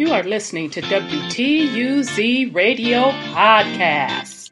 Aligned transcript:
You 0.00 0.14
are 0.14 0.22
listening 0.22 0.70
to 0.70 0.80
WTUZ 0.80 2.54
Radio 2.54 3.10
Podcast. 3.34 4.50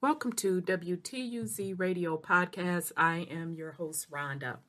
Welcome 0.00 0.32
to 0.32 0.62
WTUZ 0.62 1.78
Radio 1.78 2.16
Podcast. 2.16 2.92
I 2.96 3.26
am 3.30 3.52
your 3.52 3.72
host, 3.72 4.10
Rhonda. 4.10 4.60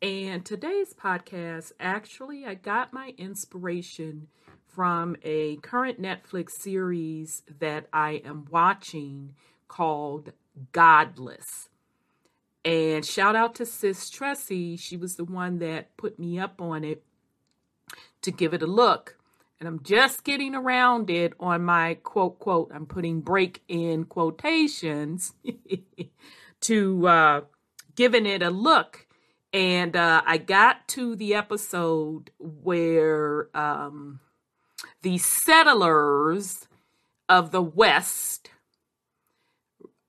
And 0.00 0.46
today's 0.46 0.94
podcast, 0.94 1.72
actually, 1.80 2.46
I 2.46 2.54
got 2.54 2.92
my 2.92 3.12
inspiration 3.18 4.28
from 4.74 5.16
a 5.22 5.56
current 5.56 6.00
Netflix 6.00 6.50
series 6.50 7.42
that 7.60 7.86
I 7.92 8.22
am 8.24 8.46
watching 8.50 9.34
called 9.68 10.32
Godless. 10.72 11.68
And 12.64 13.04
shout 13.04 13.34
out 13.34 13.54
to 13.56 13.66
Sis 13.66 14.10
Tressie. 14.10 14.78
She 14.78 14.96
was 14.96 15.16
the 15.16 15.24
one 15.24 15.58
that 15.58 15.96
put 15.96 16.18
me 16.18 16.38
up 16.38 16.60
on 16.60 16.84
it 16.84 17.02
to 18.22 18.30
give 18.30 18.54
it 18.54 18.62
a 18.62 18.66
look. 18.66 19.18
And 19.58 19.68
I'm 19.68 19.82
just 19.82 20.24
getting 20.24 20.54
around 20.54 21.10
it 21.10 21.34
on 21.38 21.62
my 21.64 21.94
quote, 22.02 22.38
quote, 22.38 22.70
I'm 22.74 22.86
putting 22.86 23.20
break 23.20 23.62
in 23.68 24.04
quotations 24.04 25.34
to 26.62 27.08
uh, 27.08 27.40
giving 27.94 28.26
it 28.26 28.42
a 28.42 28.50
look. 28.50 29.06
And 29.52 29.94
uh, 29.96 30.22
I 30.24 30.38
got 30.38 30.88
to 30.88 31.14
the 31.14 31.34
episode 31.34 32.30
where 32.38 33.48
um, 33.56 34.20
the 35.02 35.18
settlers 35.18 36.66
of 37.28 37.50
the 37.50 37.62
West 37.62 38.50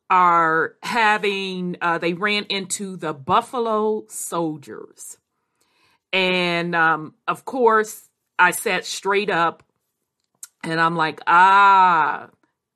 are 0.09 0.75
having, 0.83 1.77
uh, 1.81 1.97
they 1.97 2.13
ran 2.13 2.45
into 2.45 2.95
the 2.95 3.13
Buffalo 3.13 4.05
Soldiers. 4.07 5.17
And 6.11 6.75
um, 6.75 7.15
of 7.27 7.45
course, 7.45 8.09
I 8.37 8.51
sat 8.51 8.85
straight 8.85 9.31
up 9.31 9.63
and 10.63 10.79
I'm 10.79 10.95
like, 10.95 11.19
ah, 11.25 12.29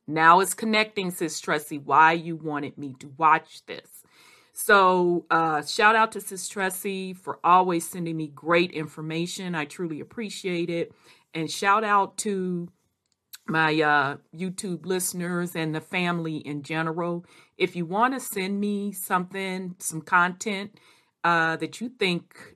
now 0.07 0.39
it's 0.39 0.53
connecting, 0.53 1.11
Sis 1.11 1.39
Tressie, 1.39 1.83
why 1.83 2.13
you 2.13 2.35
wanted 2.35 2.77
me 2.77 2.95
to 2.99 3.13
watch 3.17 3.65
this. 3.65 4.03
So, 4.53 5.27
uh, 5.29 5.61
shout 5.61 5.95
out 5.95 6.13
to 6.13 6.21
Sis 6.21 6.49
Tressie 6.49 7.15
for 7.15 7.39
always 7.43 7.87
sending 7.87 8.17
me 8.17 8.29
great 8.29 8.71
information. 8.71 9.53
I 9.53 9.65
truly 9.65 9.99
appreciate 9.99 10.71
it 10.71 10.91
and 11.33 11.49
shout 11.49 11.83
out 11.83 12.17
to 12.19 12.69
my 13.47 13.81
uh, 13.81 14.17
YouTube 14.35 14.85
listeners 14.85 15.55
and 15.55 15.73
the 15.73 15.81
family 15.81 16.37
in 16.37 16.63
general. 16.63 17.25
If 17.57 17.75
you 17.75 17.85
want 17.85 18.13
to 18.13 18.19
send 18.19 18.59
me 18.59 18.91
something, 18.91 19.75
some 19.79 20.01
content 20.01 20.79
uh, 21.23 21.55
that 21.57 21.79
you 21.81 21.89
think, 21.89 22.55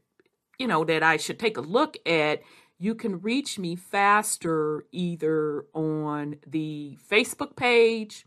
you 0.60 0.68
know, 0.68 0.84
that 0.84 1.04
I 1.04 1.18
should 1.18 1.40
take 1.40 1.58
a 1.58 1.62
look 1.62 1.98
at, 2.06 2.42
you 2.78 2.96
can 2.96 3.22
reach 3.22 3.60
me 3.60 3.76
faster 3.76 4.86
either 4.92 5.66
on 5.74 6.38
the 6.48 6.98
Facebook 7.10 7.56
page 7.56 8.26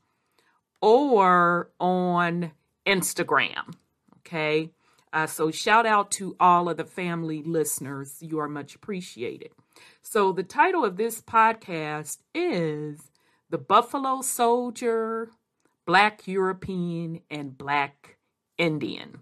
or 0.80 1.70
on 1.80 2.52
Instagram. 2.86 3.74
Okay. 4.18 4.70
Uh, 5.12 5.26
so 5.26 5.50
shout 5.50 5.86
out 5.86 6.10
to 6.12 6.36
all 6.40 6.68
of 6.68 6.76
the 6.76 6.84
family 6.84 7.42
listeners. 7.44 8.16
You 8.20 8.38
are 8.40 8.48
much 8.48 8.74
appreciated. 8.74 9.50
So, 10.06 10.32
the 10.32 10.42
title 10.42 10.84
of 10.84 10.98
this 10.98 11.22
podcast 11.22 12.18
is 12.34 13.00
The 13.48 13.56
Buffalo 13.56 14.20
Soldier, 14.20 15.30
Black 15.86 16.28
European, 16.28 17.20
and 17.30 17.56
Black 17.56 18.18
Indian. 18.58 19.20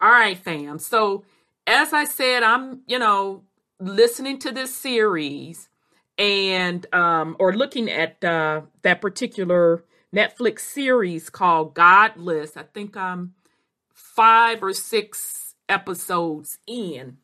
All 0.00 0.08
right, 0.08 0.38
fam. 0.38 0.78
So, 0.78 1.24
as 1.66 1.92
I 1.92 2.04
said, 2.04 2.44
I'm, 2.44 2.82
you 2.86 3.00
know, 3.00 3.42
listening 3.80 4.38
to 4.38 4.52
this 4.52 4.74
series 4.74 5.68
and, 6.16 6.86
um, 6.94 7.36
or 7.40 7.52
looking 7.52 7.90
at 7.90 8.22
uh, 8.22 8.62
that 8.82 9.00
particular 9.00 9.82
Netflix 10.14 10.60
series 10.60 11.28
called 11.28 11.74
Godless. 11.74 12.56
I 12.56 12.62
think 12.62 12.96
I'm 12.96 13.34
five 13.92 14.62
or 14.62 14.72
six 14.72 15.56
episodes 15.68 16.60
in 16.68 17.18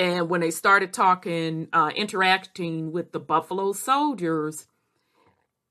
and 0.00 0.30
when 0.30 0.40
they 0.40 0.50
started 0.50 0.94
talking, 0.94 1.68
uh, 1.74 1.90
interacting 1.94 2.90
with 2.90 3.12
the 3.12 3.20
Buffalo 3.20 3.74
Soldiers, 3.74 4.66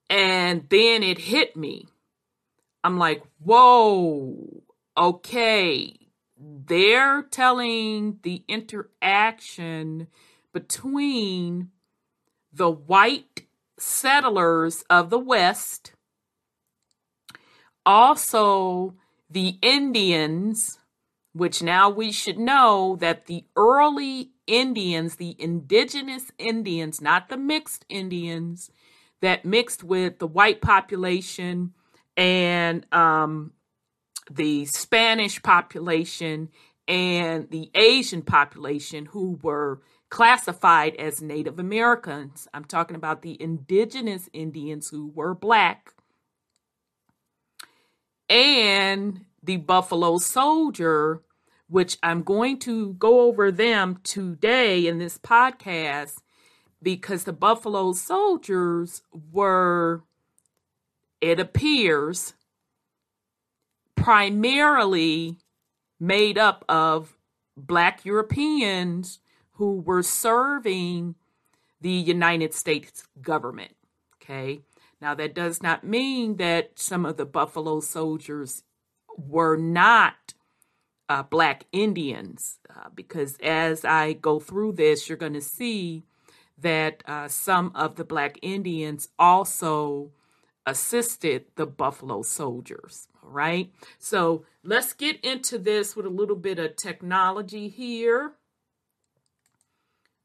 and 0.07 0.69
then 0.69 1.01
it 1.01 1.17
hit 1.17 1.57
me. 1.57 1.87
I'm 2.83 2.99
like, 2.99 3.23
whoa, 3.39 4.61
okay. 4.95 5.95
They're 6.37 7.23
telling 7.23 8.19
the 8.21 8.43
interaction 8.47 10.07
between 10.53 11.71
the 12.53 12.69
white 12.69 13.47
settlers 13.79 14.83
of 14.91 15.09
the 15.09 15.17
West, 15.17 15.93
also 17.83 18.93
the 19.27 19.57
Indians 19.63 20.78
which 21.39 21.63
now 21.63 21.89
we 21.89 22.11
should 22.11 22.37
know 22.37 22.97
that 22.99 23.25
the 23.25 23.45
early 23.55 24.31
Indians, 24.45 25.15
the 25.15 25.35
indigenous 25.39 26.31
Indians, 26.37 27.01
not 27.01 27.29
the 27.29 27.37
mixed 27.37 27.85
Indians 27.87 28.69
that 29.21 29.45
mixed 29.45 29.83
with 29.83 30.19
the 30.19 30.27
white 30.27 30.61
population 30.61 31.73
and 32.17 32.85
um, 32.93 33.53
the 34.29 34.65
Spanish 34.65 35.41
population 35.41 36.49
and 36.87 37.49
the 37.49 37.71
Asian 37.73 38.21
population 38.21 39.05
who 39.05 39.39
were 39.41 39.81
classified 40.09 40.95
as 40.95 41.21
Native 41.21 41.59
Americans. 41.59 42.47
I'm 42.53 42.65
talking 42.65 42.95
about 42.95 43.21
the 43.21 43.41
indigenous 43.41 44.29
Indians 44.33 44.89
who 44.89 45.11
were 45.13 45.33
black. 45.33 45.93
And 48.27 49.25
the 49.41 49.57
Buffalo 49.57 50.17
Soldier, 50.17 51.21
which 51.69 51.97
I'm 52.01 52.23
going 52.23 52.57
to 52.59 52.93
go 52.93 53.21
over 53.21 53.51
them 53.51 53.99
today 54.03 54.87
in 54.87 54.97
this 54.97 55.17
podcast 55.19 56.17
because 56.81 57.23
the 57.23 57.33
Buffalo 57.33 57.93
Soldiers 57.93 59.03
were, 59.31 60.03
it 61.21 61.39
appears, 61.39 62.33
primarily 63.95 65.37
made 65.99 66.37
up 66.37 66.65
of 66.67 67.15
Black 67.55 68.03
Europeans 68.03 69.19
who 69.53 69.79
were 69.81 70.01
serving 70.03 71.15
the 71.81 71.91
United 71.91 72.53
States 72.53 73.03
government. 73.21 73.75
Okay. 74.15 74.61
Now, 75.01 75.13
that 75.15 75.35
does 75.35 75.61
not 75.61 75.83
mean 75.83 76.37
that 76.37 76.79
some 76.79 77.05
of 77.05 77.17
the 77.17 77.25
Buffalo 77.25 77.79
Soldiers 77.79 78.63
were 79.17 79.55
not 79.55 80.33
uh, 81.09 81.23
Black 81.23 81.65
Indians, 81.71 82.59
uh, 82.69 82.89
because 82.93 83.35
as 83.41 83.83
I 83.83 84.13
go 84.13 84.39
through 84.39 84.73
this, 84.73 85.09
you're 85.09 85.17
going 85.17 85.33
to 85.33 85.41
see 85.41 86.03
that 86.57 87.03
uh, 87.07 87.27
some 87.27 87.71
of 87.73 87.95
the 87.95 88.03
Black 88.03 88.37
Indians 88.41 89.09
also 89.17 90.11
assisted 90.65 91.45
the 91.55 91.65
Buffalo 91.65 92.21
Soldiers. 92.21 93.07
All 93.23 93.31
right, 93.31 93.71
so 93.97 94.45
let's 94.63 94.93
get 94.93 95.23
into 95.25 95.57
this 95.57 95.95
with 95.95 96.05
a 96.05 96.09
little 96.09 96.35
bit 96.35 96.59
of 96.59 96.75
technology 96.75 97.69
here. 97.69 98.33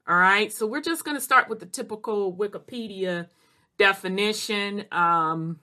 All 0.07 0.17
right, 0.17 0.53
so 0.53 0.67
we're 0.67 0.81
just 0.81 1.03
going 1.03 1.17
to 1.17 1.21
start 1.21 1.49
with 1.49 1.59
the 1.59 1.65
typical 1.65 2.31
Wikipedia 2.31 3.27
definition. 3.79 4.85
Um, 4.91 5.59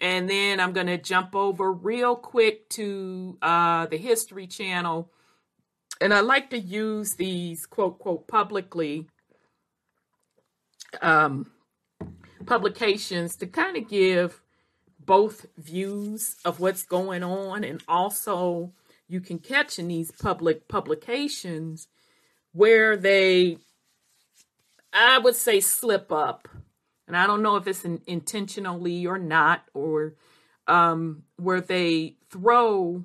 and 0.00 0.28
then 0.30 0.60
I'm 0.60 0.72
going 0.72 0.86
to 0.86 0.98
jump 0.98 1.34
over 1.34 1.72
real 1.72 2.14
quick 2.14 2.68
to 2.70 3.36
uh, 3.42 3.86
the 3.86 3.96
History 3.96 4.46
Channel. 4.46 5.10
And 6.00 6.14
I 6.14 6.20
like 6.20 6.50
to 6.50 6.58
use 6.58 7.14
these 7.14 7.66
quote, 7.66 7.98
quote, 7.98 8.28
publicly 8.28 9.08
um, 11.02 11.50
publications 12.46 13.34
to 13.36 13.46
kind 13.46 13.76
of 13.76 13.88
give 13.88 14.40
both 15.00 15.46
views 15.56 16.36
of 16.44 16.60
what's 16.60 16.84
going 16.84 17.24
on. 17.24 17.64
And 17.64 17.82
also, 17.88 18.72
you 19.08 19.20
can 19.20 19.38
catch 19.38 19.78
in 19.78 19.88
these 19.88 20.12
public 20.12 20.68
publications 20.68 21.88
where 22.52 22.96
they, 22.96 23.58
I 24.92 25.18
would 25.18 25.34
say, 25.34 25.58
slip 25.58 26.12
up 26.12 26.46
and 27.08 27.16
I 27.16 27.26
don't 27.26 27.42
know 27.42 27.56
if 27.56 27.66
it's 27.66 27.84
intentionally 27.84 29.06
or 29.06 29.18
not, 29.18 29.64
or 29.74 30.14
um, 30.68 31.24
where 31.36 31.62
they 31.62 32.16
throw 32.30 33.04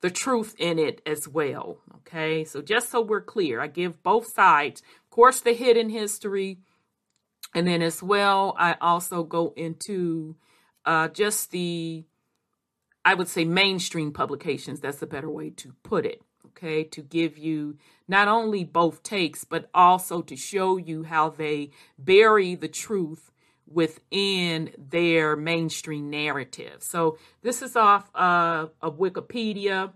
the 0.00 0.10
truth 0.10 0.54
in 0.58 0.78
it 0.78 1.02
as 1.06 1.28
well. 1.28 1.78
Okay, 1.98 2.44
so 2.44 2.62
just 2.62 2.90
so 2.90 3.02
we're 3.02 3.20
clear, 3.20 3.60
I 3.60 3.66
give 3.66 4.02
both 4.02 4.32
sides. 4.32 4.80
Of 5.04 5.10
course, 5.10 5.40
the 5.40 5.52
hidden 5.52 5.90
history, 5.90 6.58
and 7.54 7.66
then 7.66 7.82
as 7.82 8.02
well, 8.02 8.56
I 8.58 8.76
also 8.80 9.22
go 9.22 9.52
into 9.54 10.36
uh, 10.84 11.08
just 11.08 11.50
the, 11.50 12.04
I 13.04 13.14
would 13.14 13.28
say, 13.28 13.44
mainstream 13.44 14.12
publications. 14.12 14.80
That's 14.80 15.02
a 15.02 15.06
better 15.06 15.30
way 15.30 15.50
to 15.50 15.74
put 15.82 16.06
it. 16.06 16.22
Okay, 16.56 16.84
to 16.84 17.02
give 17.02 17.36
you 17.36 17.76
not 18.08 18.28
only 18.28 18.64
both 18.64 19.02
takes, 19.02 19.44
but 19.44 19.68
also 19.74 20.22
to 20.22 20.36
show 20.36 20.78
you 20.78 21.02
how 21.02 21.28
they 21.28 21.70
bury 21.98 22.54
the 22.54 22.68
truth 22.68 23.30
within 23.66 24.70
their 24.78 25.36
mainstream 25.36 26.08
narrative. 26.08 26.82
So 26.82 27.18
this 27.42 27.60
is 27.60 27.76
off 27.76 28.10
of 28.14 28.70
Wikipedia. 28.82 29.92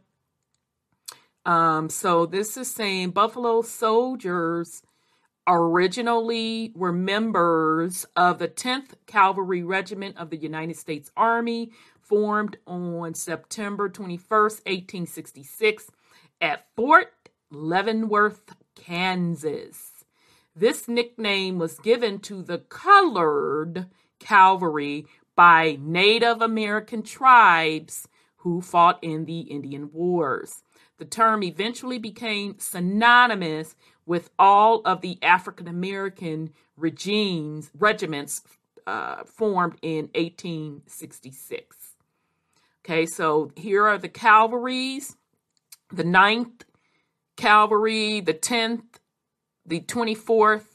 Um, 1.46 1.88
so 1.88 2.26
this 2.26 2.58
is 2.58 2.70
saying 2.70 3.12
Buffalo 3.12 3.62
Soldiers 3.62 4.82
originally 5.46 6.72
were 6.74 6.92
members 6.92 8.04
of 8.16 8.38
the 8.38 8.48
10th 8.48 8.92
Cavalry 9.06 9.62
Regiment 9.62 10.18
of 10.18 10.28
the 10.28 10.36
United 10.36 10.76
States 10.76 11.10
Army, 11.16 11.70
formed 12.02 12.58
on 12.66 13.14
September 13.14 13.88
21st, 13.88 14.66
1866, 14.66 15.90
at 16.40 16.66
Fort 16.76 17.12
Leavenworth, 17.50 18.54
Kansas. 18.74 20.04
This 20.54 20.88
nickname 20.88 21.58
was 21.58 21.78
given 21.78 22.18
to 22.20 22.42
the 22.42 22.58
colored 22.58 23.86
cavalry 24.18 25.06
by 25.36 25.78
Native 25.80 26.42
American 26.42 27.02
tribes 27.02 28.08
who 28.38 28.60
fought 28.60 28.98
in 29.02 29.26
the 29.26 29.40
Indian 29.40 29.90
Wars. 29.92 30.62
The 30.98 31.04
term 31.04 31.42
eventually 31.42 31.98
became 31.98 32.58
synonymous 32.58 33.74
with 34.06 34.30
all 34.38 34.82
of 34.84 35.00
the 35.00 35.18
African 35.22 35.68
American 35.68 36.50
regimes, 36.76 37.70
regiments 37.78 38.42
uh, 38.86 39.24
formed 39.24 39.76
in 39.82 40.10
1866. 40.14 41.76
Okay, 42.84 43.06
so 43.06 43.52
here 43.56 43.86
are 43.86 43.98
the 43.98 44.08
cavalries 44.08 45.16
the 45.92 46.04
9th 46.04 46.62
Cavalry, 47.36 48.20
the 48.20 48.34
10th, 48.34 48.82
the 49.64 49.80
24th, 49.80 50.66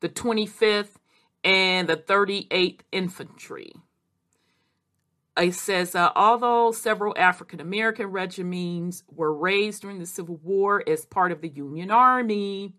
the 0.00 0.08
25th, 0.08 0.96
and 1.44 1.88
the 1.88 1.96
38th 1.96 2.80
Infantry. 2.90 3.72
It 5.36 5.54
says, 5.54 5.94
uh, 5.94 6.10
although 6.16 6.72
several 6.72 7.14
African 7.18 7.60
American 7.60 8.06
regiments 8.06 9.04
were 9.14 9.34
raised 9.34 9.82
during 9.82 9.98
the 9.98 10.06
Civil 10.06 10.36
War 10.42 10.82
as 10.88 11.04
part 11.04 11.30
of 11.30 11.42
the 11.42 11.48
Union 11.48 11.90
Army, 11.90 12.72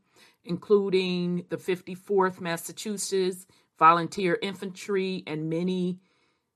including 0.44 1.46
the 1.50 1.58
54th 1.58 2.42
Massachusetts 2.42 3.46
Volunteer 3.78 4.40
Infantry 4.42 5.24
and 5.28 5.50
many 5.50 6.00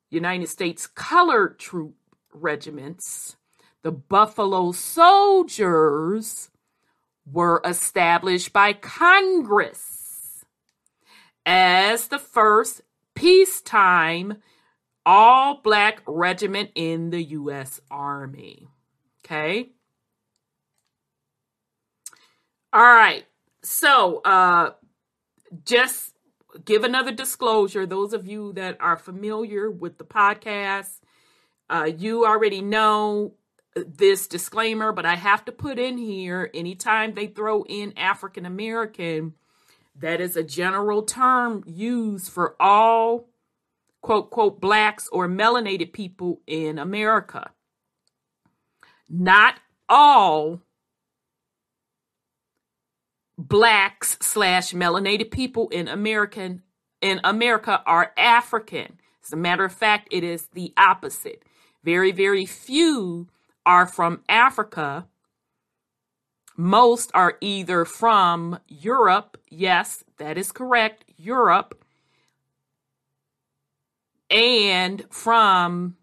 United 0.09 0.49
States 0.49 0.87
colored 0.87 1.59
troop 1.59 1.93
regiments, 2.33 3.37
the 3.83 3.91
Buffalo 3.91 4.71
Soldiers 4.71 6.49
were 7.25 7.61
established 7.65 8.53
by 8.53 8.73
Congress 8.73 10.45
as 11.45 12.07
the 12.07 12.19
first 12.19 12.81
peacetime 13.15 14.41
all 15.05 15.61
black 15.63 16.01
regiment 16.05 16.69
in 16.75 17.09
the 17.09 17.23
U.S. 17.23 17.81
Army. 17.89 18.67
Okay. 19.25 19.71
All 22.73 22.81
right. 22.81 23.25
So, 23.63 24.21
uh, 24.23 24.71
just 25.65 26.13
give 26.65 26.83
another 26.83 27.11
disclosure. 27.11 27.85
Those 27.85 28.13
of 28.13 28.27
you 28.27 28.53
that 28.53 28.77
are 28.79 28.97
familiar 28.97 29.69
with 29.69 29.97
the 29.97 30.05
podcast, 30.05 30.99
uh, 31.69 31.89
you 31.97 32.25
already 32.25 32.61
know 32.61 33.33
this 33.75 34.27
disclaimer, 34.27 34.91
but 34.91 35.05
I 35.05 35.15
have 35.15 35.45
to 35.45 35.51
put 35.51 35.79
in 35.79 35.97
here 35.97 36.49
anytime 36.53 37.13
they 37.13 37.27
throw 37.27 37.63
in 37.63 37.93
African 37.97 38.45
American, 38.45 39.33
that 39.95 40.21
is 40.21 40.35
a 40.35 40.43
general 40.43 41.03
term 41.03 41.63
used 41.65 42.31
for 42.31 42.55
all 42.59 43.27
quote, 44.01 44.31
quote, 44.31 44.59
blacks 44.59 45.07
or 45.11 45.27
melanated 45.27 45.93
people 45.93 46.41
in 46.47 46.79
America. 46.79 47.51
Not 49.09 49.55
all 49.87 50.61
blacks 53.37 54.17
slash 54.21 54.73
melanated 54.73 55.31
people 55.31 55.69
in 55.69 55.87
American 55.87 56.63
in 57.01 57.19
America 57.23 57.81
are 57.85 58.13
African. 58.15 58.99
As 59.23 59.33
a 59.33 59.37
matter 59.37 59.65
of 59.65 59.73
fact, 59.73 60.07
it 60.11 60.23
is 60.23 60.47
the 60.53 60.71
opposite. 60.77 61.43
Very, 61.83 62.11
very 62.11 62.45
few 62.45 63.27
are 63.65 63.87
from 63.87 64.23
Africa. 64.27 65.07
Most 66.57 67.11
are 67.13 67.37
either 67.41 67.85
from 67.85 68.59
Europe. 68.67 69.37
Yes, 69.49 70.03
that 70.17 70.37
is 70.37 70.51
correct. 70.51 71.05
Europe 71.17 71.83
and 74.29 75.03
from 75.09 75.97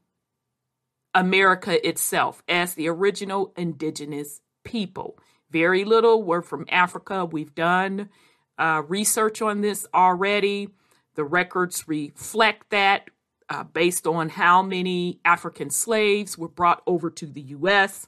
America 1.14 1.86
itself 1.86 2.42
as 2.48 2.74
the 2.74 2.88
original 2.88 3.52
indigenous 3.56 4.40
people. 4.64 5.18
Very 5.50 5.84
little 5.84 6.22
were 6.22 6.42
from 6.42 6.66
Africa. 6.68 7.24
We've 7.24 7.54
done 7.54 8.10
uh, 8.58 8.82
research 8.86 9.40
on 9.40 9.62
this 9.62 9.86
already. 9.94 10.68
The 11.14 11.24
records 11.24 11.88
reflect 11.88 12.70
that 12.70 13.08
uh, 13.50 13.64
based 13.64 14.06
on 14.06 14.28
how 14.28 14.62
many 14.62 15.20
African 15.24 15.70
slaves 15.70 16.36
were 16.36 16.48
brought 16.48 16.82
over 16.86 17.10
to 17.10 17.26
the 17.26 17.40
U.S. 17.40 18.06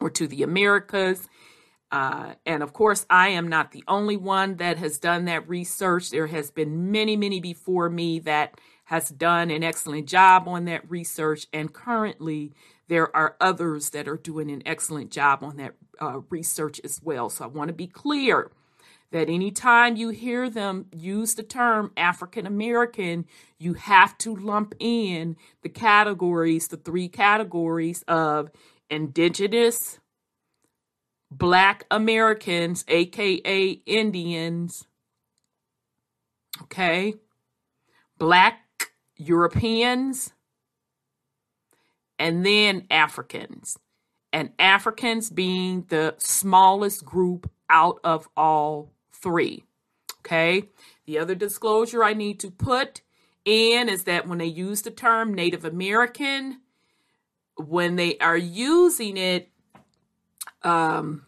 or 0.00 0.10
to 0.10 0.26
the 0.26 0.42
Americas. 0.42 1.28
Uh, 1.92 2.34
and 2.44 2.62
of 2.62 2.72
course, 2.72 3.06
I 3.08 3.28
am 3.28 3.48
not 3.48 3.72
the 3.72 3.84
only 3.86 4.16
one 4.16 4.56
that 4.56 4.78
has 4.78 4.98
done 4.98 5.26
that 5.26 5.48
research. 5.48 6.10
There 6.10 6.26
has 6.26 6.50
been 6.50 6.90
many, 6.90 7.16
many 7.16 7.40
before 7.40 7.88
me 7.88 8.18
that 8.20 8.58
has 8.84 9.08
done 9.08 9.50
an 9.50 9.62
excellent 9.62 10.06
job 10.06 10.48
on 10.48 10.64
that 10.66 10.88
research, 10.90 11.46
and 11.52 11.72
currently 11.72 12.52
there 12.88 13.14
are 13.16 13.36
others 13.40 13.90
that 13.90 14.08
are 14.08 14.16
doing 14.16 14.50
an 14.50 14.62
excellent 14.64 15.10
job 15.10 15.42
on 15.42 15.56
that 15.56 15.74
uh, 16.00 16.20
research 16.30 16.80
as 16.84 17.00
well. 17.02 17.28
So 17.30 17.44
I 17.44 17.48
want 17.48 17.68
to 17.68 17.74
be 17.74 17.88
clear 17.88 18.50
that 19.16 19.30
anytime 19.30 19.96
you 19.96 20.10
hear 20.10 20.50
them 20.50 20.84
use 20.94 21.36
the 21.36 21.42
term 21.42 21.90
African 21.96 22.44
American, 22.44 23.24
you 23.58 23.72
have 23.72 24.18
to 24.18 24.36
lump 24.36 24.74
in 24.78 25.36
the 25.62 25.70
categories, 25.70 26.68
the 26.68 26.76
three 26.76 27.08
categories 27.08 28.04
of 28.06 28.50
indigenous, 28.90 30.00
black 31.30 31.86
Americans, 31.90 32.84
aka 32.88 33.70
Indians, 33.86 34.86
okay, 36.64 37.14
black 38.18 38.90
Europeans, 39.16 40.34
and 42.18 42.44
then 42.44 42.86
Africans. 42.90 43.78
And 44.30 44.50
Africans 44.58 45.30
being 45.30 45.86
the 45.88 46.16
smallest 46.18 47.06
group 47.06 47.50
out 47.70 47.98
of 48.04 48.28
all 48.36 48.92
three. 49.26 49.64
Okay. 50.20 50.68
The 51.06 51.18
other 51.18 51.34
disclosure 51.34 52.04
I 52.04 52.14
need 52.14 52.38
to 52.40 52.50
put 52.50 53.00
in 53.44 53.88
is 53.88 54.04
that 54.04 54.28
when 54.28 54.38
they 54.38 54.46
use 54.46 54.82
the 54.82 54.92
term 54.92 55.34
Native 55.34 55.64
American, 55.64 56.60
when 57.56 57.96
they 57.96 58.16
are 58.18 58.36
using 58.36 59.16
it, 59.16 59.50
um, 60.62 61.26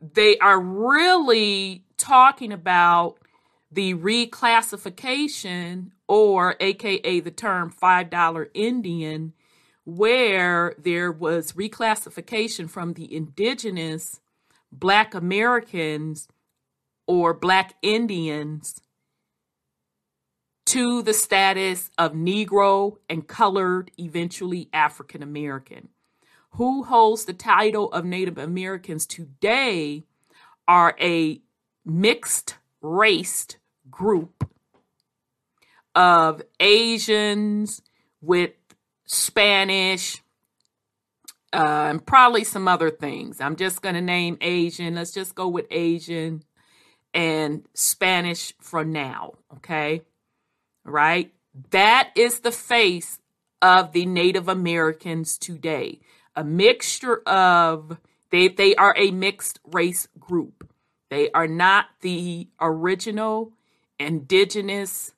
they 0.00 0.38
are 0.38 0.58
really 0.58 1.84
talking 1.98 2.52
about 2.52 3.18
the 3.70 3.92
reclassification 3.94 5.90
or 6.08 6.56
aka 6.58 7.20
the 7.20 7.30
term 7.30 7.70
$5 7.70 8.48
Indian, 8.54 9.34
where 9.84 10.74
there 10.78 11.12
was 11.12 11.52
reclassification 11.52 12.70
from 12.70 12.94
the 12.94 13.14
indigenous 13.14 14.20
Black 14.72 15.14
Americans 15.14 16.28
or 17.06 17.34
Black 17.34 17.74
Indians 17.82 18.80
to 20.66 21.02
the 21.02 21.14
status 21.14 21.90
of 21.98 22.12
Negro 22.12 22.98
and 23.08 23.26
colored, 23.26 23.90
eventually 23.98 24.68
African 24.72 25.22
American. 25.22 25.88
Who 26.52 26.84
holds 26.84 27.24
the 27.24 27.32
title 27.32 27.92
of 27.92 28.04
Native 28.04 28.38
Americans 28.38 29.06
today 29.06 30.04
are 30.68 30.94
a 31.00 31.40
mixed 31.84 32.56
raced 32.80 33.58
group 33.90 34.48
of 35.94 36.42
Asians 36.60 37.82
with 38.20 38.52
Spanish, 39.06 40.22
uh, 41.52 41.86
and 41.90 42.04
probably 42.04 42.44
some 42.44 42.68
other 42.68 42.90
things. 42.90 43.40
I'm 43.40 43.56
just 43.56 43.82
going 43.82 43.94
to 43.94 44.00
name 44.00 44.38
Asian. 44.40 44.94
Let's 44.94 45.12
just 45.12 45.34
go 45.34 45.48
with 45.48 45.66
Asian 45.70 46.44
and 47.12 47.66
Spanish 47.74 48.54
for 48.60 48.84
now. 48.84 49.34
Okay. 49.56 50.02
Right. 50.84 51.32
That 51.70 52.10
is 52.14 52.40
the 52.40 52.52
face 52.52 53.18
of 53.60 53.92
the 53.92 54.06
Native 54.06 54.48
Americans 54.48 55.36
today. 55.36 56.00
A 56.36 56.44
mixture 56.44 57.22
of 57.26 57.98
they 58.30 58.48
they 58.48 58.74
are 58.76 58.94
a 58.96 59.10
mixed 59.10 59.58
race 59.64 60.08
group. 60.18 60.68
They 61.10 61.30
are 61.32 61.48
not 61.48 61.86
the 62.00 62.48
original 62.60 63.52
indigenous 63.98 65.12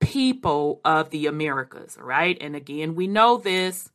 people 0.00 0.80
of 0.84 1.10
the 1.10 1.26
Americas, 1.26 1.98
all 1.98 2.04
right? 2.04 2.38
And 2.40 2.54
again, 2.54 2.94
we 2.94 3.08
know 3.08 3.36
this 3.36 3.90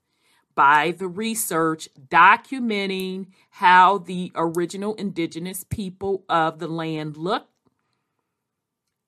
by 0.55 0.91
the 0.91 1.07
research 1.07 1.89
documenting 2.09 3.27
how 3.51 3.97
the 3.97 4.31
original 4.35 4.95
indigenous 4.95 5.63
people 5.63 6.23
of 6.29 6.59
the 6.59 6.67
land 6.67 7.17
looked. 7.17 7.49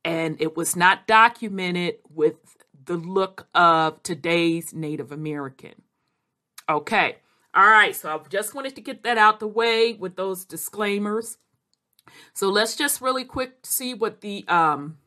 And 0.04 0.40
it 0.40 0.56
was 0.56 0.76
not 0.76 1.08
documented 1.08 1.96
with 2.10 2.36
the 2.86 2.98
look 2.98 3.48
of 3.56 4.04
today's 4.04 4.74
Native 4.74 5.12
American. 5.12 5.82
Okay. 6.70 7.18
All 7.54 7.68
right. 7.68 7.96
So 7.96 8.10
I 8.10 8.28
just 8.30 8.54
wanted 8.54 8.76
to 8.76 8.82
get 8.82 9.04
that 9.04 9.18
out 9.18 9.40
the 9.40 9.48
way 9.48 9.94
with 9.94 10.16
those 10.16 10.46
disclaimers. 10.46 11.38
So 12.34 12.50
let's 12.50 12.76
just 12.76 13.02
really 13.02 13.24
quick 13.24 13.60
see 13.64 13.94
what 13.94 14.22
the 14.22 14.46
um, 14.48 14.98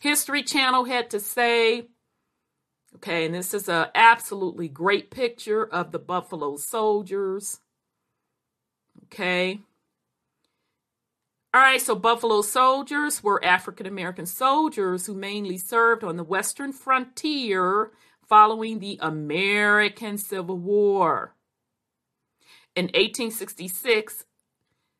History 0.00 0.42
Channel 0.42 0.84
had 0.84 1.10
to 1.10 1.20
say. 1.20 1.88
Okay, 2.96 3.24
and 3.24 3.34
this 3.34 3.54
is 3.54 3.68
a 3.68 3.90
absolutely 3.94 4.68
great 4.68 5.10
picture 5.10 5.64
of 5.64 5.92
the 5.92 5.98
Buffalo 5.98 6.56
Soldiers. 6.56 7.60
Okay. 9.04 9.60
All 11.54 11.60
right, 11.60 11.80
so 11.80 11.94
Buffalo 11.94 12.40
Soldiers 12.42 13.22
were 13.22 13.44
African 13.44 13.86
American 13.86 14.24
soldiers 14.24 15.06
who 15.06 15.14
mainly 15.14 15.58
served 15.58 16.02
on 16.02 16.16
the 16.16 16.24
western 16.24 16.72
frontier 16.72 17.90
following 18.26 18.78
the 18.78 18.98
American 19.02 20.16
Civil 20.16 20.56
War. 20.56 21.34
In 22.74 22.86
1866, 22.86 24.24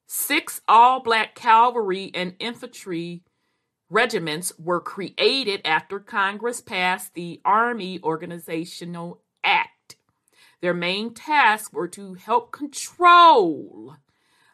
six 0.07 0.61
all 0.69 1.01
black 1.01 1.35
cavalry 1.35 2.11
and 2.15 2.35
infantry 2.39 3.23
regiments 3.93 4.53
were 4.59 4.81
created 4.81 5.61
after 5.65 6.01
Congress 6.01 6.61
passed 6.61 7.15
the 7.15 7.41
Army 7.45 8.01
Organizational 8.03 9.21
Act. 9.45 9.97
Their 10.63 10.73
main 10.73 11.13
tasks 11.13 11.73
were 11.73 11.89
to 11.89 12.15
help 12.15 12.53
control 12.53 13.97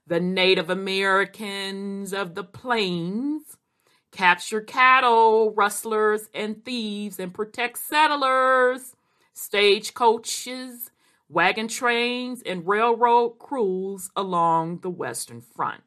the 0.07 0.18
Native 0.18 0.71
Americans 0.71 2.12
of 2.12 2.35
the 2.35 2.42
plains, 2.42 3.59
capture 4.11 4.61
cattle, 4.61 5.52
rustlers, 5.52 6.28
and 6.35 6.64
thieves, 6.64 7.21
and 7.21 7.33
protect 7.33 7.78
settlers, 7.78 8.97
stagecoaches, 9.35 10.90
wagon 11.28 11.68
trains, 11.68 12.42
and 12.45 12.66
railroad 12.66 13.38
crews 13.38 14.11
along 14.16 14.80
the 14.80 14.90
Western 14.90 15.42
Front. 15.42 15.83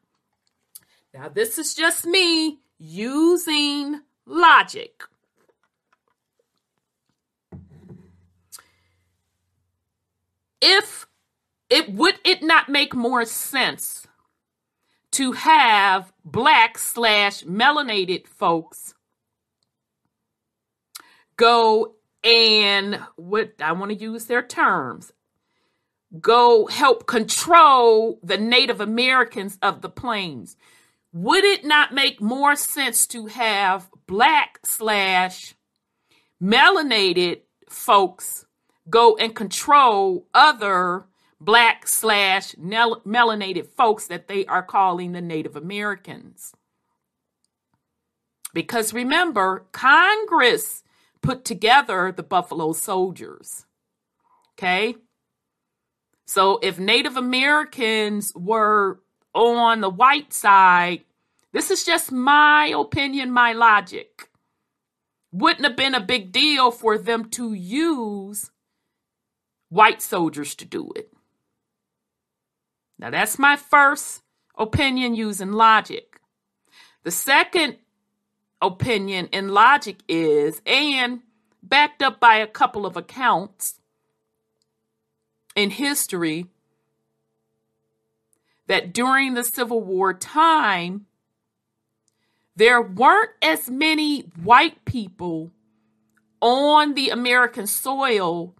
Now, 1.12 1.28
this 1.28 1.58
is 1.58 1.74
just 1.74 2.06
me 2.06 2.60
using 2.82 4.00
logic. 4.26 5.04
If 10.60 11.06
it 11.70 11.92
would 11.92 12.16
it 12.24 12.42
not 12.42 12.68
make 12.68 12.92
more 12.92 13.24
sense 13.24 14.08
to 15.12 15.32
have 15.32 16.12
black 16.24 16.76
slash 16.76 17.44
melanated 17.44 18.26
folks 18.26 18.94
go 21.36 21.94
and 22.24 23.00
what 23.16 23.52
I 23.60 23.72
want 23.72 23.90
to 23.92 23.96
use 23.96 24.26
their 24.26 24.42
terms 24.42 25.12
go 26.20 26.66
help 26.66 27.06
control 27.06 28.18
the 28.22 28.38
Native 28.38 28.80
Americans 28.80 29.58
of 29.62 29.82
the 29.82 29.88
plains 29.88 30.56
would 31.12 31.44
it 31.44 31.64
not 31.64 31.92
make 31.92 32.20
more 32.20 32.56
sense 32.56 33.06
to 33.08 33.26
have 33.26 33.90
black 34.06 34.58
slash 34.64 35.54
melanated 36.42 37.40
folks 37.68 38.46
go 38.88 39.16
and 39.16 39.34
control 39.34 40.26
other 40.32 41.06
black 41.40 41.86
slash 41.86 42.54
melanated 42.54 43.66
folks 43.66 44.06
that 44.06 44.28
they 44.28 44.46
are 44.46 44.62
calling 44.62 45.12
the 45.12 45.20
Native 45.20 45.54
Americans? 45.54 46.52
Because 48.54 48.92
remember, 48.92 49.66
Congress 49.72 50.82
put 51.22 51.44
together 51.44 52.12
the 52.14 52.22
Buffalo 52.22 52.72
Soldiers. 52.72 53.66
Okay? 54.54 54.96
So 56.26 56.58
if 56.62 56.78
Native 56.78 57.16
Americans 57.16 58.32
were 58.34 59.01
on 59.34 59.80
the 59.80 59.90
white 59.90 60.32
side, 60.32 61.04
this 61.52 61.70
is 61.70 61.84
just 61.84 62.12
my 62.12 62.66
opinion, 62.76 63.30
my 63.30 63.52
logic. 63.52 64.28
Wouldn't 65.32 65.64
have 65.64 65.76
been 65.76 65.94
a 65.94 66.00
big 66.00 66.32
deal 66.32 66.70
for 66.70 66.98
them 66.98 67.30
to 67.30 67.52
use 67.52 68.50
white 69.68 70.02
soldiers 70.02 70.54
to 70.56 70.64
do 70.64 70.90
it. 70.94 71.12
Now, 72.98 73.10
that's 73.10 73.38
my 73.38 73.56
first 73.56 74.22
opinion 74.56 75.14
using 75.14 75.52
logic. 75.52 76.20
The 77.04 77.10
second 77.10 77.78
opinion 78.60 79.26
in 79.32 79.48
logic 79.48 80.00
is, 80.08 80.62
and 80.66 81.20
backed 81.62 82.02
up 82.02 82.20
by 82.20 82.36
a 82.36 82.46
couple 82.46 82.86
of 82.86 82.96
accounts 82.96 83.80
in 85.56 85.70
history, 85.70 86.46
that 88.66 88.92
during 88.92 89.34
the 89.34 89.44
Civil 89.44 89.82
War 89.82 90.14
time, 90.14 91.06
there 92.54 92.82
weren't 92.82 93.30
as 93.40 93.70
many 93.70 94.20
white 94.42 94.84
people 94.84 95.50
on 96.40 96.94
the 96.94 97.10
American 97.10 97.66
soil 97.66 98.54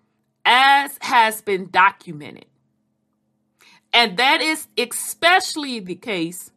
as 0.45 0.99
has 1.03 1.41
been 1.41 1.69
documented. 1.71 2.47
And 3.93 4.17
that 4.17 4.41
is 4.41 4.69
especially 4.79 5.81
the 5.81 5.95
case 5.95 6.51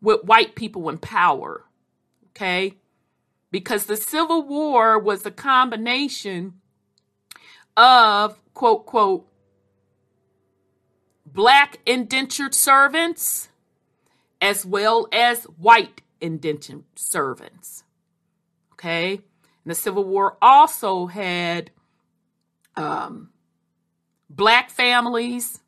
with 0.00 0.24
white 0.24 0.54
people 0.54 0.88
in 0.88 0.98
power. 0.98 1.64
Okay? 2.30 2.74
Because 3.50 3.86
the 3.86 3.96
Civil 3.96 4.42
War 4.42 4.98
was 4.98 5.24
a 5.24 5.30
combination 5.30 6.54
of, 7.76 8.38
quote, 8.52 8.86
quote, 8.86 9.28
black 11.34 11.80
indentured 11.84 12.54
servants 12.54 13.48
as 14.40 14.64
well 14.64 15.08
as 15.12 15.44
white 15.44 16.00
indentured 16.20 16.84
servants. 16.94 17.84
Okay. 18.72 19.14
And 19.14 19.70
the 19.70 19.74
Civil 19.74 20.04
War 20.04 20.36
also 20.40 21.06
had 21.06 21.70
um, 22.76 23.30
black 24.30 24.70
families 24.70 25.60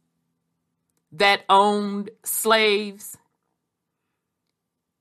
that 1.12 1.44
owned 1.48 2.10
slaves, 2.24 3.16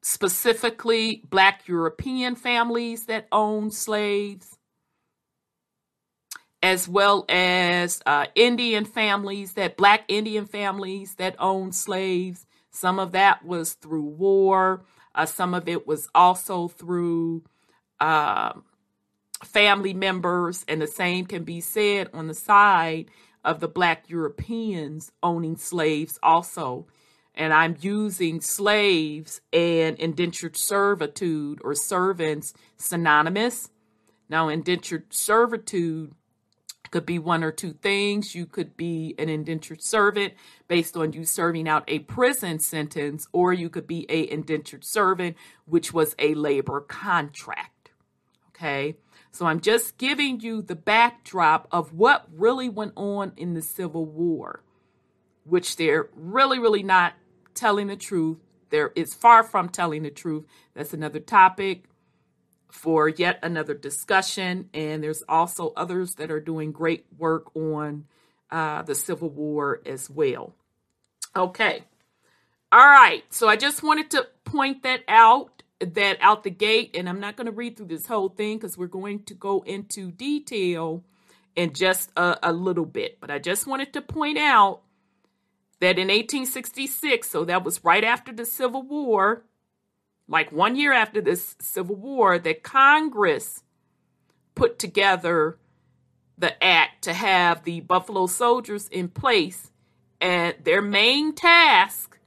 specifically 0.01 1.22
black 1.29 1.67
European 1.67 2.36
families 2.36 3.05
that 3.05 3.27
owned 3.31 3.74
slaves, 3.74 4.54
as 6.65 6.89
well 6.89 7.25
as 7.29 8.01
uh, 8.07 8.25
Indian 8.34 8.86
families 8.86 9.53
that 9.53 9.77
black 9.77 10.03
Indian 10.07 10.48
families 10.48 11.13
that 11.13 11.36
owned 11.38 11.75
slaves. 11.75 12.48
Some 12.72 12.98
of 12.98 13.12
that 13.12 13.45
was 13.45 13.74
through 13.74 14.07
war. 14.07 14.84
Uh, 15.13 15.27
some 15.27 15.53
of 15.53 15.69
it 15.69 15.86
was 15.86 16.10
also 16.15 16.67
through 16.67 17.43
uh, 18.00 18.53
family 19.43 19.93
members, 19.93 20.65
and 20.67 20.81
the 20.81 20.88
same 20.88 21.27
can 21.27 21.43
be 21.43 21.62
said 21.62 22.10
on 22.15 22.25
the 22.25 22.34
side 22.34 23.12
of 23.43 23.60
the 23.60 23.67
black 23.67 24.10
Europeans 24.10 25.12
owning 25.22 25.57
slaves 25.57 26.17
also. 26.24 26.88
And 27.36 27.53
I'm 27.53 27.77
using 27.79 28.41
slaves 28.41 29.39
and 29.53 30.00
indentured 30.00 30.57
servitude 30.57 31.60
or 31.63 31.75
servants 31.75 32.53
synonymous. 32.77 33.69
Now, 34.29 34.50
indentured 34.50 35.13
servitude 35.13 36.15
could 36.95 37.05
be 37.05 37.19
one 37.19 37.43
or 37.43 37.51
two 37.51 37.73
things. 37.73 38.35
You 38.35 38.45
could 38.45 38.77
be 38.77 39.15
an 39.19 39.27
indentured 39.27 39.83
servant 39.83 40.33
based 40.69 40.95
on 40.95 41.11
you 41.11 41.25
serving 41.25 41.67
out 41.67 41.83
a 41.89 41.99
prison 41.99 42.57
sentence, 42.59 43.27
or 43.33 43.51
you 43.51 43.69
could 43.69 43.85
be 43.85 44.05
a 44.07 44.31
indentured 44.31 44.85
servant, 44.85 45.35
which 45.65 45.91
was 45.91 46.15
a 46.17 46.33
labor 46.35 46.79
contract. 46.79 47.89
Okay. 48.47 48.95
So 49.29 49.45
I'm 49.45 49.59
just 49.59 49.97
giving 49.97 50.39
you 50.39 50.61
the 50.61 50.77
backdrop 50.77 51.67
of 51.69 51.91
what 51.91 52.27
really 52.31 52.69
went 52.69 52.93
on 52.95 53.33
in 53.35 53.55
the 53.55 53.61
Civil 53.61 54.05
War, 54.05 54.63
which 55.43 55.75
they're 55.75 56.07
really, 56.15 56.59
really 56.59 56.83
not 56.83 57.15
telling 57.53 57.87
the 57.87 57.97
truth. 57.97 58.37
There 58.69 58.93
is 58.95 59.13
far 59.13 59.43
from 59.43 59.67
telling 59.67 60.03
the 60.03 60.11
truth. 60.11 60.45
That's 60.73 60.93
another 60.93 61.19
topic 61.19 61.89
for 62.75 63.08
yet 63.08 63.39
another 63.41 63.74
discussion. 63.74 64.70
And 64.74 65.01
there's 65.01 65.24
also 65.27 65.74
others 65.77 66.15
that 66.15 66.29
are 66.29 66.41
doing 66.41 66.74
great 66.74 67.05
work 67.17 67.55
on 67.55 68.05
uh, 68.51 68.84
the 68.84 68.94
Civil 68.94 69.29
War 69.29 69.82
as 69.86 70.10
well. 70.10 70.53
Okay. 71.36 71.84
All 72.72 72.86
right. 72.86 73.24
So 73.29 73.48
I 73.48 73.55
just 73.55 73.82
wanted 73.82 74.12
to 74.12 74.27
point 74.44 74.84
that 74.84 75.01
out, 75.08 75.63
that 75.79 76.17
out 76.20 76.44
the 76.44 76.50
gate. 76.50 76.91
And 76.94 77.08
I'm 77.08 77.22
not 77.22 77.38
going 77.38 77.46
to 77.46 77.53
read 77.53 77.77
through 77.77 77.88
this 77.88 78.05
whole 78.05 78.29
thing 78.29 78.58
because 78.58 78.77
we're 78.77 78.88
going 78.88 79.24
to 79.24 79.34
go 79.34 79.62
into 79.62 80.12
detail 80.12 81.03
in 81.55 81.74
just 81.74 82.12
a, 82.17 82.38
a 82.44 82.51
little 82.51 82.86
bit. 82.86 83.20
But 83.22 83.32
I 83.32 83.39
just 83.39 83.65
wanted 83.65 83.94
to 83.94 84.01
point 84.01 84.38
out 84.38 84.82
that 85.79 85.98
in 85.98 86.10
1866, 86.10 87.29
so 87.29 87.46
that 87.46 87.63
was 87.63 87.84
right 87.84 88.03
after 88.03 88.34
the 88.34 88.46
Civil 88.46 88.84
War, 88.84 89.44
like 90.27 90.51
one 90.51 90.75
year 90.75 90.94
after 90.94 91.22
this 91.22 91.55
Civil 91.60 91.96
War, 91.96 92.39
that 92.39 92.63
Congress 92.63 93.63
put 94.55 94.79
together 94.79 95.58
the 96.38 96.62
act 96.63 97.03
to 97.03 97.13
have 97.13 97.63
the 97.63 97.82
Buffalo 97.82 98.27
Soldiers 98.27 98.88
in 98.89 99.08
place, 99.10 99.72
and 100.20 100.55
their 100.63 100.82
main 100.82 101.34
task 101.34 102.17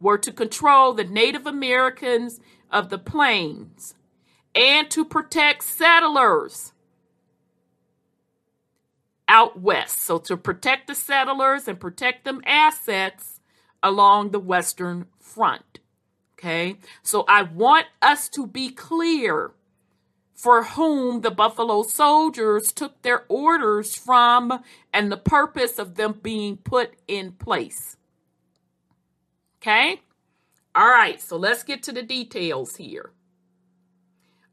were 0.00 0.18
to 0.18 0.32
control 0.32 0.92
the 0.92 1.04
Native 1.04 1.46
Americans 1.46 2.40
of 2.70 2.88
the 2.88 2.98
plains 2.98 3.94
and 4.54 4.90
to 4.90 5.04
protect 5.04 5.64
settlers 5.64 6.72
out 9.26 9.60
west. 9.60 10.00
So, 10.00 10.18
to 10.18 10.36
protect 10.36 10.86
the 10.86 10.94
settlers 10.94 11.68
and 11.68 11.78
protect 11.78 12.24
them 12.24 12.40
assets 12.46 13.40
along 13.82 14.30
the 14.30 14.40
western 14.40 15.06
front. 15.20 15.80
Okay, 16.38 16.76
so 17.02 17.24
I 17.26 17.42
want 17.42 17.86
us 18.00 18.28
to 18.28 18.46
be 18.46 18.70
clear 18.70 19.50
for 20.36 20.62
whom 20.62 21.22
the 21.22 21.32
Buffalo 21.32 21.82
Soldiers 21.82 22.70
took 22.70 23.02
their 23.02 23.24
orders 23.28 23.96
from 23.96 24.62
and 24.92 25.10
the 25.10 25.16
purpose 25.16 25.80
of 25.80 25.96
them 25.96 26.20
being 26.22 26.56
put 26.58 26.92
in 27.08 27.32
place. 27.32 27.96
Okay? 29.60 30.00
All 30.76 30.86
right, 30.86 31.20
so 31.20 31.36
let's 31.36 31.64
get 31.64 31.82
to 31.82 31.92
the 31.92 32.04
details 32.04 32.76
here. 32.76 33.10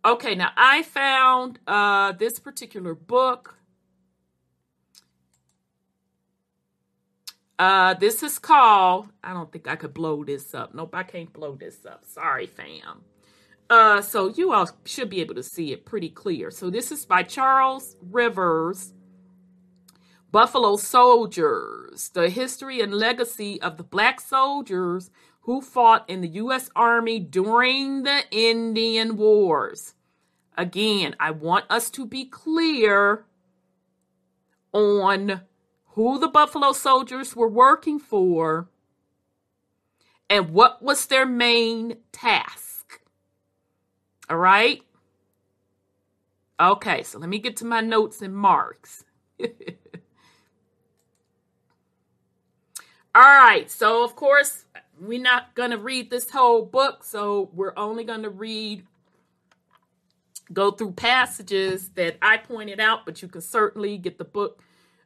Okay, 0.04 0.34
now 0.34 0.50
I 0.58 0.82
found 0.82 1.60
uh, 1.68 2.14
this 2.14 2.40
particular 2.40 2.96
book. 2.96 3.60
Uh, 7.58 7.94
this 7.94 8.22
is 8.22 8.38
called, 8.38 9.08
I 9.24 9.34
don't 9.34 9.52
think 9.52 9.68
I 9.68 9.76
could 9.76 9.94
blow 9.94 10.24
this 10.24 10.54
up. 10.54 10.74
Nope, 10.74 10.94
I 10.94 11.04
can't 11.04 11.32
blow 11.32 11.56
this 11.56 11.86
up. 11.86 12.06
Sorry, 12.06 12.48
fam. 12.48 13.04
Uh, 13.70 14.02
so 14.02 14.30
you 14.30 14.54
all 14.54 14.70
should 14.84 15.10
be 15.10 15.22
able 15.22 15.36
to 15.36 15.44
see 15.44 15.72
it 15.72 15.86
pretty 15.86 16.10
clear. 16.10 16.52
So 16.52 16.70
this 16.70 16.92
is 16.92 17.06
by 17.06 17.24
Charles 17.24 17.96
Rivers, 18.02 18.94
Buffalo 20.32 20.76
Soldiers, 20.76 22.10
the 22.10 22.30
history 22.30 22.82
and 22.82 22.94
legacy 22.94 23.62
of 23.62 23.78
the 23.78 23.84
black 23.84 24.20
soldiers 24.20 25.10
who 25.42 25.62
fought 25.62 26.10
in 26.10 26.22
the 26.22 26.28
U.S. 26.28 26.70
Army 26.76 27.20
during 27.20 28.04
the 28.04 28.24
Indian 28.32 29.16
Wars. 29.16 29.94
Again, 30.58 31.16
I 31.20 31.32
want 31.32 31.66
us 31.70 31.90
to 31.92 32.06
be 32.06 32.26
clear 32.26 33.26
on 34.74 35.42
who 35.96 36.20
the 36.20 36.28
Buffalo 36.28 36.74
Soldiers 36.74 37.36
were 37.38 37.48
working 37.48 38.00
for 38.00 38.68
and 40.30 40.50
what 40.50 40.84
was 40.84 41.06
their 41.06 41.26
main 41.26 41.96
task. 42.12 43.00
All 44.30 44.36
right. 44.36 44.82
Okay, 46.60 47.02
so 47.04 47.18
let 47.18 47.30
me 47.30 47.40
get 47.40 47.56
to 47.58 47.66
my 47.66 47.80
notes 47.80 48.22
and 48.22 48.36
marks. 48.36 49.06
All 49.40 49.48
right, 53.16 53.72
so 53.72 54.04
of 54.04 54.18
course, 54.18 54.66
we're 55.00 55.22
not 55.22 55.56
going 55.56 55.72
to 55.72 55.78
read 55.78 56.10
this 56.10 56.30
whole 56.30 56.66
book, 56.66 57.06
so 57.06 57.50
we're 57.54 57.74
only 57.78 58.04
going 58.04 58.24
to 58.24 58.30
read, 58.30 58.84
go 60.52 60.72
through 60.72 60.92
passages 60.92 61.92
that 61.92 62.18
I 62.22 62.36
pointed 62.36 62.82
out, 62.82 63.06
but 63.06 63.22
you 63.22 63.30
can 63.30 63.40
certainly 63.40 63.98
get 63.98 64.18
the 64.18 64.26
book 64.26 64.62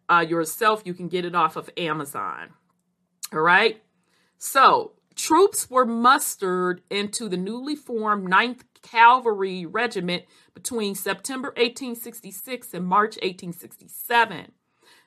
uh, 0.09 0.25
yourself. 0.27 0.81
You 0.85 0.93
can 0.93 1.07
get 1.07 1.25
it 1.25 1.35
off 1.35 1.55
of 1.55 1.69
Amazon. 1.77 2.49
All 3.31 3.41
right, 3.41 3.81
so 4.37 4.93
troops 5.15 5.69
were 5.69 5.85
mustered 5.85 6.81
into 6.89 7.29
the 7.29 7.37
newly 7.37 7.75
formed 7.75 8.27
Ninth 8.27 8.63
Cavalry 8.81 9.65
Regiment 9.65 10.23
between 10.53 10.95
September 10.95 11.49
1866 11.49 12.73
and 12.73 12.85
March 12.85 13.15
1867. 13.17 14.51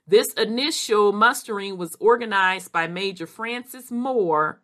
This 0.06 0.32
initial 0.34 1.12
mustering 1.12 1.78
was 1.78 1.96
organized 2.00 2.72
by 2.72 2.86
Major 2.86 3.26
Francis 3.26 3.90
Moore. 3.90 4.60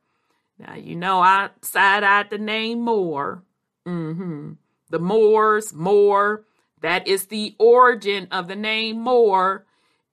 Now, 0.59 0.74
you 0.74 0.96
know, 0.96 1.20
I 1.20 1.51
side 1.62 2.03
eyed 2.03 2.31
the 2.31 2.38
name 2.38 2.81
Moore. 2.81 3.44
Mm-hmm. 3.87 4.53
The 4.90 4.98
Moors, 4.98 5.72
Moore, 5.72 6.44
that 6.81 7.07
is 7.07 7.27
the 7.27 7.55
origin 7.59 8.29
of 8.31 8.48
the 8.48 8.57
name 8.57 9.01
Moore, 9.01 9.66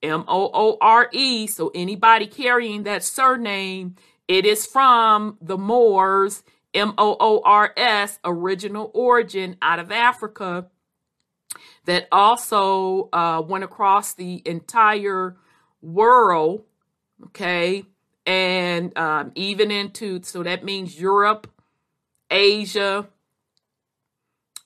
M 0.06 0.24
O 0.28 0.50
O 0.54 0.78
R 0.80 1.10
E. 1.12 1.48
So, 1.48 1.72
anybody 1.74 2.28
carrying 2.28 2.84
that 2.84 3.04
surname, 3.04 3.96
it 4.28 4.46
is 4.46 4.66
from 4.66 5.38
the 5.42 5.58
Moors 5.58 6.44
M 6.74 6.94
O 6.98 7.18
O 7.20 7.42
R 7.44 7.74
S, 7.76 8.20
original 8.24 8.92
origin 8.94 9.58
out 9.62 9.80
of 9.80 9.92
Africa, 9.92 10.68
that 11.86 12.08
also 12.12 13.10
uh, 13.14 13.42
went 13.46 13.64
across 13.64 14.14
the 14.14 14.42
entire 14.46 15.38
world, 15.82 16.64
okay, 17.26 17.86
and 18.26 18.98
um, 18.98 19.32
even 19.36 19.72
into, 19.72 20.22
so 20.24 20.44
that 20.44 20.64
means 20.64 21.00
Europe, 21.00 21.50
Asia, 22.30 23.08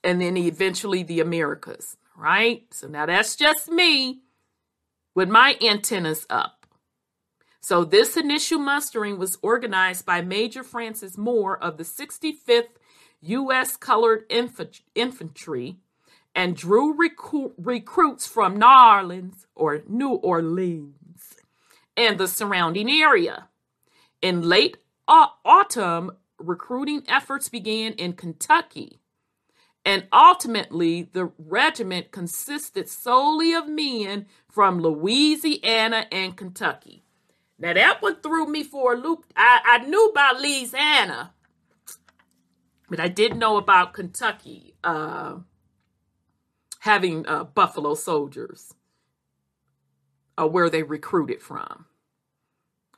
and 0.03 0.21
then 0.21 0.37
eventually 0.37 1.03
the 1.03 1.19
Americas, 1.19 1.97
right? 2.15 2.63
So 2.71 2.87
now 2.87 3.05
that's 3.05 3.35
just 3.35 3.69
me 3.69 4.21
with 5.19 5.27
my 5.27 5.57
antennas 5.61 6.25
up. 6.29 6.65
So 7.59 7.83
this 7.83 8.15
initial 8.15 8.57
mustering 8.57 9.19
was 9.19 9.37
organized 9.41 10.05
by 10.05 10.21
Major 10.21 10.63
Francis 10.63 11.17
Moore 11.17 11.61
of 11.61 11.75
the 11.75 11.83
65th 11.83 12.77
U.S. 13.19 13.75
Colored 13.75 14.23
Infantry 14.95 15.75
and 16.33 16.55
drew 16.55 16.95
recru- 16.95 17.51
recruits 17.57 18.27
from 18.27 18.55
New 18.55 18.65
Orleans 18.65 19.45
or 19.55 19.83
New 19.89 20.13
Orleans 20.13 21.35
and 21.97 22.17
the 22.17 22.29
surrounding 22.29 22.89
area. 22.89 23.49
In 24.21 24.43
late 24.43 24.77
autumn, 25.05 26.11
recruiting 26.37 27.03
efforts 27.09 27.49
began 27.49 27.91
in 27.91 28.13
Kentucky. 28.13 29.01
And 29.89 30.05
ultimately, 30.13 31.09
the 31.13 31.31
regiment 31.39 32.11
consisted 32.11 32.87
solely 32.87 33.55
of 33.55 33.67
men 33.67 34.27
from 34.47 34.79
Louisiana 34.79 36.05
and 36.11 36.37
Kentucky. 36.37 37.01
Now 37.57 37.73
that 37.73 37.99
one 37.99 38.17
threw 38.21 38.45
me 38.45 38.63
for 38.63 38.93
a 38.93 38.95
loop. 38.95 39.25
I, 39.35 39.61
I 39.65 39.77
knew 39.87 40.09
about 40.09 40.41
Louisiana, 40.41 41.33
but 42.87 42.99
I 42.99 43.07
didn't 43.07 43.39
know 43.39 43.57
about 43.57 43.95
Kentucky 43.95 44.75
uh, 44.83 45.37
having 46.81 47.25
uh, 47.25 47.45
Buffalo 47.45 47.95
soldiers, 47.95 48.75
uh, 50.37 50.45
where 50.45 50.69
they 50.69 50.83
recruited 50.83 51.41
from. 51.41 51.85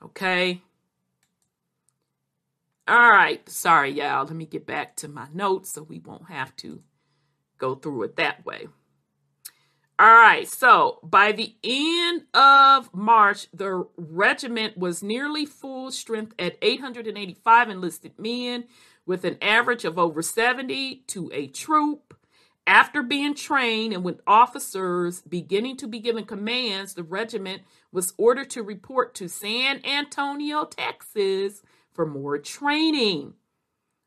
Okay. 0.03 0.61
All 2.87 3.11
right. 3.11 3.47
Sorry, 3.49 3.91
y'all. 3.91 4.25
Let 4.25 4.35
me 4.35 4.45
get 4.45 4.65
back 4.65 4.95
to 4.97 5.07
my 5.07 5.27
notes 5.33 5.73
so 5.73 5.83
we 5.83 5.99
won't 5.99 6.29
have 6.29 6.55
to 6.57 6.81
go 7.57 7.75
through 7.75 8.03
it 8.03 8.15
that 8.17 8.45
way. 8.45 8.67
All 9.99 10.07
right, 10.07 10.47
so 10.47 10.97
by 11.03 11.31
the 11.31 11.53
end 11.63 12.23
of 12.33 12.91
March, 12.91 13.45
the 13.53 13.85
regiment 13.97 14.75
was 14.75 15.03
nearly 15.03 15.45
full 15.45 15.91
strength 15.91 16.33
at 16.39 16.57
885 16.59 17.69
enlisted 17.69 18.17
men, 18.17 18.63
with 19.05 19.25
an 19.25 19.37
average 19.43 19.85
of 19.85 19.99
over 19.99 20.23
70 20.23 21.03
to 21.05 21.29
a 21.31 21.45
troop. 21.45 22.17
After 22.65 23.03
being 23.03 23.35
trained 23.35 23.93
and 23.93 24.03
with 24.03 24.21
officers 24.25 25.21
beginning 25.21 25.77
to 25.77 25.87
be 25.87 25.99
given 25.99 26.25
commands, 26.25 26.95
the 26.95 27.03
regiment 27.03 27.61
was 27.91 28.15
ordered 28.17 28.49
to 28.51 28.63
report 28.63 29.13
to 29.15 29.27
San 29.27 29.85
Antonio, 29.85 30.65
Texas 30.65 31.61
for 31.93 32.05
more 32.05 32.37
training. 32.37 33.33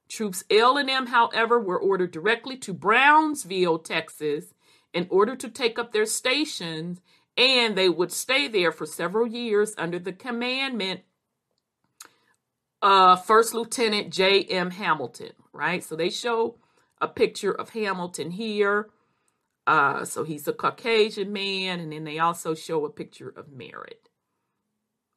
Troops 0.09 0.45
L 0.51 0.77
and 0.77 0.91
M, 0.91 1.07
however, 1.07 1.59
were 1.59 1.79
ordered 1.79 2.11
directly 2.11 2.57
to 2.59 2.75
Brownsville, 2.75 3.79
Texas, 3.79 4.55
in 4.93 5.07
order 5.11 5.35
to 5.35 5.49
take 5.49 5.79
up 5.79 5.93
their 5.93 6.07
stations, 6.07 7.01
and 7.37 7.77
they 7.77 7.89
would 7.89 8.13
stay 8.13 8.47
there 8.47 8.71
for 8.71 8.87
several 8.87 9.27
years 9.27 9.75
under 9.77 9.99
the 9.99 10.13
commandment 10.13 11.01
of 12.81 13.25
First 13.25 13.55
Lieutenant 13.55 14.13
J.M. 14.13 14.73
Hamilton, 14.73 15.33
right? 15.53 15.83
So 15.83 15.97
they 15.97 16.11
show 16.11 16.59
a 17.01 17.09
picture 17.09 17.53
of 17.53 17.71
Hamilton 17.71 18.31
here. 18.31 18.91
Uh, 19.67 20.05
so 20.05 20.23
he's 20.23 20.47
a 20.47 20.53
Caucasian 20.53 21.33
man, 21.33 21.81
and 21.81 21.91
then 21.93 22.05
they 22.05 22.19
also 22.19 22.55
show 22.55 22.85
a 22.85 22.91
picture 22.91 23.31
of 23.31 23.51
Merritt. 23.51 24.11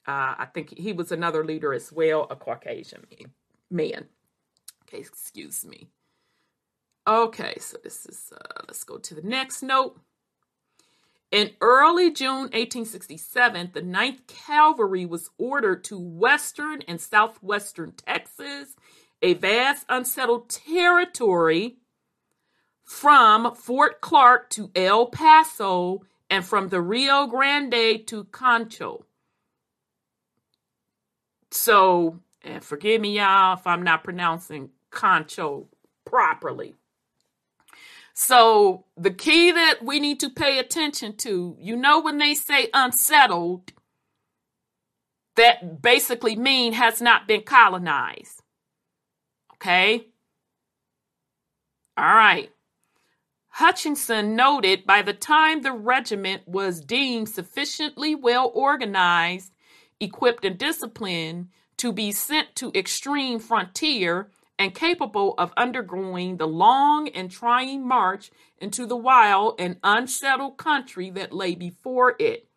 Uh, 0.08 0.36
I 0.38 0.48
think 0.54 0.78
he 0.78 0.94
was 0.94 1.12
another 1.12 1.44
leader 1.44 1.74
as 1.74 1.92
well, 1.92 2.28
a 2.30 2.36
Caucasian 2.36 3.06
man. 3.70 4.06
Okay, 4.84 5.00
excuse 5.00 5.66
me. 5.66 5.90
Okay, 7.06 7.56
so 7.60 7.78
this 7.84 8.06
is, 8.06 8.32
uh, 8.34 8.62
let's 8.68 8.84
go 8.84 8.98
to 8.98 9.16
the 9.16 9.22
next 9.22 9.62
note. 9.62 10.00
In 11.30 11.52
early 11.60 12.10
June 12.12 12.44
1867, 12.54 13.72
the 13.74 13.82
9th 13.82 14.28
Cavalry 14.28 15.06
was 15.06 15.30
ordered 15.38 15.84
to 15.86 16.00
western 16.00 16.82
and 16.88 17.02
southwestern 17.02 17.92
Texas, 17.92 18.78
a 19.22 19.34
vast 19.34 19.86
unsettled 19.90 20.50
territory 20.50 21.80
from 22.86 23.54
Fort 23.56 24.00
Clark 24.00 24.50
to 24.52 24.72
El 24.74 25.08
Paso 25.08 26.04
and 26.30 26.46
from 26.46 26.70
the 26.70 26.82
Rio 26.82 27.28
Grande 27.28 28.08
to 28.08 28.24
Concho. 28.32 29.07
So, 31.58 32.20
and 32.44 32.64
forgive 32.64 33.02
me, 33.02 33.18
y'all, 33.18 33.58
if 33.58 33.66
I'm 33.66 33.84
not 33.84 34.04
pronouncing 34.04 34.70
Concho 34.92 35.68
properly. 36.06 36.76
So, 38.14 38.86
the 38.96 39.12
key 39.12 39.52
that 39.52 39.84
we 39.84 40.00
need 40.00 40.20
to 40.22 40.30
pay 40.30 40.60
attention 40.60 41.16
to, 41.18 41.56
you 41.60 41.76
know, 41.76 42.00
when 42.00 42.18
they 42.18 42.34
say 42.34 42.70
unsettled, 42.74 43.74
that 45.36 45.82
basically 45.82 46.36
mean 46.36 46.74
has 46.74 47.02
not 47.02 47.28
been 47.28 47.42
colonized. 47.42 48.42
Okay? 49.54 50.08
All 51.96 52.16
right. 52.16 52.52
Hutchinson 53.50 54.36
noted 54.36 54.86
by 54.86 55.02
the 55.02 55.14
time 55.14 55.62
the 55.62 55.72
regiment 55.72 56.48
was 56.48 56.80
deemed 56.82 57.30
sufficiently 57.30 58.14
well 58.14 58.52
organized, 58.54 59.52
equipped, 60.00 60.46
and 60.46 60.58
disciplined 60.58 61.50
to 61.78 61.92
be 61.92 62.12
sent 62.12 62.56
to 62.56 62.72
extreme 62.74 63.40
frontier 63.40 64.30
and 64.60 64.74
capable 64.74 65.36
of 65.38 65.54
undergoing 65.56 66.38
the 66.38 66.48
long 66.48 67.08
and 67.10 67.30
trying 67.30 67.88
march 67.88 68.32
into 68.58 68.86
the 68.86 68.98
wild 68.98 69.56
and 69.60 69.78
unsettled 69.84 70.58
country 70.58 71.10
that 71.12 71.34
lay 71.34 71.54
before 71.54 72.16
it. 72.20 72.48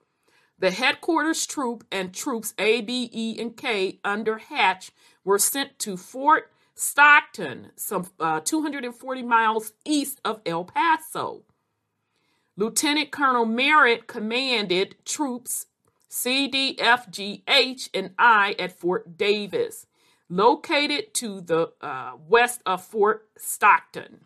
The 0.58 0.70
headquarters 0.70 1.46
troop 1.46 1.84
and 1.90 2.14
troops 2.14 2.54
A, 2.58 2.82
B, 2.82 3.10
E, 3.12 3.40
and 3.40 3.56
K 3.56 3.98
under 4.04 4.38
Hatch 4.38 4.90
were 5.24 5.38
sent 5.38 5.78
to 5.80 5.96
Fort 5.96 6.50
Stockton, 6.74 7.72
some 7.76 8.06
uh, 8.18 8.40
240 8.40 9.22
miles 9.22 9.72
east 9.84 10.20
of 10.24 10.40
El 10.46 10.64
Paso. 10.64 11.42
Lieutenant 12.56 13.10
Colonel 13.10 13.46
Merritt 13.46 14.06
commanded 14.06 14.96
troops 15.04 15.66
C, 16.12 16.48
D, 16.48 16.76
F, 16.80 17.08
G, 17.08 17.44
H, 17.46 17.88
and 17.94 18.10
I 18.18 18.56
at 18.58 18.72
Fort 18.72 19.16
Davis, 19.16 19.86
located 20.28 21.14
to 21.14 21.40
the 21.40 21.72
uh, 21.80 22.14
west 22.28 22.60
of 22.66 22.84
Fort 22.84 23.28
Stockton. 23.38 24.24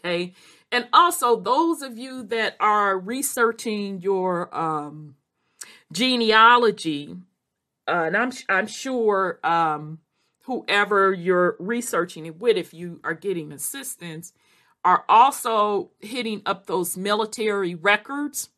Okay, 0.00 0.32
and 0.72 0.88
also 0.94 1.38
those 1.38 1.82
of 1.82 1.98
you 1.98 2.22
that 2.24 2.56
are 2.58 2.98
researching 2.98 4.00
your 4.00 4.54
um, 4.56 5.16
genealogy, 5.92 7.14
uh, 7.86 8.04
and 8.06 8.16
I'm 8.16 8.32
I'm 8.48 8.66
sure 8.66 9.40
um, 9.44 9.98
whoever 10.44 11.12
you're 11.12 11.56
researching 11.58 12.24
it 12.24 12.38
with, 12.38 12.56
if 12.56 12.72
you 12.72 13.00
are 13.04 13.14
getting 13.14 13.52
assistance, 13.52 14.32
are 14.82 15.04
also 15.06 15.90
hitting 16.00 16.40
up 16.46 16.64
those 16.64 16.96
military 16.96 17.74
records. 17.74 18.48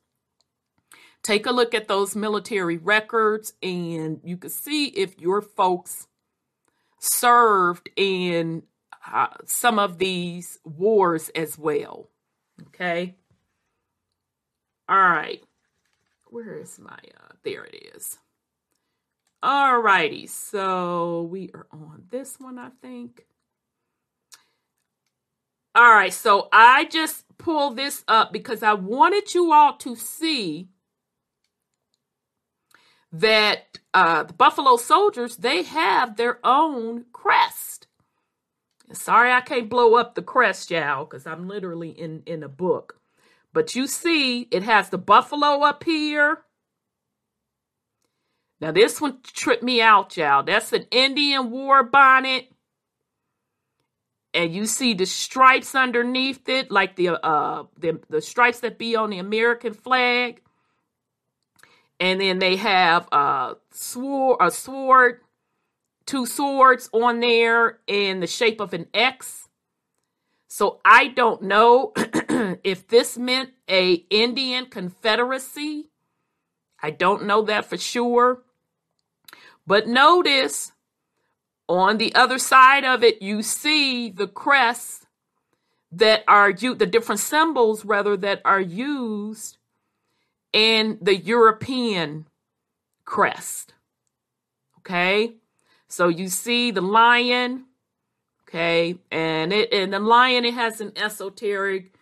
Take 1.26 1.46
a 1.46 1.50
look 1.50 1.74
at 1.74 1.88
those 1.88 2.14
military 2.14 2.76
records, 2.76 3.54
and 3.60 4.20
you 4.22 4.36
can 4.36 4.48
see 4.48 4.86
if 4.86 5.18
your 5.18 5.42
folks 5.42 6.06
served 7.00 7.90
in 7.96 8.62
uh, 9.12 9.26
some 9.44 9.80
of 9.80 9.98
these 9.98 10.60
wars 10.64 11.28
as 11.34 11.58
well. 11.58 12.10
Okay. 12.68 13.16
All 14.88 14.96
right. 14.96 15.42
Where 16.26 16.58
is 16.58 16.78
my, 16.78 16.92
uh, 16.92 17.32
there 17.42 17.64
it 17.64 17.90
is. 17.96 18.20
Alrighty, 19.42 20.28
so 20.28 21.22
we 21.22 21.50
are 21.54 21.66
on 21.72 22.04
this 22.08 22.36
one, 22.38 22.56
I 22.56 22.68
think. 22.80 23.26
All 25.74 25.92
right, 25.92 26.12
so 26.12 26.48
I 26.52 26.84
just 26.84 27.24
pulled 27.36 27.76
this 27.76 28.04
up 28.06 28.32
because 28.32 28.62
I 28.62 28.74
wanted 28.74 29.34
you 29.34 29.52
all 29.52 29.76
to 29.78 29.96
see 29.96 30.68
that 33.12 33.78
uh, 33.94 34.24
the 34.24 34.32
Buffalo 34.32 34.76
Soldiers 34.76 35.36
they 35.36 35.62
have 35.62 36.16
their 36.16 36.38
own 36.44 37.06
crest. 37.12 37.86
Sorry, 38.92 39.32
I 39.32 39.40
can't 39.40 39.68
blow 39.68 39.94
up 39.96 40.14
the 40.14 40.22
crest, 40.22 40.70
y'all, 40.70 41.04
because 41.04 41.26
I'm 41.26 41.48
literally 41.48 41.90
in 41.90 42.22
in 42.26 42.42
a 42.42 42.48
book. 42.48 43.00
But 43.52 43.74
you 43.74 43.86
see, 43.86 44.42
it 44.50 44.62
has 44.64 44.90
the 44.90 44.98
buffalo 44.98 45.62
up 45.62 45.84
here 45.84 46.44
now 48.60 48.72
this 48.72 49.00
one 49.00 49.18
tripped 49.22 49.62
me 49.62 49.82
out, 49.82 50.16
y'all. 50.16 50.42
That's 50.42 50.72
an 50.72 50.86
Indian 50.90 51.50
war 51.50 51.82
bonnet. 51.82 52.50
And 54.32 54.54
you 54.54 54.66
see 54.66 54.94
the 54.94 55.06
stripes 55.06 55.74
underneath 55.74 56.48
it, 56.48 56.70
like 56.70 56.96
the 56.96 57.24
uh 57.24 57.64
the, 57.78 58.00
the 58.08 58.20
stripes 58.20 58.60
that 58.60 58.78
be 58.78 58.96
on 58.96 59.10
the 59.10 59.18
American 59.18 59.72
flag. 59.72 60.42
And 61.98 62.20
then 62.20 62.38
they 62.38 62.56
have 62.56 63.08
a 63.10 63.56
sword, 63.70 64.38
a 64.40 64.50
sword, 64.50 65.20
two 66.04 66.26
swords 66.26 66.88
on 66.92 67.20
there 67.20 67.80
in 67.86 68.20
the 68.20 68.26
shape 68.26 68.60
of 68.60 68.74
an 68.74 68.86
X. 68.92 69.48
So 70.48 70.80
I 70.84 71.08
don't 71.08 71.42
know 71.42 71.92
if 72.64 72.86
this 72.88 73.18
meant 73.18 73.50
a 73.68 73.94
Indian 74.10 74.66
confederacy. 74.66 75.90
I 76.82 76.90
don't 76.90 77.24
know 77.24 77.42
that 77.42 77.64
for 77.64 77.76
sure. 77.76 78.42
But 79.66 79.88
notice 79.88 80.72
on 81.68 81.98
the 81.98 82.14
other 82.14 82.38
side 82.38 82.84
of 82.84 83.02
it, 83.02 83.20
you 83.20 83.42
see 83.42 84.10
the 84.10 84.28
crests 84.28 85.06
that 85.90 86.22
are 86.28 86.52
the 86.52 86.86
different 86.86 87.20
symbols 87.20 87.84
rather 87.84 88.16
that 88.16 88.42
are 88.44 88.60
used 88.60 89.58
in 90.56 90.96
the 91.02 91.14
European 91.14 92.26
crest. 93.04 93.74
Okay, 94.78 95.34
so 95.86 96.08
you 96.08 96.28
see 96.28 96.70
the 96.70 96.80
lion. 96.80 97.66
Okay, 98.48 98.96
and 99.10 99.52
it 99.52 99.70
and 99.70 99.92
the 99.92 99.98
lion 99.98 100.46
it 100.46 100.54
has 100.54 100.80
an 100.80 100.92
esoteric 100.96 101.92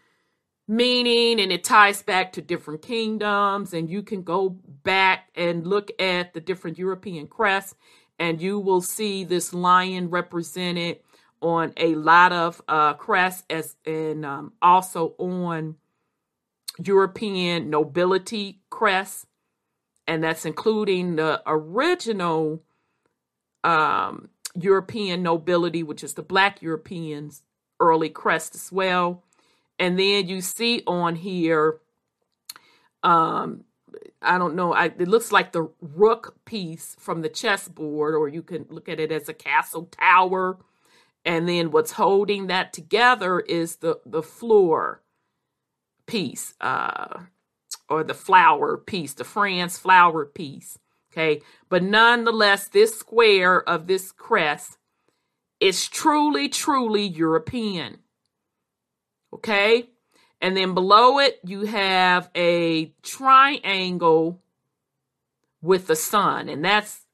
meaning 0.69 1.41
and 1.41 1.51
it 1.51 1.65
ties 1.65 2.03
back 2.03 2.33
to 2.33 2.41
different 2.41 2.81
kingdoms 2.81 3.75
and 3.75 3.91
you 3.91 4.03
can 4.03 4.23
go 4.23 4.49
back 4.83 5.29
and 5.35 5.67
look 5.67 5.91
at 6.01 6.33
the 6.33 6.41
different 6.41 6.79
european 6.79 7.27
crests 7.27 7.75
and 8.19 8.41
you 8.41 8.59
will 8.59 8.81
see 8.81 9.25
this 9.25 9.53
lion 9.53 10.09
represented 10.09 10.99
on 11.43 11.71
a 11.77 11.95
lot 11.97 12.33
of 12.33 12.63
uh, 12.67 12.95
crests 12.95 13.45
as 13.51 13.77
and 13.85 14.25
um, 14.25 14.55
also 14.63 15.15
on 15.19 15.77
european 16.83 17.71
nobility 17.71 18.61
crest, 18.71 19.27
and 20.07 20.23
that's 20.25 20.45
including 20.45 21.17
the 21.17 21.43
original 21.47 22.63
um, 23.63 24.29
european 24.55 25.23
nobility 25.23 25.83
which 25.83 26.05
is 26.05 26.15
the 26.15 26.23
black 26.23 26.63
europeans 26.63 27.43
early 27.81 28.09
crest 28.09 28.55
as 28.55 28.71
well. 28.71 29.25
And 29.79 29.99
then 29.99 30.29
you 30.29 30.41
see 30.41 30.83
on 30.87 31.17
here 31.17 31.81
um 33.03 33.65
i 34.23 34.39
don't 34.39 34.55
know 34.57 34.73
I, 34.73 34.87
it 34.87 35.09
looks 35.09 35.31
like 35.31 35.53
the 35.53 35.69
rook 35.81 36.37
piece 36.47 36.97
from 36.99 37.21
the 37.21 37.29
chessboard 37.29 38.15
or 38.15 38.29
you 38.29 38.43
can 38.43 38.65
look 38.71 38.89
at 38.89 38.99
it 38.99 39.13
as 39.13 39.29
a 39.29 39.35
castle 39.35 39.89
tower. 39.91 40.59
And 41.27 41.49
then 41.49 41.71
what's 41.71 41.93
holding 41.93 42.49
that 42.49 42.73
together 42.73 43.41
is 43.41 43.77
the 43.77 44.01
the 44.05 44.23
floor 44.23 45.03
piece 46.07 46.55
uh 46.61 47.21
or 47.89 48.05
the 48.05 48.15
flower 48.15 48.77
piece 48.77 49.15
the 49.15 49.25
france 49.25 49.79
flower 49.79 50.25
piece 50.25 50.79
okay 51.13 51.41
but 51.69 51.83
nonetheless 51.83 52.69
this 52.69 52.99
square 52.99 53.67
of 53.69 53.87
this 53.87 54.13
crest 54.13 54.79
is 55.61 55.89
truly 55.89 56.49
truly 56.49 57.07
european 57.07 57.99
Okay. 59.35 59.89
And 60.41 60.57
then 60.57 60.75
below 60.75 61.19
it, 61.19 61.41
you 61.45 61.63
have 61.67 62.31
a 62.37 62.93
triangle 63.03 64.41
with 65.61 65.87
the 65.87 65.97
sun. 65.97 66.49
And 66.49 66.65
that's 66.65 67.07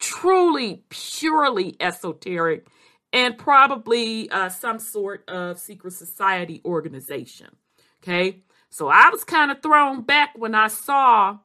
truly, 0.00 0.82
purely 0.88 1.76
esoteric 1.78 2.66
and 3.12 3.38
probably 3.38 4.30
uh, 4.30 4.48
some 4.48 4.78
sort 4.78 5.28
of 5.28 5.58
secret 5.58 5.92
society 5.92 6.60
organization. 6.64 7.48
Okay, 8.02 8.42
so 8.68 8.88
I 8.88 9.10
was 9.10 9.24
kind 9.24 9.50
of 9.50 9.62
thrown 9.62 10.02
back 10.02 10.30
when 10.36 10.54
I 10.54 10.68
saw 10.68 11.38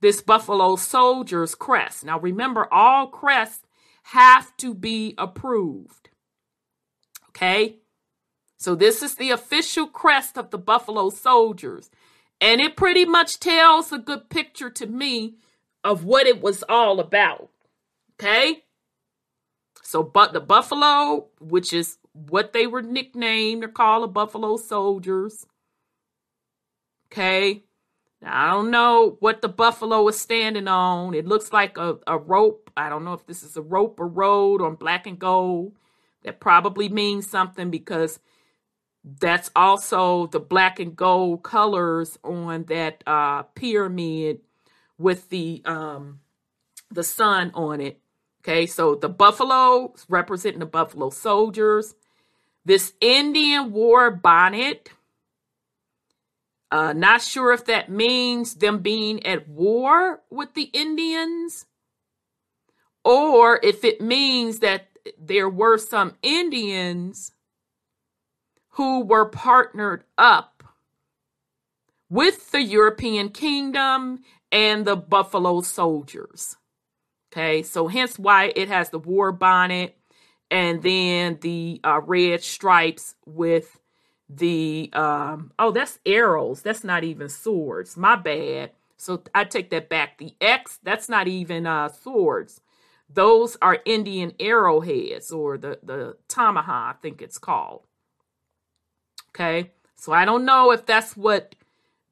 this 0.00 0.20
Buffalo 0.20 0.76
Soldiers 0.76 1.54
crest. 1.54 2.04
Now, 2.04 2.18
remember, 2.18 2.66
all 2.72 3.06
crests 3.06 3.64
have 4.04 4.56
to 4.56 4.74
be 4.74 5.14
approved. 5.16 6.10
Okay, 7.28 7.76
so 8.56 8.74
this 8.74 9.02
is 9.02 9.14
the 9.14 9.30
official 9.30 9.86
crest 9.86 10.36
of 10.36 10.50
the 10.50 10.58
Buffalo 10.58 11.10
Soldiers, 11.10 11.90
and 12.40 12.60
it 12.60 12.76
pretty 12.76 13.04
much 13.04 13.38
tells 13.38 13.92
a 13.92 13.98
good 13.98 14.28
picture 14.28 14.70
to 14.70 14.86
me 14.86 15.36
of 15.84 16.04
what 16.04 16.26
it 16.26 16.42
was 16.42 16.64
all 16.68 16.98
about. 16.98 17.50
Okay. 18.18 18.64
So, 19.82 20.02
but 20.02 20.32
the 20.32 20.40
Buffalo, 20.40 21.28
which 21.38 21.72
is 21.72 21.98
what 22.12 22.52
they 22.52 22.66
were 22.66 22.82
nicknamed 22.82 23.62
or 23.62 23.68
called 23.68 24.02
the 24.02 24.08
Buffalo 24.08 24.56
Soldiers. 24.56 25.46
Okay. 27.06 27.62
Now, 28.22 28.46
I 28.46 28.50
don't 28.52 28.70
know 28.70 29.16
what 29.20 29.42
the 29.42 29.48
buffalo 29.48 30.06
is 30.08 30.18
standing 30.18 30.68
on. 30.68 31.14
It 31.14 31.26
looks 31.26 31.52
like 31.52 31.76
a, 31.78 31.98
a 32.06 32.18
rope. 32.18 32.70
I 32.76 32.88
don't 32.88 33.04
know 33.04 33.12
if 33.12 33.26
this 33.26 33.42
is 33.42 33.56
a 33.56 33.62
rope 33.62 34.00
or 34.00 34.08
road 34.08 34.62
on 34.62 34.74
black 34.74 35.06
and 35.06 35.18
gold. 35.18 35.72
That 36.24 36.40
probably 36.40 36.88
means 36.88 37.28
something 37.28 37.70
because 37.70 38.18
that's 39.04 39.50
also 39.54 40.26
the 40.26 40.40
black 40.40 40.80
and 40.80 40.96
gold 40.96 41.44
colors 41.44 42.18
on 42.24 42.64
that 42.64 43.04
uh, 43.06 43.42
pyramid 43.42 44.40
with 44.98 45.28
the 45.28 45.62
um, 45.64 46.20
the 46.90 47.04
sun 47.04 47.52
on 47.54 47.80
it. 47.80 48.00
Okay, 48.42 48.66
so 48.66 48.94
the 48.94 49.08
buffalo 49.08 49.94
representing 50.08 50.60
the 50.60 50.66
buffalo 50.66 51.10
soldiers. 51.10 51.94
This 52.64 52.94
Indian 53.00 53.72
war 53.72 54.10
bonnet. 54.10 54.90
Uh, 56.70 56.92
not 56.92 57.22
sure 57.22 57.52
if 57.52 57.64
that 57.66 57.88
means 57.88 58.54
them 58.54 58.80
being 58.80 59.24
at 59.24 59.48
war 59.48 60.22
with 60.30 60.54
the 60.54 60.68
Indians 60.72 61.66
or 63.04 63.60
if 63.62 63.84
it 63.84 64.00
means 64.00 64.58
that 64.58 64.88
there 65.16 65.48
were 65.48 65.78
some 65.78 66.14
Indians 66.22 67.30
who 68.70 69.04
were 69.04 69.26
partnered 69.26 70.02
up 70.18 70.64
with 72.10 72.50
the 72.50 72.62
European 72.62 73.28
kingdom 73.28 74.18
and 74.50 74.84
the 74.84 74.96
Buffalo 74.96 75.60
Soldiers. 75.60 76.56
Okay, 77.32 77.62
so 77.62 77.86
hence 77.86 78.18
why 78.18 78.52
it 78.56 78.68
has 78.68 78.90
the 78.90 78.98
war 78.98 79.30
bonnet 79.30 79.96
and 80.50 80.82
then 80.82 81.38
the 81.42 81.80
uh, 81.84 82.00
red 82.00 82.42
stripes 82.42 83.14
with 83.24 83.78
the 84.28 84.90
um 84.92 85.52
oh 85.58 85.70
that's 85.70 85.98
arrows. 86.04 86.62
That's 86.62 86.84
not 86.84 87.04
even 87.04 87.28
swords. 87.28 87.96
My 87.96 88.16
bad. 88.16 88.72
So 88.96 89.22
i 89.34 89.44
take 89.44 89.70
that 89.70 89.88
back. 89.88 90.18
The 90.18 90.34
x 90.40 90.78
that's 90.82 91.08
not 91.08 91.28
even 91.28 91.66
uh 91.66 91.88
swords. 91.88 92.60
Those 93.08 93.56
are 93.62 93.78
indian 93.84 94.32
arrowheads 94.40 95.30
or 95.30 95.58
the 95.58 95.78
the 95.82 96.16
tomahawk 96.28 96.96
i 96.96 97.00
think 97.00 97.22
it's 97.22 97.38
called. 97.38 97.82
Okay? 99.30 99.72
So 99.94 100.12
i 100.12 100.24
don't 100.24 100.44
know 100.44 100.72
if 100.72 100.86
that's 100.86 101.16
what 101.16 101.54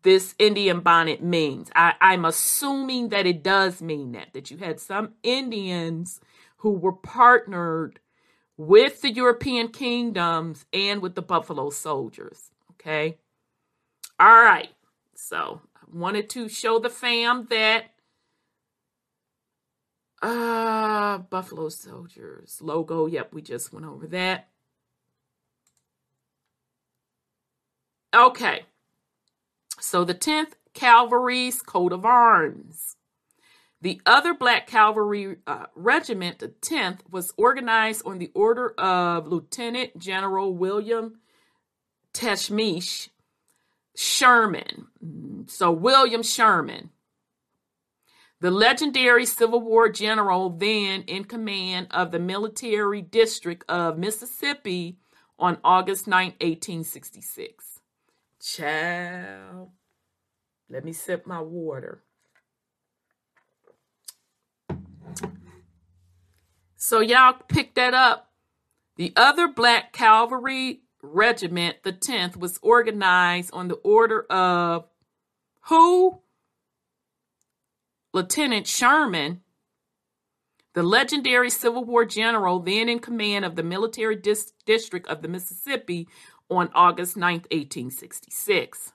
this 0.05 0.35
Indian 0.38 0.81
bonnet 0.81 1.22
means. 1.22 1.70
I, 1.74 1.94
I'm 2.00 2.24
assuming 2.24 3.09
that 3.09 3.27
it 3.27 3.42
does 3.42 3.83
mean 3.83 4.12
that, 4.12 4.35
that 4.35 4.50
you 4.50 4.59
had 4.59 4.79
some 4.79 5.14
Indians 5.22 6.20
who 6.59 6.70
were 6.70 6.92
partnered 6.92 7.98
with 8.57 9.03
the 9.03 9.11
European 9.12 9.69
kingdoms 9.69 10.64
and 10.73 11.03
with 11.03 11.14
the 11.14 11.23
Buffalo 11.23 11.71
soldiers. 11.71 12.51
Okay. 12.73 13.19
All 14.19 14.43
right. 14.43 14.71
So 15.14 15.61
I 15.77 15.81
wanted 15.93 16.29
to 16.31 16.49
show 16.49 16.79
the 16.79 16.90
fam 16.90 17.47
that 17.51 17.87
uh 20.23 21.19
Buffalo 21.19 21.69
Soldiers 21.69 22.59
logo. 22.62 23.07
Yep, 23.07 23.35
we 23.35 23.43
just 23.43 23.73
went 23.73 23.87
over 23.87 24.07
that. 24.09 24.49
Okay. 28.14 28.64
So 29.81 30.05
the 30.05 30.14
10th 30.14 30.53
Cavalry's 30.73 31.61
coat 31.61 31.93
of 31.93 32.05
arms. 32.05 32.97
The 33.85 34.01
other 34.07 34.33
Black 34.33 34.66
Cavalry 34.66 35.37
uh, 35.47 35.66
Regiment, 35.75 36.38
the 36.38 36.49
10th, 36.49 37.01
was 37.11 37.35
organized 37.37 38.01
on 38.07 38.16
the 38.16 38.31
order 38.33 38.70
of 38.79 39.27
Lieutenant 39.27 39.99
General 39.99 40.55
William 40.55 41.18
Tecumseh 42.14 43.11
Sherman. 43.94 44.87
So, 45.49 45.70
William 45.70 46.23
Sherman, 46.23 46.92
the 48.40 48.51
legendary 48.51 49.27
Civil 49.27 49.61
War 49.61 49.90
general, 49.90 50.49
then 50.49 51.03
in 51.03 51.25
command 51.25 51.88
of 51.90 52.11
the 52.11 52.18
military 52.18 53.03
district 53.03 53.68
of 53.68 53.99
Mississippi 53.99 54.97
on 55.38 55.59
August 55.62 56.07
9, 56.07 56.29
1866. 56.40 57.81
Child, 58.40 59.73
let 60.70 60.87
me 60.87 60.94
sip 60.94 61.27
my 61.27 61.42
water. 61.42 62.03
So 66.85 67.01
y'all 67.01 67.38
pick 67.49 67.77
that 67.77 67.94
up. 67.94 68.31
The 68.97 69.14
other 69.16 69.49
Black 69.49 69.94
Cavalry 69.94 70.83
Regiment, 71.01 71.77
the 71.83 71.94
10th, 71.94 72.37
was 72.37 72.59
organized 72.61 73.49
on 73.55 73.68
the 73.68 73.77
order 73.77 74.27
of 74.31 74.85
who? 75.68 76.20
Lieutenant 78.12 78.66
Sherman, 78.66 79.40
the 80.75 80.83
legendary 80.83 81.49
Civil 81.49 81.87
War 81.87 82.05
general, 82.05 82.59
then 82.59 82.90
in 82.90 82.99
command 82.99 83.47
of 83.47 83.57
the 83.57 83.62
military 83.62 84.16
dis- 84.16 84.53
district 84.66 85.09
of 85.09 85.23
the 85.23 85.29
Mississippi, 85.29 86.07
on 86.51 86.68
August 86.75 87.16
9, 87.16 87.33
1866. 87.51 88.93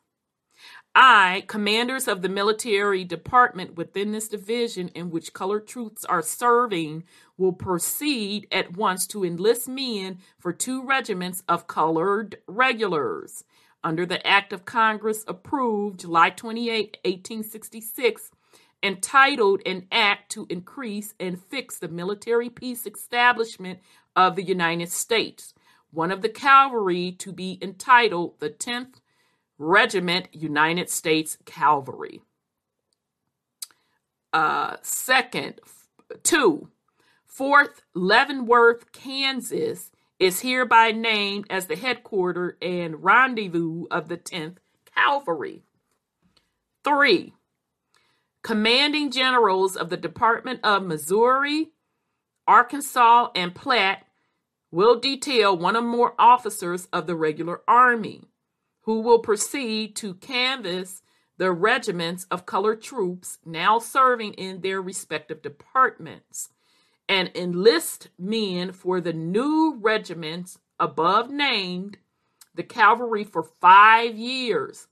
I, 0.95 1.43
commanders 1.47 2.07
of 2.07 2.21
the 2.21 2.29
military 2.29 3.03
department 3.03 3.75
within 3.75 4.11
this 4.11 4.27
division 4.27 4.89
in 4.89 5.11
which 5.11 5.33
colored 5.33 5.67
troops 5.67 6.03
are 6.05 6.21
serving, 6.21 7.03
will 7.37 7.53
proceed 7.53 8.47
at 8.51 8.75
once 8.75 9.05
to 9.07 9.23
enlist 9.23 9.67
men 9.69 10.17
for 10.39 10.51
two 10.51 10.83
regiments 10.83 11.43
of 11.47 11.67
colored 11.67 12.37
regulars. 12.47 13.43
Under 13.83 14.05
the 14.05 14.25
Act 14.25 14.51
of 14.51 14.65
Congress 14.65 15.23
approved 15.27 16.01
July 16.01 16.31
28, 16.31 16.97
1866, 17.05 18.31
entitled 18.81 19.61
An 19.65 19.85
Act 19.91 20.31
to 20.31 20.47
Increase 20.49 21.13
and 21.19 21.41
Fix 21.41 21.77
the 21.77 21.87
Military 21.87 22.49
Peace 22.49 22.85
Establishment 22.85 23.79
of 24.15 24.35
the 24.35 24.43
United 24.43 24.91
States, 24.91 25.53
one 25.91 26.11
of 26.11 26.21
the 26.21 26.29
cavalry 26.29 27.11
to 27.13 27.31
be 27.31 27.57
entitled 27.61 28.39
the 28.39 28.49
10th 28.49 28.95
Regiment 29.59 30.29
United 30.31 30.89
States 30.89 31.37
Cavalry. 31.45 32.21
Uh, 34.31 34.77
second, 34.81 35.59
two, 36.23 36.69
Fort 37.25 37.81
Leavenworth, 37.93 38.93
Kansas 38.93 39.91
is 40.17 40.41
hereby 40.41 40.91
named 40.91 41.45
as 41.49 41.67
the 41.67 41.75
headquarters 41.75 42.55
and 42.61 43.03
rendezvous 43.03 43.85
of 43.91 44.07
the 44.07 44.17
10th 44.17 44.57
Cavalry. 44.95 45.63
Three, 46.85 47.33
commanding 48.41 49.11
generals 49.11 49.75
of 49.75 49.89
the 49.89 49.97
Department 49.97 50.61
of 50.63 50.83
Missouri, 50.83 51.71
Arkansas, 52.47 53.29
and 53.35 53.53
Platte 53.53 54.05
will 54.71 54.99
detail 54.99 55.57
one 55.57 55.75
or 55.75 55.81
more 55.81 56.13
officers 56.17 56.87
of 56.93 57.07
the 57.07 57.15
regular 57.15 57.61
army 57.67 58.28
who 58.89 59.01
will 59.01 59.19
proceed 59.19 59.95
to 59.95 60.15
canvass 60.15 61.03
the 61.37 61.51
regiments 61.51 62.25
of 62.31 62.47
colored 62.47 62.81
troops 62.81 63.37
now 63.45 63.77
serving 63.77 64.33
in 64.33 64.61
their 64.61 64.81
respective 64.81 65.43
departments 65.43 66.49
and 67.07 67.29
enlist 67.35 68.09
men 68.17 68.71
for 68.71 68.99
the 68.99 69.13
new 69.13 69.77
regiments 69.79 70.57
above 70.79 71.29
named, 71.29 71.99
the 72.55 72.63
cavalry 72.63 73.23
for 73.23 73.43
five 73.61 74.15
years, 74.15 74.87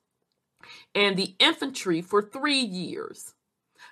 and 0.93 1.17
the 1.17 1.35
infantry 1.39 1.99
for 1.99 2.21
three 2.21 2.61
years. 2.61 3.33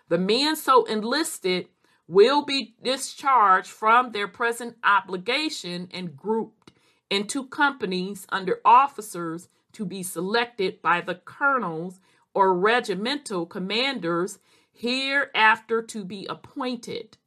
The 0.09 0.19
men 0.19 0.55
so 0.55 0.85
enlisted 0.85 1.69
will 2.07 2.45
be 2.45 2.75
discharged 2.83 3.71
from 3.71 4.11
their 4.11 4.27
present 4.27 4.75
obligation 4.83 5.89
and 5.91 6.15
grouped 6.15 6.73
into 7.09 7.47
companies 7.47 8.27
under 8.29 8.59
officers 8.63 9.49
to 9.75 9.85
be 9.85 10.03
selected 10.03 10.81
by 10.81 11.01
the 11.01 11.15
colonels 11.15 11.99
or 12.33 12.53
regimental 12.53 13.45
commanders 13.45 14.39
hereafter 14.71 15.81
to 15.81 16.03
be 16.03 16.25
appointed, 16.27 17.17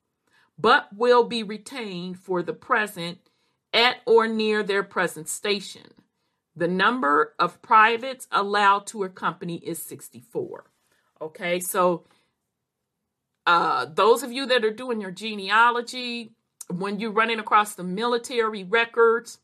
but 0.59 0.89
will 0.95 1.25
be 1.25 1.43
retained 1.43 2.19
for 2.19 2.43
the 2.43 2.53
present 2.53 3.19
at 3.73 3.97
or 4.07 4.27
near 4.27 4.63
their 4.63 4.83
present 4.83 5.29
station. 5.29 5.87
The 6.55 6.69
number 6.69 7.35
of 7.39 7.63
privates 7.63 8.27
allowed 8.33 8.87
to 8.89 9.05
accompany 9.05 9.57
is 9.59 9.81
64. 9.83 10.65
Okay, 11.21 11.61
so 11.61 12.05
uh, 13.47 13.87
those 13.87 14.23
of 14.23 14.33
you 14.33 14.47
that 14.47 14.65
are 14.65 14.73
doing 14.73 15.01
your 15.01 15.11
genealogy, 15.11 16.33
when 16.69 17.01
you're 17.01 17.13
running 17.13 17.39
across 17.39 17.75
the 17.75 17.85
military 17.85 18.65
records, 18.65 19.39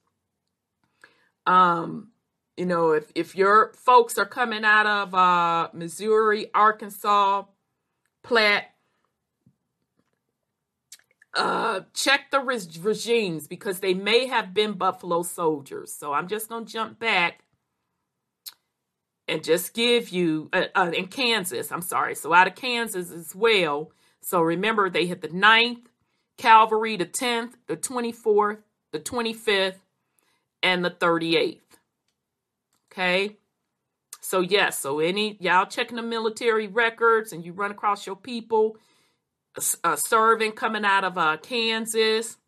um, 1.47 2.09
you 2.57 2.67
know, 2.67 2.93
if, 2.93 3.11
if 3.15 3.35
your 3.37 3.73
folks 3.77 4.19
are 4.19 4.27
coming 4.27 4.65
out 4.65 4.87
of 4.87 5.15
uh, 5.15 5.69
Missouri, 5.73 6.51
Arkansas, 6.55 7.45
Platte, 8.23 8.71
uh, 11.35 11.81
check 11.95 12.31
the 12.31 12.41
regimes 12.41 13.49
because 13.49 13.81
they 13.81 13.95
may 13.95 14.27
have 14.27 14.55
been 14.55 14.75
Buffalo 14.75 15.23
soldiers. 15.23 15.93
So 15.93 16.13
I'm 16.13 16.29
just 16.29 16.49
to 16.49 16.65
jump 16.65 17.01
back 17.01 17.41
and 19.27 19.43
just 19.43 19.75
give 19.75 20.11
you, 20.11 20.49
uh, 20.53 20.67
uh, 20.75 20.93
in 20.95 21.09
Kansas, 21.09 21.73
I'm 21.73 21.83
sorry. 21.83 22.15
So 22.15 22.33
out 22.33 22.47
of 22.47 22.55
Kansas 22.55 23.11
as 23.11 23.35
well. 23.35 23.91
So 24.21 24.41
remember, 24.41 24.89
they 24.89 25.07
hit 25.07 25.23
the 25.23 25.29
9th 25.29 25.87
Cavalry, 26.37 26.97
the 26.97 27.07
10th, 27.07 27.53
the 27.67 27.77
24th, 27.77 28.59
the 28.93 28.99
25th, 28.99 29.79
and 30.63 30.85
the 30.85 30.91
38th. 30.91 31.61
Okay. 32.95 33.37
So 34.21 34.41
yes, 34.41 34.79
so 34.79 35.01
any 35.01 35.37
y'all 35.41 35.67
checking 35.67 35.97
the 35.97 36.03
military 36.03 36.69
records 36.69 37.33
and 37.33 37.45
you 37.45 37.53
run 37.53 37.73
across 37.73 38.07
your 38.07 38.17
people 38.17 38.79
uh, 39.83 39.97
serving 39.97 40.53
coming 40.53 40.85
out 40.85 41.05
of 41.05 41.19
uh, 41.19 41.37
Kansas, 41.37 42.39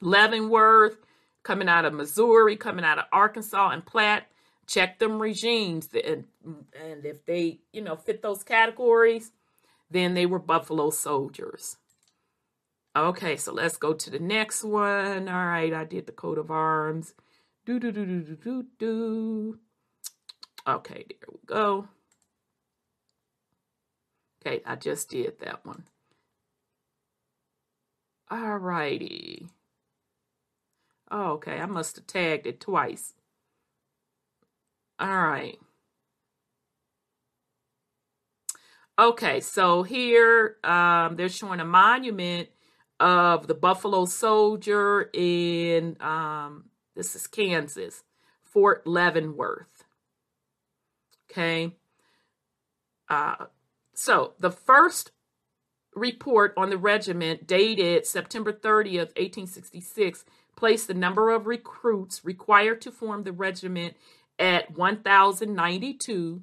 Leavenworth, 0.00 0.96
coming 1.42 1.68
out 1.68 1.84
of 1.84 1.94
Missouri, 1.94 2.56
coming 2.56 2.84
out 2.84 2.98
of 2.98 3.04
Arkansas 3.12 3.70
and 3.70 3.86
Platte, 3.86 4.26
Check 4.66 4.98
them 4.98 5.22
regimes, 5.22 5.88
and, 5.94 6.24
and 6.44 7.06
if 7.06 7.24
they, 7.24 7.60
you 7.72 7.80
know, 7.82 7.94
fit 7.94 8.20
those 8.20 8.42
categories, 8.42 9.30
then 9.92 10.14
they 10.14 10.26
were 10.26 10.40
Buffalo 10.40 10.90
soldiers. 10.90 11.76
Okay, 12.96 13.36
so 13.36 13.52
let's 13.52 13.76
go 13.76 13.92
to 13.92 14.10
the 14.10 14.18
next 14.18 14.64
one. 14.64 15.28
All 15.28 15.46
right, 15.46 15.72
I 15.72 15.84
did 15.84 16.06
the 16.06 16.12
coat 16.12 16.36
of 16.36 16.50
arms. 16.50 17.14
Do 17.66 17.80
do 17.80 17.90
do 17.90 18.06
do 18.06 18.22
do 18.22 18.36
do 18.36 18.66
do. 18.78 19.58
Okay, 20.68 21.04
there 21.08 21.28
we 21.32 21.40
go. 21.46 21.88
Okay, 24.40 24.62
I 24.64 24.76
just 24.76 25.10
did 25.10 25.40
that 25.40 25.66
one. 25.66 25.82
All 28.30 28.58
righty. 28.58 29.48
Oh, 31.10 31.32
okay, 31.32 31.58
I 31.58 31.66
must 31.66 31.96
have 31.96 32.06
tagged 32.06 32.46
it 32.46 32.60
twice. 32.60 33.14
All 35.00 35.08
right. 35.08 35.58
Okay, 38.98 39.40
so 39.40 39.82
here 39.82 40.56
um, 40.62 41.16
they're 41.16 41.28
showing 41.28 41.58
a 41.60 41.64
monument 41.64 42.48
of 43.00 43.48
the 43.48 43.54
Buffalo 43.54 44.04
Soldier 44.04 45.10
in, 45.12 45.96
um, 46.00 46.65
this 46.96 47.14
is 47.14 47.26
Kansas, 47.26 48.02
Fort 48.42 48.86
Leavenworth. 48.86 49.84
Okay. 51.30 51.72
Uh, 53.08 53.46
so 53.94 54.32
the 54.40 54.50
first 54.50 55.12
report 55.94 56.54
on 56.56 56.70
the 56.70 56.78
regiment, 56.78 57.46
dated 57.46 58.06
September 58.06 58.52
30th, 58.52 59.14
1866, 59.16 60.24
placed 60.56 60.88
the 60.88 60.94
number 60.94 61.30
of 61.30 61.46
recruits 61.46 62.24
required 62.24 62.80
to 62.80 62.90
form 62.90 63.24
the 63.24 63.32
regiment 63.32 63.94
at 64.38 64.76
1,092. 64.76 66.42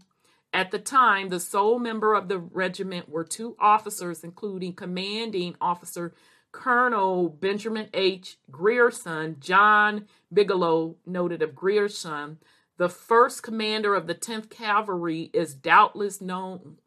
At 0.54 0.70
the 0.70 0.80
time, 0.80 1.30
the 1.30 1.40
sole 1.40 1.80
member 1.80 2.14
of 2.14 2.28
the 2.28 2.38
regiment 2.38 3.10
were 3.10 3.24
two 3.24 3.56
officers, 3.60 4.24
including 4.24 4.74
commanding 4.74 5.56
officer 5.60 6.14
Colonel 6.54 7.28
Benjamin 7.28 7.90
H. 7.94 8.38
Grierson, 8.50 9.36
John 9.42 10.08
Bigelow, 10.32 10.96
noted 11.06 11.42
of 11.42 11.54
Grierson. 11.54 12.38
The 12.78 12.88
first 12.88 13.44
commander 13.44 13.94
of 13.96 14.08
the 14.08 14.16
10th 14.16 14.50
Cavalry 14.50 15.30
is 15.34 15.54
doubtless 15.54 16.22
known 16.22 16.78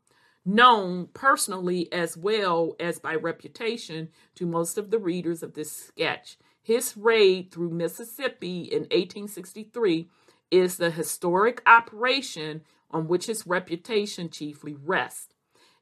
known 0.49 1.09
personally 1.13 1.93
as 1.93 2.17
well 2.17 2.77
as 2.79 3.01
by 3.01 3.15
reputation 3.15 4.09
to 4.37 4.47
most 4.47 4.79
of 4.79 4.91
the 4.91 4.99
readers 4.99 5.43
of 5.43 5.55
this 5.55 5.73
sketch. 5.73 6.39
His 6.63 6.97
raid 6.97 7.51
through 7.51 7.71
Mississippi 7.71 8.63
in 8.63 8.83
1863 8.83 10.09
is 10.53 10.77
the 10.77 10.93
historic 10.93 11.61
operation 11.67 12.63
on 12.93 13.09
which 13.09 13.27
his 13.27 13.47
reputation 13.47 14.31
chiefly 14.31 14.77
rests. 14.81 15.35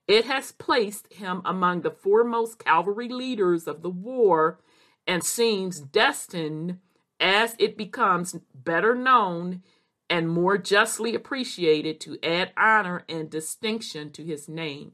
It 0.06 0.26
has 0.26 0.52
placed 0.52 1.12
him 1.12 1.40
among 1.44 1.80
the 1.80 1.90
foremost 1.90 2.58
cavalry 2.58 3.08
leaders 3.08 3.66
of 3.66 3.82
the 3.82 3.90
war 3.90 4.60
and 5.06 5.24
seems 5.24 5.80
destined, 5.80 6.78
as 7.20 7.56
it 7.58 7.76
becomes 7.76 8.36
better 8.54 8.94
known, 8.94 9.62
and 10.10 10.28
more 10.28 10.58
justly 10.58 11.14
appreciated 11.14 12.00
to 12.00 12.18
add 12.22 12.52
honor 12.56 13.04
and 13.08 13.30
distinction 13.30 14.10
to 14.12 14.22
his 14.22 14.48
name. 14.48 14.92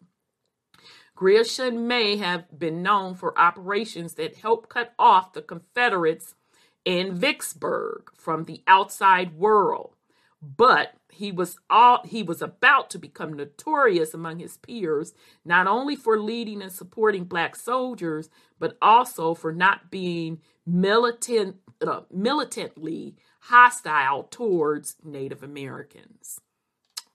Grierson 1.17 1.87
may 1.87 2.17
have 2.17 2.47
been 2.57 2.83
known 2.83 3.15
for 3.15 3.39
operations 3.39 4.15
that 4.15 4.37
helped 4.37 4.69
cut 4.69 4.95
off 4.99 5.33
the 5.33 5.43
Confederates 5.43 6.35
in 6.85 7.15
Vicksburg 7.15 8.11
from 8.17 8.45
the 8.45 8.63
outside 8.67 9.37
world, 9.37 9.97
but 10.41 10.95
he 11.13 11.33
was 11.33 11.59
all 11.69 12.03
he 12.05 12.23
was 12.23 12.43
about 12.43 12.91
to 12.91 12.99
become 12.99 13.33
notorious 13.33 14.15
among 14.15 14.39
his 14.39 14.57
peers 14.59 15.13
not 15.45 15.67
only 15.67 15.97
for 15.97 16.19
leading 16.19 16.63
and 16.63 16.73
supporting 16.73 17.25
black 17.25 17.57
soldiers 17.57 18.29
but 18.59 18.77
also 18.81 19.35
for 19.35 19.53
not 19.53 19.91
being 19.91 20.41
militant 20.67 21.57
uh, 21.87 22.01
militantly 22.11 23.17
hostile 23.41 24.25
towards 24.25 24.97
Native 25.03 25.43
Americans. 25.43 26.41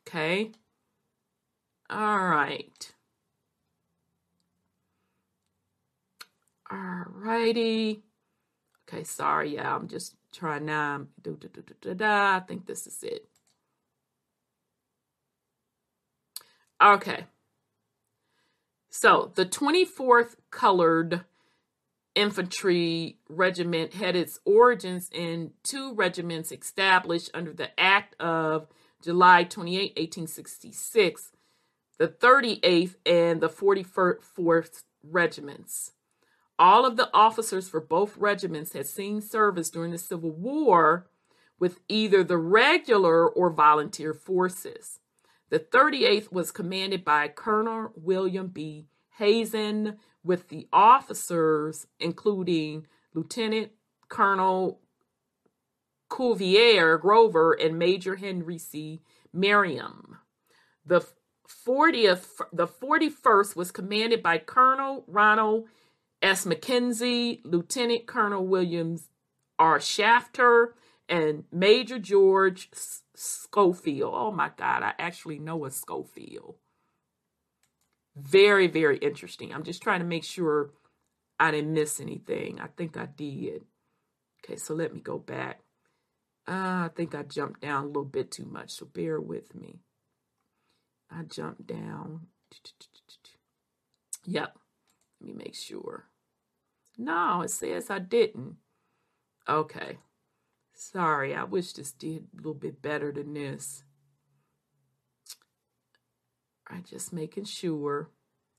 Okay. 0.07 0.51
All 1.89 2.27
right. 2.27 2.93
All 6.71 7.05
righty. 7.09 8.03
Okay, 8.87 9.03
sorry, 9.03 9.55
yeah, 9.55 9.75
I'm 9.75 9.87
just 9.87 10.15
trying 10.31 10.65
do. 11.21 11.37
I 12.03 12.41
think 12.47 12.65
this 12.65 12.87
is 12.87 13.03
it. 13.03 13.27
Okay. 16.85 17.25
So 18.89 19.31
the 19.33 19.45
24th 19.45 20.35
colored 20.51 21.25
Infantry 22.13 23.17
Regiment 23.27 23.93
had 23.93 24.15
its 24.15 24.39
origins 24.45 25.09
in 25.11 25.51
two 25.63 25.93
regiments 25.95 26.51
established 26.51 27.31
under 27.33 27.51
the 27.51 27.77
Act 27.79 28.15
of 28.21 28.67
July 29.01 29.43
28, 29.43 29.97
1866, 29.97 31.31
the 31.97 32.07
38th 32.07 32.95
and 33.05 33.41
the 33.41 33.49
44th 33.49 34.83
Regiments. 35.03 35.91
All 36.57 36.85
of 36.85 36.97
the 36.97 37.09
officers 37.13 37.67
for 37.67 37.81
both 37.81 38.15
regiments 38.17 38.73
had 38.73 38.87
seen 38.87 39.21
service 39.21 39.69
during 39.69 39.91
the 39.91 39.97
Civil 39.97 40.31
War 40.31 41.07
with 41.59 41.79
either 41.89 42.23
the 42.23 42.37
regular 42.37 43.27
or 43.27 43.49
volunteer 43.49 44.13
forces. 44.13 44.99
The 45.55 45.61
38th 45.61 46.33
was 46.33 46.51
commanded 46.51 47.05
by 47.05 47.29
Colonel 47.29 47.93
William 47.95 48.47
B. 48.47 48.89
Hazen, 49.19 49.95
with 50.21 50.49
the 50.49 50.67
officers, 50.73 51.87
including 51.97 52.87
Lieutenant 53.13 53.71
Colonel 54.09 54.81
Cuvier 56.13 56.97
Grover 56.99 57.53
and 57.53 57.79
Major 57.79 58.17
Henry 58.17 58.57
C. 58.57 59.01
Merriam. 59.31 60.17
The 60.85 61.07
40th, 61.47 62.41
the 62.51 62.67
41st 62.67 63.55
was 63.55 63.71
commanded 63.71 64.21
by 64.21 64.39
Colonel 64.39 65.05
Ronald 65.07 65.69
S. 66.21 66.45
Mackenzie, 66.45 67.39
Lieutenant 67.45 68.07
Colonel 68.07 68.45
Williams 68.45 69.07
R. 69.57 69.79
Shafter, 69.79 70.75
and 71.07 71.43
Major 71.51 71.99
George 71.99 72.69
Schofield. 73.15 74.13
Oh 74.15 74.31
my 74.31 74.51
God, 74.55 74.83
I 74.83 74.93
actually 74.97 75.39
know 75.39 75.65
a 75.65 75.71
Schofield. 75.71 76.55
Very, 78.15 78.67
very 78.67 78.97
interesting. 78.97 79.53
I'm 79.53 79.63
just 79.63 79.81
trying 79.81 79.99
to 79.99 80.05
make 80.05 80.23
sure 80.23 80.71
I 81.39 81.51
didn't 81.51 81.73
miss 81.73 81.99
anything. 81.99 82.59
I 82.59 82.67
think 82.67 82.97
I 82.97 83.07
did. 83.07 83.65
Okay, 84.43 84.55
so 84.55 84.73
let 84.73 84.93
me 84.93 85.01
go 85.01 85.17
back. 85.17 85.61
Uh, 86.47 86.85
I 86.85 86.89
think 86.95 87.15
I 87.15 87.23
jumped 87.23 87.61
down 87.61 87.83
a 87.83 87.87
little 87.87 88.05
bit 88.05 88.31
too 88.31 88.45
much, 88.45 88.71
so 88.71 88.85
bear 88.85 89.19
with 89.19 89.55
me. 89.55 89.79
I 91.09 91.23
jumped 91.23 91.65
down. 91.67 92.27
Yep. 94.25 94.57
Let 95.21 95.27
me 95.27 95.33
make 95.33 95.55
sure. 95.55 96.05
No, 96.97 97.41
it 97.41 97.49
says 97.49 97.89
I 97.89 97.99
didn't. 97.99 98.55
Okay. 99.47 99.97
Sorry, 100.91 101.33
I 101.33 101.43
wish 101.45 101.73
this 101.73 101.91
did 101.91 102.27
a 102.31 102.37
little 102.37 102.53
bit 102.53 102.79
better 102.79 103.11
than 103.11 103.33
this. 103.33 103.83
Right, 106.69 106.85
just 106.85 107.11
making 107.11 107.45
sure. 107.45 108.11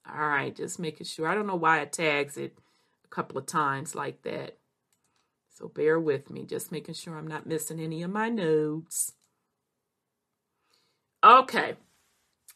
All 0.09 0.29
right, 0.29 0.55
just 0.55 0.81
making 0.81 1.07
sure. 1.07 1.29
I 1.29 1.37
don't 1.37 1.47
know 1.47 1.55
why 1.55 1.81
it 1.81 1.93
tags 1.93 2.37
it 2.37 2.59
a 3.05 3.09
couple 3.09 3.39
of 3.39 3.47
times 3.47 3.95
like 3.95 4.23
that. 4.23 4.59
So 5.51 5.69
bear 5.69 6.01
with 6.01 6.29
me, 6.29 6.45
just 6.45 6.73
making 6.73 6.95
sure 6.95 7.17
I'm 7.17 7.29
not 7.29 7.47
missing 7.47 7.79
any 7.79 8.03
of 8.03 8.11
my 8.11 8.29
notes. 8.29 9.13
Okay. 11.23 11.77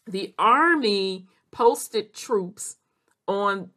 The 0.04 0.34
Army 0.36 1.26
posted 1.52 2.12
troops 2.12 2.76
on 3.28 3.70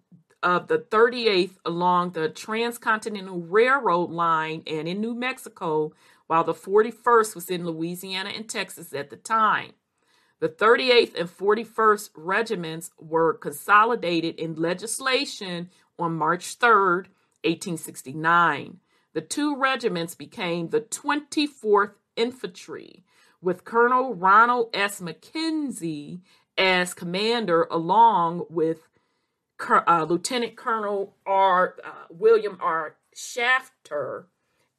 of 0.43 0.67
the 0.67 0.77
38th 0.77 1.55
along 1.65 2.11
the 2.11 2.29
Transcontinental 2.29 3.39
Railroad 3.39 4.11
line 4.11 4.61
and 4.67 4.87
in 4.87 5.01
New 5.01 5.15
Mexico, 5.15 5.93
while 6.27 6.43
the 6.43 6.53
41st 6.53 7.33
was 7.33 7.49
in 7.49 7.65
Louisiana 7.65 8.29
and 8.29 8.47
Texas 8.47 8.93
at 8.93 9.09
the 9.09 9.15
time. 9.15 9.71
The 10.39 10.49
38th 10.49 11.19
and 11.19 11.29
41st 11.29 12.09
regiments 12.15 12.91
were 12.99 13.33
consolidated 13.33 14.35
in 14.35 14.55
legislation 14.55 15.69
on 15.97 16.15
March 16.15 16.55
3, 16.55 16.69
1869. 16.69 18.79
The 19.13 19.21
two 19.21 19.55
regiments 19.55 20.15
became 20.15 20.69
the 20.69 20.81
24th 20.81 21.91
Infantry, 22.15 23.03
with 23.41 23.63
Colonel 23.63 24.13
Ronald 24.13 24.69
S. 24.73 25.01
Mackenzie 25.01 26.21
as 26.57 26.93
commander, 26.93 27.67
along 27.71 28.45
with 28.49 28.87
uh, 29.59 30.05
Lieutenant 30.09 30.55
Colonel 30.55 31.15
R. 31.25 31.75
Uh, 31.83 31.89
William 32.09 32.57
R. 32.61 32.95
Shafter 33.15 34.27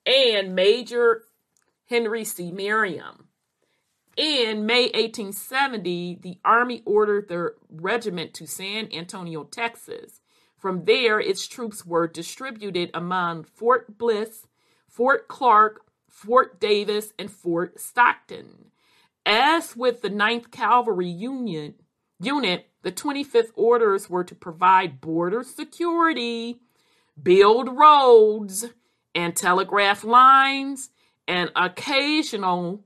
and 0.07 0.55
Major 0.55 1.25
Henry 1.89 2.25
C. 2.25 2.51
Merriam. 2.51 3.29
In 4.17 4.65
May 4.65 4.85
1870, 4.85 6.21
the 6.23 6.39
Army 6.45 6.83
ordered 6.85 7.29
the 7.29 7.55
regiment 7.69 8.33
to 8.35 8.47
San 8.47 8.89
Antonio, 8.93 9.45
Texas. 9.45 10.21
From 10.57 10.85
there, 10.85 11.19
its 11.19 11.49
troops 11.49 11.85
were 11.85 12.07
distributed 12.07 12.91
among 12.95 13.45
Fort 13.45 13.99
Bliss, 13.99 14.47
Fort 14.89 15.27
Clark, 15.27 15.83
Fort 16.09 16.61
Davis, 16.61 17.13
and 17.19 17.31
Fort 17.31 17.81
Stockton. 17.81 18.71
As 19.27 19.75
with 19.75 20.03
the 20.03 20.11
9th 20.11 20.51
Cavalry 20.53 21.09
Union, 21.09 21.75
unit, 22.21 22.69
the 22.83 22.93
25th 22.93 23.51
orders 23.55 24.11
were 24.11 24.25
to 24.25 24.35
provide 24.35 25.01
border 25.01 25.43
security, 25.43 26.61
build 27.21 27.77
roads 27.77 28.67
and 29.15 29.35
telegraph 29.37 30.05
lines, 30.05 30.91
and 31.27 31.51
occasional 31.57 32.85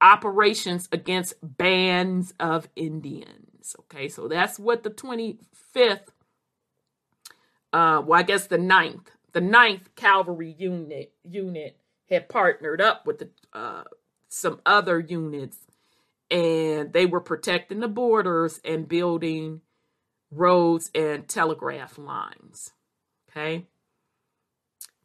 operations 0.00 0.88
against 0.92 1.34
bands 1.42 2.34
of 2.38 2.68
Indians. 2.76 3.74
Okay, 3.80 4.08
so 4.08 4.28
that's 4.28 4.58
what 4.58 4.82
the 4.82 4.90
25th, 4.90 6.08
uh, 7.72 8.02
well, 8.04 8.20
I 8.20 8.22
guess 8.22 8.46
the 8.46 8.58
9th, 8.58 9.06
the 9.32 9.40
9th 9.40 9.94
Cavalry 9.96 10.54
unit 10.58 11.12
unit 11.22 11.78
had 12.08 12.28
partnered 12.28 12.80
up 12.80 13.06
with 13.06 13.18
the, 13.18 13.30
uh, 13.52 13.84
some 14.28 14.60
other 14.66 15.00
units 15.00 15.65
and 16.30 16.92
they 16.92 17.06
were 17.06 17.20
protecting 17.20 17.80
the 17.80 17.88
borders 17.88 18.60
and 18.64 18.88
building 18.88 19.60
roads 20.30 20.90
and 20.94 21.28
telegraph 21.28 21.98
lines. 21.98 22.72
Okay. 23.30 23.66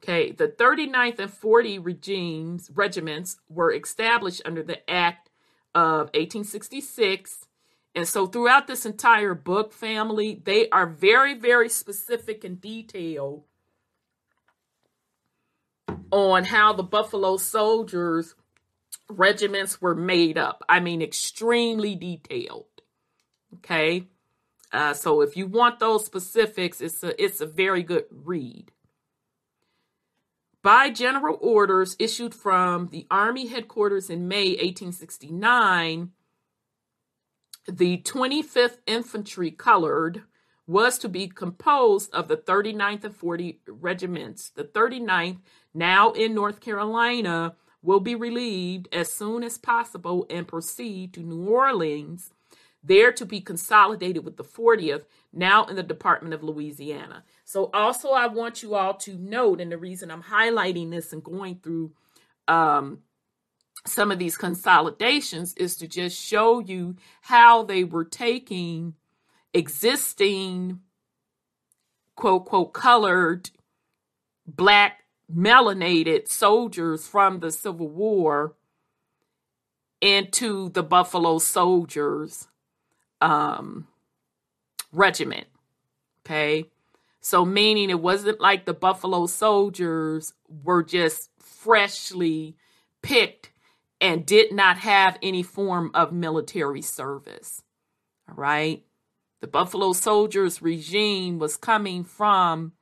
Okay, 0.03 0.31
the 0.31 0.47
39th 0.47 1.19
and 1.19 1.31
40 1.31 1.77
regimes 1.77 2.71
regiments 2.73 3.37
were 3.49 3.71
established 3.71 4.41
under 4.45 4.63
the 4.63 4.89
Act 4.89 5.29
of 5.75 6.07
1866. 6.15 7.45
And 7.93 8.07
so 8.07 8.25
throughout 8.25 8.65
this 8.65 8.85
entire 8.85 9.35
book 9.35 9.71
family, 9.73 10.41
they 10.43 10.69
are 10.69 10.87
very 10.87 11.35
very 11.35 11.69
specific 11.69 12.43
and 12.43 12.59
detailed 12.59 13.43
on 16.11 16.45
how 16.45 16.73
the 16.73 16.83
Buffalo 16.83 17.37
Soldiers 17.37 18.33
regiments 19.11 19.81
were 19.81 19.95
made 19.95 20.37
up. 20.37 20.63
I 20.67 20.79
mean, 20.79 21.01
extremely 21.01 21.95
detailed. 21.95 22.65
Okay. 23.55 24.07
Uh, 24.71 24.93
so 24.93 25.21
if 25.21 25.35
you 25.35 25.47
want 25.47 25.79
those 25.79 26.05
specifics, 26.05 26.79
it's 26.81 27.03
a 27.03 27.21
it's 27.21 27.41
a 27.41 27.45
very 27.45 27.83
good 27.83 28.05
read. 28.09 28.71
By 30.63 30.91
general 30.91 31.37
orders 31.41 31.95
issued 31.99 32.35
from 32.35 32.89
the 32.91 33.07
Army 33.09 33.47
headquarters 33.47 34.09
in 34.09 34.27
May 34.27 34.51
1869, 34.51 36.11
the 37.67 37.97
25th 37.97 38.77
Infantry 38.85 39.51
Colored 39.51 40.23
was 40.67 40.99
to 40.99 41.09
be 41.09 41.27
composed 41.27 42.13
of 42.13 42.27
the 42.27 42.37
39th 42.37 43.03
and 43.03 43.15
40 43.15 43.59
regiments. 43.67 44.49
The 44.49 44.63
39th, 44.63 45.39
now 45.73 46.11
in 46.11 46.35
North 46.35 46.61
Carolina, 46.61 47.55
will 47.81 47.99
be 47.99 48.15
relieved 48.15 48.87
as 48.91 49.11
soon 49.11 49.43
as 49.43 49.57
possible 49.57 50.25
and 50.29 50.47
proceed 50.47 51.13
to 51.13 51.21
New 51.21 51.49
Orleans, 51.49 52.31
there 52.83 53.11
to 53.11 53.25
be 53.25 53.41
consolidated 53.41 54.23
with 54.23 54.37
the 54.37 54.43
40th, 54.43 55.03
now 55.33 55.65
in 55.65 55.75
the 55.75 55.83
Department 55.83 56.33
of 56.33 56.43
Louisiana. 56.43 57.23
So, 57.45 57.69
also, 57.73 58.09
I 58.09 58.27
want 58.27 58.63
you 58.63 58.75
all 58.75 58.95
to 58.95 59.15
note, 59.17 59.61
and 59.61 59.71
the 59.71 59.77
reason 59.77 60.11
I'm 60.11 60.23
highlighting 60.23 60.91
this 60.91 61.13
and 61.13 61.23
going 61.23 61.59
through 61.61 61.91
um, 62.47 62.99
some 63.85 64.11
of 64.11 64.19
these 64.19 64.37
consolidations 64.37 65.53
is 65.55 65.75
to 65.77 65.87
just 65.87 66.19
show 66.19 66.59
you 66.59 66.95
how 67.21 67.63
they 67.63 67.83
were 67.83 68.05
taking 68.05 68.95
existing 69.53 70.79
quote, 72.15 72.45
quote, 72.45 72.73
colored 72.73 73.49
black 74.45 75.00
melanated 75.35 76.27
soldiers 76.27 77.07
from 77.07 77.39
the 77.39 77.51
Civil 77.51 77.89
War 77.89 78.55
into 80.01 80.69
the 80.69 80.83
Buffalo 80.83 81.37
Soldiers 81.39 82.47
um, 83.21 83.87
regiment. 84.91 85.47
Okay. 86.25 86.65
So, 87.21 87.45
meaning 87.45 87.91
it 87.91 88.01
wasn't 88.01 88.41
like 88.41 88.65
the 88.65 88.73
Buffalo 88.73 89.27
Soldiers 89.27 90.33
were 90.63 90.83
just 90.83 91.29
freshly 91.39 92.55
picked 93.03 93.51
and 93.99 94.25
did 94.25 94.51
not 94.51 94.79
have 94.79 95.19
any 95.21 95.43
form 95.43 95.91
of 95.93 96.11
military 96.11 96.81
service. 96.81 97.61
All 98.27 98.35
right. 98.35 98.83
The 99.41 99.47
Buffalo 99.47 99.93
Soldiers 99.93 100.61
regime 100.61 101.37
was 101.37 101.57
coming 101.57 102.03
from 102.03 102.73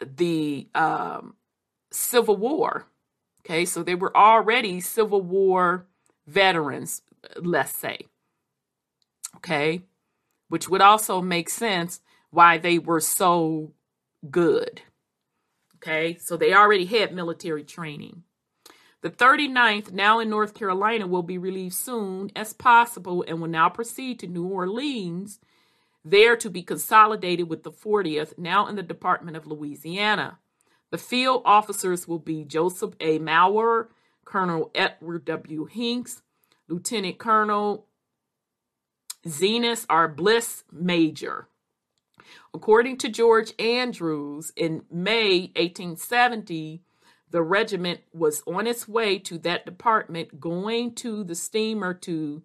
the 0.00 0.68
um, 0.74 1.34
Civil 1.90 2.36
War. 2.36 2.86
Okay, 3.44 3.64
so 3.64 3.82
they 3.82 3.94
were 3.94 4.16
already 4.16 4.80
Civil 4.80 5.22
War 5.22 5.86
veterans, 6.26 7.02
let's 7.40 7.74
say. 7.74 8.00
Okay, 9.36 9.82
which 10.48 10.68
would 10.68 10.80
also 10.80 11.20
make 11.20 11.48
sense 11.48 12.00
why 12.30 12.58
they 12.58 12.78
were 12.78 13.00
so 13.00 13.72
good. 14.30 14.82
Okay, 15.76 16.18
so 16.20 16.36
they 16.36 16.52
already 16.52 16.84
had 16.84 17.14
military 17.14 17.62
training. 17.62 18.24
The 19.00 19.10
39th, 19.10 19.92
now 19.92 20.18
in 20.18 20.28
North 20.28 20.54
Carolina, 20.54 21.06
will 21.06 21.22
be 21.22 21.38
relieved 21.38 21.74
soon 21.74 22.32
as 22.34 22.52
possible 22.52 23.24
and 23.28 23.40
will 23.40 23.48
now 23.48 23.68
proceed 23.68 24.18
to 24.18 24.26
New 24.26 24.46
Orleans 24.46 25.38
there 26.04 26.36
to 26.36 26.50
be 26.50 26.62
consolidated 26.62 27.48
with 27.48 27.62
the 27.62 27.72
40th, 27.72 28.38
now 28.38 28.66
in 28.66 28.76
the 28.76 28.82
Department 28.82 29.36
of 29.36 29.46
Louisiana. 29.46 30.38
The 30.90 30.98
field 30.98 31.42
officers 31.44 32.08
will 32.08 32.18
be 32.18 32.44
Joseph 32.44 32.94
A. 33.00 33.18
Mower, 33.18 33.90
Colonel 34.24 34.70
Edward 34.74 35.24
W. 35.26 35.66
Hinks, 35.66 36.22
Lieutenant 36.68 37.18
Colonel 37.18 37.86
Zenas 39.26 39.84
R. 39.90 40.08
Bliss, 40.08 40.64
Major. 40.72 41.48
According 42.54 42.98
to 42.98 43.08
George 43.08 43.52
Andrews, 43.58 44.52
in 44.56 44.84
May 44.90 45.52
1870, 45.56 46.82
the 47.30 47.42
regiment 47.42 48.00
was 48.12 48.42
on 48.46 48.66
its 48.66 48.88
way 48.88 49.18
to 49.18 49.38
that 49.38 49.66
department 49.66 50.40
going 50.40 50.94
to 50.96 51.24
the 51.24 51.34
steamer 51.34 51.92
to 51.94 52.42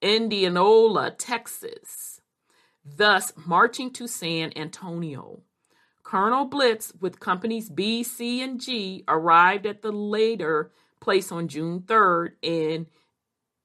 Indianola, 0.00 1.10
Texas 1.10 2.19
thus 2.84 3.32
marching 3.46 3.92
to 3.92 4.06
San 4.06 4.52
Antonio. 4.56 5.42
Colonel 6.02 6.44
Blitz, 6.44 6.92
with 7.00 7.20
companies 7.20 7.68
B, 7.68 8.02
C, 8.02 8.42
and 8.42 8.60
G, 8.60 9.04
arrived 9.06 9.66
at 9.66 9.82
the 9.82 9.92
later 9.92 10.72
place 11.00 11.30
on 11.30 11.48
June 11.48 11.80
3rd 11.80 12.32
and, 12.42 12.86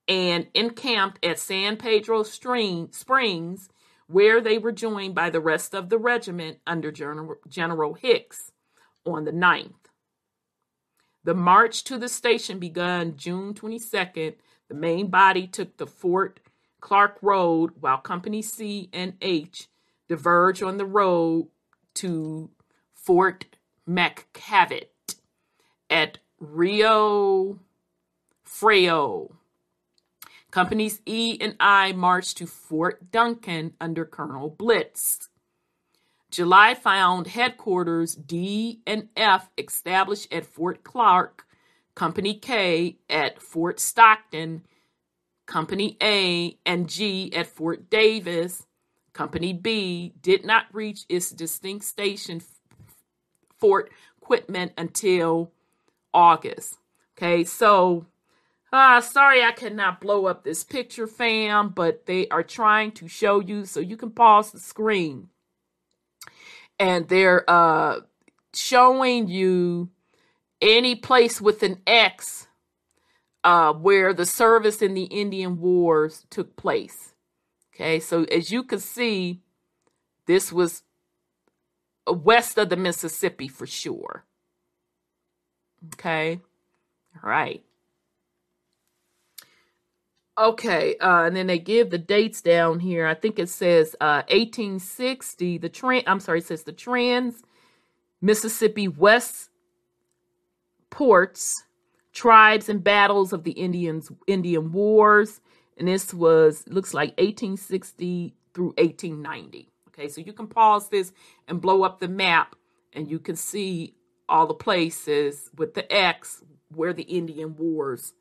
and 0.07 0.47
encamped 0.53 1.23
at 1.25 1.39
San 1.39 1.77
Pedro 1.77 2.23
Springs, 2.23 3.69
where 4.07 4.39
they 4.39 4.57
were 4.57 4.71
joined 4.71 5.15
by 5.15 5.29
the 5.29 5.39
rest 5.39 5.73
of 5.73 5.89
the 5.89 5.97
regiment 5.97 6.59
under 6.67 6.91
General, 6.91 7.35
General 7.47 7.95
Hicks. 7.95 8.51
on 9.05 9.25
the 9.25 9.31
9th. 9.31 9.73
The 11.23 11.33
march 11.33 11.83
to 11.85 11.97
the 11.97 12.07
station 12.07 12.59
began 12.59 13.17
June 13.17 13.55
22nd. 13.55 14.35
The 14.67 14.75
main 14.75 15.07
body 15.07 15.47
took 15.47 15.77
the 15.77 15.87
Fort 15.87 16.39
Clark 16.85 17.17
Road 17.23 17.71
while 17.79 17.97
Company 17.97 18.43
C 18.43 18.91
and 18.93 19.13
H 19.19 19.69
diverged 20.07 20.61
on 20.61 20.77
the 20.77 20.85
road 20.85 21.47
to 21.95 22.51
Fort 22.93 23.45
McKavett 23.89 25.15
at 25.89 26.19
Rio 26.39 27.59
Frio. 28.43 29.35
Companies 30.51 31.01
E 31.07 31.39
and 31.41 31.55
I 31.59 31.93
marched 31.93 32.37
to 32.37 32.45
Fort 32.45 33.11
Duncan 33.11 33.73
under 33.81 34.05
Colonel 34.05 34.51
Blitz. 34.51 35.29
July 36.29 36.75
found 36.75 37.25
headquarters 37.25 38.13
D 38.13 38.81
and 38.85 39.09
F 39.17 39.49
established 39.57 40.31
at 40.31 40.45
Fort 40.45 40.83
Clark, 40.83 41.47
Company 41.95 42.35
K 42.35 42.99
at 43.09 43.41
Fort 43.41 43.79
Stockton, 43.79 44.61
Company 45.45 45.97
A 46.01 46.57
and 46.65 46.89
G 46.89 47.31
at 47.33 47.47
Fort 47.47 47.89
Davis. 47.89 48.65
Company 49.13 49.53
B 49.53 50.13
did 50.21 50.45
not 50.45 50.65
reach 50.73 51.05
its 51.07 51.31
distinct 51.31 51.85
station, 51.85 52.41
Fort 53.57 53.91
Quitman, 54.19 54.71
until 54.77 55.51
August. 56.13 56.77
Okay, 57.17 57.43
so 57.43 58.05
uh, 58.73 58.99
sorry 58.99 59.41
I 59.43 59.53
cannot 59.53 60.01
blow 60.01 60.25
up 60.25 60.43
this 60.43 60.63
picture, 60.63 61.07
fam, 61.07 61.69
but 61.69 62.05
they 62.05 62.27
are 62.27 62.43
trying 62.43 62.91
to 62.93 63.07
show 63.07 63.39
you 63.39 63.65
so 63.65 63.79
you 63.79 63.95
can 63.95 64.11
pause 64.11 64.51
the 64.51 64.59
screen 64.59 65.29
and 66.79 67.07
they're 67.07 67.49
uh, 67.49 67.99
showing 68.53 69.27
you 69.27 69.89
any 70.61 70.95
place 70.95 71.39
with 71.39 71.63
an 71.63 71.81
X 71.85 72.47
uh, 73.45 73.71
where 73.71 74.13
the 74.13 74.25
service 74.25 74.81
in 74.81 74.95
the 74.95 75.03
Indian 75.03 75.61
Wars 75.61 76.25
took 76.29 76.57
place. 76.57 77.13
Okay, 77.73 77.99
so 77.99 78.23
as 78.25 78.51
you 78.51 78.63
can 78.63 78.79
see, 78.79 79.41
this 80.25 80.51
was 80.51 80.83
west 82.07 82.57
of 82.57 82.69
the 82.69 82.75
Mississippi 82.75 83.47
for 83.47 83.67
sure. 83.67 84.25
Okay, 85.93 86.41
all 87.23 87.29
right. 87.29 87.63
Okay, 90.37 90.97
uh, 90.97 91.25
and 91.25 91.35
then 91.35 91.47
they 91.47 91.59
give 91.59 91.91
the 91.91 91.97
dates 91.97 92.41
down 92.41 92.79
here. 92.79 93.05
I 93.07 93.13
think 93.13 93.39
it 93.39 93.47
says 93.47 93.95
uh, 94.01 94.23
1860. 94.27 95.59
The 95.59 95.69
trend. 95.69 96.03
I'm 96.07 96.19
sorry, 96.19 96.39
it 96.39 96.47
says 96.47 96.63
the 96.63 96.73
trans 96.73 97.43
Mississippi 98.21 98.87
West 98.87 99.49
ports, 100.89 101.64
tribes, 102.15 102.69
and 102.69 102.83
battles 102.83 103.31
of 103.33 103.43
the 103.43 103.51
Indians 103.51 104.11
Indian 104.25 104.71
Wars, 104.71 105.41
and 105.77 105.87
this 105.87 106.11
was 106.13 106.63
looks 106.67 106.93
like 106.93 107.09
1860 107.19 108.33
through 108.55 108.73
1890. 108.77 109.69
Okay, 109.89 110.07
so 110.07 110.21
you 110.21 110.33
can 110.33 110.47
pause 110.47 110.89
this 110.89 111.13
and 111.47 111.61
blow 111.61 111.83
up 111.83 111.99
the 111.99 112.07
map, 112.07 112.55
and 112.93 113.07
you 113.07 113.19
can 113.19 113.35
see 113.35 113.93
all 114.27 114.47
the 114.47 114.53
places 114.55 115.51
with 115.55 115.75
the 115.75 115.91
X 115.93 116.43
where 116.73 116.93
the 116.93 117.03
Indian 117.03 117.55
Wars 117.55 118.13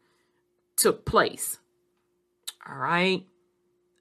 took 0.77 1.07
place. 1.07 1.59
All 2.69 2.77
right. 2.77 3.25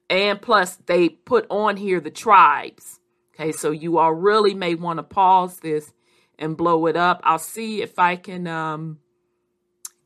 And 0.09 0.41
plus, 0.41 0.75
they 0.75 1.09
put 1.09 1.45
on 1.49 1.77
here 1.77 1.99
the 1.99 2.11
tribes. 2.11 2.99
Okay, 3.33 3.51
so 3.51 3.71
you 3.71 3.97
all 3.97 4.13
really 4.13 4.53
may 4.53 4.75
want 4.75 4.97
to 4.97 5.03
pause 5.03 5.59
this 5.59 5.91
and 6.37 6.57
blow 6.57 6.85
it 6.85 6.95
up. 6.95 7.21
I'll 7.23 7.39
see 7.39 7.81
if 7.81 7.97
I 7.97 8.15
can 8.15 8.45
um, 8.45 8.99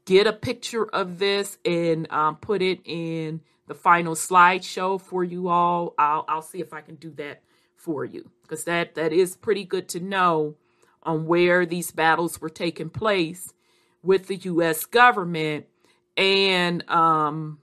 get 0.07 0.25
a 0.25 0.33
picture 0.33 0.85
of 0.85 1.19
this 1.19 1.57
and 1.65 2.09
um, 2.11 2.37
put 2.37 2.61
it 2.61 2.79
in 2.85 3.41
the 3.67 3.75
final 3.75 4.15
slideshow 4.15 4.99
for 4.99 5.23
you 5.23 5.49
all. 5.49 5.93
I'll, 5.99 6.23
I'll 6.29 6.41
see 6.41 6.61
if 6.61 6.73
I 6.73 6.79
can 6.81 6.95
do 6.95 7.11
that 7.17 7.43
for 7.75 8.05
you 8.05 8.31
because 8.41 8.63
that, 8.63 8.95
that 8.95 9.11
is 9.11 9.35
pretty 9.35 9.65
good 9.65 9.89
to 9.89 9.99
know 9.99 10.55
on 11.03 11.25
where 11.25 11.65
these 11.65 11.91
battles 11.91 12.39
were 12.39 12.49
taking 12.49 12.89
place 12.89 13.53
with 14.01 14.27
the 14.27 14.37
U.S. 14.37 14.85
government 14.85 15.65
and 16.15 16.89
um, 16.89 17.59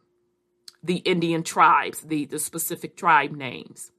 the 0.83 0.97
Indian 0.97 1.43
tribes, 1.43 2.01
the, 2.01 2.27
the 2.27 2.39
specific 2.39 2.95
tribe 2.95 3.33
names. 3.33 3.91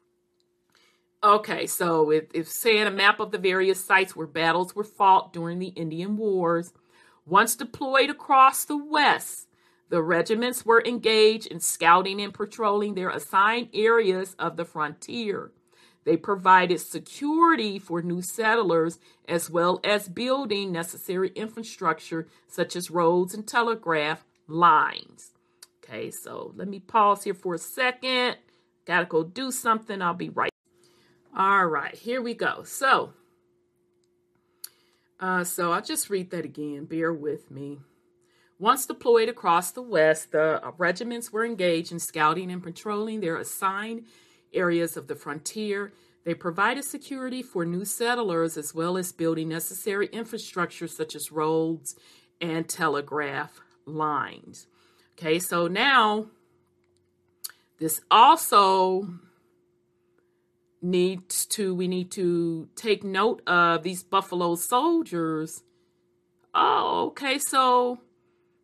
Okay, 1.24 1.66
so 1.66 2.12
if, 2.12 2.26
if 2.36 2.48
saying 2.48 2.86
a 2.86 2.92
map 2.92 3.20
of 3.20 3.32
the 3.32 3.40
various 3.40 3.84
sites 3.84 4.16
where 4.16 4.28
battles 4.28 4.76
were 4.76 4.84
fought 4.84 5.34
during 5.34 5.58
the 5.58 5.70
Indian 5.70 6.16
Wars, 6.16 6.72
once 7.26 7.56
deployed 7.56 8.10
across 8.10 8.66
the 8.66 8.78
West, 8.78 9.48
the 9.90 10.02
regiments 10.02 10.66
were 10.66 10.84
engaged 10.86 11.48
in 11.48 11.60
scouting 11.60 12.22
and 12.22 12.34
patrolling 12.34 12.96
their 12.96 13.10
assigned 13.10 13.70
areas 13.74 14.36
of 14.40 14.58
the 14.58 14.66
frontier. 14.66 15.52
They 16.06 16.18
provided 16.18 16.80
security 16.80 17.80
for 17.80 18.02
new 18.02 18.22
settlers 18.22 19.00
as 19.28 19.50
well 19.50 19.80
as 19.84 20.08
building 20.08 20.72
necessary 20.72 21.32
infrastructure 21.36 22.28
such 22.48 22.76
as 22.76 22.92
roads 22.92 23.34
and 23.34 23.48
telegraph 23.48 24.24
lines. 24.48 25.32
Okay, 25.84 26.12
so 26.12 26.54
let 26.56 26.68
me 26.68 26.80
pause 26.80 27.24
here 27.24 27.34
for 27.34 27.56
a 27.56 27.60
second. 27.60 28.38
Gotta 28.86 29.06
go 29.06 29.24
do 29.24 29.52
something. 29.52 30.02
I'll 30.02 30.14
be 30.14 30.30
right. 30.30 30.52
All 31.36 31.66
right, 31.66 31.94
here 31.94 32.22
we 32.22 32.34
go. 32.34 32.64
So, 32.64 33.14
uh, 35.20 35.44
so 35.44 35.72
I'll 35.72 35.82
just 35.82 36.10
read 36.10 36.32
that 36.32 36.46
again. 36.46 36.86
Bear 36.86 37.14
with 37.14 37.50
me. 37.50 37.80
Once 38.58 38.86
deployed 38.86 39.28
across 39.28 39.72
the 39.72 39.82
West, 39.82 40.32
the 40.32 40.62
regiments 40.78 41.32
were 41.32 41.46
engaged 41.46 41.92
in 41.92 42.00
scouting 42.00 42.52
and 42.52 42.64
patrolling 42.64 43.20
their 43.20 43.38
assigned 43.38 44.06
areas 44.54 44.96
of 44.96 45.08
the 45.08 45.16
frontier. 45.16 45.92
They 46.24 46.34
provided 46.34 46.86
security 46.86 47.44
for 47.44 47.66
new 47.66 47.86
settlers 47.86 48.58
as 48.58 48.74
well 48.74 48.98
as 48.98 49.12
building 49.12 49.50
necessary 49.50 50.08
infrastructure 50.08 50.88
such 50.88 51.16
as 51.16 51.32
roads 51.32 51.96
and 52.40 52.68
telegraph 52.68 53.60
lines. 53.86 54.68
Okay, 55.14 55.40
so 55.40 55.68
now 55.68 56.28
this 57.78 58.02
also 58.10 59.10
needs 60.86 61.46
to, 61.48 61.74
we 61.76 61.88
need 61.88 62.12
to 62.12 62.70
take 62.76 63.04
note 63.04 63.42
of 63.48 63.84
these 63.84 64.04
Buffalo 64.04 64.56
soldiers. 64.56 65.64
Oh, 66.54 67.08
okay, 67.08 67.38
so 67.40 68.00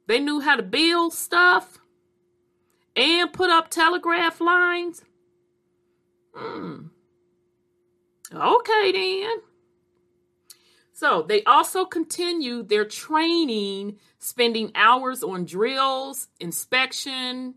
they 0.08 0.20
knew 0.20 0.40
how 0.40 0.56
to 0.56 0.64
build 0.64 1.14
stuff 1.14 1.80
and 2.96 3.34
put 3.34 3.50
up 3.50 3.70
telegraph 3.70 4.40
lines. 4.40 5.04
Hmm. 6.34 6.88
Okay, 8.34 8.92
then. 8.92 9.42
So 10.94 11.24
they 11.24 11.44
also 11.44 11.84
continued 11.84 12.70
their 12.70 12.86
training, 12.86 13.98
spending 14.20 14.72
hours 14.76 15.24
on 15.24 15.46
drills, 15.46 16.28
inspection, 16.40 17.56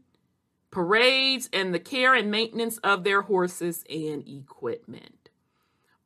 parades, 0.75 1.49
and 1.53 1.73
the 1.73 1.79
care 1.79 2.15
and 2.15 2.29
maintenance 2.31 2.77
of 2.79 3.05
their 3.05 3.23
horses 3.23 3.85
and 3.89 4.27
equipment. 4.29 5.31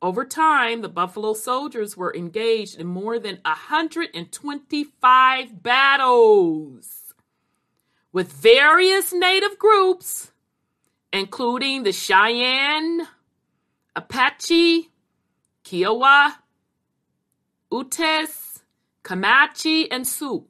Over 0.01 0.23
time, 0.23 0.81
the 0.81 0.87
Buffalo 0.87 1.33
Soldiers 1.33 1.97
were 1.97 2.15
engaged 2.15 2.79
in 2.79 2.87
more 2.87 3.19
than 3.19 3.39
125 3.43 5.61
battles 5.61 7.13
with 8.13 8.31
various 8.31 9.11
native 9.11 9.59
groups, 9.59 10.31
including 11.11 11.83
the 11.83 11.91
Cheyenne, 11.91 13.09
Apache, 13.95 14.89
Kiowa, 15.65 16.37
Utes, 17.71 18.63
Comanche, 19.03 19.91
and 19.91 20.07
Sioux. 20.07 20.47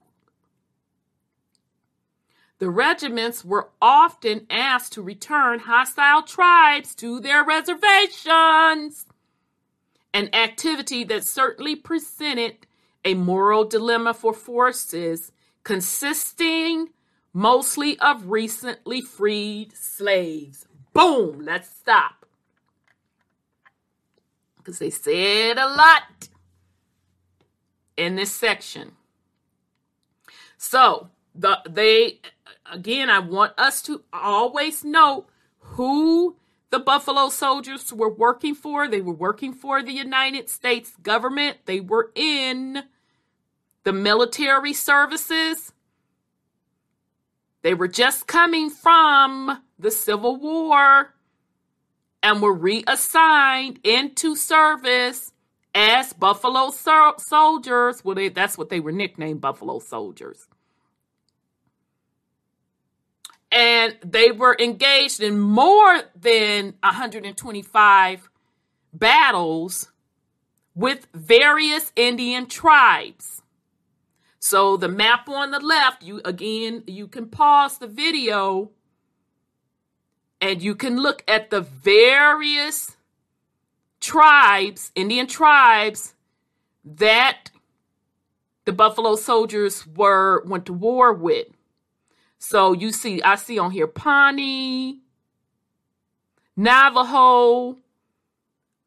The 2.59 2.69
regiments 2.69 3.45
were 3.45 3.69
often 3.81 4.45
asked 4.49 4.93
to 4.93 5.01
return 5.01 5.59
hostile 5.59 6.23
tribes 6.23 6.93
to 6.95 7.21
their 7.21 7.43
reservations, 7.43 9.05
an 10.13 10.33
activity 10.35 11.05
that 11.05 11.25
certainly 11.25 11.75
presented 11.77 12.67
a 13.05 13.13
moral 13.13 13.63
dilemma 13.63 14.13
for 14.13 14.33
forces 14.33 15.31
consisting 15.63 16.89
mostly 17.33 17.97
of 17.99 18.29
recently 18.29 19.01
freed 19.01 19.73
slaves. 19.75 20.65
Boom, 20.91 21.41
let's 21.45 21.69
stop. 21.69 22.25
Because 24.57 24.79
they 24.79 24.89
said 24.89 25.57
a 25.57 25.67
lot 25.67 26.27
in 27.95 28.15
this 28.15 28.33
section. 28.33 28.93
So 30.57 31.09
the 31.39 31.59
they 31.69 32.19
again, 32.71 33.09
I 33.09 33.19
want 33.19 33.53
us 33.57 33.81
to 33.83 34.03
always 34.11 34.83
note 34.83 35.27
who 35.59 36.35
the 36.69 36.79
Buffalo 36.79 37.29
Soldiers 37.29 37.91
were 37.93 38.13
working 38.13 38.55
for. 38.55 38.87
They 38.87 39.01
were 39.01 39.13
working 39.13 39.53
for 39.53 39.81
the 39.81 39.93
United 39.93 40.49
States 40.49 40.93
government. 41.01 41.57
They 41.65 41.79
were 41.79 42.11
in 42.15 42.83
the 43.83 43.93
military 43.93 44.73
services. 44.73 45.71
They 47.61 47.73
were 47.73 47.87
just 47.87 48.27
coming 48.27 48.69
from 48.69 49.61
the 49.77 49.91
Civil 49.91 50.37
War 50.37 51.13
and 52.21 52.41
were 52.41 52.53
reassigned 52.53 53.79
into 53.83 54.35
service 54.35 55.31
as 55.73 56.13
Buffalo 56.13 56.71
Soldiers. 56.71 58.03
Well, 58.03 58.15
they, 58.15 58.29
that's 58.29 58.57
what 58.57 58.69
they 58.69 58.79
were 58.79 58.91
nicknamed 58.91 59.41
Buffalo 59.41 59.79
Soldiers. 59.79 60.48
And 63.51 63.97
they 64.03 64.31
were 64.31 64.55
engaged 64.59 65.21
in 65.21 65.39
more 65.39 66.01
than 66.15 66.75
125 66.83 68.29
battles 68.93 69.91
with 70.75 71.07
various 71.13 71.91
Indian 71.95 72.45
tribes. 72.45 73.41
So 74.39 74.77
the 74.77 74.87
map 74.87 75.27
on 75.27 75.51
the 75.51 75.59
left, 75.59 76.03
you 76.03 76.21
again, 76.23 76.83
you 76.87 77.07
can 77.07 77.27
pause 77.27 77.77
the 77.77 77.87
video 77.87 78.71
and 80.39 80.61
you 80.61 80.75
can 80.75 80.97
look 80.97 81.23
at 81.27 81.49
the 81.49 81.61
various 81.61 82.95
tribes, 83.99 84.91
Indian 84.95 85.27
tribes 85.27 86.15
that 86.85 87.51
the 88.65 88.71
Buffalo 88.71 89.15
Soldiers 89.15 89.85
were 89.85 90.43
went 90.45 90.65
to 90.67 90.73
war 90.73 91.13
with. 91.13 91.47
So 92.39 92.73
you 92.73 92.91
see, 92.91 93.21
I 93.21 93.35
see 93.35 93.59
on 93.59 93.71
here 93.71 93.87
Pawnee, 93.87 94.99
Navajo, 96.55 97.77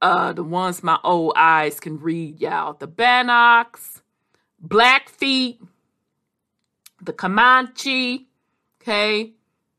uh, 0.00 0.32
the 0.32 0.42
ones 0.42 0.82
my 0.82 0.98
old 1.04 1.34
eyes 1.36 1.78
can 1.78 2.00
read, 2.00 2.40
y'all. 2.40 2.72
The 2.72 2.88
Bannocks, 2.88 4.02
Blackfeet, 4.60 5.60
the 7.00 7.12
Comanche, 7.12 8.26
okay? 8.80 9.32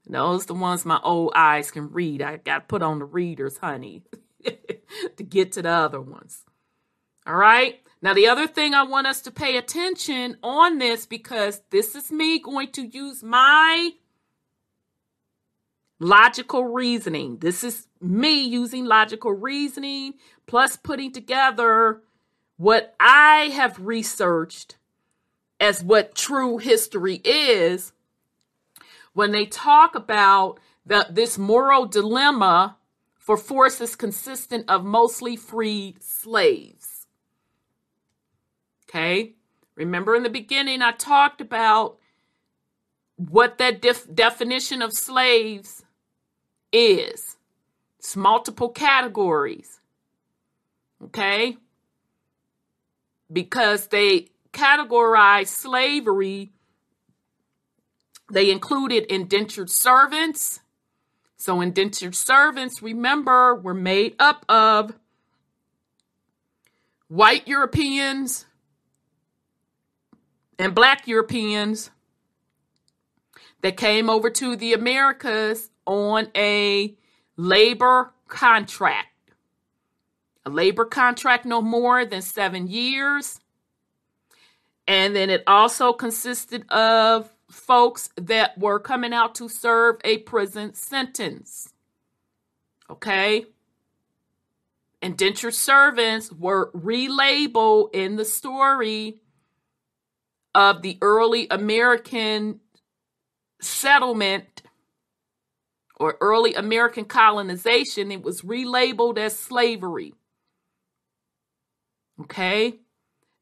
Those 0.07 0.45
the 0.45 0.53
ones 0.53 0.85
my 0.85 0.99
old 1.03 1.33
eyes 1.35 1.71
can 1.71 1.91
read. 1.91 2.21
I 2.21 2.37
got 2.37 2.67
put 2.67 2.81
on 2.81 2.99
the 2.99 3.05
readers, 3.05 3.57
honey, 3.57 4.03
to 5.17 5.23
get 5.23 5.51
to 5.53 5.61
the 5.61 5.69
other 5.69 6.01
ones. 6.01 6.43
All 7.25 7.35
right? 7.35 7.81
Now, 8.03 8.13
the 8.13 8.27
other 8.27 8.47
thing 8.47 8.73
I 8.73 8.83
want 8.83 9.07
us 9.07 9.21
to 9.21 9.31
pay 9.31 9.55
attention 9.55 10.35
on 10.43 10.77
this 10.77 11.05
because 11.05 11.61
this 11.69 11.95
is 11.95 12.11
me 12.11 12.37
going 12.37 12.69
to 12.73 12.85
use 12.85 13.23
my 13.23 13.91
logical 16.01 16.65
reasoning. 16.65 17.37
This 17.37 17.63
is 17.63 17.87
me 18.01 18.43
using 18.43 18.83
logical 18.83 19.31
reasoning 19.31 20.15
plus 20.47 20.75
putting 20.75 21.13
together 21.13 22.01
what 22.57 22.93
I 22.99 23.51
have 23.53 23.79
researched 23.79 24.75
as 25.61 25.81
what 25.81 26.13
true 26.13 26.57
history 26.57 27.21
is 27.23 27.93
when 29.13 29.31
they 29.31 29.45
talk 29.45 29.95
about 29.95 30.59
the, 30.85 31.07
this 31.09 31.37
moral 31.37 31.85
dilemma 31.85 32.75
for 33.15 33.37
forces 33.37 33.95
consistent 33.95 34.69
of 34.69 34.83
mostly 34.83 35.37
freed 35.37 36.03
slaves. 36.03 36.82
Okay. 38.93 39.33
Remember 39.75 40.15
in 40.15 40.21
the 40.21 40.29
beginning, 40.29 40.83
I 40.83 40.91
talked 40.91 41.41
about 41.41 41.97
what 43.15 43.57
that 43.57 43.81
def- 43.81 44.13
definition 44.13 44.83
of 44.83 44.93
slaves 44.93 45.83
is. 46.71 47.37
It's 47.97 48.15
multiple 48.15 48.69
categories. 48.69 49.79
Okay. 51.05 51.57
Because 53.31 53.87
they 53.87 54.27
categorize 54.51 55.47
slavery, 55.47 56.51
they 58.31 58.51
included 58.51 59.05
indentured 59.05 59.71
servants. 59.71 60.59
So, 61.35 61.61
indentured 61.61 62.15
servants, 62.15 62.83
remember, 62.83 63.55
were 63.55 63.73
made 63.73 64.15
up 64.19 64.45
of 64.47 64.93
white 67.07 67.47
Europeans, 67.47 68.45
and 70.59 70.75
black 70.75 71.07
Europeans 71.07 71.91
that 73.61 73.77
came 73.77 74.09
over 74.09 74.29
to 74.29 74.55
the 74.55 74.73
Americas 74.73 75.69
on 75.85 76.27
a 76.35 76.95
labor 77.37 78.13
contract. 78.27 79.07
A 80.45 80.49
labor 80.49 80.85
contract 80.85 81.45
no 81.45 81.61
more 81.61 82.05
than 82.05 82.21
seven 82.21 82.67
years. 82.67 83.39
And 84.87 85.15
then 85.15 85.29
it 85.29 85.43
also 85.47 85.93
consisted 85.93 86.69
of 86.69 87.33
folks 87.49 88.09
that 88.17 88.57
were 88.57 88.79
coming 88.79 89.13
out 89.13 89.35
to 89.35 89.47
serve 89.47 89.97
a 90.03 90.17
prison 90.19 90.73
sentence. 90.73 91.73
Okay? 92.89 93.45
Indentured 95.01 95.53
servants 95.53 96.31
were 96.31 96.71
relabeled 96.71 97.93
in 97.93 98.17
the 98.17 98.25
story 98.25 99.21
of 100.55 100.81
the 100.81 100.97
early 101.01 101.47
American 101.49 102.59
settlement 103.61 104.61
or 105.99 106.17
early 106.21 106.53
American 106.53 107.05
colonization, 107.05 108.11
it 108.11 108.23
was 108.23 108.41
relabeled 108.41 109.17
as 109.17 109.37
slavery. 109.37 110.13
Okay? 112.21 112.75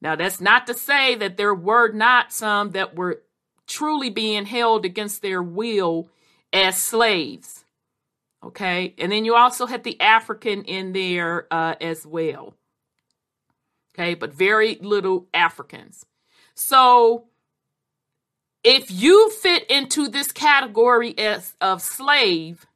Now, 0.02 0.16
that's 0.16 0.42
not 0.42 0.68
to 0.68 0.74
say 0.74 1.16
that 1.16 1.38
there 1.38 1.54
were 1.54 1.92
not 1.92 2.34
some 2.34 2.72
that 2.72 2.96
were 2.96 3.22
truly 3.68 4.10
being 4.10 4.46
held 4.46 4.86
against 4.86 5.22
their 5.22 5.42
will 5.42 6.10
as 6.52 6.78
slaves. 6.78 7.66
Okay? 8.44 8.96
And 8.98 9.12
then 9.12 9.26
you 9.26 9.36
also 9.36 9.66
had 9.66 9.84
the 9.84 10.00
African 10.02 10.64
in 10.64 10.94
there 10.94 11.48
uh, 11.52 11.76
as 11.80 12.06
well. 12.06 12.56
Okay? 13.94 14.16
But 14.16 14.34
very 14.34 14.78
little 14.82 15.28
Africans. 15.34 16.06
So 16.64 17.26
if 18.64 18.92
you 18.92 19.32
fit 19.32 19.66
into 19.70 20.08
this 20.08 20.32
category 20.32 21.18
as 21.18 21.56
of 21.60 21.82
slave, 21.82 22.68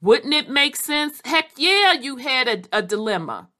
wouldn't 0.00 0.32
it 0.32 0.48
make 0.48 0.74
sense? 0.74 1.20
Heck 1.24 1.50
yeah, 1.56 1.92
you 1.92 2.16
had 2.16 2.48
a, 2.48 2.78
a 2.78 2.82
dilemma 2.82 3.50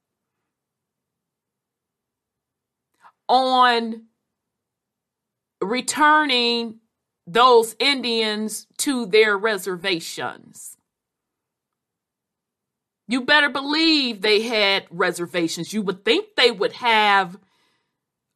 on 3.29 4.05
returning 5.61 6.81
those 7.27 7.77
Indians 7.79 8.67
to 8.79 9.05
their 9.05 9.37
reservations. 9.37 10.79
You 13.09 13.21
better 13.27 13.51
believe 13.51 14.23
they 14.23 14.43
had 14.43 14.87
reservations. 14.91 15.75
You 15.75 15.83
would 15.83 16.05
think 16.05 16.35
they 16.37 16.51
would 16.51 16.73
have 16.73 17.39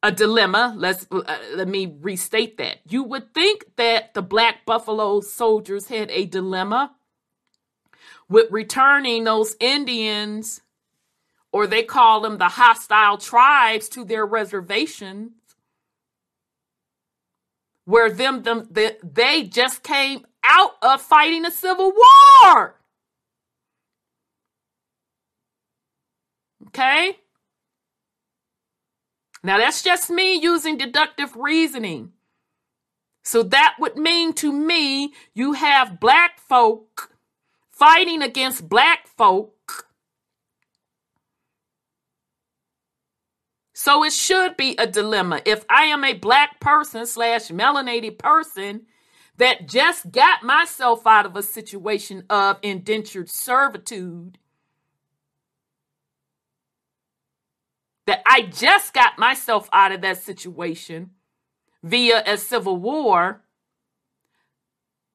a 0.03 0.11
dilemma. 0.11 0.73
Let's 0.77 1.05
uh, 1.11 1.37
let 1.55 1.67
me 1.67 1.95
restate 2.01 2.57
that. 2.57 2.77
You 2.87 3.03
would 3.03 3.33
think 3.33 3.65
that 3.75 4.13
the 4.13 4.21
Black 4.21 4.65
Buffalo 4.65 5.21
soldiers 5.21 5.87
had 5.87 6.09
a 6.11 6.25
dilemma 6.25 6.95
with 8.29 8.51
returning 8.51 9.25
those 9.25 9.55
Indians, 9.59 10.61
or 11.51 11.67
they 11.67 11.83
call 11.83 12.21
them 12.21 12.37
the 12.37 12.49
hostile 12.49 13.17
tribes, 13.17 13.89
to 13.89 14.05
their 14.05 14.25
reservations, 14.25 15.31
where 17.85 18.09
them 18.09 18.43
them 18.43 18.67
they, 18.71 18.95
they 19.03 19.43
just 19.43 19.83
came 19.83 20.25
out 20.43 20.71
of 20.81 21.01
fighting 21.01 21.45
a 21.45 21.51
civil 21.51 21.91
war. 21.91 22.75
Okay? 26.67 27.17
Now, 29.43 29.57
that's 29.57 29.81
just 29.81 30.09
me 30.09 30.35
using 30.35 30.77
deductive 30.77 31.35
reasoning. 31.35 32.13
So 33.23 33.43
that 33.43 33.75
would 33.79 33.97
mean 33.97 34.33
to 34.33 34.51
me 34.51 35.13
you 35.33 35.53
have 35.53 35.99
black 35.99 36.39
folk 36.39 37.11
fighting 37.71 38.21
against 38.21 38.67
black 38.67 39.07
folk. 39.07 39.87
So 43.73 44.03
it 44.03 44.13
should 44.13 44.57
be 44.57 44.75
a 44.77 44.85
dilemma. 44.85 45.41
If 45.45 45.65
I 45.69 45.85
am 45.85 46.03
a 46.03 46.13
black 46.13 46.59
person 46.59 47.05
slash 47.05 47.47
melanated 47.47 48.19
person 48.19 48.85
that 49.37 49.67
just 49.67 50.11
got 50.11 50.43
myself 50.43 51.07
out 51.07 51.25
of 51.25 51.35
a 51.35 51.41
situation 51.41 52.25
of 52.29 52.59
indentured 52.61 53.29
servitude 53.29 54.37
that 58.07 58.21
I 58.25 58.43
just 58.43 58.93
got 58.93 59.19
myself 59.19 59.69
out 59.71 59.91
of 59.91 60.01
that 60.01 60.21
situation 60.21 61.11
via 61.83 62.23
a 62.25 62.37
civil 62.37 62.77
war. 62.77 63.41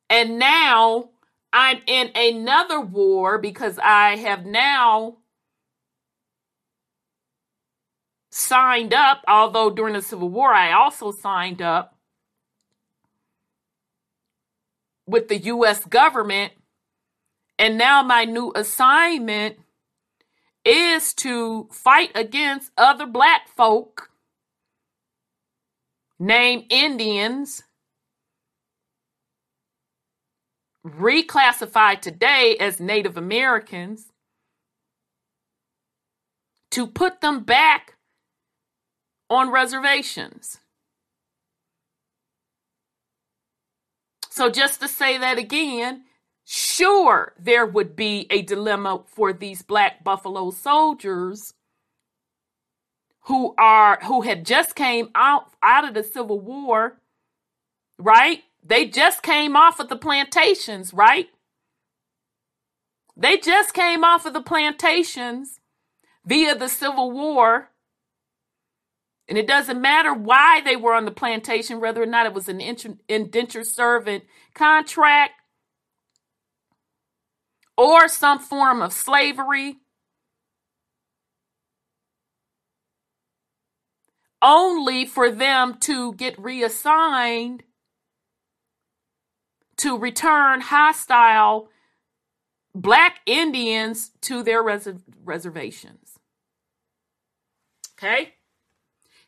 And 0.09 0.39
now 0.39 1.11
I'm 1.53 1.81
in 1.87 2.11
another 2.15 2.81
war 2.81 3.39
because 3.39 3.79
I 3.83 4.17
have 4.17 4.47
now 4.47 5.17
signed 8.37 8.93
up, 8.93 9.25
although 9.27 9.71
during 9.71 9.95
the 9.95 10.03
Civil 10.03 10.29
War, 10.29 10.53
I 10.53 10.73
also 10.73 11.11
signed 11.11 11.63
up 11.63 11.97
with 15.07 15.29
the 15.29 15.39
US 15.39 15.85
government. 15.85 16.53
And 17.59 17.79
now 17.79 18.03
my 18.03 18.27
new 18.27 18.53
assignment 18.55 19.57
is 20.67 21.15
to 21.15 21.69
fight 21.71 22.11
against 22.15 22.73
other 22.77 23.07
black 23.07 23.49
folk 23.49 24.11
name 26.19 26.65
Indians, 26.71 27.63
reclassified 30.85 32.01
today 32.01 32.57
as 32.59 32.81
Native 32.81 33.17
Americans, 33.17 34.07
to 36.73 36.87
put 36.87 37.21
them 37.21 37.45
back 37.45 37.97
on 39.31 39.51
reservations. 39.51 40.59
So, 44.31 44.51
just 44.51 44.81
to 44.81 44.89
say 44.89 45.17
that 45.17 45.39
again, 45.39 46.06
sure, 46.47 47.35
there 47.39 47.67
would 47.67 47.97
be 47.97 48.27
a 48.31 48.43
dilemma 48.43 49.03
for 49.07 49.33
these 49.33 49.63
black 49.63 50.03
Buffalo 50.05 50.51
soldiers 50.51 51.53
who 53.23 53.55
are 53.59 53.99
who 54.05 54.23
had 54.23 54.47
just 54.47 54.75
came 54.75 55.11
out 55.15 55.51
out 55.63 55.87
of 55.87 55.95
the 55.95 56.05
Civil 56.05 56.41
War, 56.41 56.99
right? 57.99 58.45
They 58.65 58.87
just 58.87 59.23
came 59.23 59.57
off 59.57 59.81
of 59.81 59.89
the 59.89 59.97
plantations, 59.97 60.95
right? 60.95 61.29
They 63.17 63.37
just 63.39 63.75
came 63.75 64.05
off 64.05 64.27
of 64.27 64.33
the 64.33 64.43
plantations 64.43 65.61
via 66.25 66.55
the 66.55 66.69
Civil 66.69 67.11
War 67.11 67.71
and 69.29 69.37
it 69.39 69.47
doesn't 69.47 69.81
matter 69.81 70.15
why 70.15 70.61
they 70.61 70.77
were 70.77 70.95
on 70.95 71.05
the 71.05 71.11
plantation, 71.11 71.81
whether 71.81 72.03
or 72.03 72.07
not 72.07 72.27
it 72.27 72.35
was 72.35 72.49
an 72.49 72.61
indentured 73.09 73.67
servant 73.67 74.25
contract 74.55 75.33
or 77.77 78.09
some 78.09 78.39
form 78.39 78.83
of 78.83 78.93
slavery. 78.93 79.77
Only 84.43 85.07
for 85.07 85.31
them 85.31 85.79
to 85.81 86.13
get 86.15 86.39
reassigned 86.39 87.65
to 89.79 89.99
return 89.99 90.61
hostile 90.61 91.69
black 92.75 93.21
Indians 93.27 94.13
to 94.23 94.43
their 94.43 94.63
res- 94.63 94.89
reservations. 95.25 96.19
Okay? 97.99 98.35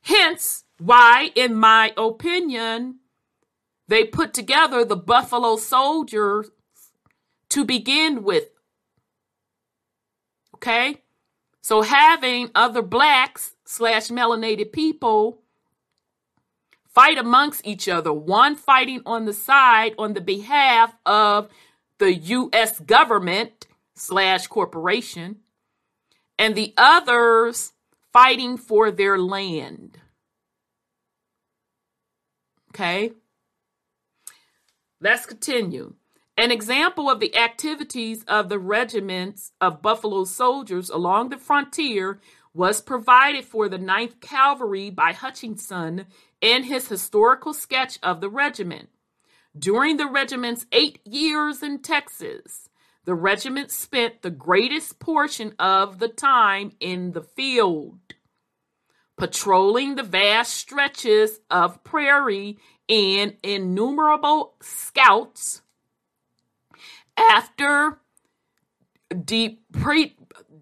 Hence, 0.03 0.65
why, 0.79 1.33
in 1.35 1.55
my 1.55 1.93
opinion, 1.97 3.01
they 3.89 4.05
put 4.05 4.35
together 4.35 4.85
the 4.85 4.97
Buffalo 4.97 5.57
Soldiers 5.57 6.51
to 7.51 7.65
begin 7.65 8.23
with. 8.23 8.49
Okay? 10.55 11.03
So 11.61 11.83
having 11.83 12.51
other 12.55 12.83
blacks 12.83 13.55
slash 13.65 14.09
melanated 14.09 14.73
people 14.73 15.43
fight 16.87 17.19
amongst 17.19 17.67
each 17.67 17.89
other, 17.89 18.13
one 18.13 18.57
fighting 18.57 19.03
on 19.07 19.25
the 19.25 19.33
side 19.33 19.95
on 19.99 20.15
the 20.15 20.21
behalf 20.21 20.97
of 21.07 21.49
the 21.99 22.15
U.S. 22.15 22.81
government 22.81 23.67
slash 23.95 24.47
corporation, 24.47 25.37
and 26.39 26.55
the 26.55 26.73
others 26.77 27.73
fighting 28.13 28.57
for 28.57 28.91
their 28.91 29.19
land. 29.19 29.99
Okay? 32.71 33.13
Let's 35.01 35.27
continue. 35.27 35.95
An 36.39 36.53
example 36.53 37.11
of 37.11 37.19
the 37.19 37.37
activities 37.37 38.23
of 38.29 38.49
the 38.49 38.61
regiments 38.61 39.51
of 39.61 39.83
Buffalo 39.83 40.23
soldiers 40.23 40.89
along 40.89 41.31
the 41.31 41.37
frontier 41.37 42.21
was 42.55 42.81
provided 42.81 43.45
for 43.45 43.69
the 43.69 43.77
9th 43.77 44.21
Cavalry 44.21 44.89
by 44.89 45.13
Hutchinson 45.13 46.07
in 46.41 46.63
his 46.63 46.87
historical 46.87 47.53
sketch 47.53 47.99
of 48.05 48.21
the 48.21 48.29
regiment. 48.31 48.89
During 49.59 49.97
the 49.97 50.07
regiment's 50.07 50.65
eight 50.71 51.01
years 51.05 51.61
in 51.61 51.81
Texas, 51.81 52.69
the 53.05 53.17
regiment 53.17 53.73
spent 53.73 54.23
the 54.23 54.31
greatest 54.31 55.01
portion 55.01 55.57
of 55.59 55.99
the 55.99 56.07
time 56.07 56.71
in 56.79 57.15
the 57.15 57.23
field, 57.23 57.99
patrolling 59.17 59.97
the 59.97 60.05
vast 60.05 60.55
stretches 60.55 61.41
of 61.51 61.83
prairie 61.83 62.59
and 62.89 63.37
innumerable 63.43 64.55
scouts 64.63 65.63
after 67.19 68.01
depre- 69.13 70.15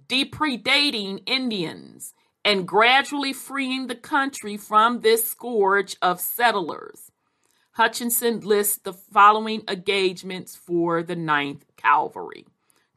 depredating 0.08 1.22
Indians 1.26 2.14
and 2.44 2.66
gradually 2.66 3.32
freeing 3.32 3.88
the 3.88 3.94
country 3.94 4.56
from 4.56 5.00
this 5.00 5.28
scourge 5.28 5.96
of 6.00 6.20
settlers. 6.20 7.10
Hutchinson 7.72 8.40
lists 8.40 8.78
the 8.78 8.92
following 8.92 9.62
engagements 9.68 10.56
for 10.56 11.02
the 11.02 11.16
Ninth 11.16 11.66
Cavalry. 11.76 12.46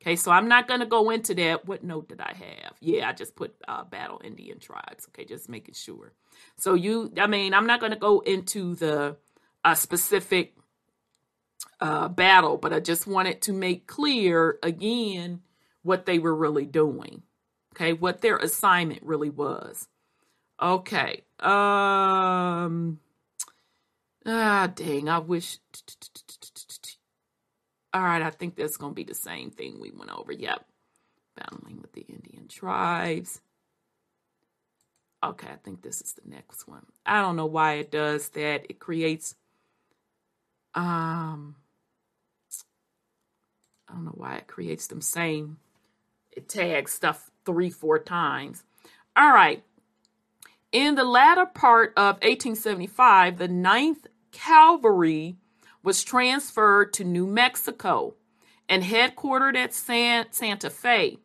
Okay, 0.01 0.15
so 0.15 0.31
I'm 0.31 0.47
not 0.47 0.67
going 0.67 0.79
to 0.79 0.85
go 0.85 1.09
into 1.09 1.33
that. 1.35 1.67
What 1.67 1.83
note 1.83 2.07
did 2.07 2.21
I 2.21 2.33
have? 2.33 2.77
Yeah, 2.79 3.09
I 3.09 3.13
just 3.13 3.35
put 3.35 3.53
uh, 3.67 3.83
battle 3.83 4.21
Indian 4.23 4.59
tribes. 4.59 5.07
Okay, 5.09 5.25
just 5.25 5.49
making 5.49 5.73
sure. 5.73 6.13
So 6.55 6.75
you, 6.75 7.11
I 7.19 7.27
mean, 7.27 7.53
I'm 7.53 7.67
not 7.67 7.81
going 7.81 7.91
to 7.91 7.99
go 7.99 8.21
into 8.21 8.75
the 8.75 9.17
uh, 9.65 9.75
specific 9.75 10.53
uh, 11.81 12.07
battle, 12.09 12.57
but 12.57 12.73
I 12.73 12.79
just 12.79 13.07
wanted 13.07 13.41
to 13.43 13.53
make 13.53 13.87
clear 13.87 14.59
again 14.63 15.41
what 15.83 16.05
they 16.05 16.19
were 16.19 16.35
really 16.35 16.65
doing. 16.65 17.23
Okay, 17.73 17.93
what 17.93 18.21
their 18.21 18.37
assignment 18.37 19.03
really 19.03 19.29
was. 19.29 19.87
Okay. 20.61 21.23
Um 21.39 22.99
Ah, 24.25 24.67
dang, 24.75 25.09
I 25.09 25.19
wish. 25.19 25.57
All 27.93 28.01
right, 28.01 28.21
I 28.21 28.29
think 28.29 28.55
that's 28.55 28.77
going 28.77 28.91
to 28.91 28.95
be 28.95 29.03
the 29.03 29.15
same 29.15 29.49
thing 29.49 29.79
we 29.79 29.91
went 29.91 30.11
over. 30.11 30.31
Yep. 30.31 30.65
Battling 31.35 31.81
with 31.81 31.93
the 31.93 32.01
Indian 32.01 32.47
tribes. 32.47 33.41
Okay, 35.23 35.47
I 35.47 35.55
think 35.63 35.81
this 35.81 36.01
is 36.01 36.13
the 36.13 36.29
next 36.29 36.67
one. 36.67 36.85
I 37.05 37.21
don't 37.21 37.35
know 37.35 37.45
why 37.45 37.73
it 37.73 37.91
does 37.91 38.29
that. 38.29 38.65
It 38.69 38.79
creates 38.79 39.35
um 40.75 41.55
I 43.89 43.93
don't 43.93 44.05
know 44.05 44.13
why 44.15 44.35
it 44.35 44.47
creates 44.47 44.87
them 44.87 45.01
same 45.01 45.57
it 46.31 46.47
tags 46.47 46.93
stuff 46.93 47.31
3 47.45 47.69
4 47.69 47.99
times. 47.99 48.63
All 49.15 49.33
right. 49.33 49.63
In 50.71 50.95
the 50.95 51.03
latter 51.03 51.45
part 51.45 51.93
of 51.97 52.15
1875, 52.17 53.37
the 53.37 53.47
Ninth 53.47 54.07
Cavalry 54.31 55.35
was 55.83 56.03
transferred 56.03 56.93
to 56.93 57.03
New 57.03 57.25
Mexico 57.25 58.15
and 58.67 58.83
headquartered 58.83 59.55
at 59.55 59.73
San, 59.73 60.27
Santa 60.31 60.69
Fe. 60.69 61.17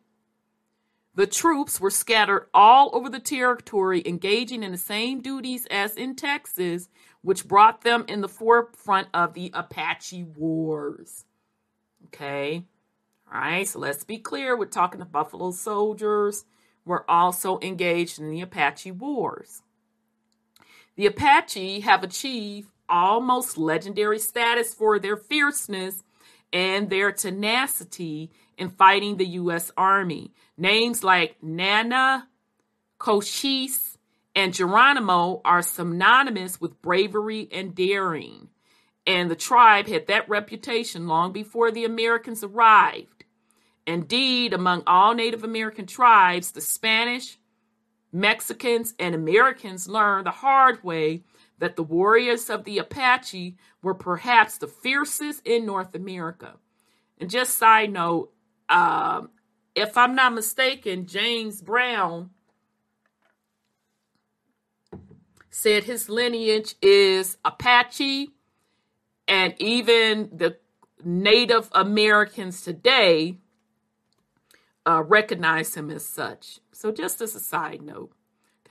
The 1.13 1.27
troops 1.27 1.79
were 1.79 1.91
scattered 1.91 2.47
all 2.53 2.89
over 2.93 3.07
the 3.07 3.19
territory, 3.19 4.03
engaging 4.05 4.63
in 4.63 4.71
the 4.71 4.77
same 4.77 5.21
duties 5.21 5.65
as 5.71 5.95
in 5.95 6.15
Texas, 6.15 6.89
which 7.21 7.47
brought 7.47 7.81
them 7.81 8.03
in 8.07 8.21
the 8.21 8.27
forefront 8.27 9.07
of 9.13 9.33
the 9.33 9.51
Apache 9.53 10.23
Wars. 10.23 11.25
Okay. 12.07 12.63
All 13.33 13.39
right, 13.39 13.67
so 13.67 13.79
let's 13.79 14.03
be 14.03 14.17
clear. 14.17 14.57
We're 14.57 14.65
talking 14.65 14.99
to 14.99 15.05
Buffalo 15.05 15.51
Soldiers 15.51 16.45
We're 16.85 17.05
also 17.07 17.59
engaged 17.61 18.19
in 18.19 18.29
the 18.29 18.41
Apache 18.41 18.91
Wars. 18.91 19.63
The 20.95 21.07
Apache 21.07 21.81
have 21.81 22.03
achieved 22.03 22.69
almost 22.87 23.57
legendary 23.57 24.19
status 24.19 24.73
for 24.73 24.99
their 24.99 25.17
fierceness 25.17 26.03
and 26.53 26.89
their 26.89 27.11
tenacity 27.11 28.31
in 28.57 28.69
fighting 28.69 29.17
the 29.17 29.25
U.S. 29.25 29.71
Army. 29.75 30.31
Names 30.57 31.03
like 31.03 31.41
Nana, 31.41 32.27
Cochise, 32.99 33.97
and 34.35 34.53
Geronimo 34.53 35.41
are 35.43 35.61
synonymous 35.61 36.61
with 36.61 36.81
bravery 36.81 37.49
and 37.51 37.73
daring. 37.73 38.49
And 39.07 39.29
the 39.29 39.35
tribe 39.35 39.87
had 39.87 40.07
that 40.07 40.27
reputation 40.27 41.07
long 41.07 41.31
before 41.31 41.71
the 41.71 41.85
Americans 41.85 42.43
arrived. 42.43 43.25
Indeed, 43.85 44.53
among 44.53 44.83
all 44.87 45.13
Native 45.13 45.43
American 45.43 45.85
tribes, 45.85 46.51
the 46.51 46.61
Spanish, 46.61 47.37
Mexicans, 48.11 48.95
and 48.97 49.13
Americans 49.13 49.87
learned 49.87 50.25
the 50.25 50.31
hard 50.31 50.83
way 50.83 51.23
that 51.59 51.75
the 51.75 51.83
warriors 51.83 52.49
of 52.49 52.63
the 52.63 52.79
Apache 52.79 53.55
were 53.83 53.93
perhaps 53.93 54.57
the 54.57 54.67
fiercest 54.67 55.45
in 55.45 55.65
North 55.65 55.93
America. 55.93 56.55
And 57.19 57.29
just 57.29 57.57
side 57.57 57.91
note, 57.91 58.31
um, 58.69 59.29
if 59.75 59.97
I'm 59.97 60.15
not 60.15 60.33
mistaken, 60.33 61.05
James 61.05 61.61
Brown 61.61 62.31
said 65.49 65.83
his 65.85 66.09
lineage 66.09 66.75
is 66.81 67.37
Apache, 67.45 68.34
and 69.27 69.53
even 69.59 70.29
the 70.31 70.57
Native 71.03 71.69
Americans 71.71 72.61
today 72.61 73.37
uh, 74.85 75.03
recognize 75.03 75.75
him 75.75 75.89
as 75.89 76.05
such. 76.05 76.59
So, 76.71 76.91
just 76.91 77.21
as 77.21 77.35
a 77.35 77.39
side 77.39 77.81
note. 77.81 78.11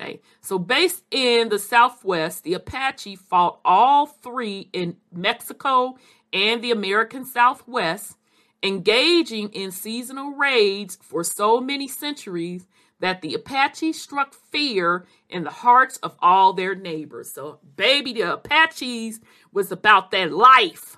Okay, 0.00 0.20
so 0.40 0.58
based 0.58 1.04
in 1.12 1.50
the 1.50 1.58
Southwest, 1.58 2.42
the 2.42 2.54
Apache 2.54 3.14
fought 3.14 3.60
all 3.64 4.06
three 4.06 4.68
in 4.72 4.96
Mexico 5.12 5.96
and 6.32 6.62
the 6.62 6.72
American 6.72 7.24
Southwest, 7.24 8.16
engaging 8.60 9.50
in 9.50 9.70
seasonal 9.70 10.32
raids 10.32 10.98
for 11.00 11.22
so 11.22 11.60
many 11.60 11.86
centuries 11.86 12.66
that 13.04 13.20
the 13.20 13.34
Apache 13.34 13.92
struck 13.92 14.32
fear 14.32 15.04
in 15.28 15.44
the 15.44 15.50
hearts 15.50 15.98
of 15.98 16.16
all 16.22 16.54
their 16.54 16.74
neighbors. 16.74 17.30
So, 17.30 17.58
baby, 17.76 18.14
the 18.14 18.32
Apaches 18.32 19.20
was 19.52 19.70
about 19.70 20.10
that 20.12 20.32
life. 20.32 20.96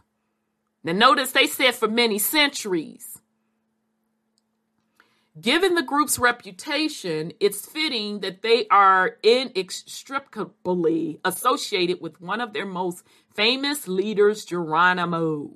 Now, 0.85 0.93
notice 0.93 1.33
they 1.33 1.49
said 1.49 1.75
for 1.75 1.89
many 1.89 2.21
centuries. 2.21 3.19
Given 5.41 5.75
the 5.75 5.83
group's 5.83 6.17
reputation, 6.17 7.33
it's 7.41 7.67
fitting 7.67 8.21
that 8.21 8.43
they 8.43 8.69
are 8.69 9.17
inextricably 9.25 11.19
associated 11.25 12.01
with 12.01 12.21
one 12.21 12.41
of 12.41 12.53
their 12.53 12.67
most 12.67 13.03
famous 13.35 13.89
leaders, 13.89 14.45
Geronimo. 14.45 15.51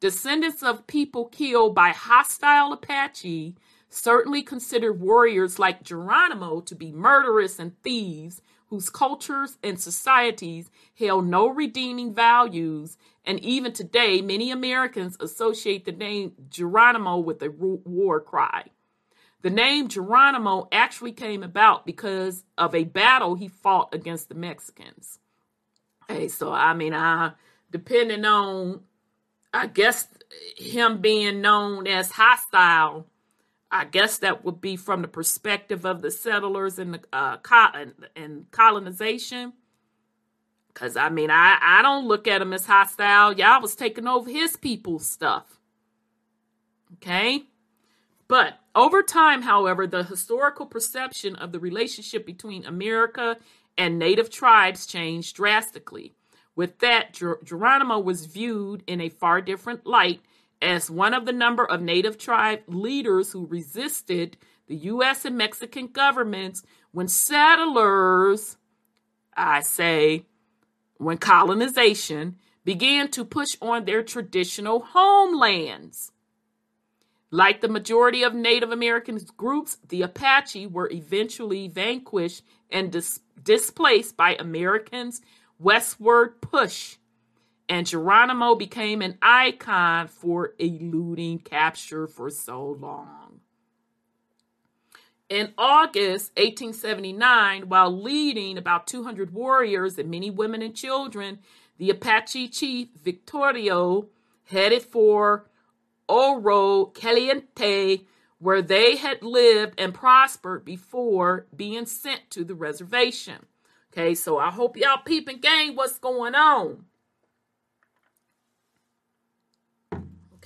Descendants 0.00 0.62
of 0.62 0.86
people 0.86 1.26
killed 1.26 1.74
by 1.74 1.90
hostile 1.90 2.72
Apache 2.72 3.54
certainly 3.88 4.42
considered 4.42 5.00
warriors 5.00 5.58
like 5.58 5.82
Geronimo 5.82 6.60
to 6.60 6.74
be 6.74 6.92
murderous 6.92 7.58
and 7.58 7.80
thieves 7.82 8.42
whose 8.68 8.90
cultures 8.90 9.56
and 9.62 9.80
societies 9.80 10.70
held 10.98 11.26
no 11.26 11.48
redeeming 11.48 12.14
values. 12.14 12.98
And 13.24 13.40
even 13.40 13.72
today, 13.72 14.20
many 14.20 14.50
Americans 14.50 15.16
associate 15.20 15.84
the 15.84 15.92
name 15.92 16.32
Geronimo 16.50 17.18
with 17.18 17.42
a 17.42 17.50
war 17.50 18.20
cry. 18.20 18.64
The 19.40 19.50
name 19.50 19.88
Geronimo 19.88 20.68
actually 20.72 21.12
came 21.12 21.42
about 21.42 21.86
because 21.86 22.44
of 22.58 22.74
a 22.74 22.84
battle 22.84 23.36
he 23.36 23.48
fought 23.48 23.94
against 23.94 24.28
the 24.28 24.34
Mexicans. 24.34 25.18
Hey, 26.08 26.28
so 26.28 26.52
I 26.52 26.74
mean, 26.74 26.92
I 26.92 27.32
depending 27.70 28.24
on, 28.24 28.80
I 29.54 29.66
guess 29.66 30.08
him 30.56 31.00
being 31.00 31.40
known 31.40 31.86
as 31.86 32.10
hostile, 32.10 33.06
I 33.70 33.84
guess 33.84 34.18
that 34.18 34.44
would 34.44 34.60
be 34.60 34.76
from 34.76 35.02
the 35.02 35.08
perspective 35.08 35.84
of 35.84 36.00
the 36.00 36.10
settlers 36.10 36.78
and 36.78 36.94
the 36.94 37.00
uh, 37.12 37.36
co- 37.38 37.92
and 38.16 38.50
colonization. 38.50 39.52
Cause 40.74 40.96
I 40.96 41.08
mean, 41.08 41.30
I 41.30 41.58
I 41.60 41.82
don't 41.82 42.06
look 42.06 42.28
at 42.28 42.40
him 42.40 42.52
as 42.52 42.66
hostile. 42.66 43.32
Y'all 43.32 43.60
was 43.60 43.74
taking 43.74 44.06
over 44.06 44.30
his 44.30 44.56
people's 44.56 45.06
stuff. 45.08 45.58
Okay. 46.94 47.44
But 48.28 48.58
over 48.74 49.02
time, 49.02 49.42
however, 49.42 49.86
the 49.86 50.04
historical 50.04 50.66
perception 50.66 51.34
of 51.36 51.52
the 51.52 51.58
relationship 51.58 52.24
between 52.26 52.64
America 52.64 53.38
and 53.76 53.98
native 53.98 54.30
tribes 54.30 54.86
changed 54.86 55.34
drastically. 55.34 56.14
With 56.54 56.78
that, 56.80 57.14
Ger- 57.14 57.38
Geronimo 57.42 57.98
was 57.98 58.26
viewed 58.26 58.82
in 58.86 59.00
a 59.00 59.08
far 59.08 59.40
different 59.40 59.86
light 59.86 60.20
as 60.60 60.90
one 60.90 61.14
of 61.14 61.24
the 61.24 61.32
number 61.32 61.64
of 61.64 61.80
native 61.80 62.18
tribe 62.18 62.60
leaders 62.66 63.32
who 63.32 63.46
resisted 63.46 64.36
the 64.66 64.76
U.S. 64.76 65.24
and 65.24 65.36
Mexican 65.36 65.88
governments 65.88 66.62
when 66.92 67.08
settlers, 67.08 68.56
I 69.36 69.60
say, 69.60 70.26
when 70.98 71.18
colonization 71.18 72.36
began 72.64 73.10
to 73.12 73.24
push 73.24 73.56
on 73.62 73.86
their 73.86 74.02
traditional 74.02 74.80
homelands. 74.80 76.12
Like 77.30 77.62
the 77.62 77.68
majority 77.68 78.22
of 78.22 78.34
Native 78.34 78.70
American 78.70 79.18
groups, 79.38 79.78
the 79.88 80.02
Apache 80.02 80.66
were 80.66 80.90
eventually 80.92 81.68
vanquished 81.68 82.42
and 82.70 82.92
dis- 82.92 83.20
displaced 83.42 84.18
by 84.18 84.34
Americans' 84.34 85.22
westward 85.58 86.42
push, 86.42 86.97
and 87.68 87.86
Geronimo 87.86 88.54
became 88.54 89.02
an 89.02 89.18
icon 89.20 90.08
for 90.08 90.54
eluding 90.58 91.38
capture 91.38 92.06
for 92.06 92.30
so 92.30 92.64
long. 92.64 93.40
In 95.28 95.52
August 95.58 96.32
1879, 96.36 97.68
while 97.68 97.90
leading 97.90 98.56
about 98.56 98.86
200 98.86 99.34
warriors 99.34 99.98
and 99.98 100.10
many 100.10 100.30
women 100.30 100.62
and 100.62 100.74
children, 100.74 101.40
the 101.76 101.90
Apache 101.90 102.48
chief 102.48 102.88
Victorio 103.02 104.08
headed 104.44 104.82
for 104.82 105.50
Ojo 106.08 106.86
Caliente, 106.86 108.06
where 108.38 108.62
they 108.62 108.96
had 108.96 109.22
lived 109.22 109.78
and 109.78 109.92
prospered 109.92 110.64
before 110.64 111.46
being 111.54 111.84
sent 111.84 112.30
to 112.30 112.42
the 112.42 112.54
reservation. 112.54 113.44
Okay, 113.92 114.14
so 114.14 114.38
I 114.38 114.50
hope 114.50 114.78
y'all 114.78 115.02
peeping 115.04 115.40
gang 115.40 115.76
what's 115.76 115.98
going 115.98 116.34
on. 116.34 116.84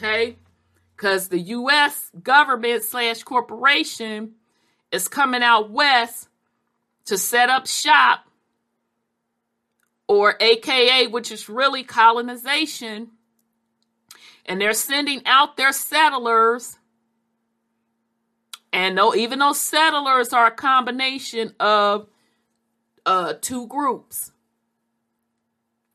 Okay, 0.02 0.36
because 0.96 1.28
the 1.28 1.38
U.S. 1.38 2.10
government 2.22 2.82
slash 2.82 3.22
corporation 3.22 4.32
is 4.90 5.06
coming 5.06 5.42
out 5.42 5.70
west 5.70 6.28
to 7.04 7.16
set 7.16 7.48
up 7.50 7.66
shop, 7.68 8.26
or 10.08 10.34
AKA, 10.40 11.06
which 11.06 11.30
is 11.30 11.48
really 11.48 11.84
colonization 11.84 13.10
and 14.46 14.60
they're 14.60 14.72
sending 14.72 15.22
out 15.26 15.56
their 15.56 15.72
settlers. 15.72 16.78
And 18.72 18.96
though 18.96 19.14
even 19.14 19.38
those 19.38 19.60
settlers 19.60 20.32
are 20.32 20.46
a 20.46 20.50
combination 20.50 21.54
of 21.60 22.08
uh, 23.04 23.34
two 23.40 23.66
groups. 23.66 24.32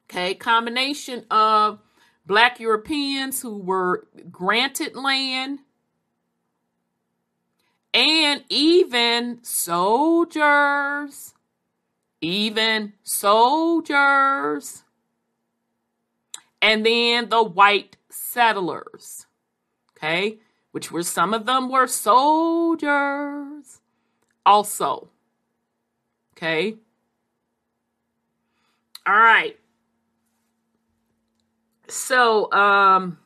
Okay, 0.10 0.36
combination 0.36 1.26
of 1.30 1.80
black 2.28 2.60
Europeans 2.60 3.42
who 3.42 3.58
were 3.58 4.06
granted 4.30 4.96
land 4.96 5.60
and 7.94 8.44
even 8.50 9.40
soldiers, 9.44 11.34
even 12.20 12.94
soldiers, 13.02 14.84
and 16.62 16.86
then 16.86 17.30
the 17.30 17.42
white 17.42 17.96
settlers, 18.10 19.26
okay, 19.96 20.38
which 20.72 20.92
were 20.92 21.04
some 21.04 21.34
of 21.34 21.46
them 21.46 21.70
were 21.70 21.88
soldiers 21.88 23.80
also, 24.46 25.08
okay. 26.36 26.76
All 29.06 29.14
right. 29.14 29.58
So, 31.90 32.52
um, 32.52 33.18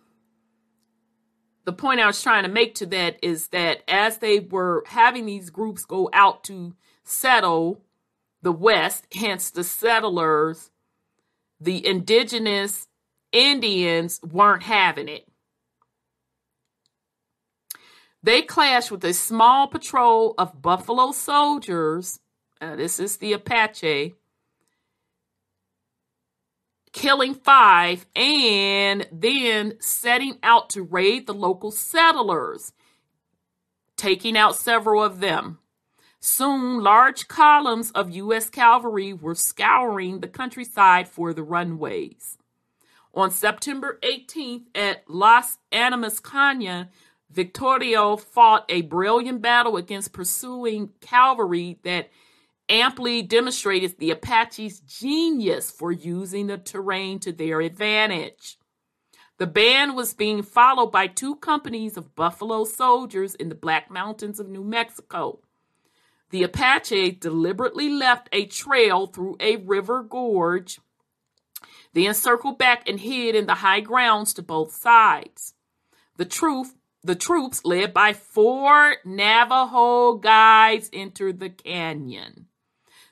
the 1.66 1.74
point 1.74 2.00
I 2.00 2.08
was 2.08 2.22
trying 2.22 2.44
to 2.44 2.50
make 2.50 2.76
to 2.76 2.86
that 2.88 3.18
is 3.22 3.50
that 3.50 3.84
as 3.88 4.18
they 4.18 4.40
were 4.40 4.84
having 4.88 5.26
these 5.26 5.50
groups 5.50 5.86
go 5.86 6.10
out 6.12 6.44
to 6.46 6.76
settle 7.04 7.82
the 8.42 8.52
West, 8.52 9.06
hence 9.14 9.52
the 9.52 9.64
settlers, 9.64 10.72
the 11.60 11.86
indigenous 11.86 12.88
Indians 13.32 14.20
weren't 14.24 14.64
having 14.64 15.08
it. 15.08 15.28
They 18.24 18.42
clashed 18.42 18.92
with 18.92 19.04
a 19.06 19.14
small 19.14 19.68
patrol 19.68 20.34
of 20.38 20.62
Buffalo 20.62 21.12
soldiers. 21.12 22.20
Uh, 22.60 22.76
this 22.76 23.00
is 23.00 23.18
the 23.18 23.34
Apache. 23.34 24.16
Killing 26.94 27.36
five 27.36 28.06
and 28.16 29.08
then 29.12 29.74
setting 29.80 30.38
out 30.44 30.70
to 30.72 30.84
raid 30.84 31.26
the 31.26 31.34
local 31.34 31.72
settlers, 31.72 32.74
taking 33.96 34.36
out 34.36 34.56
several 34.56 35.02
of 35.02 35.20
them. 35.20 35.60
Soon, 36.20 36.84
large 36.84 37.28
columns 37.28 37.92
of 37.92 38.12
U.S. 38.12 38.50
cavalry 38.50 39.12
were 39.12 39.36
scouring 39.36 40.20
the 40.20 40.28
countryside 40.28 41.08
for 41.08 41.34
the 41.34 41.44
runways. 41.44 42.38
On 43.14 43.32
September 43.32 44.00
18th 44.04 44.66
at 44.76 45.04
Las 45.10 45.58
Animas 45.72 46.20
Canyon, 46.20 46.90
Victorio 47.32 48.18
fought 48.18 48.66
a 48.70 48.82
brilliant 48.82 49.42
battle 49.42 49.78
against 49.78 50.14
pursuing 50.14 50.92
cavalry 51.02 51.80
that 51.84 52.10
amply 52.72 53.22
demonstrated 53.22 54.00
the 54.00 54.12
Apaches' 54.12 54.80
genius 54.80 55.70
for 55.70 55.92
using 55.92 56.48
the 56.48 56.58
terrain 56.58 57.20
to 57.20 57.34
their 57.34 57.60
advantage. 57.60 58.58
The 59.38 59.48
band 59.48 59.96
was 59.96 60.14
being 60.14 60.42
followed 60.42 60.92
by 60.92 61.08
two 61.08 61.36
companies 61.36 61.98
of 61.98 62.16
Buffalo 62.16 62.64
soldiers 62.64 63.36
in 63.36 63.50
the 63.50 63.56
Black 63.56 63.92
Mountains 63.92 64.40
of 64.40 64.48
New 64.48 64.64
Mexico. 64.64 65.40
The 66.30 66.44
Apache 66.44 67.14
deliberately 67.14 67.90
left 67.90 68.30
a 68.32 68.46
trail 68.46 69.08
through 69.08 69.36
a 69.42 69.58
river 69.58 70.02
gorge, 70.02 70.80
then 71.94 72.14
circled 72.14 72.58
back 72.58 72.88
and 72.88 73.02
hid 73.02 73.36
in 73.36 73.48
the 73.48 73.56
high 73.56 73.82
grounds 73.82 74.34
to 74.36 74.42
both 74.42 74.72
sides. 74.72 75.56
The 76.16 76.26
truth 76.26 76.76
the 77.04 77.16
troops, 77.16 77.66
led 77.66 77.94
by 77.94 78.14
four 78.14 78.98
Navajo 79.04 80.18
guides, 80.18 80.90
entered 80.94 81.40
the 81.40 81.50
canyon. 81.50 82.48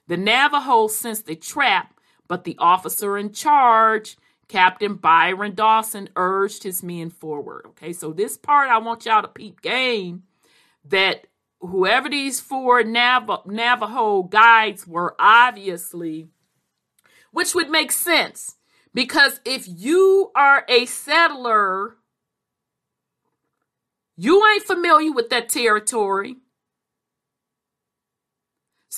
The 0.09 0.17
Navajo 0.17 0.87
sensed 0.87 1.29
a 1.29 1.35
trap, 1.35 1.93
but 2.27 2.43
the 2.43 2.55
officer 2.57 3.15
in 3.15 3.31
charge, 3.31 4.17
Captain 4.47 4.95
Byron 4.95 5.53
Dawson, 5.53 6.09
urged 6.15 6.63
his 6.63 6.81
men 6.81 7.11
forward. 7.11 7.67
Okay, 7.67 7.93
so 7.93 8.11
this 8.11 8.35
part 8.35 8.71
I 8.71 8.79
want 8.79 9.05
y'all 9.05 9.21
to 9.21 9.27
peep 9.27 9.61
game 9.61 10.23
that 10.83 11.27
whoever 11.61 12.09
these 12.09 12.39
four 12.39 12.83
Nav- 12.83 13.45
Navajo 13.45 14.23
guides 14.23 14.87
were, 14.87 15.15
obviously, 15.19 16.29
which 17.31 17.53
would 17.53 17.69
make 17.69 17.91
sense 17.91 18.55
because 18.95 19.39
if 19.45 19.67
you 19.67 20.31
are 20.35 20.65
a 20.67 20.87
settler, 20.87 21.97
you 24.17 24.43
ain't 24.43 24.63
familiar 24.63 25.11
with 25.11 25.29
that 25.29 25.49
territory. 25.49 26.37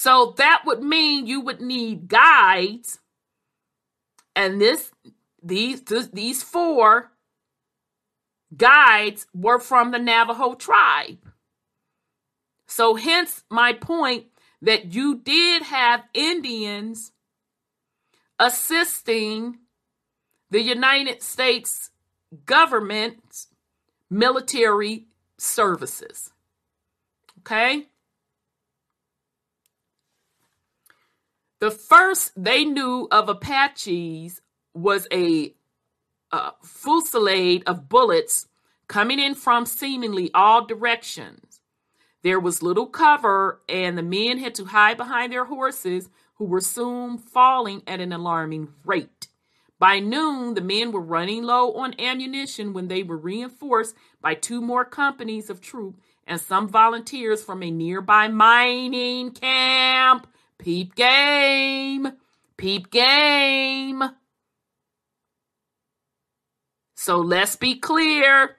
So 0.01 0.33
that 0.37 0.63
would 0.65 0.81
mean 0.81 1.27
you 1.27 1.41
would 1.41 1.61
need 1.61 2.07
guides. 2.07 2.97
And 4.35 4.59
this 4.59 4.89
these 5.43 5.83
these 6.11 6.41
four 6.41 7.11
guides 8.57 9.27
were 9.31 9.59
from 9.59 9.91
the 9.91 9.99
Navajo 9.99 10.55
tribe. 10.55 11.19
So, 12.65 12.95
hence 12.95 13.43
my 13.51 13.73
point 13.73 14.25
that 14.59 14.91
you 14.91 15.19
did 15.19 15.61
have 15.61 16.05
Indians 16.15 17.11
assisting 18.39 19.59
the 20.49 20.63
United 20.63 21.21
States 21.21 21.91
government's 22.47 23.49
military 24.09 25.05
services. 25.37 26.31
Okay? 27.41 27.85
The 31.62 31.72
first 31.72 32.32
they 32.36 32.66
knew 32.66 33.07
of 33.12 33.30
Apaches 33.30 34.41
was 34.74 35.07
a 35.14 35.53
fusillade 36.64 37.64
of 37.68 37.88
bullets 37.88 38.47
coming 38.88 39.20
in 39.20 39.36
from 39.36 39.68
seemingly 39.68 40.32
all 40.34 40.66
directions. 40.66 41.62
There 42.24 42.39
was 42.39 42.64
little 42.64 42.88
cover, 42.88 43.62
and 43.70 43.95
the 43.95 44.01
men 44.01 44.39
had 44.39 44.55
to 44.55 44.66
hide 44.66 44.97
behind 44.97 45.32
their 45.32 45.45
horses, 45.45 46.09
who 46.36 46.45
were 46.45 46.62
soon 46.62 47.20
falling 47.20 47.84
at 47.86 47.99
an 47.99 48.12
alarming 48.12 48.70
rate. 48.84 49.28
By 49.78 49.99
noon, 49.99 50.55
the 50.55 50.62
men 50.62 50.91
were 50.91 50.99
running 50.99 51.43
low 51.43 51.74
on 51.74 51.99
ammunition 51.99 52.74
when 52.74 52.88
they 52.88 53.03
were 53.03 53.18
reinforced 53.18 53.95
by 54.20 54.34
two 54.34 54.62
more 54.62 54.86
companies 54.86 55.49
of 55.51 55.62
troops 55.62 55.99
and 56.26 56.41
some 56.41 56.68
volunteers 56.68 57.43
from 57.43 57.62
a 57.62 57.70
nearby 57.70 58.28
mining 58.30 59.30
camp. 59.30 60.26
Peep 60.62 60.93
game! 60.93 62.07
Peep 62.55 62.91
game! 62.91 64.03
So 66.93 67.18
let's 67.18 67.55
be 67.55 67.80
clear 67.80 68.57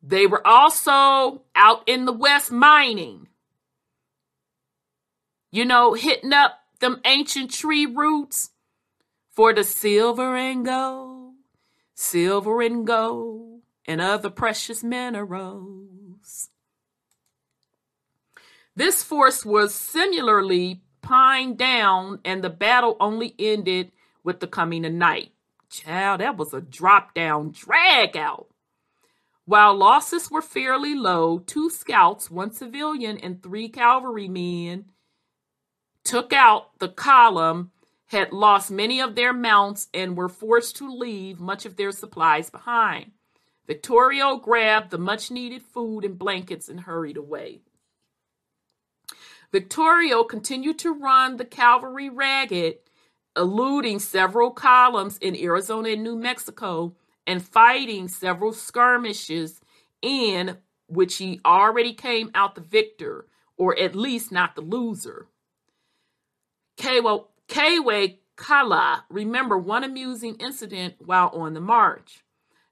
they 0.00 0.28
were 0.28 0.46
also 0.46 1.42
out 1.56 1.82
in 1.88 2.04
the 2.04 2.12
West 2.12 2.52
mining. 2.52 3.26
You 5.50 5.64
know, 5.64 5.94
hitting 5.94 6.32
up 6.32 6.60
them 6.78 7.00
ancient 7.04 7.50
tree 7.50 7.86
roots 7.86 8.50
for 9.32 9.52
the 9.52 9.64
silver 9.64 10.36
and 10.36 10.64
gold, 10.64 11.34
silver 11.94 12.62
and 12.62 12.86
gold, 12.86 13.62
and 13.86 14.00
other 14.00 14.30
precious 14.30 14.84
minerals. 14.84 16.50
This 18.76 19.02
force 19.02 19.42
was 19.42 19.74
similarly 19.74 20.82
pined 21.00 21.56
down, 21.56 22.20
and 22.26 22.44
the 22.44 22.50
battle 22.50 22.98
only 23.00 23.34
ended 23.38 23.90
with 24.22 24.40
the 24.40 24.46
coming 24.46 24.84
of 24.84 24.92
night. 24.92 25.32
Child, 25.70 26.20
that 26.20 26.36
was 26.36 26.52
a 26.52 26.60
drop 26.60 27.14
down 27.14 27.52
drag 27.52 28.18
out. 28.18 28.48
While 29.46 29.76
losses 29.76 30.30
were 30.30 30.42
fairly 30.42 30.94
low, 30.94 31.38
two 31.38 31.70
scouts, 31.70 32.30
one 32.30 32.50
civilian, 32.50 33.16
and 33.16 33.42
three 33.42 33.70
cavalrymen 33.70 34.90
took 36.04 36.32
out 36.34 36.78
the 36.78 36.88
column, 36.88 37.70
had 38.08 38.32
lost 38.32 38.70
many 38.70 39.00
of 39.00 39.14
their 39.14 39.32
mounts, 39.32 39.88
and 39.94 40.16
were 40.16 40.28
forced 40.28 40.76
to 40.76 40.92
leave 40.92 41.40
much 41.40 41.64
of 41.64 41.76
their 41.76 41.92
supplies 41.92 42.50
behind. 42.50 43.12
Victorio 43.66 44.36
grabbed 44.36 44.90
the 44.90 44.98
much 44.98 45.30
needed 45.30 45.62
food 45.62 46.04
and 46.04 46.18
blankets 46.18 46.68
and 46.68 46.80
hurried 46.80 47.16
away. 47.16 47.62
Victorio 49.52 50.24
continued 50.24 50.78
to 50.80 50.92
run 50.92 51.36
the 51.36 51.44
cavalry 51.44 52.08
ragged, 52.08 52.76
eluding 53.36 53.98
several 53.98 54.50
columns 54.50 55.18
in 55.18 55.36
Arizona 55.36 55.90
and 55.90 56.02
New 56.02 56.16
Mexico 56.16 56.94
and 57.26 57.44
fighting 57.44 58.08
several 58.08 58.52
skirmishes 58.52 59.60
in 60.02 60.58
which 60.88 61.16
he 61.16 61.40
already 61.44 61.92
came 61.92 62.30
out 62.34 62.54
the 62.54 62.60
victor, 62.60 63.26
or 63.56 63.78
at 63.78 63.96
least 63.96 64.30
not 64.30 64.54
the 64.54 64.60
loser. 64.60 65.26
Kewe 66.78 68.18
Kala 68.36 69.04
remember 69.08 69.56
one 69.58 69.82
amusing 69.82 70.36
incident 70.36 70.94
while 70.98 71.28
on 71.28 71.54
the 71.54 71.60
march. 71.60 72.22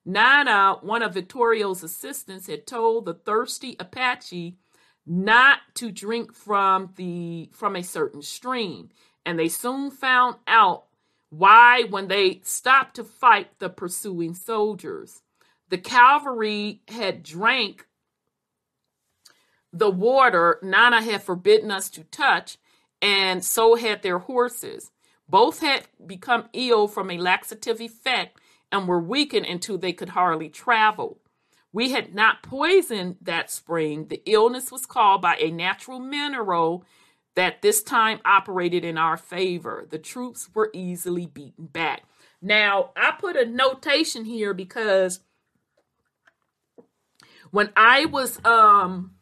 Nana, 0.04 0.76
one 0.82 1.02
of 1.02 1.14
Victorio's 1.14 1.82
assistants, 1.82 2.46
had 2.46 2.66
told 2.66 3.06
the 3.06 3.14
thirsty 3.14 3.74
Apache 3.80 4.58
not 5.06 5.58
to 5.74 5.90
drink 5.90 6.34
from 6.34 6.92
the 6.96 7.50
from 7.52 7.76
a 7.76 7.82
certain 7.82 8.22
stream, 8.22 8.90
and 9.26 9.38
they 9.38 9.48
soon 9.48 9.90
found 9.90 10.36
out 10.46 10.84
why, 11.30 11.84
when 11.90 12.08
they 12.08 12.40
stopped 12.44 12.96
to 12.96 13.04
fight 13.04 13.58
the 13.58 13.68
pursuing 13.68 14.34
soldiers, 14.34 15.22
the 15.68 15.78
cavalry 15.78 16.80
had 16.88 17.22
drank 17.22 17.86
the 19.74 19.90
water 19.90 20.60
Nana 20.62 21.02
had 21.02 21.24
forbidden 21.24 21.72
us 21.72 21.90
to 21.90 22.04
touch, 22.04 22.58
and 23.02 23.44
so 23.44 23.74
had 23.74 24.02
their 24.02 24.20
horses. 24.20 24.92
Both 25.28 25.60
had 25.60 25.88
become 26.06 26.48
ill 26.52 26.86
from 26.86 27.10
a 27.10 27.18
laxative 27.18 27.80
effect 27.80 28.38
and 28.70 28.86
were 28.86 29.00
weakened 29.00 29.46
until 29.46 29.76
they 29.76 29.92
could 29.92 30.10
hardly 30.10 30.48
travel. 30.48 31.18
We 31.74 31.90
had 31.90 32.14
not 32.14 32.44
poisoned 32.44 33.16
that 33.22 33.50
spring. 33.50 34.06
The 34.06 34.22
illness 34.26 34.70
was 34.70 34.86
caused 34.86 35.22
by 35.22 35.36
a 35.38 35.50
natural 35.50 35.98
mineral 35.98 36.84
that 37.34 37.62
this 37.62 37.82
time 37.82 38.20
operated 38.24 38.84
in 38.84 38.96
our 38.96 39.16
favor. 39.16 39.84
The 39.90 39.98
troops 39.98 40.48
were 40.54 40.70
easily 40.72 41.26
beaten 41.26 41.66
back. 41.66 42.04
Now, 42.40 42.92
I 42.96 43.14
put 43.18 43.34
a 43.34 43.44
notation 43.44 44.24
here 44.24 44.54
because 44.54 45.18
when 47.50 47.70
I 47.74 48.04
was 48.04 48.38
um 48.44 49.16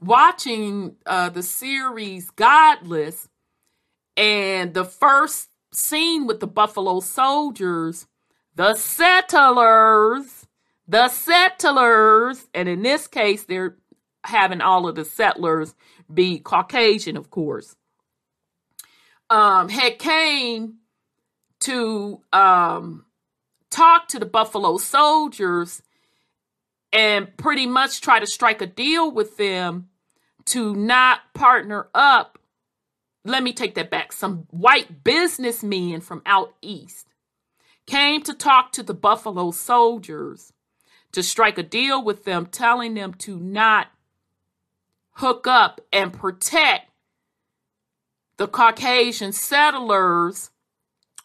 watching 0.00 0.96
uh 1.06 1.28
the 1.28 1.44
series 1.44 2.30
Godless 2.30 3.28
and 4.16 4.74
the 4.74 4.84
first 4.84 5.50
scene 5.72 6.26
with 6.26 6.40
the 6.40 6.48
Buffalo 6.48 6.98
soldiers, 6.98 8.08
the 8.56 8.74
settlers, 8.74 10.48
the 10.92 11.08
settlers, 11.08 12.46
and 12.52 12.68
in 12.68 12.82
this 12.82 13.06
case 13.06 13.44
they're 13.44 13.76
having 14.24 14.60
all 14.60 14.86
of 14.86 14.94
the 14.94 15.06
settlers 15.06 15.74
be 16.12 16.38
Caucasian, 16.38 17.16
of 17.16 17.30
course, 17.30 17.74
um, 19.30 19.70
had 19.70 19.98
came 19.98 20.74
to 21.60 22.20
um, 22.34 23.06
talk 23.70 24.08
to 24.08 24.18
the 24.18 24.26
Buffalo 24.26 24.76
soldiers 24.76 25.80
and 26.92 27.34
pretty 27.38 27.64
much 27.66 28.02
try 28.02 28.20
to 28.20 28.26
strike 28.26 28.60
a 28.60 28.66
deal 28.66 29.10
with 29.10 29.38
them 29.38 29.88
to 30.44 30.74
not 30.76 31.20
partner 31.32 31.88
up. 31.94 32.38
Let 33.24 33.42
me 33.42 33.54
take 33.54 33.76
that 33.76 33.90
back. 33.90 34.12
Some 34.12 34.46
white 34.50 35.02
businessmen 35.02 36.02
from 36.02 36.20
out 36.26 36.52
east 36.60 37.06
came 37.86 38.20
to 38.24 38.34
talk 38.34 38.72
to 38.72 38.82
the 38.82 38.92
Buffalo 38.92 39.52
soldiers 39.52 40.52
to 41.12 41.22
strike 41.22 41.58
a 41.58 41.62
deal 41.62 42.02
with 42.02 42.24
them, 42.24 42.46
telling 42.46 42.94
them 42.94 43.14
to 43.14 43.38
not 43.38 43.88
hook 45.12 45.46
up 45.46 45.80
and 45.92 46.12
protect 46.12 46.90
the 48.38 48.48
Caucasian 48.48 49.32
settlers 49.32 50.50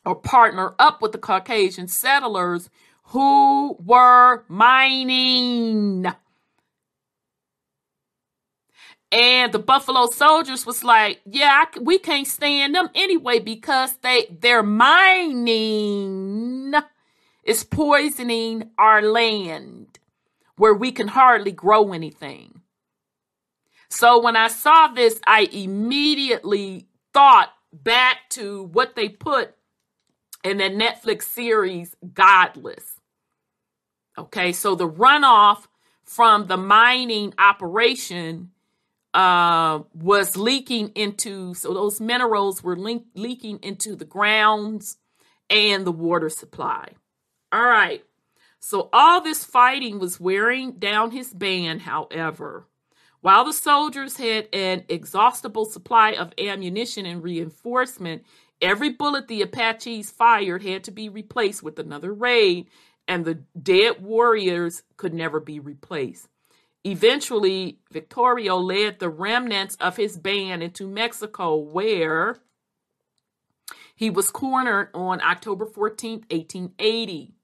or 0.05 0.15
partner 0.15 0.75
up 0.77 1.01
with 1.01 1.13
the 1.13 1.17
Caucasian 1.17 1.87
settlers 1.87 2.69
who 3.03 3.75
were 3.83 4.43
mining. 4.47 6.05
And 9.09 9.53
the 9.53 9.59
Buffalo 9.59 10.07
Soldiers 10.07 10.65
was 10.65 10.83
like, 10.83 11.21
yeah, 11.25 11.65
I, 11.65 11.79
we 11.79 11.97
can't 11.97 12.27
stand 12.27 12.75
them 12.75 12.89
anyway 12.93 13.39
because 13.39 13.95
they 13.97 14.27
they're 14.41 14.63
mining 14.63 15.87
is 17.43 17.63
poisoning 17.63 18.69
our 18.77 19.01
land 19.01 19.76
where 20.57 20.73
we 20.73 20.91
can 20.91 21.07
hardly 21.07 21.51
grow 21.51 21.93
anything. 21.93 22.61
So 23.89 24.21
when 24.21 24.35
I 24.35 24.49
saw 24.49 24.87
this, 24.87 25.19
I 25.25 25.47
immediately 25.51 26.87
thought 27.13 27.51
back 27.71 28.29
to 28.31 28.63
what 28.63 28.95
they 28.95 29.09
put 29.09 29.55
in 30.43 30.57
the 30.57 30.65
Netflix 30.65 31.23
series 31.23 31.95
Godless. 32.13 32.99
Okay, 34.17 34.51
so 34.51 34.75
the 34.75 34.89
runoff 34.89 35.67
from 36.03 36.47
the 36.47 36.57
mining 36.57 37.33
operation 37.37 38.51
uh, 39.13 39.79
was 39.93 40.37
leaking 40.37 40.89
into, 40.95 41.53
so 41.53 41.73
those 41.73 42.01
minerals 42.01 42.63
were 42.63 42.77
leaking 42.77 43.59
into 43.61 43.95
the 43.95 44.05
grounds 44.05 44.97
and 45.49 45.85
the 45.85 45.91
water 45.91 46.29
supply. 46.29 46.89
All 47.51 47.63
right, 47.63 48.03
so 48.67 48.89
all 48.91 49.21
this 49.21 49.45
fighting 49.45 49.97
was 49.97 50.19
wearing 50.19 50.73
down 50.73 51.11
his 51.11 51.33
band, 51.33 51.83
however. 51.83 52.67
While 53.21 53.45
the 53.45 53.53
soldiers 53.53 54.17
had 54.17 54.49
an 54.51 54.83
exhaustible 54.89 55.63
supply 55.63 56.11
of 56.11 56.33
ammunition 56.37 57.05
and 57.05 57.23
reinforcement, 57.23 58.25
every 58.61 58.89
bullet 58.89 59.29
the 59.29 59.41
Apaches 59.41 60.11
fired 60.11 60.63
had 60.63 60.83
to 60.83 60.91
be 60.91 61.07
replaced 61.07 61.63
with 61.63 61.79
another 61.79 62.13
raid, 62.13 62.67
and 63.07 63.23
the 63.23 63.35
dead 63.57 64.03
warriors 64.03 64.83
could 64.97 65.13
never 65.13 65.39
be 65.39 65.61
replaced. 65.61 66.27
Eventually, 66.83 67.79
Victorio 67.89 68.57
led 68.57 68.99
the 68.99 69.09
remnants 69.09 69.75
of 69.75 69.95
his 69.95 70.17
band 70.17 70.61
into 70.61 70.89
Mexico, 70.89 71.55
where 71.55 72.41
he 73.95 74.09
was 74.09 74.29
cornered 74.29 74.89
on 74.93 75.21
October 75.21 75.65
14, 75.65 76.25
1880. 76.29 77.36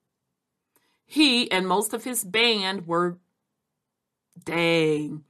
He 1.13 1.51
and 1.51 1.67
most 1.67 1.93
of 1.93 2.05
his 2.05 2.23
band 2.23 2.87
were, 2.87 3.19
dang, 4.45 5.23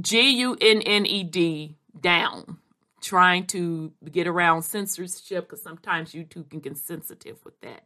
G 0.00 0.30
U 0.30 0.56
N 0.60 0.80
N 0.82 1.04
E 1.04 1.24
D, 1.24 1.74
down, 2.00 2.58
trying 3.02 3.46
to 3.46 3.90
get 4.08 4.28
around 4.28 4.62
censorship 4.62 5.48
because 5.48 5.60
sometimes 5.60 6.12
YouTube 6.12 6.50
can 6.50 6.60
get 6.60 6.78
sensitive 6.78 7.44
with 7.44 7.60
that. 7.62 7.82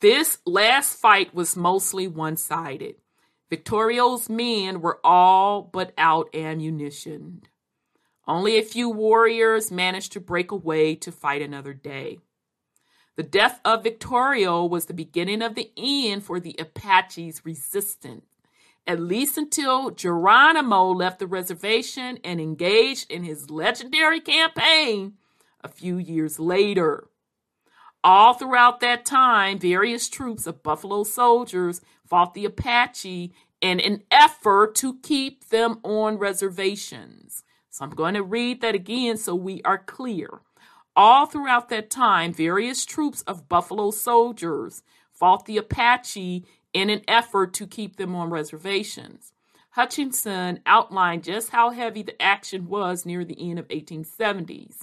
This 0.00 0.36
last 0.44 1.00
fight 1.00 1.34
was 1.34 1.56
mostly 1.56 2.06
one 2.06 2.36
sided. 2.36 2.96
Victorio's 3.48 4.28
men 4.28 4.82
were 4.82 5.00
all 5.02 5.62
but 5.62 5.94
out 5.96 6.28
ammunition. 6.34 7.44
Only 8.28 8.58
a 8.58 8.62
few 8.62 8.90
warriors 8.90 9.70
managed 9.70 10.12
to 10.12 10.20
break 10.20 10.50
away 10.50 10.96
to 10.96 11.10
fight 11.10 11.40
another 11.40 11.72
day. 11.72 12.18
The 13.16 13.22
death 13.22 13.60
of 13.64 13.82
Victorio 13.82 14.64
was 14.64 14.86
the 14.86 14.94
beginning 14.94 15.42
of 15.42 15.54
the 15.54 15.70
end 15.76 16.24
for 16.24 16.40
the 16.40 16.56
Apaches' 16.58 17.44
resistance 17.44 18.24
at 18.86 19.00
least 19.00 19.38
until 19.38 19.90
Geronimo 19.90 20.90
left 20.90 21.18
the 21.18 21.26
reservation 21.26 22.18
and 22.24 22.40
engaged 22.40 23.10
in 23.10 23.24
his 23.24 23.50
legendary 23.50 24.20
campaign 24.20 25.14
a 25.60 25.68
few 25.68 25.98
years 25.98 26.38
later. 26.38 27.08
All 28.02 28.34
throughout 28.34 28.80
that 28.80 29.04
time, 29.04 29.60
various 29.60 30.08
troops 30.08 30.46
of 30.48 30.62
Buffalo 30.62 31.04
soldiers 31.04 31.80
fought 32.04 32.34
the 32.34 32.44
Apache 32.44 33.32
in 33.60 33.78
an 33.78 34.02
effort 34.10 34.74
to 34.76 34.98
keep 34.98 35.48
them 35.50 35.78
on 35.84 36.18
reservations. 36.18 37.44
So 37.70 37.84
I'm 37.84 37.90
going 37.90 38.14
to 38.14 38.22
read 38.22 38.60
that 38.60 38.74
again 38.74 39.16
so 39.16 39.36
we 39.36 39.62
are 39.62 39.78
clear. 39.78 40.40
All 40.94 41.26
throughout 41.26 41.68
that 41.70 41.90
time, 41.90 42.32
various 42.32 42.84
troops 42.84 43.22
of 43.22 43.48
Buffalo 43.48 43.90
soldiers 43.90 44.82
fought 45.12 45.46
the 45.46 45.56
Apache 45.56 46.44
in 46.72 46.90
an 46.90 47.02
effort 47.08 47.54
to 47.54 47.66
keep 47.66 47.96
them 47.96 48.14
on 48.14 48.30
reservations. 48.30 49.32
Hutchinson 49.70 50.60
outlined 50.66 51.24
just 51.24 51.50
how 51.50 51.70
heavy 51.70 52.02
the 52.02 52.20
action 52.20 52.68
was 52.68 53.06
near 53.06 53.24
the 53.24 53.50
end 53.50 53.58
of 53.58 53.68
1870s. 53.68 54.80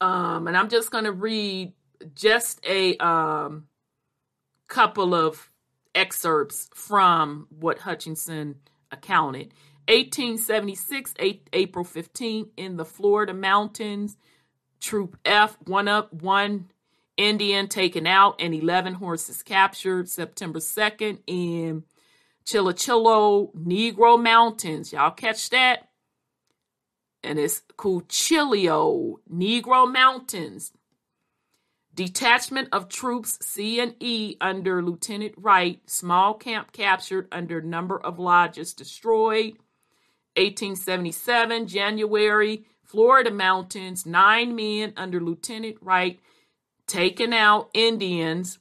Um, 0.00 0.48
and 0.48 0.56
I'm 0.56 0.68
just 0.68 0.90
going 0.90 1.04
to 1.04 1.12
read 1.12 1.72
just 2.14 2.60
a 2.66 2.96
um, 2.98 3.68
couple 4.66 5.14
of 5.14 5.50
excerpts 5.94 6.68
from 6.74 7.46
what 7.50 7.80
Hutchinson 7.80 8.56
accounted. 8.90 9.52
1876, 9.88 11.14
April 11.52 11.84
15, 11.84 12.50
in 12.56 12.76
the 12.76 12.84
Florida 12.84 13.32
mountains, 13.32 14.16
Troop 14.80 15.16
F, 15.24 15.56
one 15.64 15.88
up, 15.88 16.12
one 16.12 16.70
Indian 17.16 17.68
taken 17.68 18.06
out 18.06 18.36
and 18.38 18.54
11 18.54 18.94
horses 18.94 19.42
captured 19.42 20.08
September 20.08 20.60
2nd 20.60 21.18
in 21.26 21.84
Chillicothe 22.44 23.52
Negro 23.54 24.22
Mountains. 24.22 24.92
Y'all 24.92 25.10
catch 25.10 25.50
that? 25.50 25.88
And 27.22 27.38
it's 27.38 27.62
Cuchillo 27.76 29.16
Negro 29.30 29.92
Mountains. 29.92 30.72
Detachment 31.92 32.68
of 32.70 32.88
troops 32.88 33.38
C 33.44 33.80
and 33.80 33.96
E 33.98 34.36
under 34.40 34.80
Lieutenant 34.80 35.34
Wright. 35.36 35.80
Small 35.86 36.34
camp 36.34 36.70
captured 36.70 37.26
under 37.32 37.60
number 37.60 37.98
of 37.98 38.20
lodges 38.20 38.72
destroyed. 38.72 39.54
1877, 40.36 41.66
January, 41.66 42.64
Florida 42.88 43.30
mountains. 43.30 44.06
Nine 44.06 44.56
men 44.56 44.94
under 44.96 45.20
Lieutenant 45.20 45.76
Wright 45.80 46.18
taken 46.86 47.32
out 47.32 47.70
Indians 47.74 48.58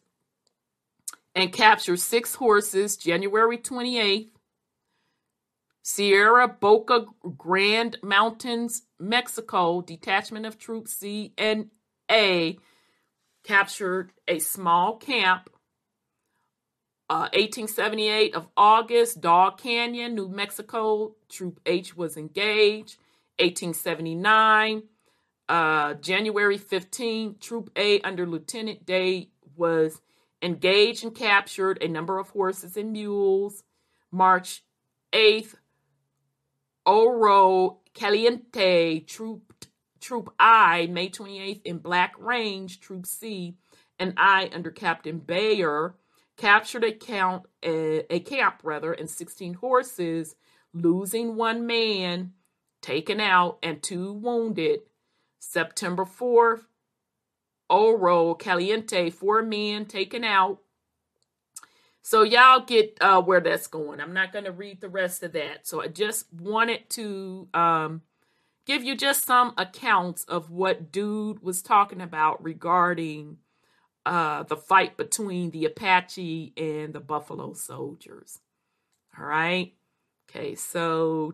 and 1.33 1.53
captured 1.53 1.99
six 1.99 2.35
horses 2.35 2.97
January 2.97 3.57
28th. 3.57 4.29
Sierra 5.81 6.49
Boca 6.49 7.05
Grande 7.37 7.97
Mountains, 8.03 8.81
Mexico, 8.99 9.81
detachment 9.81 10.45
of 10.45 10.59
troops 10.59 10.91
C 10.91 11.33
and 11.37 11.69
A 12.11 12.57
captured 13.45 14.11
a 14.27 14.39
small 14.39 14.97
camp. 14.97 15.49
Uh, 17.09 17.31
1878 17.31 18.35
of 18.35 18.49
August, 18.57 19.21
Dog 19.21 19.59
Canyon, 19.59 20.13
New 20.13 20.27
Mexico, 20.27 21.15
Troop 21.29 21.61
H 21.65 21.95
was 21.95 22.17
engaged. 22.17 22.97
1879, 23.39 24.83
uh, 25.49 25.93
January 25.95 26.57
15, 26.57 27.37
Troop 27.39 27.69
A 27.75 28.01
under 28.01 28.25
Lieutenant 28.25 28.85
Day 28.85 29.29
was 29.55 30.01
engaged 30.41 31.03
and 31.03 31.15
captured 31.15 31.81
a 31.81 31.87
number 31.87 32.19
of 32.19 32.29
horses 32.29 32.77
and 32.77 32.91
mules. 32.91 33.63
March 34.11 34.63
8th, 35.13 35.55
Ojo 36.85 37.79
Caliente, 37.93 39.01
Troop, 39.01 39.65
Troop 39.99 40.33
I, 40.39 40.87
May 40.87 41.09
28th, 41.09 41.61
in 41.65 41.79
Black 41.79 42.13
Range, 42.17 42.79
Troop 42.79 43.05
C, 43.05 43.57
and 43.99 44.13
I 44.17 44.49
under 44.53 44.71
Captain 44.71 45.19
Beyer 45.19 45.95
captured 46.37 46.83
a 46.83 46.91
count 46.91 47.47
a, 47.63 48.13
a 48.13 48.19
camp 48.19 48.61
rather 48.63 48.93
and 48.93 49.09
16 49.09 49.55
horses, 49.55 50.35
losing 50.73 51.35
one 51.35 51.65
man 51.65 52.33
taken 52.81 53.19
out 53.19 53.59
and 53.63 53.81
two 53.81 54.13
wounded 54.13 54.81
September 55.39 56.05
4th, 56.05 56.65
Ojo 57.69 58.33
Caliente, 58.35 59.09
four 59.09 59.41
men 59.41 59.85
taken 59.85 60.23
out. 60.23 60.59
So 62.01 62.23
y'all 62.23 62.61
get 62.61 62.97
uh, 63.01 63.21
where 63.21 63.41
that's 63.41 63.67
going. 63.67 63.99
I'm 63.99 64.13
not 64.13 64.31
going 64.31 64.45
to 64.45 64.51
read 64.51 64.79
the 64.79 64.87
rest 64.87 65.23
of 65.23 65.33
that. 65.33 65.67
So 65.67 65.81
I 65.81 65.87
just 65.87 66.31
wanted 66.31 66.89
to 66.91 67.49
um, 67.53 68.01
give 68.65 68.83
you 68.83 68.95
just 68.95 69.25
some 69.25 69.53
accounts 69.57 70.23
of 70.23 70.49
what 70.49 70.91
Dude 70.91 71.43
was 71.43 71.61
talking 71.61 71.99
about 72.01 72.41
regarding 72.41 73.37
uh, 74.05 74.43
the 74.43 74.55
fight 74.55 74.95
between 74.95 75.51
the 75.51 75.65
Apache 75.65 76.53
and 76.55 76.93
the 76.93 77.01
Buffalo 77.01 77.53
Soldiers. 77.53 78.39
All 79.19 79.25
right. 79.25 79.73
Okay, 80.29 80.55
so 80.55 81.33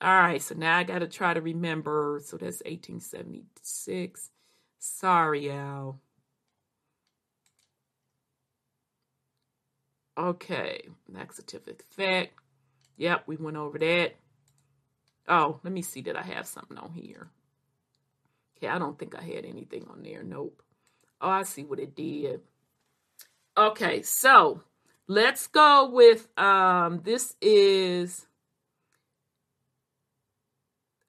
all 0.00 0.20
right, 0.20 0.42
so 0.42 0.54
now 0.54 0.78
I 0.78 0.84
got 0.84 0.98
to 0.98 1.08
try 1.08 1.34
to 1.34 1.40
remember. 1.40 2.20
So 2.24 2.36
that's 2.36 2.62
1876. 2.64 4.30
Sorry, 4.78 5.50
Al. 5.50 6.00
Okay, 10.18 10.88
laxative 11.08 11.68
effect. 11.68 12.34
Yep, 12.96 13.24
we 13.26 13.36
went 13.36 13.56
over 13.56 13.78
that. 13.78 14.16
Oh, 15.28 15.60
let 15.62 15.72
me 15.72 15.82
see. 15.82 16.00
Did 16.00 16.16
I 16.16 16.22
have 16.22 16.46
something 16.46 16.78
on 16.78 16.92
here? 16.92 17.28
Okay, 18.56 18.68
I 18.68 18.78
don't 18.78 18.98
think 18.98 19.14
I 19.14 19.22
had 19.22 19.44
anything 19.44 19.86
on 19.90 20.02
there. 20.02 20.22
Nope. 20.22 20.62
Oh, 21.20 21.28
I 21.28 21.42
see 21.42 21.64
what 21.64 21.80
it 21.80 21.94
did. 21.94 22.40
Okay, 23.56 24.02
so 24.02 24.62
let's 25.06 25.46
go 25.46 25.90
with 25.90 26.28
um 26.38 27.00
this 27.04 27.34
is 27.40 28.26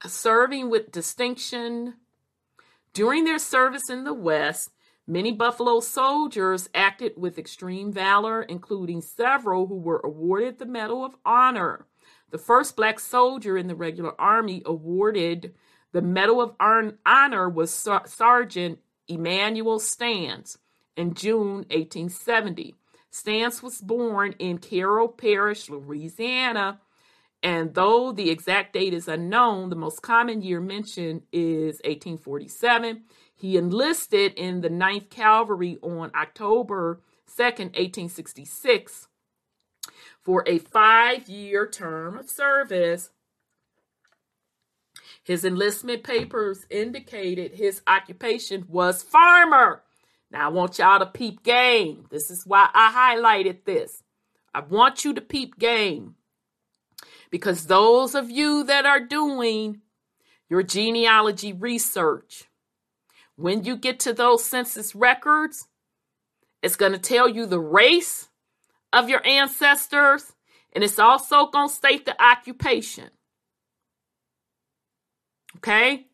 serving 0.06 0.70
with 0.70 0.92
distinction. 0.92 1.94
During 2.92 3.24
their 3.24 3.38
service 3.38 3.90
in 3.90 4.04
the 4.04 4.14
West, 4.14 4.70
many 5.06 5.32
Buffalo 5.32 5.80
soldiers 5.80 6.68
acted 6.74 7.12
with 7.16 7.38
extreme 7.38 7.92
valor, 7.92 8.42
including 8.42 9.00
several 9.00 9.66
who 9.66 9.78
were 9.78 10.00
awarded 10.04 10.58
the 10.58 10.66
Medal 10.66 11.04
of 11.04 11.16
Honor. 11.24 11.86
The 12.30 12.38
first 12.38 12.76
black 12.76 13.00
soldier 13.00 13.56
in 13.56 13.68
the 13.68 13.74
regular 13.74 14.18
army 14.20 14.62
awarded 14.66 15.54
the 15.92 16.02
Medal 16.02 16.40
of 16.42 16.54
Honor 16.60 17.48
was 17.48 17.88
Sergeant 18.06 18.78
Emanuel 19.08 19.78
Stance 19.78 20.58
in 20.96 21.14
June 21.14 21.64
1870. 21.70 22.74
Stance 23.10 23.62
was 23.62 23.80
born 23.80 24.34
in 24.38 24.58
Carroll 24.58 25.08
Parish, 25.08 25.70
Louisiana, 25.70 26.80
and 27.42 27.74
though 27.74 28.12
the 28.12 28.30
exact 28.30 28.72
date 28.72 28.92
is 28.92 29.06
unknown, 29.06 29.70
the 29.70 29.76
most 29.76 30.02
common 30.02 30.42
year 30.42 30.60
mentioned 30.60 31.22
is 31.32 31.76
1847. 31.84 33.02
He 33.34 33.56
enlisted 33.56 34.32
in 34.34 34.60
the 34.60 34.70
9th 34.70 35.10
Cavalry 35.10 35.78
on 35.80 36.10
October 36.14 37.00
2nd, 37.28 37.76
1866, 37.76 39.08
for 40.22 40.42
a 40.46 40.58
five 40.58 41.28
year 41.28 41.68
term 41.68 42.18
of 42.18 42.28
service. 42.28 43.10
His 45.22 45.44
enlistment 45.44 46.02
papers 46.02 46.66
indicated 46.70 47.52
his 47.52 47.82
occupation 47.86 48.64
was 48.66 49.02
farmer. 49.02 49.82
Now, 50.30 50.46
I 50.46 50.48
want 50.48 50.78
y'all 50.78 50.98
to 50.98 51.06
peep 51.06 51.42
game. 51.42 52.06
This 52.10 52.30
is 52.30 52.46
why 52.46 52.68
I 52.74 53.14
highlighted 53.16 53.64
this. 53.64 54.02
I 54.52 54.60
want 54.60 55.04
you 55.04 55.14
to 55.14 55.20
peep 55.20 55.58
game. 55.58 56.16
Because 57.30 57.66
those 57.66 58.14
of 58.14 58.30
you 58.30 58.64
that 58.64 58.86
are 58.86 59.00
doing 59.00 59.82
your 60.48 60.62
genealogy 60.62 61.52
research, 61.52 62.44
when 63.36 63.64
you 63.64 63.76
get 63.76 64.00
to 64.00 64.12
those 64.12 64.44
census 64.44 64.94
records, 64.94 65.68
it's 66.62 66.76
going 66.76 66.92
to 66.92 66.98
tell 66.98 67.28
you 67.28 67.46
the 67.46 67.60
race 67.60 68.28
of 68.92 69.08
your 69.08 69.24
ancestors, 69.26 70.32
and 70.72 70.82
it's 70.82 70.98
also 70.98 71.46
going 71.46 71.68
to 71.68 71.74
state 71.74 72.06
the 72.06 72.20
occupation. 72.22 73.10
Okay? 75.56 76.06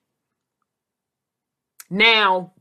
Now, 1.90 2.52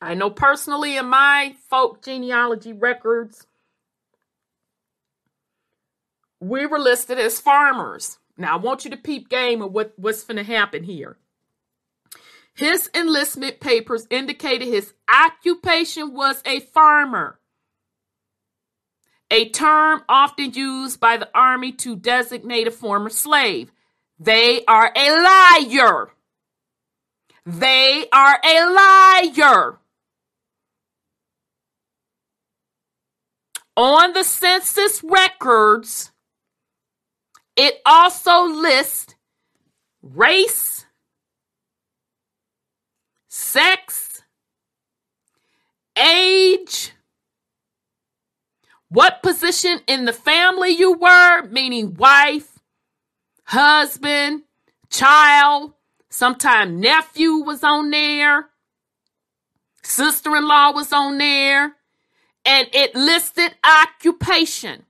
I 0.00 0.14
know 0.14 0.30
personally 0.30 0.96
in 0.96 1.06
my 1.06 1.56
folk 1.68 2.04
genealogy 2.04 2.72
records, 2.72 3.46
we 6.40 6.66
were 6.66 6.78
listed 6.78 7.18
as 7.18 7.40
farmers. 7.40 8.18
Now, 8.36 8.54
I 8.54 8.60
want 8.60 8.84
you 8.84 8.90
to 8.90 8.96
peep 8.96 9.28
game 9.28 9.62
of 9.62 9.72
what, 9.72 9.92
what's 9.96 10.24
going 10.24 10.36
to 10.36 10.44
happen 10.44 10.84
here. 10.84 11.16
His 12.54 12.90
enlistment 12.94 13.60
papers 13.60 14.06
indicated 14.10 14.66
his 14.66 14.94
occupation 15.12 16.14
was 16.14 16.42
a 16.46 16.60
farmer, 16.60 17.38
a 19.30 19.48
term 19.50 20.02
often 20.08 20.52
used 20.52 20.98
by 20.98 21.16
the 21.16 21.28
Army 21.34 21.72
to 21.72 21.96
designate 21.96 22.66
a 22.66 22.70
former 22.70 23.10
slave. 23.10 23.72
They 24.18 24.64
are 24.66 24.90
a 24.96 25.10
liar. 25.22 26.10
They 27.44 28.06
are 28.12 28.40
a 28.42 28.70
liar. 28.70 29.78
On 33.76 34.12
the 34.14 34.24
census 34.24 35.04
records, 35.04 36.10
it 37.56 37.80
also 37.86 38.44
lists 38.44 39.14
race, 40.02 40.86
sex, 43.28 44.22
age, 45.96 46.92
what 48.88 49.22
position 49.22 49.80
in 49.86 50.04
the 50.04 50.12
family 50.12 50.70
you 50.70 50.92
were, 50.92 51.46
meaning 51.48 51.94
wife, 51.94 52.60
husband, 53.44 54.42
child, 54.90 55.72
sometime 56.08 56.80
nephew 56.80 57.34
was 57.34 57.64
on 57.64 57.90
there, 57.90 58.48
sister 59.82 60.36
in 60.36 60.46
law 60.46 60.72
was 60.72 60.92
on 60.92 61.18
there, 61.18 61.76
and 62.44 62.68
it 62.72 62.94
listed 62.94 63.54
occupation. 63.64 64.85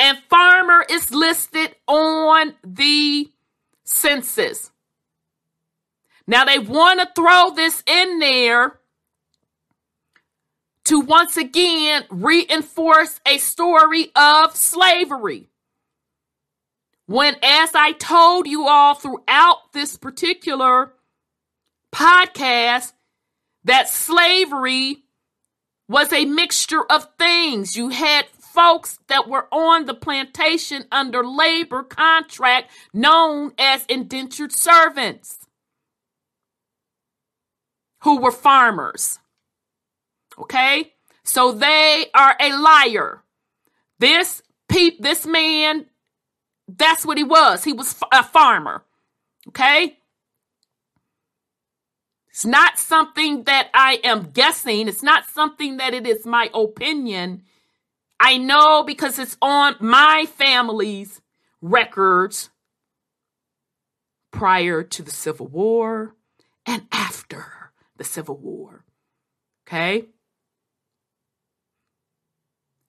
And 0.00 0.18
farmer 0.30 0.82
is 0.88 1.12
listed 1.12 1.76
on 1.86 2.54
the 2.64 3.30
census. 3.84 4.70
Now 6.26 6.46
they 6.46 6.58
want 6.58 7.00
to 7.00 7.08
throw 7.14 7.50
this 7.54 7.82
in 7.86 8.18
there 8.18 8.80
to 10.84 11.00
once 11.00 11.36
again 11.36 12.04
reinforce 12.08 13.20
a 13.26 13.36
story 13.36 14.10
of 14.16 14.56
slavery. 14.56 15.48
When, 17.04 17.36
as 17.42 17.74
I 17.74 17.92
told 17.92 18.46
you 18.46 18.68
all 18.68 18.94
throughout 18.94 19.72
this 19.74 19.96
particular 19.98 20.94
podcast, 21.92 22.92
that 23.64 23.90
slavery 23.90 25.02
was 25.88 26.10
a 26.12 26.24
mixture 26.24 26.84
of 26.88 27.06
things. 27.18 27.76
You 27.76 27.90
had 27.90 28.24
folks 28.52 28.98
that 29.08 29.28
were 29.28 29.48
on 29.52 29.86
the 29.86 29.94
plantation 29.94 30.84
under 30.90 31.24
labor 31.24 31.82
contract 31.82 32.70
known 32.92 33.52
as 33.58 33.84
indentured 33.86 34.52
servants 34.52 35.38
who 38.02 38.18
were 38.20 38.32
farmers. 38.32 39.18
Okay? 40.38 40.92
So 41.22 41.52
they 41.52 42.06
are 42.14 42.36
a 42.40 42.56
liar. 42.56 43.22
This 43.98 44.42
peep, 44.68 45.02
this 45.02 45.26
man, 45.26 45.86
that's 46.66 47.04
what 47.04 47.18
he 47.18 47.24
was. 47.24 47.64
He 47.64 47.72
was 47.72 47.94
a 48.12 48.24
farmer. 48.24 48.84
Okay? 49.48 49.98
It's 52.30 52.46
not 52.46 52.78
something 52.78 53.44
that 53.44 53.68
I 53.74 54.00
am 54.02 54.30
guessing. 54.30 54.88
It's 54.88 55.02
not 55.02 55.26
something 55.26 55.76
that 55.76 55.94
it 55.94 56.06
is 56.06 56.24
my 56.24 56.48
opinion. 56.54 57.42
I 58.20 58.36
know 58.36 58.84
because 58.84 59.18
it's 59.18 59.38
on 59.40 59.76
my 59.80 60.26
family's 60.36 61.22
records 61.62 62.50
prior 64.30 64.82
to 64.82 65.02
the 65.02 65.10
Civil 65.10 65.46
War 65.46 66.14
and 66.66 66.86
after 66.92 67.72
the 67.96 68.04
Civil 68.04 68.36
War. 68.36 68.84
Okay? 69.66 70.04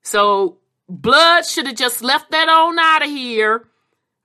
So 0.02 0.58
blood 0.86 1.46
should 1.46 1.66
have 1.66 1.76
just 1.76 2.02
left 2.02 2.30
that 2.32 2.50
on 2.50 2.78
out 2.78 3.02
of 3.02 3.08
here, 3.08 3.68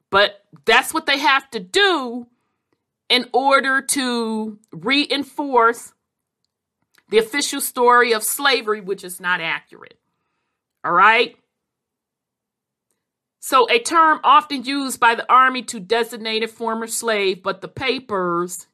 but 0.10 0.44
that's 0.66 0.94
what 0.94 1.06
they 1.06 1.20
have 1.20 1.50
to 1.52 1.60
do 1.62 2.28
in 3.08 3.30
order 3.32 3.82
to 3.82 4.60
reinforce 4.74 5.94
the 7.10 7.18
official 7.18 7.62
story 7.62 8.12
of 8.12 8.24
slavery, 8.24 8.82
which 8.82 9.06
is 9.06 9.22
not 9.22 9.40
accurate. 9.40 9.98
All 10.88 10.94
right. 10.94 11.36
So, 13.40 13.70
a 13.70 13.78
term 13.78 14.22
often 14.24 14.64
used 14.64 15.02
by 15.02 15.16
the 15.16 15.30
Army 15.30 15.62
to 15.64 15.82
designate 15.82 16.44
a 16.44 16.48
former 16.48 16.88
slave, 16.88 17.44
but 17.44 17.60
the 17.60 17.68
papers 17.68 18.68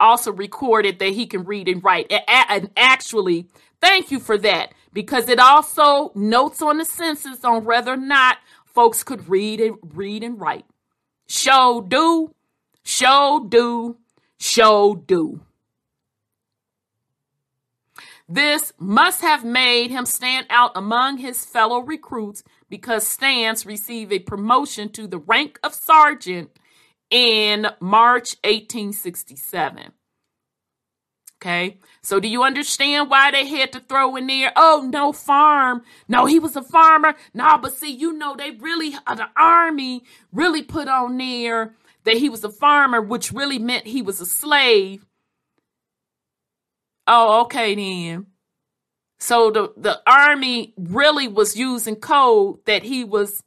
also 0.00 0.32
recorded 0.32 0.98
that 0.98 1.12
he 1.12 1.24
can 1.24 1.44
read 1.44 1.68
and 1.68 1.84
write. 1.84 2.12
And 2.26 2.70
actually, 2.76 3.46
thank 3.80 4.10
you 4.10 4.18
for 4.18 4.36
that 4.38 4.74
because 4.92 5.28
it 5.28 5.38
also 5.38 6.10
notes 6.16 6.60
on 6.60 6.78
the 6.78 6.84
census 6.84 7.44
on 7.44 7.64
whether 7.64 7.92
or 7.92 7.96
not 7.96 8.38
folks 8.64 9.04
could 9.04 9.28
read 9.28 9.60
and 9.60 9.76
read 9.94 10.24
and 10.24 10.40
write. 10.40 10.66
Show 11.28 11.86
do, 11.86 12.34
show 12.82 13.46
do, 13.48 13.98
show 14.36 14.96
do. 14.96 15.45
This 18.28 18.72
must 18.78 19.20
have 19.20 19.44
made 19.44 19.90
him 19.90 20.04
stand 20.04 20.46
out 20.50 20.72
among 20.74 21.18
his 21.18 21.44
fellow 21.44 21.78
recruits 21.78 22.42
because 22.68 23.06
Stance 23.06 23.64
received 23.64 24.12
a 24.12 24.18
promotion 24.18 24.88
to 24.90 25.06
the 25.06 25.18
rank 25.18 25.60
of 25.62 25.74
sergeant 25.74 26.50
in 27.08 27.68
March 27.80 28.34
1867. 28.42 29.92
Okay, 31.40 31.78
so 32.02 32.18
do 32.18 32.26
you 32.26 32.42
understand 32.42 33.10
why 33.10 33.30
they 33.30 33.46
had 33.46 33.70
to 33.72 33.80
throw 33.80 34.16
in 34.16 34.26
there? 34.26 34.52
Oh, 34.56 34.88
no 34.90 35.12
farm. 35.12 35.82
No, 36.08 36.24
he 36.24 36.38
was 36.38 36.56
a 36.56 36.62
farmer. 36.62 37.14
No, 37.34 37.58
but 37.58 37.74
see, 37.74 37.92
you 37.92 38.14
know, 38.14 38.34
they 38.34 38.52
really, 38.52 38.94
uh, 39.06 39.14
the 39.14 39.28
army 39.36 40.02
really 40.32 40.62
put 40.62 40.88
on 40.88 41.18
there 41.18 41.74
that 42.04 42.16
he 42.16 42.30
was 42.30 42.42
a 42.42 42.50
farmer, 42.50 43.02
which 43.02 43.32
really 43.32 43.58
meant 43.58 43.86
he 43.86 44.00
was 44.00 44.20
a 44.20 44.26
slave. 44.26 45.04
Oh, 47.06 47.42
okay 47.42 47.74
then. 47.74 48.26
So 49.18 49.50
the, 49.50 49.72
the 49.76 50.02
army 50.06 50.74
really 50.76 51.28
was 51.28 51.56
using 51.56 51.96
code 51.96 52.58
that 52.66 52.82
he 52.82 53.04
was 53.04 53.42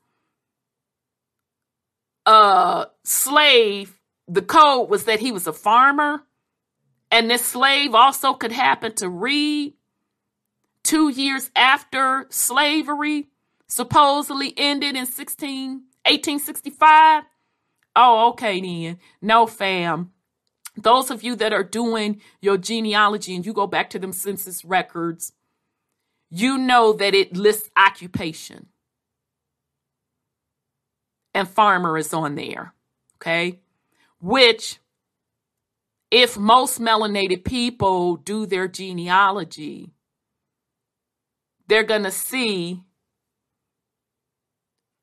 a 2.26 2.88
slave. 3.04 4.00
The 4.28 4.42
code 4.42 4.90
was 4.90 5.06
that 5.06 5.20
he 5.20 5.32
was 5.32 5.48
a 5.48 5.54
farmer. 5.54 6.24
And 7.12 7.30
this 7.30 7.46
slave 7.46 7.96
also 7.96 8.34
could 8.34 8.52
happen 8.52 8.94
to 8.96 9.10
read 9.10 9.74
two 10.84 11.10
years 11.10 11.50
after 11.56 12.28
slavery 12.30 13.30
supposedly 13.68 14.54
ended 14.58 14.96
in 14.96 15.06
16, 15.06 15.70
1865. 16.06 17.24
Oh, 17.96 18.30
okay 18.30 18.62
then. 18.62 19.00
No, 19.22 19.46
fam. 19.46 20.12
Those 20.82 21.12
of 21.12 21.24
you 21.24 21.36
that 21.36 21.54
are 21.54 21.64
doing 21.64 22.22
your 22.42 22.58
genealogy 22.58 23.36
and 23.36 23.46
you 23.46 23.54
go 23.54 23.68
back 23.68 23.90
to 23.92 24.00
them 24.00 24.14
census 24.14 24.64
records, 24.64 25.34
you 26.30 26.58
know 26.58 26.94
that 26.94 27.14
it 27.14 27.36
lists 27.36 27.70
occupation. 27.76 28.68
And 31.34 31.48
farmer 31.48 31.98
is 31.98 32.14
on 32.14 32.36
there. 32.36 32.74
Okay. 33.18 33.60
Which, 34.22 34.80
if 36.12 36.38
most 36.38 36.80
melanated 36.80 37.44
people 37.44 38.16
do 38.16 38.46
their 38.46 38.68
genealogy, 38.68 39.92
they're 41.68 41.84
going 41.84 42.04
to 42.04 42.12
see 42.12 42.84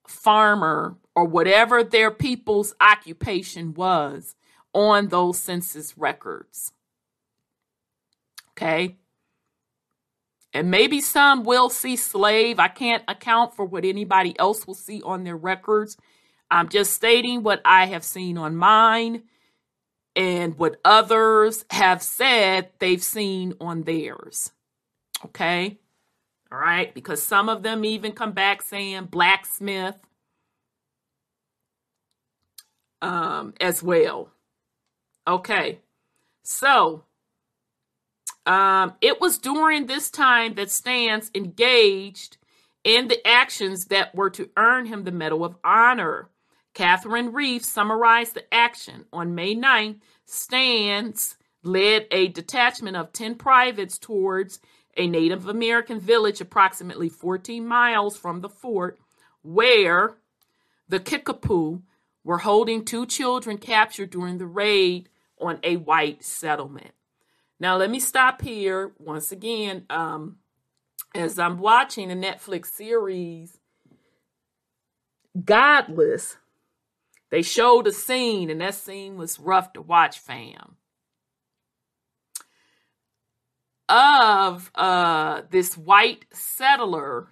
farmer 0.06 0.96
or 1.14 1.24
whatever 1.24 1.82
their 1.82 2.10
people's 2.10 2.74
occupation 2.80 3.74
was 3.74 4.34
on 4.76 5.08
those 5.08 5.38
census 5.38 5.96
records. 5.96 6.72
Okay. 8.50 8.98
And 10.52 10.70
maybe 10.70 11.00
some 11.00 11.44
will 11.44 11.70
see 11.70 11.96
slave. 11.96 12.58
I 12.58 12.68
can't 12.68 13.02
account 13.08 13.56
for 13.56 13.64
what 13.64 13.86
anybody 13.86 14.38
else 14.38 14.66
will 14.66 14.74
see 14.74 15.00
on 15.02 15.24
their 15.24 15.36
records. 15.36 15.96
I'm 16.50 16.68
just 16.68 16.92
stating 16.92 17.42
what 17.42 17.62
I 17.64 17.86
have 17.86 18.04
seen 18.04 18.36
on 18.36 18.54
mine 18.54 19.22
and 20.14 20.58
what 20.58 20.76
others 20.84 21.64
have 21.70 22.02
said 22.02 22.68
they've 22.78 23.02
seen 23.02 23.54
on 23.60 23.82
theirs. 23.82 24.52
Okay. 25.24 25.78
All 26.52 26.58
right. 26.58 26.94
Because 26.94 27.22
some 27.22 27.48
of 27.48 27.62
them 27.62 27.82
even 27.84 28.12
come 28.12 28.32
back 28.32 28.60
saying 28.60 29.06
blacksmith 29.06 29.96
um, 33.00 33.54
as 33.58 33.82
well. 33.82 34.30
Okay. 35.26 35.80
So 36.42 37.04
um, 38.46 38.94
it 39.00 39.20
was 39.20 39.38
during 39.38 39.86
this 39.86 40.10
time 40.10 40.54
that 40.54 40.70
Stance 40.70 41.30
engaged 41.34 42.36
in 42.84 43.08
the 43.08 43.26
actions 43.26 43.86
that 43.86 44.14
were 44.14 44.30
to 44.30 44.48
earn 44.56 44.86
him 44.86 45.02
the 45.02 45.10
Medal 45.10 45.44
of 45.44 45.56
Honor. 45.64 46.28
Catherine 46.72 47.32
Reef 47.32 47.64
summarized 47.64 48.34
the 48.34 48.54
action. 48.54 49.06
On 49.12 49.34
May 49.34 49.56
9th, 49.56 49.98
Stance 50.24 51.36
led 51.64 52.06
a 52.12 52.28
detachment 52.28 52.96
of 52.96 53.12
10 53.12 53.34
privates 53.34 53.98
towards 53.98 54.60
a 54.96 55.08
Native 55.08 55.48
American 55.48 55.98
village 55.98 56.40
approximately 56.40 57.08
14 57.08 57.66
miles 57.66 58.16
from 58.16 58.40
the 58.40 58.48
fort, 58.48 58.98
where 59.42 60.14
the 60.88 61.00
Kickapoo 61.00 61.82
were 62.22 62.38
holding 62.38 62.84
two 62.84 63.06
children 63.06 63.58
captured 63.58 64.10
during 64.10 64.38
the 64.38 64.46
raid 64.46 65.08
on 65.40 65.58
a 65.62 65.76
white 65.76 66.24
settlement. 66.24 66.92
Now, 67.58 67.76
let 67.76 67.90
me 67.90 68.00
stop 68.00 68.42
here 68.42 68.92
once 68.98 69.32
again. 69.32 69.86
Um, 69.88 70.36
as 71.14 71.38
I'm 71.38 71.58
watching 71.58 72.08
the 72.08 72.14
Netflix 72.14 72.66
series 72.66 73.58
Godless, 75.44 76.36
they 77.30 77.42
showed 77.42 77.86
a 77.86 77.92
scene, 77.92 78.50
and 78.50 78.60
that 78.60 78.74
scene 78.74 79.16
was 79.16 79.40
rough 79.40 79.72
to 79.74 79.82
watch, 79.82 80.18
fam. 80.18 80.76
Of 83.88 84.70
uh, 84.74 85.42
this 85.50 85.76
white 85.76 86.26
settler 86.32 87.28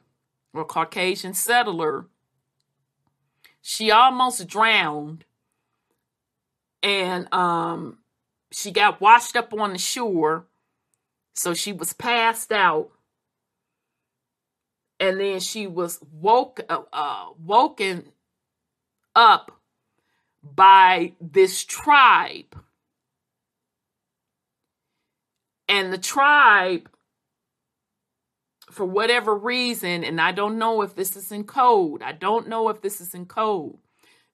or 0.52 0.64
Caucasian 0.64 1.35
settler, 1.35 2.06
she 3.60 3.90
almost 3.90 4.47
drowned, 4.47 5.24
and 6.85 7.32
um, 7.32 7.98
she 8.52 8.70
got 8.70 9.01
washed 9.01 9.36
up 9.36 9.52
on 9.55 9.73
the 9.73 9.78
shore, 9.78 10.47
so 11.35 11.55
she 11.55 11.73
was 11.73 11.94
passed 11.94 12.52
out, 12.52 12.90
and 15.01 15.19
then 15.19 15.40
she 15.40 15.66
was 15.66 15.98
woke 16.12 16.61
uh, 16.69 16.82
uh, 16.93 17.27
woken 17.43 18.12
up 19.16 19.51
by 20.43 21.15
this 21.20 21.65
tribe, 21.65 22.55
and 25.66 25.93
the 25.93 25.98
tribe. 25.98 26.90
For 28.70 28.85
whatever 28.85 29.36
reason, 29.36 30.02
and 30.02 30.20
I 30.20 30.32
don't 30.32 30.59
know 30.59 30.82
if 30.82 30.97
this 30.97 31.15
is 31.15 31.31
in 31.31 31.44
code, 31.44 32.02
I 32.02 32.11
don't 32.11 32.48
know 32.48 32.70
if 32.70 32.81
this 32.81 33.01
is 33.01 33.15
in 33.15 33.27
code. 33.27 33.77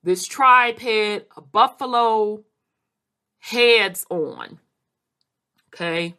This 0.02 0.27
tribe 0.27 0.78
had 0.78 1.27
a 1.36 1.40
buffalo 1.40 2.44
heads 3.39 4.06
on. 4.10 4.59
Okay. 5.72 6.14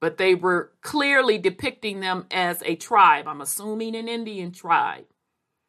But 0.00 0.16
they 0.16 0.34
were 0.34 0.72
clearly 0.80 1.38
depicting 1.38 2.00
them 2.00 2.26
as 2.30 2.62
a 2.64 2.76
tribe. 2.76 3.26
I'm 3.26 3.40
assuming 3.40 3.96
an 3.96 4.08
Indian 4.08 4.52
tribe. 4.52 5.06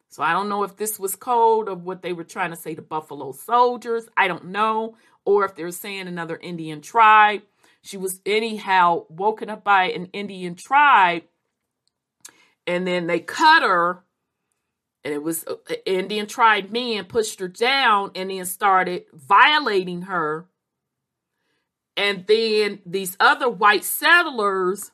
So 0.08 0.22
I 0.22 0.32
don't 0.32 0.48
know 0.48 0.62
if 0.62 0.76
this 0.76 0.98
was 0.98 1.14
code 1.14 1.68
of 1.68 1.84
what 1.84 2.02
they 2.02 2.12
were 2.12 2.24
trying 2.24 2.50
to 2.50 2.56
say 2.56 2.74
to 2.74 2.82
Buffalo 2.82 3.32
soldiers. 3.32 4.08
I 4.16 4.28
don't 4.28 4.46
know. 4.46 4.96
Or 5.24 5.44
if 5.44 5.54
they're 5.54 5.70
saying 5.70 6.08
another 6.08 6.36
Indian 6.36 6.80
tribe. 6.80 7.42
She 7.82 7.96
was 7.96 8.20
anyhow 8.26 9.04
woken 9.08 9.50
up 9.50 9.64
by 9.64 9.84
an 9.84 10.06
Indian 10.12 10.54
tribe. 10.54 11.22
And 12.66 12.86
then 12.86 13.06
they 13.06 13.20
cut 13.20 13.62
her 13.62 14.04
and 15.04 15.14
it 15.14 15.22
was 15.22 15.44
uh, 15.46 15.54
Indian 15.86 16.26
tribe 16.26 16.70
men 16.70 17.04
pushed 17.04 17.40
her 17.40 17.48
down 17.48 18.10
and 18.14 18.30
then 18.30 18.44
started 18.44 19.04
violating 19.12 20.02
her. 20.02 20.46
And 21.96 22.26
then 22.26 22.80
these 22.86 23.16
other 23.18 23.48
white 23.48 23.84
settlers 23.84 24.92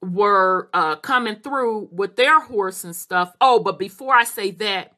were 0.00 0.68
uh, 0.72 0.96
coming 0.96 1.36
through 1.36 1.88
with 1.90 2.16
their 2.16 2.40
horse 2.40 2.84
and 2.84 2.94
stuff. 2.94 3.32
Oh, 3.40 3.58
but 3.60 3.78
before 3.78 4.14
I 4.14 4.24
say 4.24 4.50
that, 4.52 4.92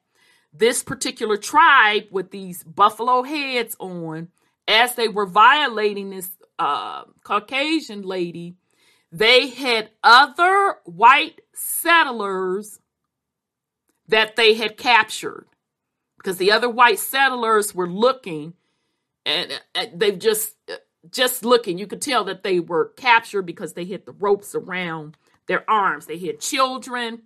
this 0.52 0.82
particular 0.82 1.36
tribe 1.36 2.04
with 2.10 2.30
these 2.30 2.64
buffalo 2.64 3.22
heads 3.22 3.76
on, 3.78 4.28
as 4.66 4.94
they 4.94 5.08
were 5.08 5.26
violating 5.26 6.10
this 6.10 6.28
uh, 6.58 7.04
Caucasian 7.24 8.02
lady, 8.02 8.56
they 9.12 9.48
had 9.48 9.90
other 10.02 10.76
white 10.84 11.40
settlers 11.54 12.79
that 14.10 14.36
they 14.36 14.54
had 14.54 14.76
captured. 14.76 15.46
Because 16.18 16.36
the 16.36 16.52
other 16.52 16.68
white 16.68 16.98
settlers 16.98 17.74
were 17.74 17.88
looking 17.88 18.54
and 19.24 19.60
uh, 19.74 19.86
they've 19.94 20.18
just 20.18 20.54
uh, 20.70 20.76
just 21.10 21.44
looking. 21.44 21.78
You 21.78 21.86
could 21.86 22.02
tell 22.02 22.24
that 22.24 22.42
they 22.42 22.60
were 22.60 22.92
captured 22.96 23.42
because 23.42 23.72
they 23.72 23.84
hit 23.84 24.04
the 24.04 24.12
ropes 24.12 24.54
around 24.54 25.16
their 25.46 25.68
arms. 25.68 26.06
They 26.06 26.18
hit 26.18 26.40
children 26.40 27.22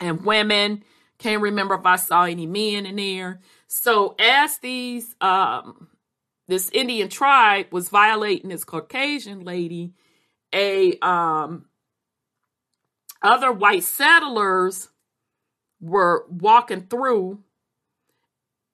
and 0.00 0.24
women. 0.24 0.84
Can't 1.18 1.42
remember 1.42 1.74
if 1.74 1.86
i 1.86 1.96
saw 1.96 2.24
any 2.24 2.46
men 2.46 2.86
in 2.86 2.96
there. 2.96 3.40
So 3.66 4.14
as 4.18 4.58
these 4.58 5.14
um 5.20 5.88
this 6.46 6.70
indian 6.70 7.08
tribe 7.08 7.66
was 7.70 7.88
violating 7.88 8.50
this 8.50 8.64
caucasian 8.64 9.44
lady 9.44 9.94
a 10.52 10.98
um 10.98 11.66
other 13.22 13.50
white 13.50 13.84
settlers 13.84 14.88
were 15.84 16.24
walking 16.28 16.86
through 16.88 17.40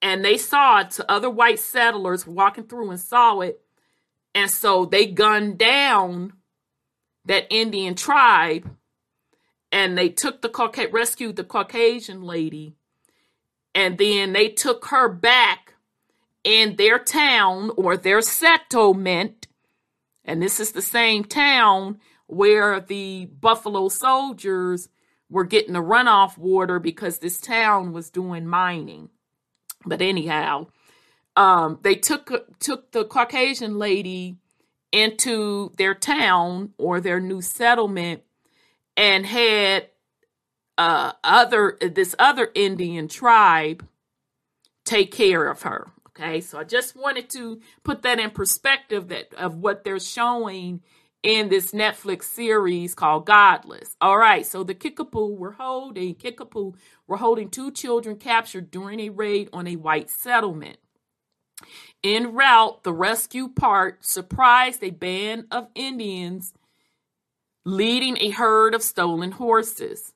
and 0.01 0.23
they 0.23 0.37
saw 0.37 0.79
it 0.79 0.91
to 0.91 1.11
other 1.11 1.29
white 1.29 1.59
settlers 1.59 2.25
walking 2.25 2.63
through 2.63 2.89
and 2.89 2.99
saw 2.99 3.41
it. 3.41 3.61
And 4.33 4.49
so 4.49 4.85
they 4.85 5.05
gunned 5.05 5.57
down 5.57 6.33
that 7.25 7.45
indian 7.51 7.95
tribe 7.95 8.69
and 9.71 9.97
they 9.97 10.09
took 10.09 10.41
the 10.41 10.49
Cauca- 10.49 10.91
rescued 10.91 11.35
the 11.35 11.43
caucasian 11.43 12.23
lady. 12.23 12.75
And 13.75 13.97
then 13.97 14.33
they 14.33 14.49
took 14.49 14.85
her 14.87 15.07
back 15.07 15.75
in 16.43 16.75
their 16.77 16.97
town 16.97 17.71
or 17.77 17.95
their 17.95 18.21
settlement 18.21 19.47
and 20.23 20.41
this 20.41 20.59
is 20.59 20.71
the 20.71 20.81
same 20.81 21.23
town 21.23 21.99
where 22.27 22.79
the 22.79 23.25
buffalo 23.25 23.89
soldiers 23.89 24.89
were 25.31 25.45
getting 25.45 25.73
the 25.73 25.79
runoff 25.79 26.37
water 26.37 26.77
because 26.77 27.17
this 27.17 27.39
town 27.39 27.93
was 27.93 28.11
doing 28.11 28.45
mining. 28.45 29.09
But 29.85 30.01
anyhow, 30.01 30.67
um, 31.35 31.79
they 31.81 31.95
took 31.95 32.59
took 32.59 32.91
the 32.91 33.05
Caucasian 33.05 33.79
lady 33.79 34.35
into 34.91 35.71
their 35.77 35.95
town 35.95 36.73
or 36.77 36.99
their 36.99 37.19
new 37.19 37.41
settlement 37.41 38.21
and 38.97 39.25
had 39.25 39.87
uh, 40.77 41.13
other 41.23 41.77
this 41.81 42.13
other 42.19 42.51
Indian 42.53 43.07
tribe 43.07 43.87
take 44.83 45.11
care 45.11 45.47
of 45.47 45.61
her. 45.61 45.87
Okay, 46.09 46.41
so 46.41 46.59
I 46.59 46.65
just 46.65 46.95
wanted 46.95 47.29
to 47.31 47.61
put 47.83 48.01
that 48.01 48.19
in 48.19 48.31
perspective 48.31 49.07
that 49.07 49.33
of 49.35 49.55
what 49.55 49.85
they're 49.85 49.99
showing 49.99 50.81
in 51.23 51.49
this 51.49 51.71
Netflix 51.71 52.23
series 52.23 52.95
called 52.95 53.25
Godless. 53.25 53.95
All 54.01 54.17
right, 54.17 54.45
so 54.45 54.63
the 54.63 54.73
Kickapoo 54.73 55.35
were 55.35 55.51
holding 55.51 56.15
Kickapoo 56.15 56.73
were 57.07 57.17
holding 57.17 57.49
two 57.49 57.71
children 57.71 58.15
captured 58.15 58.71
during 58.71 58.99
a 58.99 59.09
raid 59.09 59.49
on 59.53 59.67
a 59.67 59.75
white 59.75 60.09
settlement. 60.09 60.77
En 62.03 62.33
route, 62.33 62.83
the 62.83 62.93
rescue 62.93 63.47
part 63.47 64.03
surprised 64.03 64.83
a 64.83 64.89
band 64.89 65.45
of 65.51 65.67
Indians 65.75 66.53
leading 67.65 68.17
a 68.17 68.31
herd 68.31 68.73
of 68.73 68.81
stolen 68.81 69.33
horses. 69.33 70.13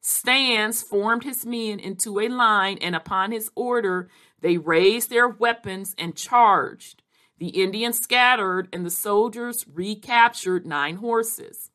Stance 0.00 0.82
formed 0.82 1.24
his 1.24 1.44
men 1.44 1.78
into 1.78 2.20
a 2.20 2.28
line, 2.28 2.78
and 2.80 2.94
upon 2.94 3.32
his 3.32 3.50
order, 3.54 4.08
they 4.40 4.56
raised 4.56 5.10
their 5.10 5.28
weapons 5.28 5.94
and 5.98 6.16
charged. 6.16 7.02
The 7.38 7.48
Indians 7.48 7.98
scattered, 7.98 8.68
and 8.72 8.84
the 8.84 8.90
soldiers 8.90 9.66
recaptured 9.72 10.66
nine 10.66 10.96
horses. 10.96 11.70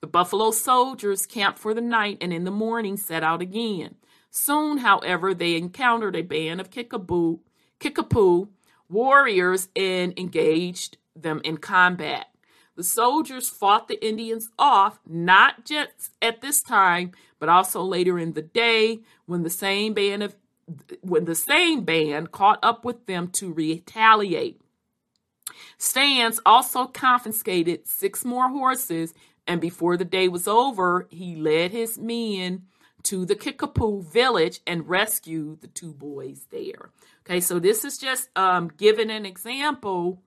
The 0.00 0.06
buffalo 0.06 0.50
soldiers 0.50 1.26
camped 1.26 1.58
for 1.58 1.74
the 1.74 1.80
night 1.80 2.18
and 2.20 2.32
in 2.32 2.44
the 2.44 2.50
morning 2.50 2.96
set 2.96 3.22
out 3.22 3.40
again. 3.40 3.96
Soon, 4.30 4.78
however, 4.78 5.34
they 5.34 5.56
encountered 5.56 6.16
a 6.16 6.22
band 6.22 6.60
of 6.60 6.70
Kickapoo, 6.70 7.40
Kickapoo 7.78 8.48
warriors 8.88 9.68
and 9.74 10.16
engaged 10.18 10.98
them 11.16 11.40
in 11.44 11.56
combat. 11.56 12.26
The 12.76 12.84
soldiers 12.84 13.48
fought 13.48 13.88
the 13.88 14.04
Indians 14.04 14.48
off, 14.58 14.98
not 15.06 15.64
just 15.64 16.12
at 16.22 16.40
this 16.40 16.62
time, 16.62 17.12
but 17.38 17.48
also 17.48 17.82
later 17.82 18.18
in 18.18 18.32
the 18.32 18.42
day 18.42 19.00
when 19.26 19.42
the 19.42 19.50
same 19.50 19.94
band 19.94 20.22
of 20.22 20.36
when 21.00 21.24
the 21.24 21.34
same 21.34 21.84
band 21.84 22.30
caught 22.30 22.60
up 22.62 22.84
with 22.84 23.06
them 23.06 23.28
to 23.28 23.52
retaliate. 23.52 24.60
Stance 25.78 26.40
also 26.44 26.86
confiscated 26.86 27.86
six 27.86 28.24
more 28.24 28.48
horses, 28.48 29.14
and 29.46 29.60
before 29.60 29.96
the 29.96 30.04
day 30.04 30.28
was 30.28 30.46
over, 30.46 31.06
he 31.10 31.36
led 31.36 31.70
his 31.70 31.98
men 31.98 32.62
to 33.04 33.24
the 33.24 33.34
Kickapoo 33.34 34.02
village 34.02 34.60
and 34.66 34.88
rescued 34.88 35.60
the 35.60 35.66
two 35.66 35.92
boys 35.92 36.46
there. 36.50 36.90
Okay, 37.24 37.40
so 37.40 37.58
this 37.58 37.84
is 37.84 37.98
just 37.98 38.28
um, 38.36 38.70
giving 38.76 39.10
an 39.10 39.26
example 39.26 40.22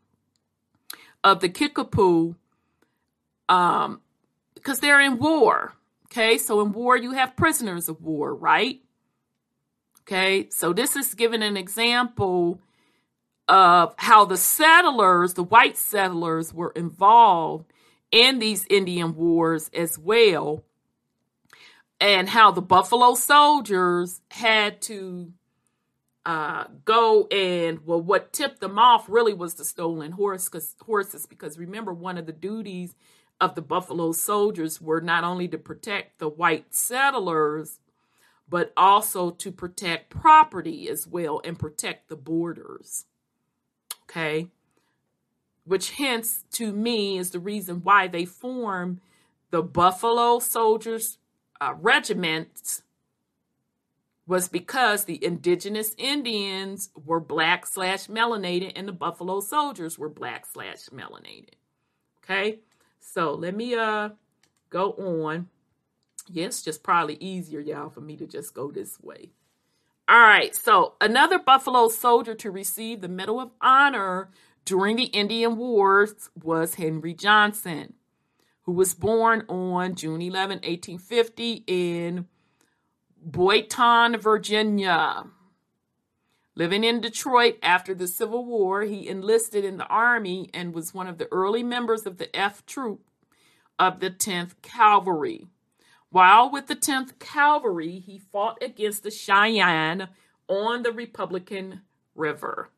of 1.24 1.40
the 1.40 1.50
Kickapoo 1.50 2.36
um, 3.50 4.02
because 4.54 4.80
they're 4.80 5.02
in 5.02 5.18
war. 5.18 5.74
Okay, 6.08 6.38
so 6.38 6.62
in 6.62 6.72
war, 6.72 6.96
you 6.96 7.12
have 7.12 7.36
prisoners 7.36 7.90
of 7.90 8.02
war, 8.02 8.34
right? 8.34 8.82
Okay, 10.02 10.48
so 10.50 10.72
this 10.72 10.96
is 10.96 11.14
giving 11.14 11.42
an 11.42 11.58
example 11.58 12.62
of 13.48 13.94
how 13.98 14.26
the 14.26 14.38
settlers, 14.38 15.34
the 15.34 15.44
white 15.44 15.78
settlers, 15.78 16.54
were 16.54 16.72
involved 16.76 17.72
in 18.12 18.40
these 18.40 18.66
Indian 18.70 19.16
wars 19.16 19.70
as 19.74 20.00
well, 20.00 20.64
and 22.00 22.30
how 22.30 22.52
the 22.52 22.62
Buffalo 22.62 23.16
soldiers 23.16 24.22
had 24.32 24.82
to 24.84 25.34
uh, 26.26 26.66
go 26.86 27.28
and 27.28 27.86
well, 27.86 28.02
what 28.02 28.34
tipped 28.34 28.60
them 28.60 28.80
off 28.80 29.08
really 29.08 29.34
was 29.34 29.56
the 29.56 29.66
stolen 29.66 30.14
horse, 30.14 30.50
horses. 30.82 31.26
Because 31.26 31.58
remember, 31.58 31.94
one 31.94 32.18
of 32.18 32.26
the 32.26 32.32
duties 32.32 32.96
of 33.40 33.56
the 33.56 33.62
Buffalo 33.62 34.12
soldiers 34.12 34.82
were 34.82 35.02
not 35.02 35.24
only 35.24 35.48
to 35.48 35.58
protect 35.58 36.20
the 36.20 36.30
white 36.30 36.74
settlers, 36.74 37.80
but 38.48 38.74
also 38.76 39.30
to 39.32 39.52
protect 39.52 40.10
property 40.10 40.90
as 40.90 41.06
well 41.06 41.42
and 41.44 41.60
protect 41.60 42.10
the 42.10 42.16
borders. 42.16 43.06
Okay, 44.10 44.48
which 45.66 45.92
hence 45.92 46.44
to 46.54 46.72
me 46.72 47.18
is 47.18 47.32
the 47.32 47.40
reason 47.40 47.82
why 47.84 48.08
they 48.08 48.26
form 48.26 49.02
the 49.52 49.62
Buffalo 49.62 50.40
Soldiers 50.40 51.18
uh, 51.60 51.74
regiments 51.80 52.84
was 54.28 54.48
because 54.48 55.06
the 55.06 55.24
indigenous 55.24 55.94
Indians 55.98 56.90
were 57.06 57.20
black 57.20 57.66
slash 57.66 58.08
melanated 58.08 58.72
and 58.76 58.88
the 58.88 58.94
Buffalo 58.94 59.40
soldiers 59.40 60.00
were 60.00 60.10
black 60.10 60.46
slash 60.46 60.86
melanated. 60.88 61.54
Okay, 62.24 62.60
so 63.00 63.34
let 63.34 63.56
me 63.56 63.76
uh 63.76 64.10
go 64.70 64.92
on. 64.94 65.50
Yes, 66.28 66.64
just 66.64 66.82
probably 66.82 67.18
easier, 67.20 67.60
y'all, 67.60 67.90
for 67.90 68.02
me 68.02 68.18
to 68.18 68.26
just 68.26 68.56
go 68.56 68.72
this 68.72 69.00
way. 69.00 69.30
All 70.08 70.20
right, 70.20 70.56
so 70.56 70.94
another 71.02 71.40
Buffalo 71.40 71.88
soldier 71.88 72.36
to 72.36 72.52
receive 72.52 73.02
the 73.02 73.08
Medal 73.08 73.40
of 73.40 73.50
Honor 73.60 74.30
during 74.64 74.98
the 74.98 75.06
Indian 75.06 75.58
Wars 75.58 76.30
was 76.44 76.76
Henry 76.76 77.16
Johnson, 77.16 77.94
who 78.64 78.72
was 78.72 78.94
born 78.94 79.46
on 79.50 79.96
June 79.96 80.22
11, 80.22 80.58
1850, 80.58 81.64
in 81.66 82.28
Boydton, 83.20 84.20
Virginia. 84.20 85.24
Living 86.54 86.84
in 86.84 87.02
Detroit 87.02 87.58
after 87.64 87.96
the 87.96 88.08
Civil 88.08 88.46
War, 88.46 88.84
he 88.84 89.08
enlisted 89.08 89.66
in 89.66 89.78
the 89.78 89.88
Army 89.88 90.52
and 90.54 90.76
was 90.76 90.94
one 90.94 91.08
of 91.08 91.18
the 91.18 91.28
early 91.32 91.64
members 91.64 92.06
of 92.06 92.20
the 92.20 92.34
F 92.36 92.64
Troop 92.68 93.02
of 93.80 94.02
the 94.02 94.12
10th 94.12 94.62
Cavalry. 94.62 95.48
While 96.16 96.50
with 96.50 96.68
the 96.68 96.78
10th 96.78 97.20
Cavalry, 97.20 98.00
he 98.00 98.20
fought 98.20 98.64
against 98.64 99.04
the 99.04 99.12
Cheyenne 99.12 100.08
on 100.48 100.84
the 100.84 100.94
Republican 100.94 101.82
River. 102.16 102.70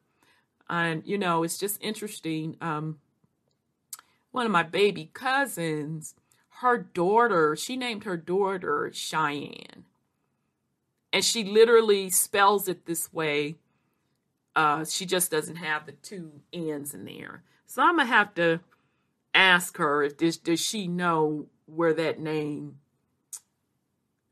And, 0.67 1.03
you 1.05 1.19
know, 1.19 1.43
it's 1.43 1.59
just 1.59 1.79
interesting. 1.79 2.57
Um, 2.61 2.97
one 4.31 4.47
of 4.47 4.51
my 4.51 4.63
baby 4.63 5.11
cousins, 5.13 6.15
her 6.61 6.79
daughter, 6.79 7.55
she 7.55 7.77
named 7.77 8.05
her 8.05 8.17
daughter 8.17 8.89
Cheyenne 8.91 9.85
and 11.13 11.23
she 11.23 11.43
literally 11.43 12.09
spells 12.09 12.67
it 12.67 12.87
this 12.87 13.13
way. 13.13 13.57
Uh, 14.55 14.83
she 14.83 15.05
just 15.05 15.29
doesn't 15.29 15.57
have 15.57 15.85
the 15.85 15.91
two 15.91 16.41
N's 16.51 16.95
in 16.95 17.05
there. 17.05 17.43
So 17.67 17.83
I'm 17.83 17.97
gonna 17.97 18.09
have 18.09 18.33
to 18.33 18.61
ask 19.35 19.77
her 19.77 20.01
if 20.01 20.17
this 20.17 20.37
does 20.37 20.59
she 20.59 20.87
know 20.87 21.45
where 21.67 21.93
that 21.93 22.19
name 22.19 22.79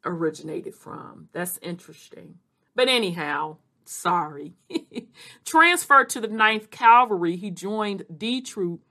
originated 0.06 0.76
from. 0.76 1.30
That's 1.34 1.60
interesting. 1.62 2.36
But 2.76 2.90
anyhow, 2.90 3.58
sorry. 3.86 4.54
Transferred 5.46 6.10
to 6.10 6.22
the 6.22 6.28
9th 6.28 6.70
Cavalry, 6.72 7.36
he 7.36 7.52
joined 7.52 8.06
D 8.16 8.42
Troop 8.42 8.82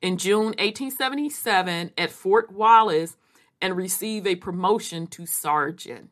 in 0.00 0.18
June 0.18 0.54
1877 0.58 1.92
at 1.96 2.10
Fort 2.10 2.52
Wallace 2.52 3.16
and 3.60 3.76
received 3.76 4.26
a 4.26 4.36
promotion 4.36 5.06
to 5.08 5.26
sergeant. 5.26 6.10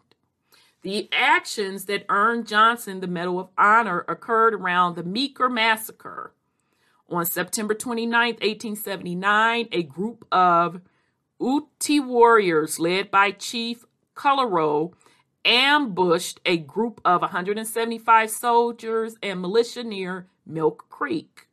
The 0.82 1.08
actions 1.12 1.84
that 1.84 2.06
earned 2.08 2.48
Johnson 2.48 3.00
the 3.00 3.06
Medal 3.06 3.38
of 3.38 3.48
Honor 3.56 4.04
occurred 4.08 4.54
around 4.54 4.96
the 4.96 5.04
Meeker 5.04 5.48
Massacre. 5.48 6.34
On 7.08 7.24
September 7.26 7.74
29, 7.74 8.10
1879, 8.10 9.68
a 9.70 9.82
group 9.82 10.26
of 10.32 10.80
Ute 11.38 12.02
warriors 12.02 12.80
led 12.80 13.10
by 13.10 13.30
Chief 13.30 13.84
Colorow 14.22 14.92
ambushed 15.44 16.40
a 16.46 16.56
group 16.56 17.00
of 17.04 17.22
175 17.22 18.30
soldiers 18.30 19.16
and 19.20 19.40
militia 19.40 19.82
near 19.82 20.28
Milk 20.46 20.86
Creek. 20.88 21.48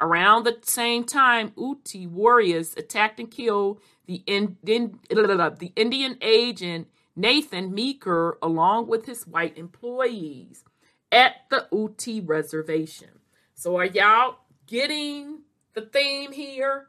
Around 0.00 0.44
the 0.44 0.56
same 0.62 1.04
time, 1.04 1.52
Ute 1.58 2.08
warriors 2.08 2.74
attacked 2.74 3.20
and 3.20 3.30
killed 3.30 3.82
the, 4.06 4.22
Indian, 4.26 4.98
the 5.10 5.72
Indian 5.76 6.16
agent 6.22 6.88
Nathan 7.14 7.74
Meeker, 7.74 8.38
along 8.40 8.86
with 8.86 9.04
his 9.04 9.26
white 9.26 9.58
employees, 9.58 10.64
at 11.12 11.50
the 11.50 11.68
Ute 11.70 12.26
Reservation. 12.26 13.10
So, 13.54 13.76
are 13.76 13.84
y'all 13.84 14.38
getting 14.66 15.40
the 15.74 15.82
theme 15.82 16.32
here? 16.32 16.86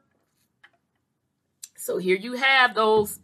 So, 1.75 1.97
here 1.97 2.15
you 2.15 2.33
have 2.33 2.75
those 2.75 3.19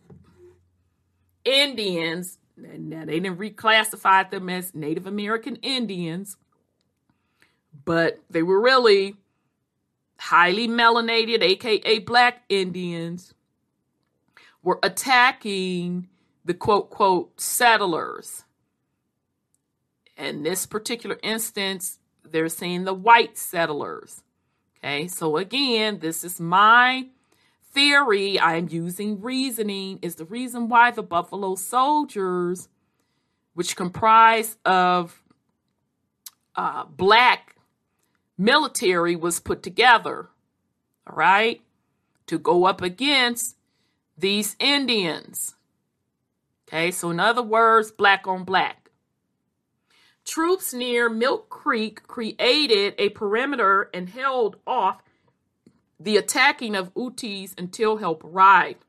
Indians. 1.47 2.37
Now, 2.57 3.05
they 3.05 3.19
didn't 3.19 3.39
reclassify 3.39 4.29
them 4.29 4.49
as 4.49 4.75
Native 4.75 5.07
American 5.07 5.57
Indians, 5.57 6.37
but 7.85 8.19
they 8.29 8.43
were 8.43 8.59
really 8.59 9.15
highly 10.19 10.67
melanated, 10.67 11.41
aka 11.41 11.99
black 11.99 12.43
Indians, 12.49 13.33
were 14.63 14.79
attacking 14.83 16.09
the 16.43 16.53
quote, 16.53 16.89
quote, 16.89 17.39
settlers 17.39 18.43
In 20.17 20.43
this 20.43 20.65
particular 20.65 21.19
instance, 21.21 21.99
they're 22.23 22.49
saying 22.49 22.85
the 22.85 22.93
white 22.93 23.37
settlers. 23.37 24.23
Okay, 24.79 25.07
so 25.07 25.37
again, 25.37 25.99
this 25.99 26.23
is 26.23 26.39
my 26.39 27.07
theory. 27.77 28.39
I'm 28.39 28.67
using 28.71 29.21
reasoning, 29.21 29.99
is 30.01 30.15
the 30.15 30.25
reason 30.25 30.67
why 30.67 30.89
the 30.89 31.03
Buffalo 31.03 31.53
Soldiers, 31.53 32.69
which 33.53 33.75
comprise 33.75 34.57
of 34.65 35.21
uh, 36.55 36.85
black 36.85 37.55
military, 38.35 39.15
was 39.15 39.39
put 39.39 39.61
together. 39.61 40.29
All 41.05 41.15
right, 41.15 41.61
to 42.25 42.39
go 42.39 42.65
up 42.65 42.81
against 42.81 43.57
these 44.17 44.55
Indians. 44.59 45.53
Okay, 46.67 46.89
so 46.89 47.11
in 47.11 47.19
other 47.19 47.43
words, 47.43 47.91
black 47.91 48.25
on 48.25 48.43
black. 48.43 48.89
Troops 50.25 50.73
near 50.73 51.09
Milk 51.09 51.47
Creek 51.49 52.07
created 52.07 52.95
a 52.97 53.09
perimeter 53.09 53.91
and 53.93 54.09
held 54.09 54.55
off 54.65 55.03
the 55.99 56.17
attacking 56.17 56.75
of 56.75 56.91
Utes 56.95 57.53
until 57.57 57.97
help 57.97 58.23
arrived. 58.23 58.83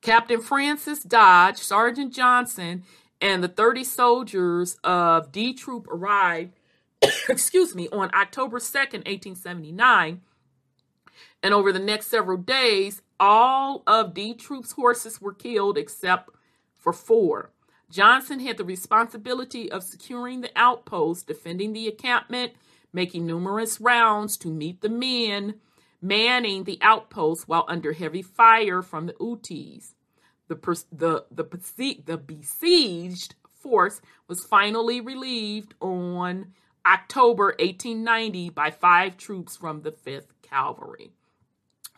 Captain 0.00 0.40
Francis 0.40 1.02
Dodge, 1.02 1.58
Sergeant 1.58 2.12
Johnson, 2.12 2.84
and 3.20 3.44
the 3.44 3.48
30 3.48 3.84
soldiers 3.84 4.78
of 4.82 5.30
D 5.30 5.52
Troop 5.52 5.86
arrived, 5.88 6.54
excuse 7.28 7.74
me, 7.74 7.88
on 7.92 8.10
October 8.14 8.58
2nd, 8.58 9.04
1879. 9.06 10.22
And 11.42 11.54
over 11.54 11.72
the 11.72 11.78
next 11.78 12.06
several 12.06 12.38
days, 12.38 13.02
all 13.18 13.82
of 13.86 14.14
D 14.14 14.34
Troop's 14.34 14.72
horses 14.72 15.20
were 15.20 15.34
killed 15.34 15.76
except 15.76 16.30
for 16.74 16.92
four. 16.92 17.50
Johnson 17.90 18.40
had 18.40 18.56
the 18.56 18.64
responsibility 18.64 19.70
of 19.70 19.82
securing 19.82 20.40
the 20.40 20.50
outpost, 20.56 21.26
defending 21.26 21.72
the 21.72 21.88
encampment, 21.88 22.52
making 22.92 23.26
numerous 23.26 23.80
rounds 23.80 24.36
to 24.38 24.48
meet 24.48 24.80
the 24.80 24.88
men 24.88 25.54
manning 26.00 26.64
the 26.64 26.78
outposts 26.80 27.46
while 27.46 27.64
under 27.68 27.92
heavy 27.92 28.22
fire 28.22 28.82
from 28.82 29.06
the 29.06 29.14
Utes. 29.20 29.94
The, 30.48 30.56
the, 30.90 31.24
the, 31.30 32.02
the 32.04 32.16
besieged 32.16 33.34
force 33.54 34.00
was 34.26 34.44
finally 34.44 35.00
relieved 35.00 35.74
on 35.80 36.52
October 36.84 37.54
1890 37.58 38.50
by 38.50 38.70
five 38.70 39.16
troops 39.16 39.56
from 39.56 39.82
the 39.82 39.92
5th 39.92 40.26
Cavalry. 40.42 41.12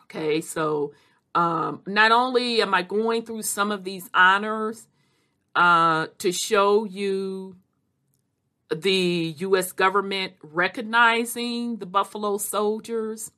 Okay, 0.03 0.41
so 0.41 0.93
um, 1.33 1.81
not 1.87 2.11
only 2.11 2.61
am 2.61 2.73
I 2.73 2.83
going 2.83 3.25
through 3.25 3.41
some 3.41 3.71
of 3.71 3.83
these 3.83 4.09
honors 4.13 4.87
uh, 5.55 6.07
to 6.19 6.31
show 6.31 6.83
you 6.83 7.55
the 8.69 9.35
U.S. 9.37 9.71
government 9.71 10.33
recognizing 10.41 11.77
the 11.77 11.85
Buffalo 11.85 12.37
Soldiers, 12.37 13.31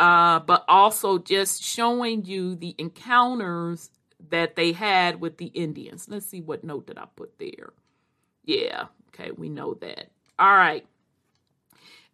uh, 0.00 0.40
but 0.40 0.64
also 0.66 1.18
just 1.18 1.62
showing 1.62 2.24
you 2.24 2.56
the 2.56 2.74
encounters 2.78 3.90
that 4.30 4.56
they 4.56 4.72
had 4.72 5.20
with 5.20 5.36
the 5.36 5.46
Indians. 5.46 6.06
Let's 6.08 6.26
see 6.26 6.40
what 6.40 6.64
note 6.64 6.86
did 6.86 6.96
I 6.96 7.04
put 7.14 7.38
there. 7.38 7.74
Yeah, 8.44 8.86
okay, 9.08 9.30
we 9.30 9.50
know 9.50 9.74
that. 9.74 10.10
All 10.38 10.56
right. 10.56 10.86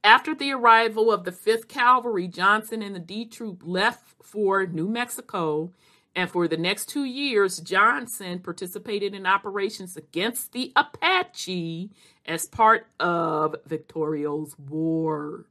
After 0.02 0.34
the 0.34 0.52
arrival 0.52 1.12
of 1.12 1.24
the 1.24 1.30
5th 1.30 1.68
Cavalry, 1.68 2.26
Johnson 2.26 2.82
and 2.82 2.94
the 2.94 3.00
D 3.00 3.24
Troop 3.24 3.62
left 3.64 4.14
for 4.20 4.66
New 4.66 4.88
Mexico. 4.88 5.72
And 6.16 6.30
for 6.30 6.48
the 6.48 6.56
next 6.56 6.88
two 6.88 7.04
years, 7.04 7.58
Johnson 7.58 8.40
participated 8.40 9.14
in 9.14 9.26
operations 9.26 9.96
against 9.96 10.52
the 10.52 10.72
Apache 10.74 11.90
as 12.24 12.46
part 12.46 12.88
of 12.98 13.54
Victorio's 13.66 14.58
War. 14.58 15.44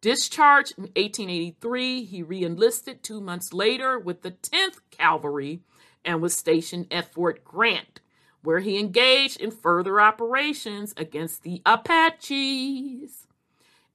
Discharged 0.00 0.78
in 0.78 0.84
1883, 0.84 2.04
he 2.04 2.22
reenlisted 2.22 3.02
two 3.02 3.20
months 3.20 3.52
later 3.52 3.98
with 3.98 4.22
the 4.22 4.30
10th 4.30 4.80
Cavalry 4.90 5.60
and 6.04 6.22
was 6.22 6.34
stationed 6.34 6.86
at 6.90 7.12
Fort 7.12 7.44
Grant, 7.44 8.00
where 8.42 8.60
he 8.60 8.78
engaged 8.78 9.38
in 9.40 9.50
further 9.50 10.00
operations 10.00 10.94
against 10.96 11.42
the 11.42 11.60
Apaches. 11.66 13.26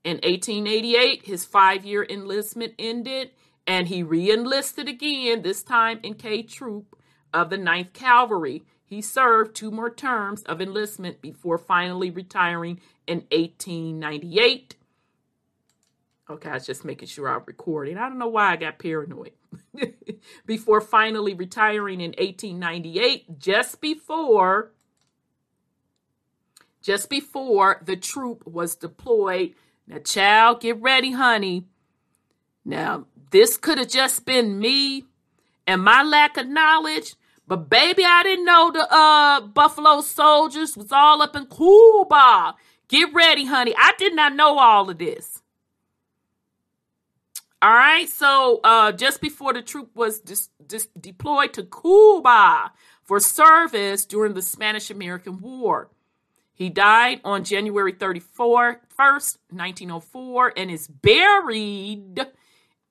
In 0.04 0.18
1888, 0.18 1.24
his 1.26 1.46
five 1.46 1.84
year 1.84 2.06
enlistment 2.08 2.74
ended 2.78 3.32
and 3.66 3.88
he 3.88 4.04
reenlisted 4.04 4.88
again, 4.88 5.42
this 5.42 5.64
time 5.64 6.00
in 6.04 6.14
K 6.14 6.44
Troop 6.44 6.96
of 7.34 7.50
the 7.50 7.58
9th 7.58 7.94
Cavalry. 7.94 8.64
He 8.86 9.02
served 9.02 9.56
two 9.56 9.72
more 9.72 9.90
terms 9.90 10.44
of 10.44 10.62
enlistment 10.62 11.22
before 11.22 11.58
finally 11.58 12.12
retiring 12.12 12.80
in 13.08 13.26
1898. 13.32 14.76
Okay, 16.30 16.50
I 16.50 16.54
was 16.56 16.66
just 16.66 16.84
making 16.84 17.08
sure 17.08 17.30
I'm 17.30 17.44
recording. 17.46 17.98
I 17.98 18.10
don't 18.10 18.18
know 18.18 18.28
why 18.28 18.52
I 18.52 18.56
got 18.56 18.80
paranoid. 18.80 19.32
before 20.46 20.82
finally 20.82 21.34
retiring 21.34 22.02
in 22.02 22.12
1898, 22.12 23.40
just 23.40 23.80
before 23.80 24.72
just 26.82 27.10
before 27.10 27.82
the 27.84 27.96
troop 27.96 28.46
was 28.46 28.76
deployed 28.76 29.56
now, 29.88 30.00
child, 30.00 30.62
get 30.62 30.82
ready, 30.82 31.12
honey. 31.12 31.66
Now, 32.64 33.06
this 33.30 33.58
could 33.58 33.78
have 33.78 33.90
just 33.90 34.26
been 34.26 34.60
me 34.60 35.06
and 35.68 35.84
my 35.84 36.02
lack 36.02 36.38
of 36.38 36.48
knowledge, 36.48 37.16
but 37.48 37.70
baby, 37.70 38.04
I 38.04 38.24
didn't 38.24 38.46
know 38.46 38.72
the 38.72 38.92
uh, 38.92 39.42
Buffalo 39.42 40.02
Soldiers 40.02 40.76
was 40.76 40.92
all 40.92 41.22
up 41.22 41.36
in 41.36 41.46
Cuba. 41.46 42.56
Get 42.88 43.14
ready, 43.14 43.46
honey. 43.46 43.76
I 43.78 43.94
did 43.98 44.16
not 44.16 44.36
know 44.36 44.58
all 44.58 44.90
of 44.90 44.98
this. 44.98 45.44
All 47.66 47.74
right, 47.74 48.08
so 48.08 48.60
uh, 48.64 48.92
just 48.92 49.22
before 49.22 49.52
the 49.52 49.64
troop 49.64 49.90
was 49.96 50.20
dis- 50.20 50.50
dis- 50.68 50.88
deployed 51.02 51.52
to 51.54 51.64
Cuba 51.64 52.72
for 53.02 53.20
service 53.20 54.06
during 54.06 54.36
the 54.36 54.44
Spanish 54.44 54.92
American 54.92 55.42
War, 55.42 55.90
he 56.54 56.70
died 56.70 57.22
on 57.24 57.44
January 57.44 57.92
34, 57.92 58.82
1st, 58.96 59.38
1904, 59.50 60.54
and 60.56 60.70
is 60.70 60.88
buried 60.88 62.28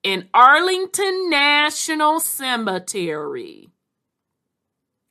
in 0.03 0.27
Arlington 0.33 1.29
National 1.29 2.19
Cemetery. 2.19 3.69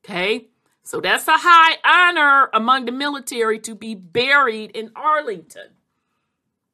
Okay, 0.04 0.48
so 0.82 1.00
that's 1.00 1.26
a 1.26 1.38
high 1.38 1.78
honor 1.86 2.50
among 2.52 2.84
the 2.84 2.92
military 2.92 3.58
to 3.60 3.74
be 3.74 3.94
buried 3.94 4.72
in 4.72 4.90
Arlington. 4.94 5.68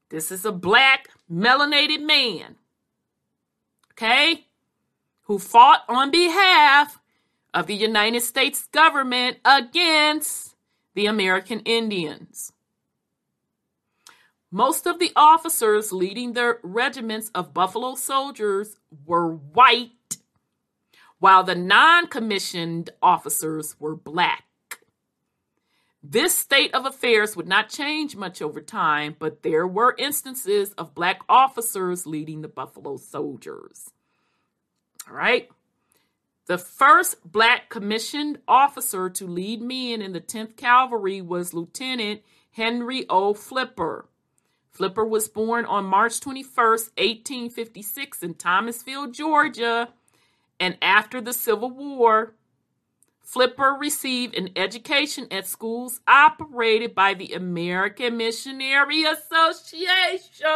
This 0.09 0.33
is 0.33 0.45
a 0.45 0.51
black, 0.51 1.09
melanated 1.31 2.03
man, 2.05 2.57
okay, 4.01 4.47
who 5.23 5.39
fought 5.39 5.83
on 5.89 6.11
behalf 6.11 7.01
of 7.53 7.67
the 7.67 7.75
United 7.75 8.23
States 8.23 8.67
government 8.73 9.37
against 9.45 10.55
the 10.95 11.07
American 11.07 11.61
Indians. 11.61 12.53
Most 14.51 14.87
of 14.87 14.99
the 14.99 15.13
officers 15.15 15.93
leading 15.93 16.33
the 16.33 16.59
regiments 16.63 17.31
of 17.35 17.55
Buffalo 17.55 17.95
soldiers 17.95 18.77
were 19.05 19.29
white, 19.29 20.17
while 21.19 21.45
the 21.45 21.55
non 21.55 22.07
commissioned 22.07 22.91
officers 23.03 23.77
were 23.79 23.95
black. 23.95 24.45
This 26.03 26.35
state 26.35 26.75
of 26.75 26.87
affairs 26.87 27.37
would 27.37 27.47
not 27.47 27.69
change 27.69 28.17
much 28.17 28.41
over 28.41 28.61
time, 28.61 29.17
but 29.19 29.43
there 29.43 29.67
were 29.67 29.95
instances 29.99 30.73
of 30.73 30.95
black 30.95 31.21
officers 31.29 32.07
leading 32.07 32.41
the 32.41 32.49
Buffalo 32.49 32.97
soldiers. 32.97 33.91
All 35.09 35.15
right. 35.15 35.51
The 36.47 36.57
first 36.57 37.31
black 37.31 37.69
commissioned 37.69 38.39
officer 38.49 39.11
to 39.11 39.27
lead 39.27 39.61
men 39.61 40.01
in 40.01 40.13
the 40.13 40.21
10th 40.21 40.57
Cavalry 40.57 41.21
was 41.21 41.53
Lieutenant 41.53 42.23
Henry 42.53 43.05
O. 43.09 43.35
Flipper. 43.35 44.07
Flipper 44.71 45.05
was 45.05 45.29
born 45.29 45.65
on 45.67 45.85
March 45.85 46.21
21, 46.21 46.47
1856, 46.57 48.23
in 48.23 48.35
Thomasville, 48.35 49.09
Georgia, 49.09 49.91
and 50.59 50.79
after 50.81 51.21
the 51.21 51.33
Civil 51.33 51.71
War, 51.71 52.35
Flipper 53.33 53.77
received 53.79 54.37
an 54.37 54.51
education 54.57 55.29
at 55.31 55.47
schools 55.47 56.01
operated 56.09 56.95
by 56.95 57.15
the 57.15 57.33
American 57.33 58.17
Missionary 58.17 59.05
Association 59.05 60.49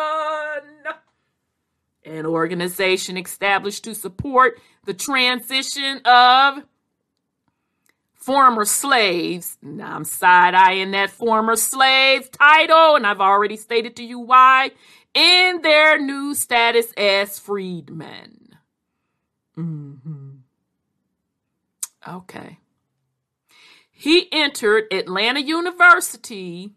an 2.04 2.26
organization 2.26 3.16
established 3.16 3.84
to 3.84 3.94
support 3.94 4.60
the 4.84 4.94
transition 4.94 6.00
of 6.04 6.64
former 8.14 8.64
slaves. 8.64 9.56
Now 9.62 9.96
I'm 9.96 10.04
side 10.04 10.54
eyeing 10.54 10.90
that 10.92 11.10
former 11.10 11.56
slave 11.56 12.30
title, 12.30 12.96
and 12.96 13.06
I've 13.06 13.20
already 13.20 13.56
stated 13.56 13.96
to 13.96 14.04
you 14.04 14.18
why, 14.18 14.70
in 15.14 15.62
their 15.62 15.98
new 15.98 16.34
status 16.34 16.92
as 16.96 17.38
freedmen. 17.38 18.56
Mm-hmm. 19.56 20.30
Okay. 22.06 22.58
He 24.04 24.28
entered 24.32 24.92
Atlanta 24.92 25.40
University 25.40 26.74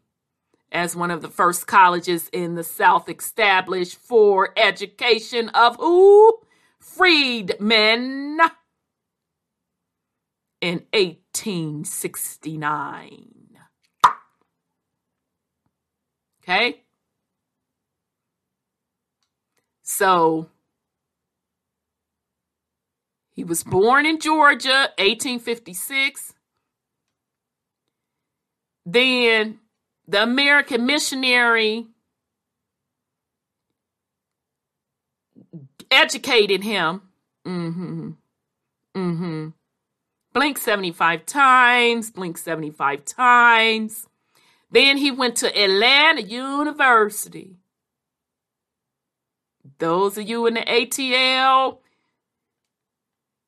as 0.72 0.96
one 0.96 1.12
of 1.12 1.22
the 1.22 1.28
first 1.28 1.68
colleges 1.68 2.30
in 2.32 2.56
the 2.56 2.64
South 2.64 3.10
established 3.10 3.98
for 3.98 4.54
education 4.56 5.50
of 5.50 5.76
who? 5.76 6.40
Freedmen 6.80 8.40
in 10.62 10.86
1869. 10.94 13.58
Okay? 16.42 16.84
So 19.84 20.50
he 23.34 23.44
was 23.44 23.66
born 23.66 24.06
in 24.06 24.18
Georgia, 24.18 24.92
1856. 24.98 26.36
Then 28.90 29.60
the 30.08 30.24
American 30.24 30.86
missionary 30.86 31.88
educated 35.92 36.64
him. 36.64 37.02
Mm-hmm. 37.46 38.12
Mm-hmm. 38.96 39.50
Blink 40.34 40.58
75 40.58 41.26
times, 41.26 42.12
blink 42.12 42.38
75 42.38 43.04
times. 43.04 44.08
Then 44.72 44.96
he 44.96 45.12
went 45.12 45.36
to 45.38 45.48
Atlanta 45.48 46.22
University. 46.22 47.58
Those 49.80 50.18
of 50.18 50.30
you 50.30 50.46
in 50.46 50.54
the 50.54 50.62
ATL, 50.62 51.80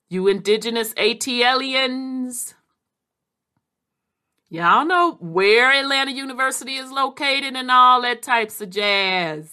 you 0.10 0.28
indigenous 0.28 0.94
ATLians, 0.96 2.56
y'all 4.50 4.86
know 4.86 5.14
where 5.20 5.72
Atlanta 5.72 6.12
University 6.12 6.76
is 6.76 6.92
located 6.92 7.56
and 7.56 7.72
all 7.72 8.02
that 8.02 8.22
types 8.22 8.60
of 8.62 8.70
jazz. 8.70 9.52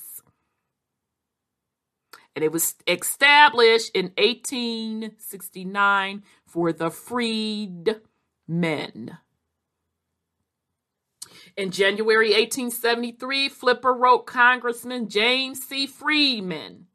And 2.35 2.44
it 2.44 2.52
was 2.52 2.74
established 2.86 3.93
in 3.94 4.12
1869 4.18 6.23
for 6.44 6.73
the 6.73 6.90
freed 6.90 8.01
men. 8.47 9.16
In 11.56 11.70
January 11.70 12.32
1873, 12.32 13.48
Flipper 13.48 13.94
wrote 13.94 14.27
Congressman 14.27 15.09
James 15.09 15.64
C. 15.64 15.86
Freeman. 15.86 16.89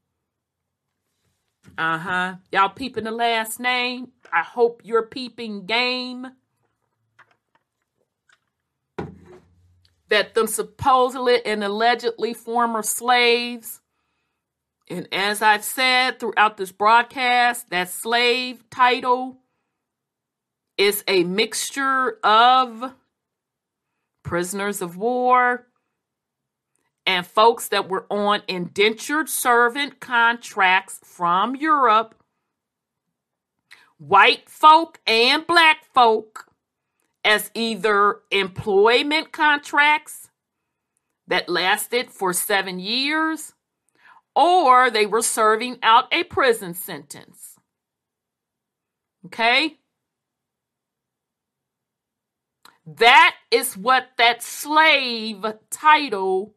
Uh 1.77 1.97
huh. 1.97 2.35
Y'all 2.51 2.69
peeping 2.69 3.05
the 3.05 3.11
last 3.11 3.59
name? 3.59 4.09
I 4.31 4.43
hope 4.43 4.81
you're 4.83 5.07
peeping 5.07 5.65
game. 5.65 6.27
That 10.11 10.35
them 10.35 10.45
supposedly 10.45 11.43
and 11.45 11.63
allegedly 11.63 12.35
former 12.35 12.83
slaves. 12.83 13.81
And 14.89 15.07
as 15.11 15.41
I've 15.41 15.63
said 15.63 16.19
throughout 16.19 16.57
this 16.57 16.73
broadcast, 16.73 17.69
that 17.69 17.89
slave 17.89 18.69
title 18.69 19.37
is 20.77 21.03
a 21.07 21.23
mixture 21.23 22.19
of 22.23 22.93
prisoners 24.23 24.81
of 24.81 24.97
war, 24.97 25.67
and 27.05 27.25
folks 27.25 27.69
that 27.69 27.87
were 27.87 28.05
on 28.09 28.41
indentured 28.47 29.29
servant 29.29 30.01
contracts 30.01 30.99
from 31.03 31.55
Europe, 31.55 32.15
white 33.97 34.49
folk 34.49 34.99
and 35.07 35.47
black 35.47 35.85
folk, 35.93 36.50
as 37.23 37.51
either 37.53 38.19
employment 38.31 39.31
contracts 39.31 40.29
that 41.27 41.47
lasted 41.47 42.11
for 42.11 42.33
seven 42.33 42.79
years 42.79 43.53
or 44.35 44.89
they 44.89 45.05
were 45.05 45.21
serving 45.21 45.77
out 45.83 46.11
a 46.11 46.23
prison 46.23 46.73
sentence. 46.73 47.55
Okay? 49.25 49.77
That 52.85 53.35
is 53.51 53.77
what 53.77 54.09
that 54.17 54.41
slave 54.41 55.45
title 55.69 56.55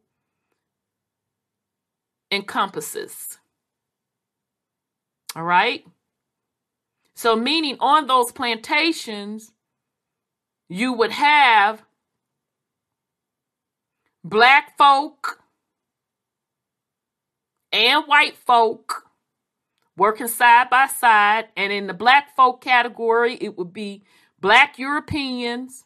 encompasses. 2.31 3.37
All 5.35 5.43
right? 5.43 5.85
So, 7.13 7.35
meaning 7.35 7.77
on 7.79 8.07
those 8.07 8.31
plantations, 8.31 9.51
you 10.69 10.93
would 10.93 11.11
have 11.11 11.83
black 14.23 14.77
folk 14.77 15.39
and 17.71 18.05
white 18.05 18.35
folk 18.35 19.03
working 19.97 20.27
side 20.27 20.69
by 20.69 20.87
side. 20.87 21.49
And 21.55 21.71
in 21.71 21.87
the 21.87 21.93
black 21.93 22.35
folk 22.35 22.61
category, 22.61 23.35
it 23.35 23.57
would 23.57 23.73
be 23.73 24.03
black 24.39 24.79
Europeans 24.79 25.83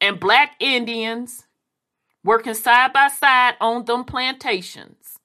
and 0.00 0.18
black 0.18 0.56
Indians 0.60 1.46
working 2.24 2.54
side 2.54 2.92
by 2.92 3.08
side 3.08 3.54
on 3.60 3.84
them 3.84 4.04
plantations. 4.04 5.18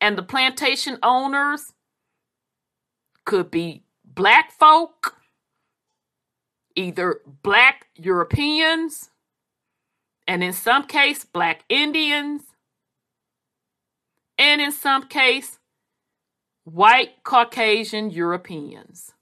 And 0.00 0.16
the 0.16 0.22
plantation 0.22 0.98
owners 1.02 1.72
could 3.24 3.50
be 3.50 3.84
black 4.04 4.50
folk, 4.52 5.19
either 6.80 7.20
black 7.42 7.88
Europeans, 7.94 9.10
and 10.26 10.42
in 10.42 10.52
some 10.52 10.86
case, 10.86 11.24
black 11.24 11.64
Indians, 11.68 12.42
and 14.38 14.60
in 14.60 14.72
some 14.72 15.06
case, 15.06 15.58
white 16.64 17.22
Caucasian 17.22 18.10
Europeans. 18.10 19.12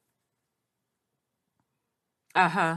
Uh 2.34 2.48
huh. 2.48 2.76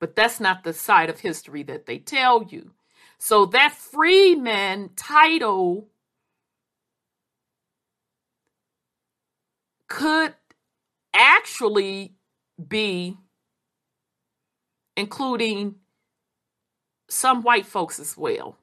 But 0.00 0.14
that's 0.14 0.38
not 0.38 0.62
the 0.62 0.72
side 0.72 1.10
of 1.10 1.20
history 1.20 1.62
that 1.64 1.86
they 1.86 1.98
tell 1.98 2.42
you. 2.42 2.72
So 3.18 3.46
that 3.46 3.72
freeman 3.72 4.90
title 4.94 5.88
could 9.88 10.34
actually 11.14 12.17
be 12.66 13.16
including 14.96 15.76
some 17.08 17.42
white 17.42 17.66
folks 17.66 18.00
as 18.00 18.16
well. 18.16 18.58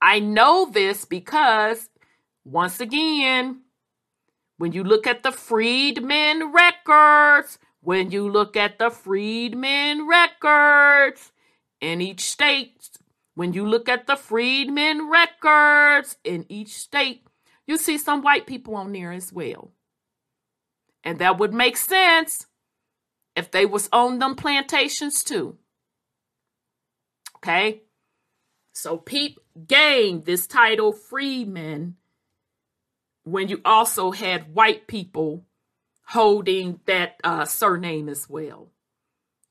I 0.00 0.20
know 0.20 0.70
this 0.70 1.04
because, 1.04 1.90
once 2.44 2.80
again, 2.80 3.62
when 4.56 4.72
you 4.72 4.84
look 4.84 5.06
at 5.06 5.22
the 5.22 5.32
freedmen 5.32 6.52
records, 6.52 7.58
when 7.80 8.10
you 8.10 8.28
look 8.28 8.56
at 8.56 8.78
the 8.78 8.90
freedmen 8.90 10.06
records 10.06 11.32
in 11.80 12.00
each 12.00 12.20
state, 12.20 12.90
when 13.34 13.52
you 13.52 13.66
look 13.66 13.88
at 13.88 14.06
the 14.06 14.16
freedmen 14.16 15.08
records 15.10 16.16
in 16.24 16.46
each 16.48 16.74
state, 16.74 17.24
you 17.66 17.76
see 17.76 17.98
some 17.98 18.22
white 18.22 18.46
people 18.46 18.74
on 18.76 18.92
there 18.92 19.12
as 19.12 19.32
well. 19.32 19.72
And 21.04 21.18
that 21.18 21.38
would 21.38 21.54
make 21.54 21.76
sense 21.76 22.46
if 23.38 23.50
they 23.50 23.64
was 23.64 23.88
on 23.92 24.18
them 24.18 24.34
plantations 24.34 25.22
too. 25.22 25.56
Okay? 27.36 27.82
So 28.72 28.96
peep 28.96 29.38
gained 29.66 30.24
this 30.24 30.46
title 30.46 30.92
freedman 30.92 31.96
when 33.24 33.48
you 33.48 33.60
also 33.64 34.10
had 34.10 34.54
white 34.54 34.86
people 34.86 35.44
holding 36.04 36.80
that 36.86 37.16
uh, 37.22 37.44
surname 37.44 38.08
as 38.08 38.28
well. 38.28 38.68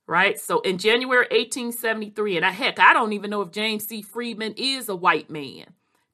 Right? 0.05 0.39
So 0.39 0.61
in 0.61 0.77
January 0.77 1.27
1873, 1.31 2.38
and 2.38 2.45
I, 2.45 2.51
heck, 2.51 2.80
I 2.80 2.93
don't 2.93 3.14
even 3.14 3.30
know 3.30 3.41
if 3.41 3.51
James 3.51 3.85
C. 3.85 4.01
Freeman 4.01 4.53
is 4.57 4.89
a 4.89 4.95
white 4.95 5.30
man. 5.30 5.65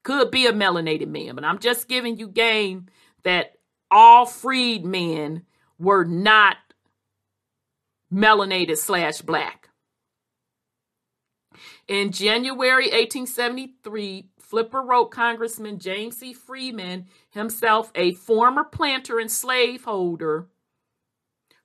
Could 0.03 0.31
be 0.31 0.47
a 0.47 0.53
melanated 0.53 1.07
man, 1.07 1.35
but 1.35 1.45
I'm 1.45 1.59
just 1.59 1.87
giving 1.87 2.17
you 2.17 2.27
game 2.27 2.87
that 3.23 3.53
all 3.89 4.25
freedmen 4.25 5.43
were 5.77 6.03
not 6.03 6.57
melanated 8.13 8.77
slash 8.77 9.21
black. 9.21 9.69
In 11.87 12.11
January 12.11 12.85
1873, 12.85 14.29
Flipper 14.39 14.81
wrote 14.81 15.11
Congressman 15.11 15.79
James 15.79 16.17
C. 16.17 16.33
Freeman, 16.33 17.07
himself 17.31 17.91
a 17.95 18.13
former 18.13 18.63
planter 18.63 19.19
and 19.19 19.31
slaveholder 19.31 20.47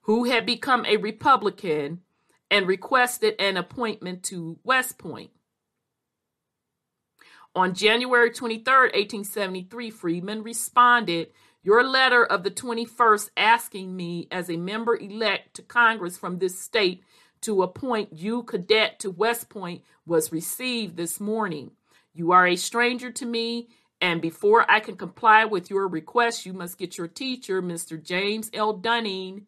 who 0.09 0.23
had 0.23 0.43
become 0.43 0.85
a 0.87 0.97
Republican, 0.97 2.01
and 2.49 2.65
requested 2.67 3.35
an 3.37 3.57
appointment 3.57 4.23
to 4.23 4.57
West 4.63 4.97
Point. 4.97 5.29
On 7.53 7.75
January 7.75 8.31
23, 8.31 8.63
1873, 8.63 9.91
Freeman 9.91 10.41
responded 10.41 11.27
Your 11.61 11.83
letter 11.83 12.25
of 12.25 12.43
the 12.43 12.51
21st 12.51 13.31
asking 13.35 13.95
me, 13.95 14.27
as 14.31 14.49
a 14.49 14.55
member 14.55 14.95
elect 14.95 15.55
to 15.55 15.61
Congress 15.61 16.17
from 16.17 16.39
this 16.39 16.57
state, 16.57 17.03
to 17.41 17.63
appoint 17.63 18.17
you 18.17 18.43
cadet 18.43 18.99
to 18.99 19.11
West 19.11 19.49
Point 19.49 19.83
was 20.05 20.31
received 20.31 20.95
this 20.95 21.19
morning. 21.19 21.71
You 22.13 22.31
are 22.31 22.47
a 22.47 22.55
stranger 22.55 23.11
to 23.11 23.25
me, 23.25 23.67
and 23.99 24.21
before 24.21 24.69
I 24.71 24.79
can 24.79 24.95
comply 24.95 25.45
with 25.45 25.69
your 25.69 25.87
request, 25.87 26.45
you 26.45 26.53
must 26.53 26.77
get 26.77 26.97
your 26.97 27.07
teacher, 27.07 27.61
Mr. 27.61 28.01
James 28.01 28.49
L. 28.53 28.73
Dunning, 28.73 29.45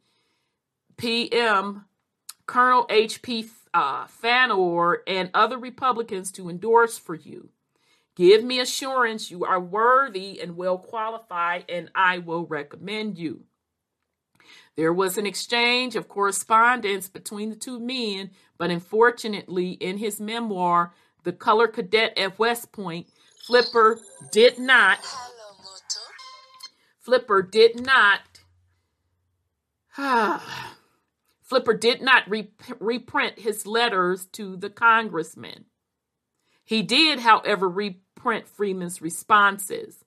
PM, 0.97 1.85
Colonel 2.45 2.85
H.P. 2.89 3.49
Uh, 3.73 4.05
Farrow, 4.07 4.97
and 5.07 5.29
other 5.33 5.57
Republicans 5.57 6.31
to 6.33 6.49
endorse 6.49 6.97
for 6.97 7.15
you. 7.15 7.49
Give 8.15 8.43
me 8.43 8.59
assurance 8.59 9.31
you 9.31 9.45
are 9.45 9.59
worthy 9.59 10.41
and 10.41 10.57
well 10.57 10.77
qualified, 10.77 11.65
and 11.69 11.89
I 11.95 12.17
will 12.17 12.45
recommend 12.45 13.17
you. 13.17 13.45
There 14.75 14.93
was 14.93 15.17
an 15.17 15.25
exchange 15.25 15.95
of 15.95 16.07
correspondence 16.07 17.07
between 17.07 17.49
the 17.49 17.55
two 17.55 17.79
men, 17.79 18.31
but 18.57 18.69
unfortunately, 18.69 19.71
in 19.71 19.97
his 19.97 20.19
memoir, 20.19 20.93
The 21.23 21.33
Color 21.33 21.67
Cadet 21.67 22.17
at 22.17 22.39
West 22.39 22.71
Point, 22.71 23.07
Flipper 23.45 23.99
did 24.31 24.59
not. 24.59 24.99
Flipper 26.99 27.41
did 27.41 27.85
not. 27.85 28.21
Flipper 31.41 31.73
did 31.73 32.01
not 32.01 32.29
reprint 32.79 33.39
his 33.39 33.67
letters 33.67 34.25
to 34.27 34.55
the 34.55 34.69
congressman. 34.69 35.65
He 36.71 36.83
did, 36.83 37.19
however, 37.19 37.67
reprint 37.67 38.47
Freeman's 38.47 39.01
responses. 39.01 40.05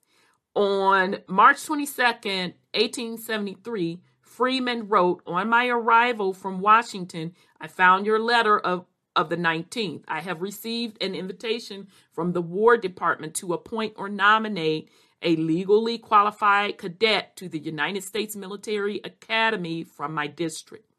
On 0.55 1.17
March 1.27 1.57
22nd, 1.57 2.55
1873, 2.73 3.99
Freeman 4.19 4.87
wrote, 4.87 5.21
On 5.27 5.47
my 5.47 5.67
arrival 5.67 6.33
from 6.33 6.61
Washington, 6.61 7.35
I 7.61 7.67
found 7.67 8.07
your 8.07 8.17
letter 8.17 8.57
of, 8.57 8.85
of 9.15 9.29
the 9.29 9.37
19th. 9.37 10.05
I 10.07 10.21
have 10.21 10.41
received 10.41 11.03
an 11.03 11.13
invitation 11.13 11.87
from 12.11 12.33
the 12.33 12.41
War 12.41 12.77
Department 12.77 13.35
to 13.35 13.53
appoint 13.53 13.93
or 13.95 14.09
nominate 14.09 14.89
a 15.21 15.35
legally 15.35 15.99
qualified 15.99 16.79
cadet 16.79 17.35
to 17.35 17.47
the 17.47 17.59
United 17.59 18.03
States 18.03 18.35
Military 18.35 19.01
Academy 19.03 19.83
from 19.83 20.15
my 20.15 20.25
district. 20.25 20.94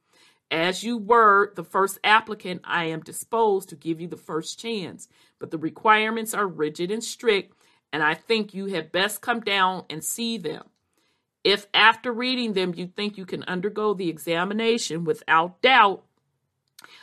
As 0.51 0.85
you 0.85 0.97
were 0.97 1.53
the 1.55 1.65
first 1.65 1.99
applicant, 2.05 2.63
I 2.65 2.85
am 2.85 3.01
disposed 3.01 3.69
to 3.71 3.77
give 3.77 4.01
you 4.01 4.07
the 4.07 4.17
first 4.17 4.61
chance, 4.61 5.09
but 5.39 5.51
the 5.51 5.59
requirements 5.59 6.35
are 6.35 6.47
rigid 6.47 6.91
and 6.91 7.03
strict, 7.03 7.57
and 7.93 8.03
I 8.03 8.15
think 8.15 8.55
you 8.55 8.67
had 8.67 8.93
best 8.93 9.21
come 9.21 9.41
down 9.41 9.85
and 9.91 10.05
see 10.05 10.39
them. 10.39 10.65
If 11.43 11.67
after 11.75 12.13
reading 12.13 12.53
them 12.53 12.75
you 12.77 12.87
think 12.87 13.17
you 13.17 13.27
can 13.27 13.43
undergo 13.45 13.95
the 13.95 14.09
examination 14.09 15.05
without 15.05 15.63
doubt, 15.63 16.05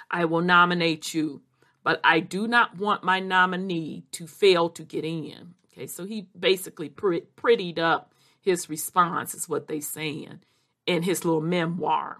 I 0.09 0.25
will 0.25 0.41
nominate 0.41 1.13
you. 1.13 1.41
But 1.83 1.99
I 2.03 2.21
do 2.21 2.47
not 2.47 2.77
want 2.77 3.03
my 3.03 3.19
nominee 3.19 4.05
to 4.11 4.25
fail 4.25 4.69
to 4.69 4.83
get 4.83 5.03
in. 5.03 5.55
Okay, 5.71 5.85
so 5.85 6.05
he 6.05 6.27
basically 6.37 6.89
prettied 6.89 7.77
up 7.77 8.13
his 8.39 8.69
response, 8.69 9.33
is 9.33 9.49
what 9.49 9.67
they 9.67 9.81
saying 9.81 10.39
in 10.85 11.03
his 11.03 11.25
little 11.25 11.41
memoir. 11.41 12.19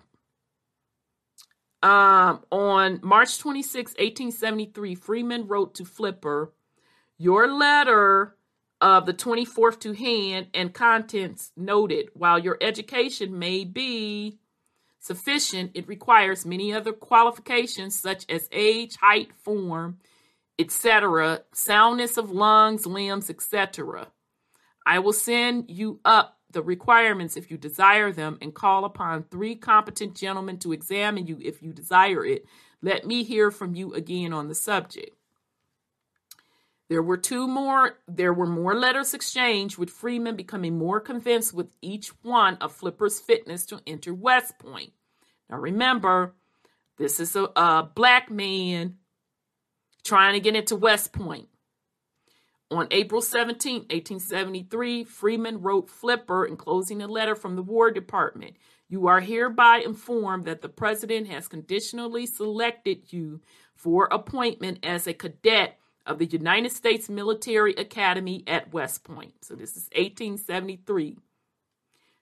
Um, 1.84 2.46
on 2.50 3.02
March 3.04 3.40
26, 3.40 3.92
1873, 3.92 4.96
Freeman 4.96 5.48
wrote 5.48 5.76
to 5.76 5.86
Flipper, 5.86 6.54
Your 7.18 7.48
letter 7.52 8.38
of 8.80 9.06
the 9.06 9.14
24th 9.14 9.80
to 9.82 9.92
hand 9.92 10.48
and 10.54 10.74
contents 10.74 11.52
noted. 11.58 12.10
While 12.14 12.40
your 12.40 12.58
education 12.62 13.38
may 13.38 13.66
be 13.66 14.40
sufficient, 15.00 15.72
it 15.74 15.88
requires 15.90 16.46
many 16.46 16.74
other 16.74 16.94
qualifications 16.94 18.00
such 18.00 18.26
as 18.30 18.48
age, 18.54 18.96
height, 18.96 19.34
form, 19.34 19.98
etc., 20.58 21.42
soundness 21.54 22.16
of 22.16 22.32
lungs, 22.32 22.86
limbs, 22.86 23.30
etc. 23.30 24.08
I 24.86 25.00
will 25.00 25.14
send 25.14 25.70
you 25.70 26.00
up 26.06 26.40
the 26.54 26.64
requirements 26.64 27.36
if 27.36 27.52
you 27.52 27.58
desire 27.58 28.12
them 28.12 28.38
and 28.42 28.54
call 28.54 28.86
upon 28.86 29.24
three 29.24 29.56
competent 29.56 30.16
gentlemen 30.16 30.58
to 30.60 30.72
examine 30.72 31.28
you 31.28 31.38
if 31.42 31.62
you 31.62 31.74
desire 31.74 32.26
it. 32.26 32.46
Let 32.82 33.06
me 33.06 33.24
hear 33.24 33.52
from 33.52 33.76
you 33.76 33.94
again 33.94 34.34
on 34.34 34.48
the 34.48 34.56
subject. 34.56 35.18
There 36.90 37.02
were 37.02 37.18
two 37.18 37.48
more, 37.48 37.98
there 38.08 38.34
were 38.34 38.46
more 38.46 38.76
letters 38.76 39.14
exchanged, 39.14 39.78
with 39.78 39.90
Freeman 39.90 40.36
becoming 40.36 40.78
more 40.78 41.00
convinced 41.00 41.54
with 41.54 41.76
each 41.82 42.10
one 42.22 42.56
of 42.58 42.74
Flipper's 42.74 43.20
fitness 43.20 43.66
to 43.68 43.82
enter 43.88 44.14
West 44.14 44.60
Point. 44.60 44.92
Now 45.50 45.58
remember, 45.58 46.36
this 46.98 47.20
is 47.20 47.36
a, 47.36 47.46
a 47.56 47.90
black 47.96 48.30
man 48.30 48.98
trying 50.04 50.34
to 50.34 50.40
get 50.40 50.56
into 50.56 50.76
West 50.76 51.14
Point. 51.14 51.48
On 52.74 52.88
April 52.90 53.22
17, 53.22 53.82
1873, 53.82 55.04
Freeman 55.04 55.62
wrote 55.62 55.92
Flipper 55.92 56.44
enclosing 56.44 57.04
a 57.04 57.08
letter 57.08 57.36
from 57.36 57.56
the 57.56 57.62
War 57.62 57.92
Department. 57.92 58.56
You 58.90 59.06
are 59.06 59.20
hereby 59.20 59.84
informed 59.86 60.46
that 60.46 60.64
the 60.64 60.70
President 60.70 61.28
has 61.28 61.48
conditionally 61.48 62.26
selected 62.26 63.14
you 63.14 63.42
for 63.76 64.08
appointment 64.12 64.80
as 64.82 65.06
a 65.06 65.14
cadet 65.14 65.78
of 66.08 66.18
the 66.18 66.26
United 66.26 66.72
States 66.72 67.10
Military 67.10 67.76
Academy 67.76 68.44
at 68.48 68.74
West 68.74 69.04
Point. 69.04 69.34
So 69.42 69.54
this 69.54 69.78
is 69.78 69.88
1873. 69.96 71.20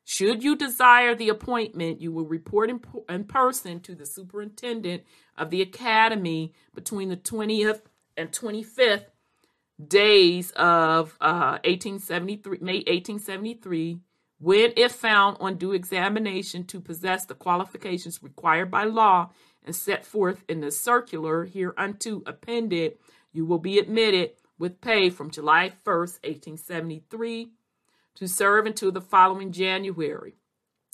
Should 0.03 0.43
you 0.43 0.57
desire 0.57 1.15
the 1.15 1.29
appointment, 1.29 2.01
you 2.01 2.11
will 2.11 2.25
report 2.25 2.69
in, 2.69 2.81
in, 3.07 3.23
person 3.23 3.79
to 3.81 3.95
the 3.95 4.05
superintendent 4.05 5.03
of 5.37 5.49
the 5.49 5.61
academy 5.61 6.51
between 6.75 7.07
the 7.07 7.15
20th 7.15 7.83
and 8.17 8.33
25th 8.33 9.05
days 9.87 10.51
of 10.51 11.17
uh, 11.21 11.59
1873, 11.65 12.59
May 12.61 12.77
1873, 12.77 13.99
when 14.39 14.73
if 14.75 14.91
found 14.93 15.37
on 15.39 15.57
due 15.57 15.73
examination 15.73 16.63
to 16.65 16.79
possess 16.79 17.25
the 17.25 17.35
qualifications 17.35 18.23
required 18.23 18.71
by 18.71 18.83
law 18.83 19.29
and 19.63 19.75
set 19.75 20.05
forth 20.05 20.43
in 20.49 20.61
the 20.61 20.71
circular 20.71 21.45
hereunto 21.45 22.23
appended 22.25 22.97
you 23.33 23.45
will 23.45 23.59
be 23.59 23.79
admitted 23.79 24.31
with 24.57 24.81
pay 24.81 25.09
from 25.09 25.31
July 25.31 25.71
1st, 25.85 26.19
1873, 26.23 27.51
to 28.15 28.27
serve 28.27 28.65
until 28.65 28.91
the 28.91 29.01
following 29.01 29.51
January, 29.51 30.35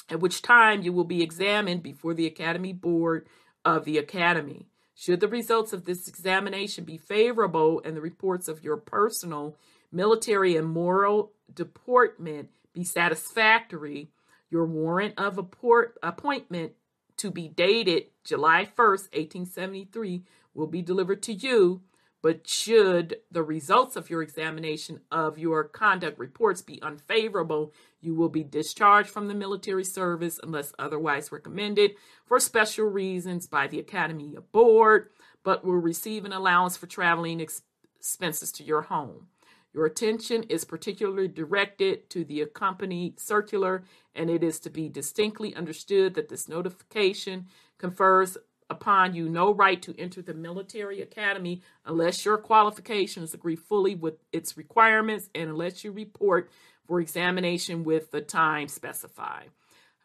at 0.10 0.20
which 0.20 0.42
time 0.42 0.82
you 0.82 0.94
will 0.94 1.04
be 1.04 1.24
examined 1.24 1.84
before 1.84 2.14
the 2.14 2.28
Academy 2.28 2.74
Board 2.74 3.28
of 3.66 3.86
the 3.86 3.98
Academy. 3.98 4.68
Should 5.00 5.20
the 5.20 5.28
results 5.28 5.74
of 5.74 5.86
this 5.86 6.08
examination 6.08 6.84
be 6.84 6.98
favorable 6.98 7.84
and 7.86 7.96
the 7.96 8.02
reports 8.02 8.48
of 8.48 8.64
your 8.64 8.78
personal, 8.78 9.56
military, 9.92 10.58
and 10.58 10.68
moral 10.68 11.34
deportment 11.54 12.50
be 12.74 12.84
satisfactory, 12.84 14.10
your 14.50 14.66
warrant 14.66 15.14
of 15.20 15.38
appointment 15.38 16.72
to 17.18 17.30
be 17.30 17.48
dated 17.48 18.06
July 18.24 18.66
1st, 18.66 19.14
1873, 19.14 20.24
will 20.56 20.66
be 20.66 20.82
delivered 20.82 21.22
to 21.22 21.34
you 21.34 21.84
but 22.22 22.48
should 22.48 23.18
the 23.32 23.44
results 23.44 23.96
of 23.96 24.10
your 24.10 24.22
examination 24.22 25.02
of 25.12 25.38
your 25.38 25.64
conduct 25.64 26.18
reports 26.18 26.62
be 26.62 26.82
unfavorable, 26.82 27.74
you 28.02 28.16
will 28.16 28.30
be 28.30 28.44
discharged 28.44 29.10
from 29.10 29.28
the 29.28 29.36
military 29.36 29.84
service 29.84 30.40
unless 30.42 30.74
otherwise 30.80 31.32
recommended 31.32 31.92
for 32.26 32.40
special 32.40 32.86
reasons 32.86 33.48
by 33.48 33.68
the 33.68 33.80
Academy 33.80 34.36
Board, 34.52 35.10
but 35.44 35.64
will 35.64 35.76
receive 35.76 36.26
an 36.26 36.34
allowance 36.34 36.76
for 36.76 36.88
traveling 36.88 37.40
expenses 37.40 38.52
to 38.52 38.64
your 38.64 38.84
home. 38.84 39.28
Your 39.74 39.86
attention 39.86 40.44
is 40.44 40.66
particularly 40.66 41.28
directed 41.28 42.10
to 42.10 42.24
the 42.24 42.42
accompanied 42.42 43.20
circular, 43.20 43.84
and 44.16 44.30
it 44.30 44.44
is 44.44 44.60
to 44.62 44.72
be 44.72 44.90
distinctly 44.90 45.56
understood 45.56 46.16
that 46.16 46.30
this 46.30 46.50
notification 46.50 47.46
confers 47.78 48.38
upon 48.70 49.14
you 49.14 49.30
no 49.30 49.54
right 49.54 49.82
to 49.82 49.98
enter 49.98 50.22
the 50.22 50.34
military 50.34 51.02
academy 51.02 51.62
unless 51.86 52.26
your 52.26 52.38
qualifications 52.38 53.34
agree 53.34 53.56
fully 53.56 53.96
with 53.96 54.16
its 54.32 54.58
requirements 54.58 55.30
and 55.34 55.50
unless 55.50 55.84
you 55.84 55.92
report 55.92 56.50
for 56.86 57.00
examination 57.00 57.84
with 57.84 58.12
the 58.12 58.22
time 58.22 58.68
specified. 58.68 59.50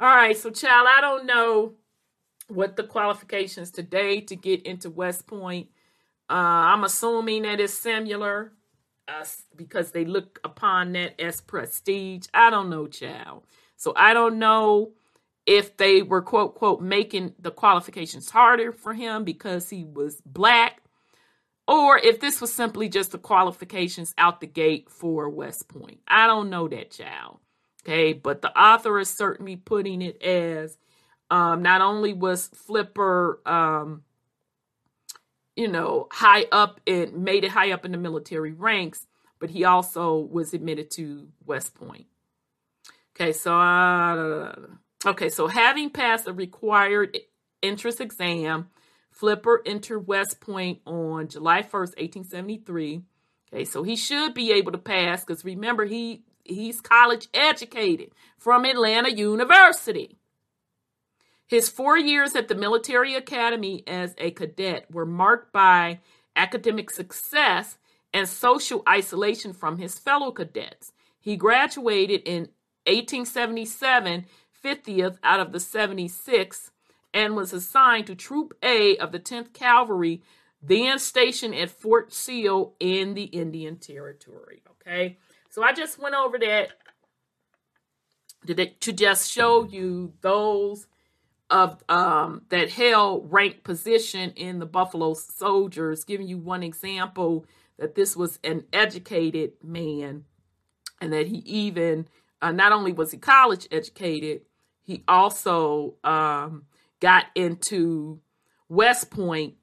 All 0.00 0.14
right, 0.14 0.36
so 0.36 0.50
child, 0.50 0.88
I 0.90 1.00
don't 1.00 1.26
know 1.26 1.74
what 2.48 2.76
the 2.76 2.82
qualifications 2.82 3.70
today 3.70 4.20
to 4.22 4.36
get 4.36 4.62
into 4.62 4.90
West 4.90 5.26
Point. 5.26 5.68
Uh, 6.28 6.34
I'm 6.72 6.84
assuming 6.84 7.42
that 7.42 7.60
it's 7.60 7.74
similar 7.74 8.52
uh, 9.08 9.24
because 9.56 9.90
they 9.90 10.04
look 10.04 10.40
upon 10.44 10.92
that 10.92 11.20
as 11.20 11.40
prestige. 11.40 12.26
I 12.34 12.50
don't 12.50 12.70
know, 12.70 12.86
child. 12.86 13.44
So 13.76 13.92
I 13.96 14.14
don't 14.14 14.38
know 14.38 14.92
if 15.46 15.76
they 15.76 16.02
were 16.02 16.22
quote 16.22 16.54
quote 16.54 16.80
making 16.80 17.34
the 17.38 17.50
qualifications 17.50 18.30
harder 18.30 18.72
for 18.72 18.94
him 18.94 19.24
because 19.24 19.70
he 19.70 19.84
was 19.84 20.20
black 20.24 20.82
or 21.66 21.98
if 21.98 22.20
this 22.20 22.40
was 22.40 22.52
simply 22.52 22.88
just 22.88 23.12
the 23.12 23.18
qualifications 23.18 24.14
out 24.18 24.40
the 24.40 24.46
gate 24.46 24.90
for 24.90 25.28
West 25.28 25.68
Point. 25.68 26.00
I 26.06 26.26
don't 26.26 26.50
know 26.50 26.68
that 26.68 26.90
child. 26.90 27.38
Okay, 27.84 28.12
but 28.12 28.42
the 28.42 28.56
author 28.56 28.98
is 29.00 29.10
certainly 29.10 29.56
putting 29.56 30.02
it 30.02 30.22
as 30.22 30.78
um, 31.30 31.62
not 31.62 31.80
only 31.80 32.12
was 32.12 32.48
Flipper, 32.48 33.40
um, 33.44 34.04
you 35.56 35.66
know, 35.66 36.06
high 36.12 36.46
up 36.52 36.80
and 36.86 37.24
made 37.24 37.42
it 37.42 37.50
high 37.50 37.72
up 37.72 37.84
in 37.84 37.92
the 37.92 37.98
military 37.98 38.52
ranks, 38.52 39.06
but 39.40 39.50
he 39.50 39.64
also 39.64 40.16
was 40.16 40.54
admitted 40.54 40.90
to 40.92 41.28
West 41.44 41.74
Point. 41.74 42.06
Okay, 43.16 43.32
so 43.32 43.58
uh, 43.58 44.54
okay, 45.06 45.28
so 45.28 45.46
having 45.46 45.90
passed 45.90 46.24
the 46.24 46.32
required 46.32 47.18
entrance 47.62 48.00
exam, 48.00 48.68
Flipper 49.10 49.62
entered 49.66 50.06
West 50.06 50.40
Point 50.40 50.80
on 50.86 51.28
July 51.28 51.62
1st, 51.62 51.96
1873. 51.98 53.02
Okay, 53.52 53.64
so 53.64 53.82
he 53.82 53.96
should 53.96 54.34
be 54.34 54.52
able 54.52 54.72
to 54.72 54.78
pass 54.78 55.24
because 55.24 55.44
remember 55.44 55.84
he 55.84 56.24
he's 56.44 56.80
college 56.80 57.28
educated 57.34 58.10
from 58.38 58.64
Atlanta 58.64 59.10
University. 59.10 60.16
His 61.46 61.68
four 61.68 61.98
years 61.98 62.34
at 62.34 62.48
the 62.48 62.54
military 62.54 63.14
academy 63.14 63.84
as 63.86 64.14
a 64.16 64.30
cadet 64.30 64.90
were 64.90 65.04
marked 65.04 65.52
by 65.52 66.00
academic 66.34 66.90
success 66.90 67.76
and 68.14 68.26
social 68.26 68.82
isolation 68.88 69.52
from 69.52 69.76
his 69.76 69.98
fellow 69.98 70.30
cadets. 70.30 70.92
He 71.20 71.36
graduated 71.36 72.22
in 72.22 72.48
1877, 72.86 74.26
50th 74.62 75.16
out 75.22 75.40
of 75.40 75.52
the 75.52 75.60
76, 75.60 76.70
and 77.14 77.36
was 77.36 77.52
assigned 77.52 78.06
to 78.06 78.14
Troop 78.14 78.54
A 78.62 78.96
of 78.96 79.12
the 79.12 79.20
10th 79.20 79.52
Cavalry, 79.52 80.22
then 80.62 80.98
stationed 80.98 81.54
at 81.54 81.70
Fort 81.70 82.12
Sill 82.12 82.74
in 82.78 83.14
the 83.14 83.24
Indian 83.24 83.76
Territory. 83.76 84.62
Okay, 84.70 85.18
so 85.50 85.62
I 85.62 85.72
just 85.72 85.98
went 85.98 86.14
over 86.14 86.38
that 86.38 86.70
to 88.80 88.92
just 88.92 89.30
show 89.30 89.64
you 89.64 90.14
those 90.20 90.86
of 91.50 91.82
um, 91.88 92.42
that 92.48 92.70
held 92.70 93.30
rank 93.30 93.62
position 93.62 94.30
in 94.36 94.58
the 94.58 94.66
Buffalo 94.66 95.14
Soldiers, 95.14 96.02
giving 96.02 96.26
you 96.26 96.38
one 96.38 96.62
example 96.62 97.44
that 97.78 97.94
this 97.94 98.16
was 98.16 98.38
an 98.42 98.64
educated 98.72 99.52
man, 99.62 100.24
and 101.00 101.12
that 101.12 101.26
he 101.26 101.38
even 101.38 102.08
uh, 102.40 102.52
not 102.52 102.72
only 102.72 102.92
was 102.92 103.10
he 103.12 103.18
college 103.18 103.68
educated, 103.70 104.42
he 104.82 105.04
also 105.06 105.94
um, 106.04 106.64
got 107.00 107.26
into 107.34 108.20
West 108.68 109.10
Point, 109.10 109.54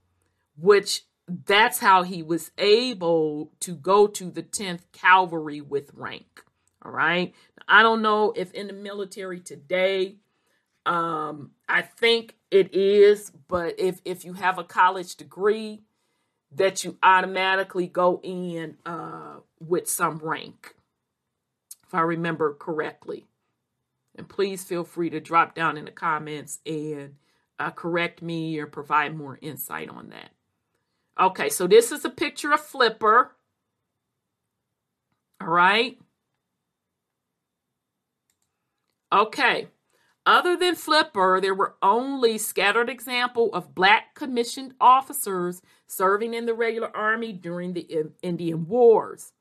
which 0.57 1.03
that's 1.27 1.79
how 1.79 2.03
he 2.03 2.23
was 2.23 2.51
able 2.57 3.51
to 3.59 3.75
go 3.75 4.07
to 4.07 4.31
the 4.31 4.43
10th 4.43 4.81
Cavalry 4.91 5.61
with 5.61 5.91
rank. 5.93 6.43
All 6.83 6.91
right. 6.91 7.33
I 7.67 7.83
don't 7.83 8.01
know 8.01 8.33
if 8.35 8.51
in 8.53 8.67
the 8.67 8.73
military 8.73 9.39
today, 9.39 10.15
um, 10.85 11.51
I 11.67 11.81
think 11.81 12.35
it 12.49 12.73
is, 12.73 13.31
but 13.47 13.79
if 13.79 14.01
if 14.05 14.25
you 14.25 14.33
have 14.33 14.57
a 14.57 14.63
college 14.63 15.15
degree, 15.15 15.81
that 16.55 16.83
you 16.83 16.97
automatically 17.03 17.87
go 17.87 18.19
in 18.23 18.77
uh, 18.85 19.37
with 19.59 19.87
some 19.87 20.17
rank, 20.19 20.75
if 21.85 21.93
I 21.93 22.01
remember 22.01 22.53
correctly. 22.53 23.27
And 24.19 24.27
please 24.27 24.65
feel 24.65 24.83
free 24.83 25.09
to 25.11 25.21
drop 25.21 25.55
down 25.55 25.77
in 25.77 25.85
the 25.85 25.91
comments 25.91 26.59
and 26.65 27.15
uh, 27.57 27.71
correct 27.71 28.21
me 28.21 28.59
or 28.59 28.67
provide 28.67 29.15
more 29.15 29.39
insight 29.41 29.87
on 29.87 30.09
that. 30.09 30.31
Okay, 31.17 31.47
so 31.47 31.67
this 31.67 31.93
is 31.93 32.03
a 32.03 32.09
picture 32.09 32.51
of 32.51 32.59
Flipper. 32.59 33.31
All 35.39 35.47
right. 35.47 35.97
Okay. 39.13 39.69
Other 40.25 40.57
than 40.57 40.75
Flipper, 40.75 41.39
there 41.41 41.55
were 41.55 41.77
only 41.81 42.37
scattered 42.37 42.89
example 42.89 43.53
of 43.53 43.73
black 43.73 44.15
commissioned 44.15 44.73
officers 44.81 45.61
serving 45.87 46.33
in 46.33 46.45
the 46.45 46.53
regular 46.53 46.95
army 46.95 47.31
during 47.31 47.71
the 47.71 48.11
Indian 48.21 48.67
Wars. 48.67 49.31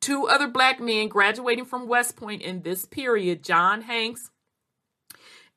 Two 0.00 0.26
other 0.26 0.48
black 0.48 0.80
men 0.80 1.08
graduating 1.08 1.64
from 1.64 1.88
West 1.88 2.16
Point 2.16 2.42
in 2.42 2.62
this 2.62 2.84
period, 2.84 3.42
John 3.42 3.82
Hanks 3.82 4.30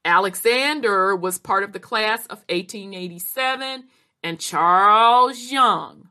Alexander 0.03 1.15
was 1.15 1.38
part 1.38 1.63
of 1.63 1.73
the 1.73 1.80
class 1.80 2.26
of 2.26 2.39
1887 2.49 3.85
and 4.23 4.39
Charles 4.39 5.51
Young 5.51 6.09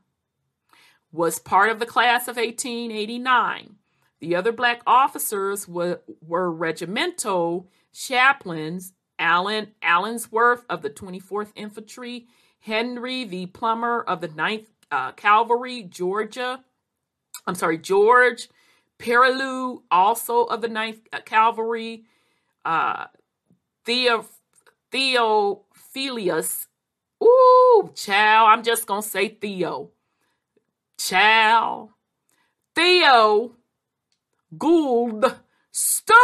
was 1.11 1.39
part 1.39 1.69
of 1.69 1.79
the 1.79 1.85
class 1.85 2.27
of 2.27 2.37
1889. 2.37 3.75
The 4.19 4.35
other 4.35 4.51
black 4.51 4.81
officers 4.87 5.67
were, 5.67 6.01
were 6.21 6.51
regimental 6.51 7.69
chaplains 7.93 8.93
Allen 9.19 9.73
Allensworth 9.83 10.63
of 10.69 10.81
the 10.81 10.89
24th 10.89 11.51
Infantry, 11.55 12.27
Henry 12.61 13.25
V. 13.25 13.45
Plummer 13.45 14.01
of 14.01 14.21
the 14.21 14.29
9th 14.29 14.67
uh, 14.89 15.11
Cavalry, 15.13 15.83
Georgia. 15.83 16.63
I'm 17.47 17.55
sorry, 17.55 17.77
George 17.77 18.49
Prioleau, 18.97 19.83
also 19.89 20.43
of 20.43 20.61
the 20.61 20.67
9th 20.67 21.01
uh, 21.11 21.21
Cavalry, 21.21 22.05
uh, 22.65 23.05
Theo, 23.85 24.25
Theophilus 24.91 26.67
Ooh, 27.23 27.91
child, 27.93 28.49
I'm 28.49 28.63
just 28.63 28.87
going 28.87 29.03
to 29.03 29.07
say 29.07 29.29
Theo. 29.29 29.91
Child. 30.97 31.89
Theo 32.75 33.51
Gould 34.57 35.35
Steward. 35.71 36.17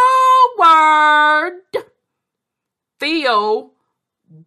Theo 3.00 3.72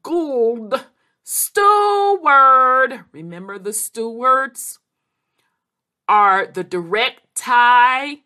Gould 0.03 0.87
Steward. 1.23 3.05
Remember 3.13 3.59
the 3.59 3.73
stewards 3.73 4.80
are 6.11 6.45
the 6.45 6.65
direct 6.65 7.21
tie 7.37 8.19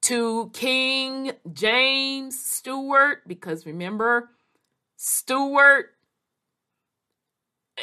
to 0.00 0.50
King 0.54 1.32
James 1.52 2.42
Stewart 2.42 3.18
because 3.28 3.66
remember 3.66 4.30
Stewart 4.96 5.90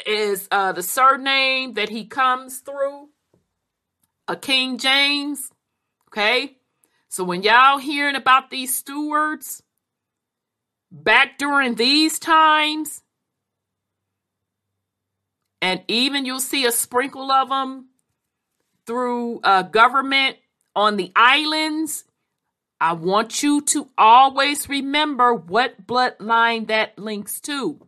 is 0.04 0.48
uh, 0.50 0.72
the 0.72 0.82
surname 0.82 1.74
that 1.74 1.88
he 1.88 2.04
comes 2.04 2.58
through, 2.58 3.10
a 4.26 4.34
King 4.34 4.76
James. 4.76 5.50
Okay, 6.08 6.56
so 7.08 7.22
when 7.22 7.44
y'all 7.44 7.78
hearing 7.78 8.16
about 8.16 8.50
these 8.50 8.74
stewards 8.74 9.62
back 10.90 11.38
during 11.38 11.76
these 11.76 12.18
times, 12.18 13.02
and 15.62 15.84
even 15.86 16.24
you'll 16.24 16.40
see 16.40 16.66
a 16.66 16.72
sprinkle 16.72 17.30
of 17.30 17.50
them 17.50 17.90
through 18.88 19.40
uh, 19.44 19.62
government 19.62 20.38
on 20.74 20.96
the 20.96 21.12
islands. 21.14 22.04
I 22.80 22.94
want 22.94 23.42
you 23.42 23.60
to 23.62 23.88
always 23.98 24.68
remember 24.68 25.34
what 25.34 25.86
bloodline 25.86 26.68
that 26.68 26.98
links 26.98 27.38
to. 27.42 27.86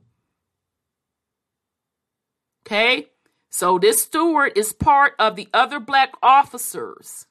Okay? 2.67 3.07
So 3.49 3.79
this 3.79 4.03
steward 4.03 4.53
is 4.57 4.75
part 4.75 5.15
of 5.19 5.37
the 5.37 5.49
other 5.55 5.81
black 5.81 6.13
officers. 6.23 7.27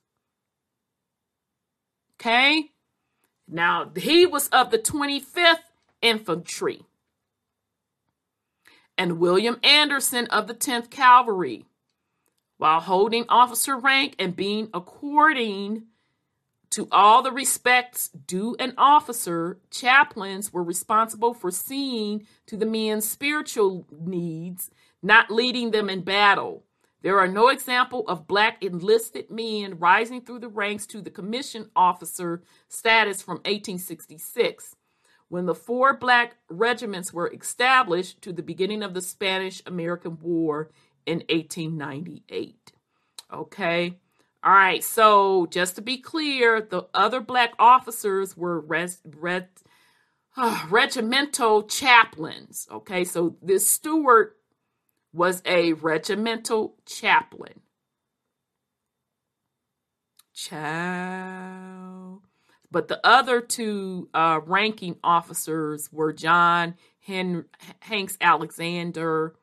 Okay? 2.19 2.71
Now, 3.47 3.91
he 3.95 4.25
was 4.25 4.47
of 4.49 4.71
the 4.71 4.79
25th 4.79 5.59
Infantry. 6.01 6.85
And 8.97 9.19
William 9.19 9.59
Anderson 9.63 10.25
of 10.27 10.47
the 10.47 10.53
10th 10.53 10.89
Cavalry. 10.89 11.68
While 12.59 12.81
holding 12.81 13.23
officer 13.29 13.77
rank 13.77 14.15
and 14.19 14.35
being 14.35 14.69
according 14.73 15.83
to 16.71 16.89
all 16.91 17.23
the 17.23 17.31
respects 17.31 18.09
due 18.09 18.57
an 18.59 18.73
officer, 18.77 19.61
chaplains 19.71 20.51
were 20.51 20.61
responsible 20.61 21.33
for 21.33 21.51
seeing 21.51 22.27
to 22.47 22.57
the 22.57 22.65
men's 22.65 23.07
spiritual 23.07 23.87
needs 23.89 24.69
not 25.01 25.31
leading 25.31 25.71
them 25.71 25.89
in 25.89 26.01
battle. 26.01 26.65
There 27.01 27.17
are 27.17 27.29
no 27.29 27.47
example 27.47 28.03
of 28.09 28.27
black 28.27 28.61
enlisted 28.61 29.31
men 29.31 29.79
rising 29.79 30.19
through 30.19 30.39
the 30.39 30.49
ranks 30.49 30.85
to 30.87 31.01
the 31.01 31.09
commission 31.09 31.69
officer 31.77 32.43
status 32.67 33.21
from 33.21 33.37
1866, 33.37 34.75
when 35.29 35.45
the 35.45 35.55
four 35.55 35.95
black 35.95 36.35
regiments 36.49 37.13
were 37.13 37.31
established 37.31 38.21
to 38.23 38.33
the 38.33 38.43
beginning 38.43 38.83
of 38.83 38.93
the 38.93 39.01
Spanish 39.01 39.61
American 39.65 40.17
War 40.19 40.71
in 41.05 41.19
1898. 41.29 42.71
Okay. 43.33 43.97
All 44.43 44.53
right. 44.53 44.83
So, 44.83 45.45
just 45.47 45.75
to 45.75 45.81
be 45.81 45.97
clear, 45.97 46.61
the 46.61 46.87
other 46.93 47.19
black 47.19 47.53
officers 47.59 48.37
were 48.37 48.59
res- 48.59 49.01
res- 49.05 49.43
uh, 50.37 50.65
regimental 50.69 51.63
chaplains. 51.63 52.67
Okay. 52.71 53.03
So, 53.03 53.35
this 53.41 53.69
Stewart 53.69 54.37
was 55.13 55.41
a 55.45 55.73
regimental 55.73 56.75
chaplain. 56.85 57.61
Child. 60.33 62.21
but 62.71 62.87
the 62.87 63.05
other 63.05 63.41
two 63.41 64.09
uh, 64.13 64.39
ranking 64.45 64.95
officers 65.03 65.91
were 65.91 66.13
John 66.13 66.75
Hen- 67.05 67.45
Hanks 67.81 68.17
Alexander 68.21 69.35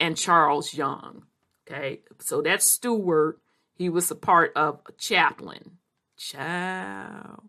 and 0.00 0.16
Charles 0.16 0.74
Young. 0.74 1.24
Okay, 1.68 2.00
so 2.20 2.42
that's 2.42 2.66
Stewart. 2.66 3.40
He 3.74 3.88
was 3.88 4.10
a 4.10 4.14
part 4.14 4.52
of 4.56 4.80
Chaplain. 4.98 5.78
Chow. 6.16 7.42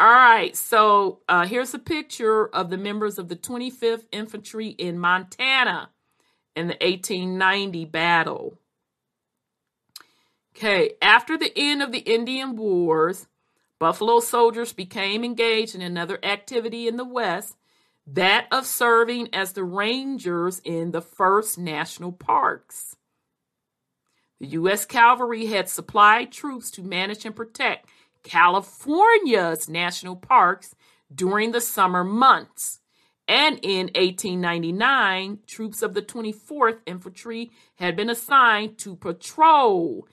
All 0.00 0.08
right, 0.08 0.56
so 0.56 1.20
uh, 1.28 1.46
here's 1.46 1.74
a 1.74 1.78
picture 1.78 2.48
of 2.48 2.70
the 2.70 2.76
members 2.76 3.18
of 3.18 3.28
the 3.28 3.36
25th 3.36 4.04
Infantry 4.10 4.68
in 4.68 4.98
Montana 4.98 5.90
in 6.56 6.66
the 6.66 6.74
1890 6.80 7.84
battle. 7.86 8.58
Okay, 10.56 10.92
after 11.02 11.36
the 11.36 11.52
end 11.56 11.82
of 11.82 11.92
the 11.92 11.98
Indian 11.98 12.56
Wars, 12.56 13.26
Buffalo 13.78 14.20
soldiers 14.20 14.72
became 14.72 15.24
engaged 15.24 15.74
in 15.74 15.82
another 15.82 16.18
activity 16.22 16.86
in 16.88 16.96
the 16.96 17.04
West, 17.04 17.56
that 18.06 18.46
of 18.50 18.66
serving 18.66 19.28
as 19.32 19.52
the 19.52 19.64
rangers 19.64 20.60
in 20.64 20.90
the 20.90 21.00
first 21.00 21.58
national 21.58 22.12
parks. 22.12 22.96
The 24.40 24.46
U.S. 24.48 24.84
Cavalry 24.84 25.46
had 25.46 25.68
supplied 25.68 26.32
troops 26.32 26.70
to 26.72 26.82
manage 26.82 27.24
and 27.24 27.34
protect 27.34 27.88
California's 28.22 29.68
national 29.68 30.16
parks 30.16 30.74
during 31.14 31.52
the 31.52 31.60
summer 31.60 32.04
months. 32.04 32.80
And 33.26 33.58
in 33.62 33.86
1899, 33.94 35.38
troops 35.46 35.82
of 35.82 35.94
the 35.94 36.02
24th 36.02 36.80
Infantry 36.84 37.50
had 37.76 37.96
been 37.96 38.10
assigned 38.10 38.76
to 38.78 38.96
patrol 38.96 40.06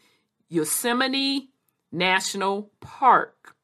Yosemite 0.48 1.50
National 1.92 2.72
Park. 2.80 3.56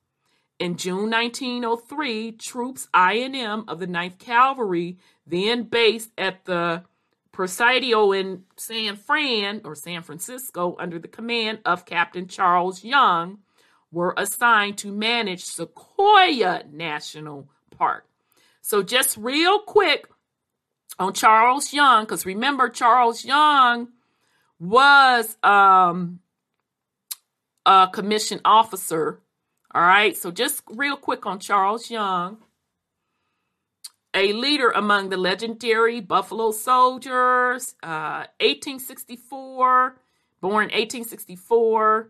In 0.59 0.75
June 0.75 1.11
1903, 1.11 2.31
troops 2.31 2.87
I&M 2.93 3.65
of 3.67 3.79
the 3.79 3.87
9th 3.87 4.17
Cavalry, 4.17 4.97
then 5.25 5.63
based 5.63 6.11
at 6.17 6.45
the 6.45 6.83
Presidio 7.31 8.11
in 8.11 8.43
San 8.55 8.95
Fran 8.95 9.61
or 9.63 9.75
San 9.75 10.01
Francisco 10.01 10.75
under 10.79 10.97
the 10.97 11.07
command 11.07 11.59
of 11.63 11.85
Captain 11.85 12.27
Charles 12.27 12.83
Young, 12.83 13.37
were 13.91 14.15
assigned 14.17 14.79
to 14.79 14.91
manage 14.91 15.43
Sequoia 15.43 16.63
National 16.71 17.47
Park. 17.69 18.07
So, 18.61 18.81
just 18.81 19.15
real 19.17 19.59
quick 19.59 20.07
on 20.97 21.13
Charles 21.13 21.71
Young, 21.71 22.03
because 22.03 22.25
remember, 22.25 22.69
Charles 22.69 23.23
Young 23.23 23.89
was 24.59 25.37
um, 25.43 26.19
a 27.65 27.87
commissioned 27.91 28.41
officer. 28.43 29.19
All 29.77 29.83
right, 29.83 30.17
so 30.17 30.31
just 30.31 30.63
real 30.71 30.97
quick 30.97 31.27
on 31.27 31.37
Charles 31.37 31.91
Young, 31.91 32.39
a 34.11 34.33
leader 34.33 34.71
among 34.71 35.09
the 35.09 35.17
legendary 35.17 36.01
Buffalo 36.01 36.49
Soldiers, 36.49 37.75
uh, 37.83 38.25
1864, 38.41 40.01
born 40.41 40.53
1864. 40.53 42.09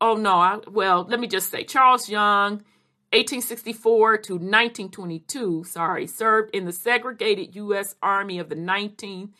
Oh 0.00 0.14
no, 0.16 0.32
I, 0.32 0.58
well, 0.68 1.06
let 1.08 1.20
me 1.20 1.28
just 1.28 1.52
say 1.52 1.62
Charles 1.62 2.08
Young 2.08 2.64
1864 3.12 4.16
to 4.16 4.32
1922, 4.32 5.62
sorry, 5.62 6.08
served 6.08 6.52
in 6.52 6.64
the 6.64 6.72
segregated 6.72 7.54
U.S. 7.54 7.94
Army 8.02 8.40
of 8.40 8.48
the 8.48 8.56
19th 8.56 9.30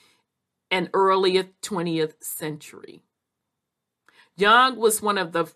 and 0.71 0.91
early 0.95 1.43
20th 1.43 2.23
century. 2.23 3.03
Young 4.37 4.77
was 4.77 5.03
one 5.03 5.19
of 5.19 5.33
the 5.33 5.53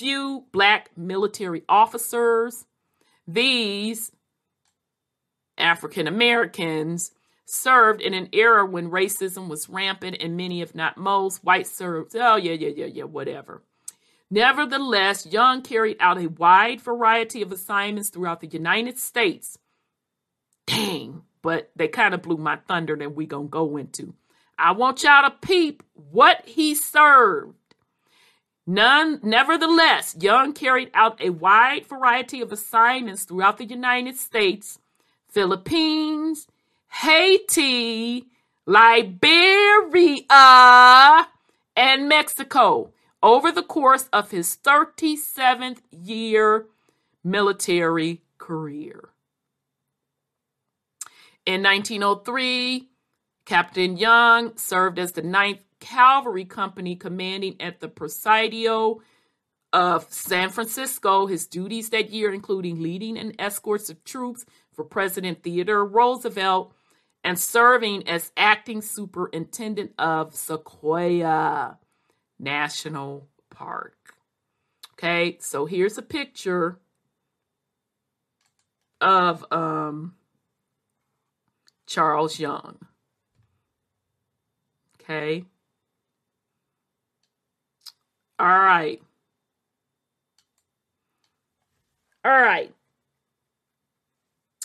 few 0.00 0.46
black 0.50 0.88
military 0.96 1.62
officers. 1.68 2.64
These 3.28 4.10
African 5.58 6.06
Americans 6.06 7.10
served 7.44 8.00
in 8.00 8.14
an 8.14 8.30
era 8.32 8.64
when 8.64 8.90
racism 8.90 9.48
was 9.48 9.68
rampant 9.68 10.16
and 10.18 10.38
many, 10.38 10.62
if 10.62 10.74
not 10.74 10.96
most, 10.96 11.44
white 11.44 11.66
served. 11.66 12.16
Oh, 12.16 12.36
yeah, 12.36 12.54
yeah, 12.54 12.70
yeah, 12.74 12.86
yeah, 12.86 13.04
whatever. 13.04 13.62
Nevertheless, 14.30 15.26
Young 15.26 15.60
carried 15.60 15.98
out 16.00 16.16
a 16.16 16.28
wide 16.28 16.80
variety 16.80 17.42
of 17.42 17.52
assignments 17.52 18.08
throughout 18.08 18.40
the 18.40 18.46
United 18.46 18.98
States. 18.98 19.58
Dang, 20.66 21.24
but 21.42 21.72
they 21.76 21.88
kind 21.88 22.14
of 22.14 22.22
blew 22.22 22.38
my 22.38 22.56
thunder 22.68 22.96
that 22.96 23.14
we 23.14 23.26
to 23.26 23.42
go 23.50 23.76
into. 23.76 24.14
I 24.58 24.72
want 24.72 25.02
y'all 25.02 25.28
to 25.28 25.36
peep 25.46 25.82
what 25.92 26.46
he 26.46 26.74
served. 26.74 27.54
None, 28.70 29.18
nevertheless, 29.24 30.14
Young 30.20 30.52
carried 30.52 30.92
out 30.94 31.20
a 31.20 31.30
wide 31.30 31.88
variety 31.88 32.40
of 32.40 32.52
assignments 32.52 33.24
throughout 33.24 33.58
the 33.58 33.64
United 33.64 34.16
States, 34.16 34.78
Philippines, 35.28 36.46
Haiti, 37.02 38.26
Liberia, 38.66 40.28
and 41.74 42.08
Mexico 42.08 42.92
over 43.20 43.50
the 43.50 43.64
course 43.64 44.08
of 44.12 44.30
his 44.30 44.56
37th 44.62 45.78
year 45.90 46.66
military 47.24 48.22
career. 48.38 49.08
In 51.44 51.64
1903, 51.64 52.88
Captain 53.44 53.96
Young 53.96 54.56
served 54.56 55.00
as 55.00 55.10
the 55.10 55.22
9th 55.22 55.58
Cavalry 55.80 56.44
Company 56.44 56.94
commanding 56.96 57.56
at 57.60 57.80
the 57.80 57.88
Presidio 57.88 59.00
of 59.72 60.06
San 60.12 60.50
Francisco. 60.50 61.26
His 61.26 61.46
duties 61.46 61.90
that 61.90 62.10
year 62.10 62.32
including 62.32 62.82
leading 62.82 63.18
and 63.18 63.34
escorts 63.38 63.90
of 63.90 64.04
troops 64.04 64.44
for 64.72 64.84
President 64.84 65.42
Theodore 65.42 65.84
Roosevelt 65.84 66.72
and 67.24 67.38
serving 67.38 68.08
as 68.08 68.32
acting 68.36 68.82
superintendent 68.82 69.92
of 69.98 70.34
Sequoia. 70.34 71.78
National 72.40 73.28
Park. 73.50 74.14
Okay, 74.94 75.36
so 75.40 75.66
here's 75.66 75.98
a 75.98 76.02
picture 76.02 76.80
of 79.00 79.44
um, 79.52 80.14
Charles 81.86 82.38
Young. 82.38 82.78
Okay. 85.00 85.44
All 88.40 88.46
right. 88.46 89.02
All 92.24 92.32
right. 92.32 92.72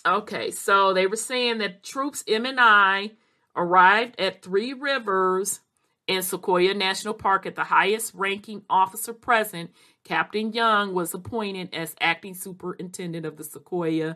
Okay, 0.05 0.49
so 0.51 0.93
they 0.93 1.07
were 1.07 1.17
saying 1.17 1.57
that 1.57 1.83
troops 1.83 2.23
M 2.25 2.45
and 2.45 2.57
I 2.57 3.11
arrived 3.53 4.17
at 4.17 4.41
Three 4.41 4.71
Rivers 4.71 5.59
in 6.07 6.21
Sequoia 6.21 6.73
National 6.73 7.13
Park 7.13 7.45
at 7.45 7.55
the 7.55 7.65
highest 7.65 8.13
ranking 8.13 8.61
officer 8.69 9.11
present, 9.11 9.71
Captain 10.05 10.53
Young 10.53 10.93
was 10.93 11.13
appointed 11.13 11.73
as 11.73 11.95
acting 11.99 12.33
superintendent 12.33 13.25
of 13.25 13.35
the 13.35 13.43
Sequoia, 13.43 14.15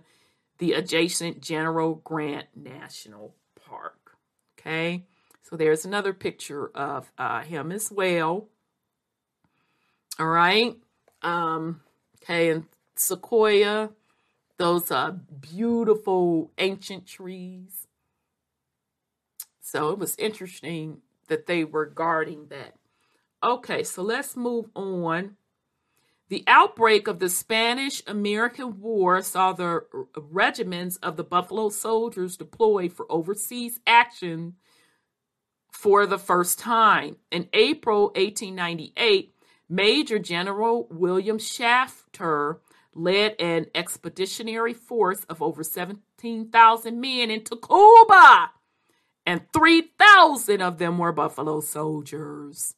the 0.60 0.72
adjacent 0.72 1.42
General 1.42 1.96
Grant 1.96 2.48
National 2.56 3.36
Park. 3.68 4.16
Okay, 4.58 5.04
so 5.42 5.58
there's 5.58 5.84
another 5.84 6.14
picture 6.14 6.70
of 6.70 7.12
uh, 7.18 7.42
him 7.42 7.74
as 7.74 7.92
well. 7.92 8.48
All 10.20 10.28
right. 10.28 10.76
Um, 11.22 11.80
okay, 12.22 12.50
and 12.50 12.66
Sequoia, 12.96 13.92
those 14.58 14.92
are 14.92 15.12
beautiful 15.12 16.52
ancient 16.58 17.08
trees. 17.08 17.88
So 19.62 19.90
it 19.92 19.98
was 19.98 20.18
interesting 20.18 20.98
that 21.30 21.46
they 21.46 21.64
were 21.64 21.86
guarding 21.86 22.48
that. 22.50 22.74
Okay, 23.42 23.84
so 23.84 24.02
let's 24.02 24.36
move 24.36 24.70
on. 24.76 25.38
The 26.28 26.44
outbreak 26.48 27.08
of 27.08 27.20
the 27.20 27.30
Spanish 27.30 28.04
American 28.06 28.82
War 28.82 29.22
saw 29.22 29.54
the 29.54 29.86
regiments 30.16 30.98
of 30.98 31.16
the 31.16 31.24
Buffalo 31.24 31.70
Soldiers 31.70 32.36
deployed 32.36 32.92
for 32.92 33.10
overseas 33.10 33.80
action 33.88 34.56
for 35.72 36.06
the 36.06 36.20
first 36.20 36.60
time. 36.60 37.16
In 37.32 37.48
April 37.54 38.08
1898, 38.16 39.34
Major 39.70 40.18
General 40.18 40.88
William 40.90 41.38
Shafter 41.38 42.60
led 42.96 43.36
an 43.40 43.68
expeditionary 43.76 44.74
force 44.74 45.24
of 45.26 45.42
over 45.42 45.64
17,000 45.64 47.00
men 47.00 47.30
into 47.30 47.56
Cuba 47.56 48.52
and 49.30 49.42
3,000 49.54 50.60
of 50.60 50.80
them 50.80 50.98
were 50.98 51.12
Buffalo 51.12 51.60
soldiers. 51.60 52.74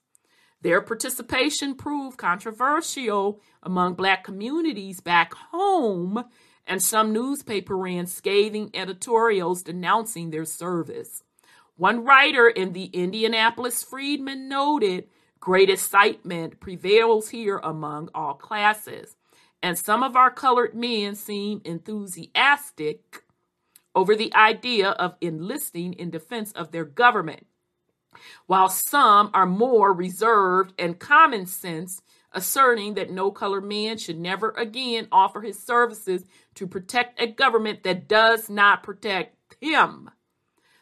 Their 0.61 0.81
participation 0.81 1.76
proved 1.76 2.18
controversial 2.18 3.39
among 3.63 3.93
black 3.93 4.26
communities 4.26 4.99
back 4.99 5.34
home, 5.34 6.26
and 6.68 6.84
some 6.84 7.13
newspaper 7.13 7.77
ran 7.77 8.05
scathing 8.05 8.69
editorials 8.73 9.63
denouncing 9.63 10.30
their 10.30 10.43
service. 10.43 11.23
One 11.77 12.03
writer 12.03 12.49
in 12.49 12.73
the 12.73 12.88
Indianapolis 12.88 13.81
Freedman 13.81 14.49
noted, 14.49 15.07
Great 15.41 15.69
excitement 15.72 16.59
prevails 16.61 17.30
here 17.30 17.57
among 17.63 18.09
all 18.15 18.35
classes. 18.35 19.18
and 19.63 19.77
some 19.77 20.03
of 20.03 20.15
our 20.15 20.31
colored 20.31 20.73
men 20.76 21.15
seem 21.15 21.61
enthusiastic 21.65 23.23
over 23.93 24.15
the 24.15 24.34
idea 24.34 24.89
of 24.91 25.15
enlisting 25.22 25.93
in 25.93 26.09
defense 26.09 26.51
of 26.53 26.72
their 26.72 26.85
government, 26.85 27.45
while 28.47 28.69
some 28.69 29.30
are 29.34 29.45
more 29.45 29.93
reserved 29.93 30.73
and 30.80 30.99
common 30.99 31.45
sense, 31.45 32.01
asserting 32.34 32.93
that 32.95 33.11
no 33.11 33.31
colored 33.31 33.65
man 33.65 33.97
should 33.97 34.19
never 34.19 34.51
again 34.51 35.07
offer 35.11 35.41
his 35.41 35.61
services 35.61 36.26
to 36.55 36.65
protect 36.68 37.22
a 37.22 37.27
government 37.27 37.84
that 37.84 38.07
does 38.07 38.49
not 38.49 38.84
protect 38.84 39.55
him. 39.61 40.09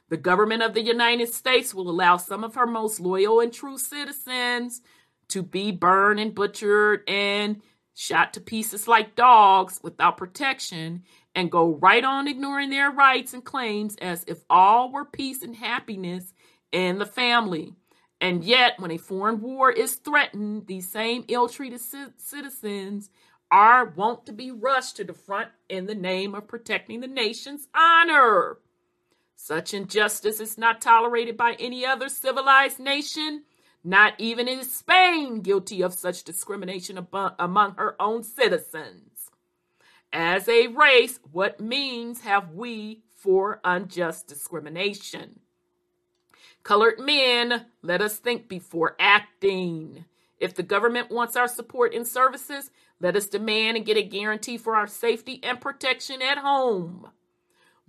The 0.09 0.17
government 0.17 0.63
of 0.63 0.73
the 0.73 0.81
United 0.81 1.31
States 1.33 1.73
will 1.73 1.89
allow 1.89 2.17
some 2.17 2.43
of 2.43 2.55
her 2.55 2.65
most 2.65 2.99
loyal 2.99 3.39
and 3.39 3.53
true 3.53 3.77
citizens 3.77 4.81
to 5.29 5.43
be 5.43 5.71
burned 5.71 6.19
and 6.19 6.33
butchered 6.33 7.03
and 7.07 7.61
shot 7.93 8.33
to 8.33 8.41
pieces 8.41 8.87
like 8.87 9.15
dogs 9.15 9.79
without 9.83 10.17
protection 10.17 11.03
and 11.35 11.51
go 11.51 11.75
right 11.75 12.03
on 12.03 12.27
ignoring 12.27 12.71
their 12.71 12.89
rights 12.89 13.33
and 13.33 13.43
claims 13.43 13.95
as 14.01 14.23
if 14.27 14.39
all 14.49 14.91
were 14.91 15.05
peace 15.05 15.43
and 15.43 15.55
happiness 15.55 16.33
in 16.71 16.97
the 16.97 17.05
family. 17.05 17.73
And 18.19 18.43
yet, 18.43 18.79
when 18.79 18.91
a 18.91 18.97
foreign 18.97 19.41
war 19.41 19.71
is 19.71 19.95
threatened, 19.95 20.65
these 20.67 20.89
same 20.89 21.23
ill 21.27 21.47
treated 21.47 21.81
citizens 22.17 23.09
are 23.51 23.85
wont 23.85 24.25
to 24.25 24.33
be 24.33 24.51
rushed 24.51 24.97
to 24.97 25.03
the 25.03 25.13
front 25.13 25.49
in 25.69 25.85
the 25.85 25.95
name 25.95 26.35
of 26.35 26.47
protecting 26.47 26.99
the 26.99 27.07
nation's 27.07 27.67
honor. 27.75 28.57
Such 29.41 29.73
injustice 29.73 30.41
is 30.41 30.57
not 30.57 30.81
tolerated 30.81 31.37
by 31.37 31.53
any 31.53 31.85
other 31.85 32.09
civilized 32.09 32.77
nation, 32.77 33.45
not 33.85 34.13
even 34.17 34.49
in 34.49 34.65
Spain, 34.65 35.39
guilty 35.39 35.81
of 35.81 35.93
such 35.93 36.25
discrimination 36.25 37.07
among 37.39 37.75
her 37.75 37.95
own 38.01 38.23
citizens. 38.23 39.31
As 40.11 40.49
a 40.49 40.67
race, 40.67 41.19
what 41.31 41.61
means 41.61 42.19
have 42.21 42.51
we 42.51 43.01
for 43.15 43.61
unjust 43.63 44.27
discrimination? 44.27 45.39
Colored 46.61 46.99
men, 46.99 47.65
let 47.81 48.01
us 48.01 48.17
think 48.17 48.49
before 48.49 48.97
acting. 48.99 50.03
If 50.37 50.53
the 50.53 50.63
government 50.63 51.11
wants 51.11 51.37
our 51.37 51.47
support 51.47 51.93
in 51.93 52.03
services, 52.03 52.71
let 52.99 53.15
us 53.15 53.27
demand 53.27 53.77
and 53.77 53.85
get 53.85 53.97
a 53.97 54.03
guarantee 54.03 54.57
for 54.57 54.75
our 54.75 54.85
safety 54.85 55.39
and 55.41 55.61
protection 55.61 56.21
at 56.21 56.39
home. 56.39 57.09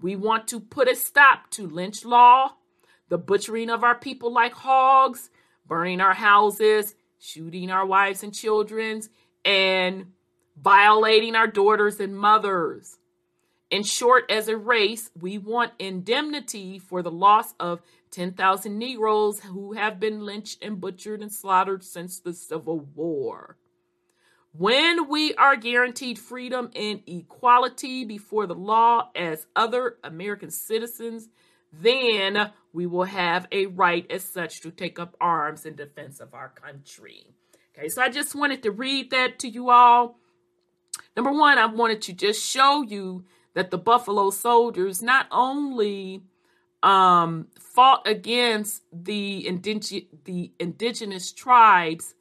We 0.00 0.16
want 0.16 0.48
to 0.48 0.60
put 0.60 0.88
a 0.88 0.96
stop 0.96 1.50
to 1.50 1.66
lynch 1.66 2.04
law, 2.04 2.52
the 3.08 3.18
butchering 3.18 3.70
of 3.70 3.84
our 3.84 3.94
people 3.94 4.32
like 4.32 4.54
hogs, 4.54 5.30
burning 5.66 6.00
our 6.00 6.14
houses, 6.14 6.94
shooting 7.18 7.70
our 7.70 7.84
wives 7.84 8.22
and 8.22 8.34
children, 8.34 9.02
and 9.44 10.12
violating 10.56 11.36
our 11.36 11.46
daughters 11.46 12.00
and 12.00 12.16
mothers. 12.16 12.96
In 13.70 13.82
short, 13.82 14.30
as 14.30 14.48
a 14.48 14.56
race, 14.56 15.10
we 15.18 15.38
want 15.38 15.72
indemnity 15.78 16.78
for 16.78 17.02
the 17.02 17.10
loss 17.10 17.54
of 17.60 17.80
10,000 18.10 18.76
Negroes 18.76 19.40
who 19.40 19.74
have 19.74 20.00
been 20.00 20.24
lynched 20.24 20.64
and 20.64 20.80
butchered 20.80 21.22
and 21.22 21.32
slaughtered 21.32 21.84
since 21.84 22.18
the 22.18 22.32
Civil 22.32 22.80
War. 22.80 23.56
When 24.52 25.08
we 25.08 25.32
are 25.34 25.56
guaranteed 25.56 26.18
freedom 26.18 26.70
and 26.74 27.02
equality 27.06 28.04
before 28.04 28.46
the 28.46 28.54
law 28.54 29.10
as 29.14 29.46
other 29.54 29.98
American 30.02 30.50
citizens, 30.50 31.28
then 31.72 32.50
we 32.72 32.86
will 32.86 33.04
have 33.04 33.46
a 33.52 33.66
right 33.66 34.10
as 34.10 34.24
such 34.24 34.60
to 34.62 34.72
take 34.72 34.98
up 34.98 35.16
arms 35.20 35.64
in 35.66 35.76
defense 35.76 36.18
of 36.18 36.34
our 36.34 36.48
country. 36.48 37.26
Okay, 37.76 37.88
so 37.88 38.02
I 38.02 38.08
just 38.08 38.34
wanted 38.34 38.64
to 38.64 38.72
read 38.72 39.10
that 39.10 39.38
to 39.40 39.48
you 39.48 39.70
all. 39.70 40.18
Number 41.16 41.32
one, 41.32 41.56
I 41.56 41.66
wanted 41.66 42.02
to 42.02 42.12
just 42.12 42.44
show 42.44 42.82
you 42.82 43.24
that 43.54 43.70
the 43.70 43.78
Buffalo 43.78 44.30
Soldiers 44.30 45.00
not 45.00 45.26
only 45.30 46.22
um, 46.82 47.46
fought 47.58 48.06
against 48.06 48.82
the, 48.92 49.46
indig- 49.48 50.08
the 50.24 50.52
indigenous 50.58 51.30
tribes 51.30 52.14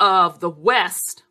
of 0.00 0.40
the 0.40 0.50
West, 0.50 1.24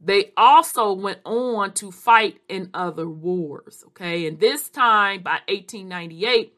they 0.00 0.32
also 0.36 0.92
went 0.92 1.20
on 1.24 1.72
to 1.74 1.90
fight 1.90 2.40
in 2.48 2.70
other 2.74 3.08
wars. 3.08 3.84
Okay. 3.88 4.26
And 4.26 4.40
this 4.40 4.68
time 4.68 5.22
by 5.22 5.40
1898, 5.48 6.54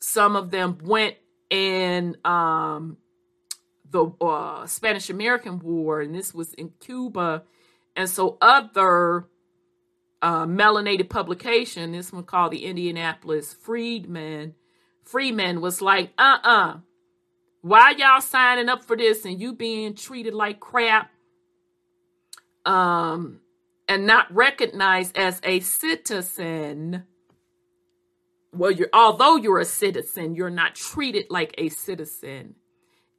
some 0.00 0.34
of 0.34 0.50
them 0.50 0.78
went 0.82 1.16
in 1.50 2.16
um, 2.24 2.96
the 3.90 4.06
uh, 4.20 4.66
Spanish 4.66 5.10
American 5.10 5.58
War, 5.58 6.00
and 6.00 6.14
this 6.14 6.32
was 6.32 6.54
in 6.54 6.70
Cuba. 6.80 7.42
And 7.96 8.08
so 8.08 8.38
other 8.40 9.26
uh, 10.22 10.46
melanated 10.46 11.10
publication, 11.10 11.92
this 11.92 12.12
one 12.12 12.24
called 12.24 12.52
the 12.52 12.64
Indianapolis 12.64 13.52
Freedman, 13.52 14.54
Freeman 15.02 15.60
was 15.60 15.82
like, 15.82 16.12
uh 16.16 16.38
uh-uh. 16.44 16.50
uh 16.50 16.76
why 17.62 17.94
y'all 17.96 18.20
signing 18.20 18.68
up 18.68 18.84
for 18.84 18.96
this 18.96 19.24
and 19.24 19.40
you 19.40 19.52
being 19.52 19.94
treated 19.94 20.34
like 20.34 20.60
crap 20.60 21.10
um, 22.64 23.40
and 23.88 24.06
not 24.06 24.34
recognized 24.34 25.16
as 25.16 25.40
a 25.44 25.60
citizen? 25.60 27.04
Well, 28.52 28.70
you're 28.70 28.88
although 28.92 29.36
you're 29.36 29.60
a 29.60 29.64
citizen, 29.64 30.34
you're 30.34 30.50
not 30.50 30.74
treated 30.74 31.26
like 31.30 31.54
a 31.58 31.68
citizen 31.68 32.56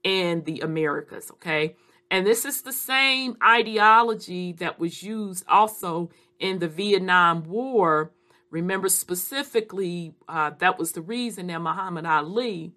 in 0.03 0.43
the 0.43 0.61
Americas, 0.61 1.31
okay? 1.31 1.75
And 2.09 2.25
this 2.25 2.43
is 2.43 2.63
the 2.63 2.73
same 2.73 3.37
ideology 3.43 4.51
that 4.53 4.79
was 4.79 5.01
used 5.01 5.45
also 5.47 6.09
in 6.39 6.59
the 6.59 6.67
Vietnam 6.67 7.43
War. 7.45 8.11
Remember 8.49 8.89
specifically, 8.89 10.13
uh, 10.27 10.51
that 10.59 10.77
was 10.77 10.91
the 10.91 11.01
reason 11.01 11.47
that 11.47 11.61
Muhammad 11.61 12.05
Ali 12.05 12.73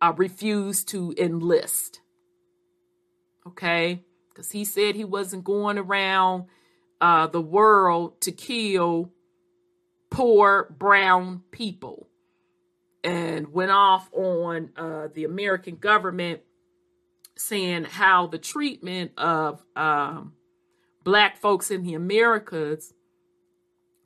uh, 0.00 0.12
refused 0.16 0.88
to 0.88 1.14
enlist. 1.18 2.00
Okay? 3.46 4.04
Because 4.28 4.50
he 4.50 4.64
said 4.64 4.94
he 4.94 5.04
wasn't 5.04 5.44
going 5.44 5.78
around 5.78 6.44
uh, 7.00 7.26
the 7.26 7.40
world 7.40 8.20
to 8.22 8.32
kill 8.32 9.12
poor 10.10 10.74
brown 10.78 11.42
people 11.50 12.08
and 13.04 13.52
went 13.52 13.70
off 13.70 14.08
on 14.12 14.70
uh, 14.76 15.08
the 15.14 15.24
American 15.24 15.76
government 15.76 16.40
saying 17.36 17.84
how 17.84 18.26
the 18.26 18.38
treatment 18.38 19.12
of 19.16 19.64
um, 19.76 20.32
black 21.04 21.36
folks 21.36 21.70
in 21.70 21.82
the 21.82 21.94
Americas 21.94 22.92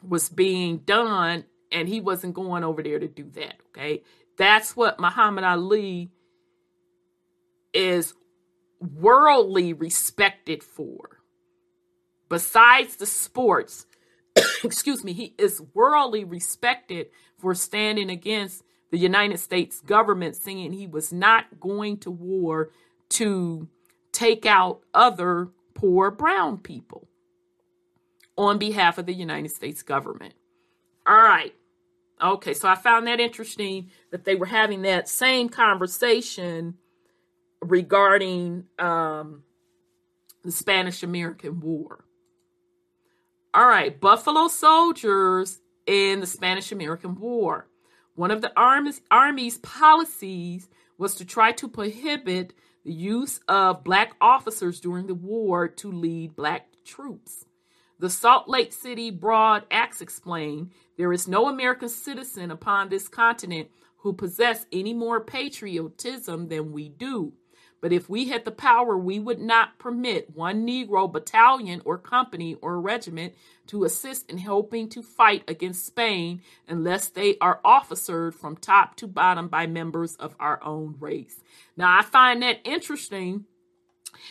was 0.03 0.29
being 0.29 0.79
done, 0.79 1.45
and 1.71 1.89
he 1.89 2.01
wasn't 2.01 2.35
going 2.35 2.65
over 2.65 2.83
there 2.83 2.99
to 2.99 3.09
do 3.09 3.31
that. 3.35 3.55
Okay, 3.69 4.03
that's 4.41 4.75
what 4.75 4.99
Muhammad 4.99 5.45
Ali 5.45 6.11
is 7.75 8.15
worldly 8.81 9.75
respected 9.75 10.63
for. 10.63 11.21
Besides 12.31 12.97
the 12.97 13.05
sports, 13.05 13.85
excuse 14.65 15.05
me, 15.05 15.13
he 15.13 15.35
is 15.37 15.61
worldly 15.75 16.25
respected 16.25 17.09
for 17.39 17.55
standing 17.55 18.09
against 18.09 18.63
the 18.91 18.99
United 18.99 19.39
States 19.39 19.83
government, 19.83 20.37
saying 20.37 20.73
he 20.73 20.87
was 20.87 21.13
not 21.13 21.61
going 21.61 21.99
to 21.99 22.11
war 22.11 22.71
to 23.11 23.69
take 24.11 24.47
out 24.47 24.81
other 24.95 25.49
poor 25.75 26.11
brown 26.11 26.57
people 26.57 27.09
on 28.39 28.57
behalf 28.57 28.97
of 28.97 29.05
the 29.05 29.13
United 29.13 29.51
States 29.51 29.83
government. 29.83 30.33
All 31.07 31.15
right. 31.15 31.55
Okay, 32.23 32.55
so 32.55 32.69
I 32.69 32.75
found 32.75 33.07
that 33.07 33.21
interesting 33.21 33.91
that 34.11 34.25
they 34.25 34.35
were 34.35 34.47
having 34.47 34.83
that 34.83 35.09
same 35.09 35.49
conversation 35.49 36.75
regarding 37.63 38.65
um, 38.79 39.43
the 40.45 40.53
Spanish 40.53 41.03
American 41.03 41.61
War. 41.61 42.05
All 43.55 43.67
right, 43.67 43.99
Buffalo 43.99 44.49
soldiers 44.49 45.61
in 45.87 46.21
the 46.21 46.27
Spanish 46.27 46.73
American 46.73 47.19
War. 47.19 47.67
One 48.15 48.31
of 48.31 48.43
the 48.43 48.53
army's, 48.57 49.01
army's 49.11 49.59
policies 49.59 50.69
was 50.99 51.15
to 51.17 51.25
try 51.25 51.53
to 51.53 51.69
prohibit 51.69 52.53
the 52.85 52.93
use 52.93 53.41
of 53.49 53.83
black 53.83 54.15
officers 54.21 54.79
during 54.81 55.07
the 55.07 55.15
war 55.15 55.69
to 55.69 55.91
lead 55.91 56.37
black 56.37 56.69
troops. 56.85 57.45
The 57.99 58.09
Salt 58.09 58.49
Lake 58.49 58.73
City 58.73 59.11
Broad 59.11 59.65
Ax 59.71 60.01
explain 60.01 60.71
there 61.01 61.15
is 61.15 61.27
no 61.27 61.49
American 61.49 61.89
citizen 61.89 62.51
upon 62.51 62.91
this 62.91 63.09
continent 63.09 63.71
who 63.99 64.13
possess 64.13 64.67
any 64.71 64.93
more 64.93 65.21
patriotism 65.25 66.49
than 66.49 66.73
we 66.73 66.91
do. 66.91 67.33
But 67.81 67.95
if 67.95 68.11
we 68.11 68.29
had 68.29 68.45
the 68.45 68.51
power, 68.51 68.99
we 68.99 69.19
would 69.19 69.41
not 69.41 69.79
permit 69.79 70.37
one 70.37 70.67
Negro 70.67 71.11
battalion 71.11 71.81
or 71.87 71.97
company 71.97 72.57
or 72.61 72.83
regiment 72.83 73.35
to 73.69 73.85
assist 73.85 74.31
in 74.31 74.39
helping 74.39 74.91
to 74.91 75.03
fight 75.03 75.45
against 75.49 75.87
Spain 75.87 76.43
unless 76.69 77.09
they 77.09 77.39
are 77.41 77.61
officered 77.65 78.35
from 78.35 78.59
top 78.59 78.97
to 78.97 79.07
bottom 79.07 79.49
by 79.49 79.67
members 79.67 80.17
of 80.17 80.37
our 80.39 80.63
own 80.63 80.97
race. 81.01 81.43
Now, 81.79 81.99
I 81.99 82.03
find 82.03 82.43
that 82.43 82.61
interesting 82.65 83.47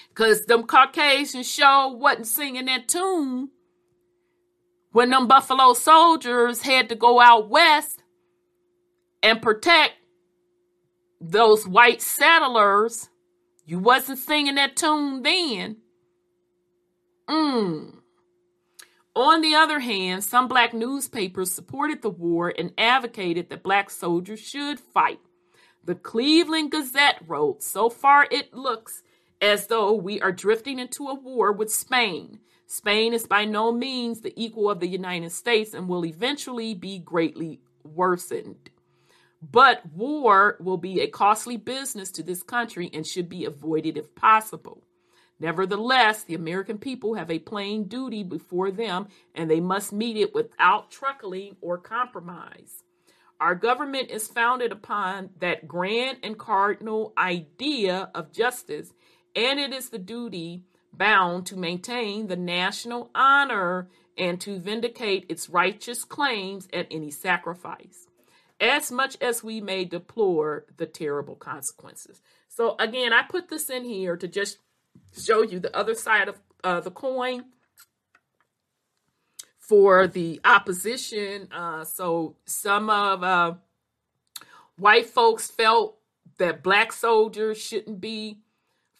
Because 0.10 0.46
them 0.46 0.64
Caucasian 0.66 1.44
show 1.44 1.90
wasn't 1.90 2.28
singing 2.28 2.66
that 2.66 2.88
tune 2.88 3.50
when 4.92 5.10
them 5.10 5.28
Buffalo 5.28 5.74
soldiers 5.74 6.62
had 6.62 6.90
to 6.90 6.96
go 6.96 7.20
out 7.20 7.50
west 7.50 8.04
and 9.22 9.42
protect 9.42 9.94
those 11.22 11.68
white 11.68 12.02
settlers. 12.02 13.10
You 13.66 13.80
wasn't 13.80 14.20
singing 14.20 14.56
that 14.56 14.76
tune 14.76 15.22
then. 15.22 15.78
Mm. 17.30 17.96
On 19.16 19.42
the 19.42 19.54
other 19.54 19.80
hand, 19.80 20.24
some 20.24 20.48
black 20.48 20.74
newspapers 20.74 21.52
supported 21.52 22.02
the 22.02 22.10
war 22.10 22.54
and 22.58 22.72
advocated 22.78 23.50
that 23.50 23.64
black 23.64 23.90
soldiers 23.90 24.40
should 24.40 24.80
fight. 24.80 25.20
The 25.84 25.96
Cleveland 25.96 26.72
Gazette 26.72 27.22
wrote, 27.28 27.62
So 27.62 27.90
far 27.90 28.28
it 28.32 28.54
looks 28.54 29.04
as 29.42 29.68
though 29.68 29.94
we 29.94 30.22
are 30.22 30.32
drifting 30.32 30.80
into 30.80 31.08
a 31.08 31.14
war 31.14 31.52
with 31.52 31.72
Spain. 31.72 32.40
Spain 32.72 33.16
is 33.16 33.26
by 33.26 33.46
no 33.46 33.72
means 33.72 34.22
the 34.22 34.34
equal 34.40 34.70
of 34.70 34.80
the 34.80 34.88
United 34.88 35.32
States 35.32 35.74
and 35.74 35.90
will 35.90 36.06
eventually 36.06 36.76
be 36.76 37.00
greatly 37.00 37.60
worsened. 37.84 38.70
But 39.42 39.82
war 39.92 40.56
will 40.60 40.78
be 40.78 41.02
a 41.02 41.08
costly 41.08 41.58
business 41.58 42.12
to 42.12 42.22
this 42.22 42.44
country 42.44 42.88
and 42.94 43.08
should 43.08 43.28
be 43.28 43.46
avoided 43.46 43.98
if 43.98 44.14
possible. 44.14 44.84
Nevertheless, 45.40 46.24
the 46.24 46.36
American 46.36 46.78
people 46.78 47.16
have 47.16 47.32
a 47.32 47.40
plain 47.40 47.86
duty 47.86 48.22
before 48.22 48.70
them, 48.70 49.08
and 49.34 49.50
they 49.50 49.62
must 49.62 49.92
meet 49.92 50.16
it 50.16 50.36
without 50.36 50.92
truckling 50.92 51.56
or 51.62 51.80
compromise. 51.80 52.84
Our 53.40 53.56
government 53.56 54.12
is 54.12 54.28
founded 54.28 54.72
upon 54.72 55.32
that 55.40 55.68
grand 55.68 56.20
and 56.22 56.38
cardinal 56.38 57.14
idea 57.18 58.12
of 58.14 58.32
justice, 58.32 58.94
and 59.36 59.60
it 59.60 59.74
is 59.74 59.90
the 59.90 59.98
duty 59.98 60.66
bound 60.94 61.46
to 61.48 61.56
maintain 61.56 62.28
the 62.28 62.36
national 62.36 63.10
honor 63.16 63.88
and 64.18 64.40
to 64.42 64.60
vindicate 64.60 65.26
its 65.30 65.50
righteous 65.50 66.04
claims 66.04 66.68
at 66.74 66.88
any 66.92 67.10
sacrifice, 67.10 68.08
as 68.60 68.92
much 68.92 69.18
as 69.22 69.44
we 69.44 69.62
may 69.62 69.86
deplore 69.86 70.66
the 70.78 70.86
terrible 70.86 71.36
consequences. 71.36 72.22
So, 72.50 72.76
again, 72.80 73.14
I 73.14 73.24
put 73.24 73.50
this 73.50 73.70
in 73.70 73.86
here 73.86 74.18
to 74.18 74.28
just 74.28 74.58
show 75.18 75.42
you 75.42 75.60
the 75.60 75.76
other 75.76 75.96
side 75.96 76.28
of 76.28 76.40
uh, 76.64 76.82
the 76.82 76.92
coin 76.92 77.46
for 79.70 80.08
the 80.08 80.42
opposition. 80.44 81.48
Uh, 81.52 81.84
so 81.84 82.36
some 82.46 82.90
of 82.90 83.24
uh, 83.24 83.54
white 84.78 85.06
folks 85.06 85.48
felt 85.48 85.98
that 86.40 86.64
black 86.64 86.92
soldiers 86.92 87.62
shouldn't 87.62 88.02
be 88.02 88.40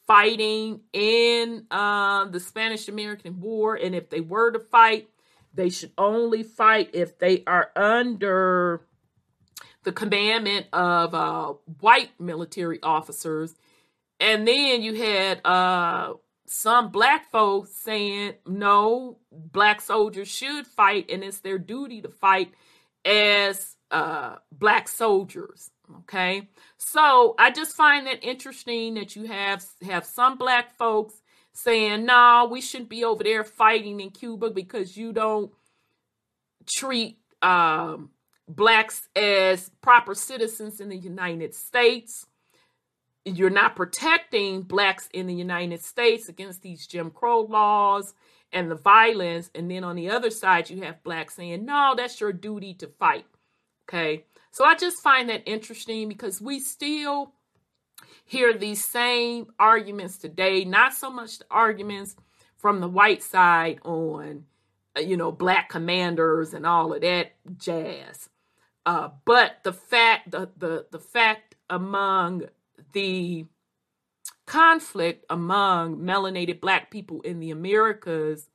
fighting 0.10 0.82
in 0.92 1.68
uh, 1.70 2.26
the 2.26 2.40
Spanish 2.40 2.88
American 2.88 3.40
War, 3.40 3.76
and 3.76 3.94
if 3.94 4.10
they 4.10 4.22
were 4.22 4.50
to 4.50 4.58
fight, 4.58 5.08
they 5.54 5.70
should 5.70 5.92
only 6.00 6.42
fight 6.42 6.90
if 6.94 7.20
they 7.20 7.44
are 7.46 7.70
under 7.76 8.82
the 9.84 9.92
commandment 9.92 10.66
of 10.74 11.14
uh, 11.14 11.54
white 11.80 12.10
military 12.20 12.82
officers. 12.82 13.54
And 14.20 14.48
then 14.48 14.82
you 14.82 14.96
had 14.96 15.46
uh 15.46 16.14
some 16.48 16.90
black 16.90 17.30
folks 17.32 17.70
saying 17.70 18.34
no 18.48 19.20
black 19.32 19.80
soldiers 19.80 20.28
should 20.28 20.66
fight 20.66 21.06
and 21.12 21.24
it's 21.24 21.42
their 21.42 21.60
duty 21.60 22.02
to 22.02 22.10
fight 22.10 22.52
as 23.06 23.76
uh 23.92 24.36
black 24.52 24.88
soldiers 24.88 25.70
okay 25.98 26.48
so 26.78 27.36
i 27.40 27.50
just 27.50 27.76
find 27.76 28.06
that 28.06 28.24
interesting 28.24 28.94
that 28.94 29.16
you 29.16 29.26
have 29.26 29.66
have 29.82 30.06
some 30.06 30.38
black 30.38 30.76
folks 30.78 31.22
saying 31.54 32.06
no 32.06 32.48
we 32.50 32.62
shouldn't 32.62 32.90
be 32.90 33.04
over 33.04 33.24
there 33.24 33.44
fighting 33.44 34.00
in 34.00 34.10
cuba 34.10 34.50
because 34.50 34.96
you 34.96 35.12
don't 35.12 35.52
treat 36.66 37.18
um 37.42 38.10
blacks 38.48 39.08
as 39.16 39.70
proper 39.82 40.14
citizens 40.14 40.80
in 40.80 40.90
the 40.90 40.98
united 40.98 41.54
states 41.54 42.26
you're 43.26 43.50
not 43.50 43.76
protecting 43.76 44.62
blacks 44.62 45.10
in 45.14 45.28
the 45.28 45.34
United 45.34 45.84
States 45.84 46.30
against 46.30 46.62
these 46.62 46.88
Jim 46.88 47.12
Crow 47.12 47.42
laws 47.42 48.14
and 48.52 48.70
the 48.70 48.76
violence. 48.76 49.50
And 49.54 49.70
then 49.70 49.84
on 49.84 49.96
the 49.96 50.10
other 50.10 50.30
side, 50.30 50.70
you 50.70 50.82
have 50.84 51.04
blacks 51.04 51.36
saying, 51.36 51.66
no, 51.66 51.94
that's 51.96 52.20
your 52.20 52.34
duty 52.34 52.74
to 52.76 52.88
fight. 52.88 53.26
Okay. 53.88 54.26
So 54.52 54.66
I 54.66 54.76
just 54.76 55.02
find 55.02 55.30
that 55.30 55.44
interesting 55.48 56.10
because 56.10 56.42
we 56.42 56.60
still 56.60 57.34
hear 58.26 58.54
these 58.58 58.84
same 58.84 59.48
arguments 59.60 60.18
today, 60.18 60.66
not 60.66 60.94
so 60.94 61.10
much 61.10 61.40
the 61.40 61.46
arguments 61.50 62.16
from 62.58 62.80
the 62.80 62.88
white 62.88 63.24
side 63.24 63.80
on, 63.84 64.46
uh, 64.98 65.02
you 65.02 65.18
know, 65.18 65.32
black 65.32 65.70
commanders 65.70 66.54
and 66.54 66.66
all 66.66 66.94
of 66.94 67.02
that 67.02 67.34
jazz. 67.58 68.30
Uh, 68.86 69.10
but 69.26 69.58
the 69.64 69.74
fact, 69.74 70.32
the, 70.32 70.50
the, 70.58 70.86
the 70.92 71.00
fact 71.00 71.56
among 71.70 72.44
the 72.94 73.46
conflict 74.46 75.26
among 75.30 75.98
melanated 75.98 76.60
black 76.60 76.90
people 76.90 77.22
in 77.22 77.40
the 77.40 77.52
Americas 77.52 78.50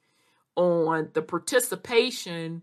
on 0.57 1.09
the 1.15 1.23
participation 1.23 2.63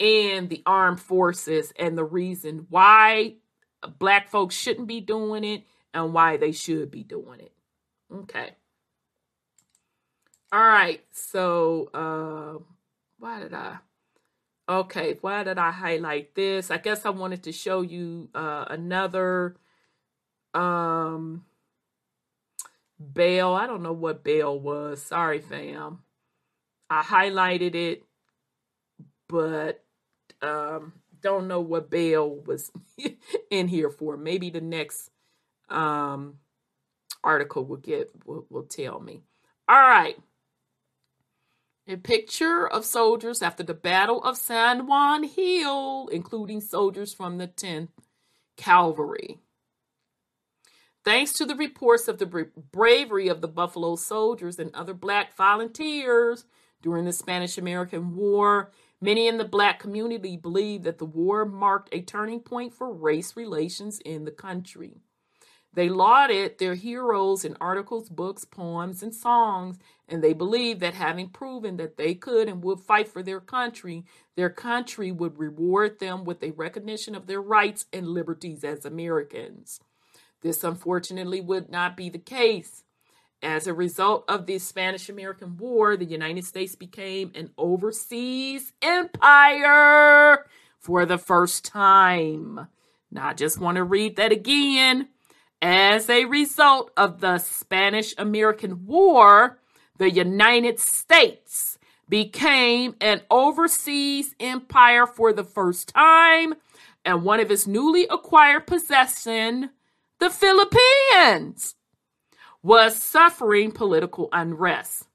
in 0.00 0.48
the 0.48 0.62
armed 0.66 0.98
forces 0.98 1.72
and 1.78 1.96
the 1.96 2.04
reason 2.04 2.66
why 2.70 3.34
black 3.98 4.30
folks 4.30 4.56
shouldn't 4.56 4.88
be 4.88 5.00
doing 5.00 5.44
it 5.44 5.64
and 5.94 6.12
why 6.12 6.38
they 6.38 6.52
should 6.52 6.90
be 6.90 7.04
doing 7.04 7.40
it. 7.40 7.52
Okay. 8.12 8.50
All 10.50 10.58
right. 10.60 11.04
So, 11.12 11.90
uh 11.94 12.64
why 13.18 13.40
did 13.40 13.54
I 13.54 13.78
Okay, 14.68 15.18
why 15.20 15.44
did 15.44 15.58
I 15.58 15.70
highlight 15.70 16.34
this? 16.34 16.70
I 16.70 16.78
guess 16.78 17.04
I 17.04 17.10
wanted 17.10 17.42
to 17.44 17.52
show 17.52 17.82
you 17.82 18.30
uh 18.34 18.64
another 18.70 19.56
um 20.54 21.44
Bail. 23.14 23.54
I 23.54 23.66
don't 23.66 23.82
know 23.82 23.94
what 23.94 24.22
bail 24.24 24.58
was. 24.58 25.02
Sorry, 25.02 25.40
fam. 25.40 26.00
I 26.90 27.02
highlighted 27.02 27.74
it, 27.74 28.04
but 29.28 29.82
um 30.42 30.92
don't 31.20 31.48
know 31.48 31.60
what 31.60 31.90
bail 31.90 32.34
was 32.46 32.70
in 33.50 33.68
here 33.68 33.90
for. 33.90 34.16
Maybe 34.16 34.50
the 34.50 34.60
next 34.60 35.10
um 35.68 36.36
article 37.22 37.64
will 37.64 37.76
get 37.76 38.10
will, 38.24 38.46
will 38.50 38.64
tell 38.64 39.00
me. 39.00 39.22
All 39.68 39.80
right. 39.80 40.16
A 41.86 41.96
picture 41.96 42.68
of 42.68 42.84
soldiers 42.84 43.42
after 43.42 43.62
the 43.62 43.74
Battle 43.74 44.22
of 44.22 44.36
San 44.36 44.86
Juan 44.86 45.24
Hill, 45.24 46.08
including 46.12 46.60
soldiers 46.60 47.12
from 47.12 47.38
the 47.38 47.48
10th 47.48 47.88
Cavalry. 48.56 49.40
Thanks 51.02 51.32
to 51.34 51.46
the 51.46 51.56
reports 51.56 52.08
of 52.08 52.18
the 52.18 52.26
bravery 52.70 53.28
of 53.28 53.40
the 53.40 53.48
Buffalo 53.48 53.96
soldiers 53.96 54.58
and 54.58 54.74
other 54.74 54.92
black 54.92 55.34
volunteers 55.34 56.44
during 56.82 57.06
the 57.06 57.12
Spanish 57.12 57.56
American 57.56 58.14
War, 58.14 58.70
many 59.00 59.26
in 59.26 59.38
the 59.38 59.44
black 59.44 59.78
community 59.78 60.36
believe 60.36 60.82
that 60.82 60.98
the 60.98 61.04
war 61.04 61.44
marked 61.44 61.88
a 61.92 62.02
turning 62.02 62.40
point 62.40 62.74
for 62.74 62.92
race 62.92 63.36
relations 63.36 63.98
in 64.00 64.24
the 64.24 64.30
country. 64.30 64.98
They 65.72 65.88
lauded 65.88 66.58
their 66.58 66.74
heroes 66.74 67.44
in 67.44 67.56
articles, 67.60 68.08
books, 68.08 68.44
poems, 68.44 69.04
and 69.04 69.14
songs, 69.14 69.78
and 70.08 70.22
they 70.22 70.32
believed 70.32 70.80
that 70.80 70.94
having 70.94 71.28
proven 71.28 71.76
that 71.76 71.96
they 71.96 72.14
could 72.14 72.48
and 72.48 72.64
would 72.64 72.80
fight 72.80 73.06
for 73.06 73.22
their 73.22 73.40
country, 73.40 74.04
their 74.34 74.50
country 74.50 75.12
would 75.12 75.38
reward 75.38 76.00
them 76.00 76.24
with 76.24 76.42
a 76.42 76.50
recognition 76.52 77.14
of 77.14 77.28
their 77.28 77.40
rights 77.40 77.86
and 77.92 78.08
liberties 78.08 78.64
as 78.64 78.84
Americans. 78.84 79.78
This 80.42 80.64
unfortunately 80.64 81.40
would 81.40 81.70
not 81.70 81.96
be 81.96 82.08
the 82.08 82.18
case. 82.18 82.82
As 83.42 83.66
a 83.66 83.72
result 83.72 84.24
of 84.28 84.44
the 84.44 84.58
Spanish 84.58 85.08
American 85.08 85.56
War, 85.56 85.96
the 85.96 86.04
United 86.04 86.44
States 86.44 86.74
became 86.74 87.32
an 87.34 87.50
overseas 87.56 88.72
empire 88.82 90.44
for 90.78 91.06
the 91.06 91.16
first 91.16 91.64
time. 91.64 92.68
Now, 93.10 93.28
I 93.28 93.32
just 93.32 93.58
want 93.58 93.76
to 93.76 93.84
read 93.84 94.16
that 94.16 94.30
again. 94.30 95.08
As 95.62 96.10
a 96.10 96.26
result 96.26 96.90
of 96.98 97.20
the 97.20 97.38
Spanish 97.38 98.14
American 98.18 98.84
War, 98.84 99.58
the 99.96 100.10
United 100.10 100.78
States 100.78 101.78
became 102.10 102.94
an 103.00 103.22
overseas 103.30 104.34
empire 104.38 105.06
for 105.06 105.32
the 105.32 105.44
first 105.44 105.88
time, 105.88 106.54
and 107.06 107.22
one 107.22 107.40
of 107.40 107.50
its 107.50 107.66
newly 107.66 108.06
acquired 108.10 108.66
possession 108.66 109.70
the 110.18 110.28
Philippines 110.28 111.74
was 112.62 112.96
suffering 112.96 113.72
political 113.72 114.28
unrest. 114.32 115.06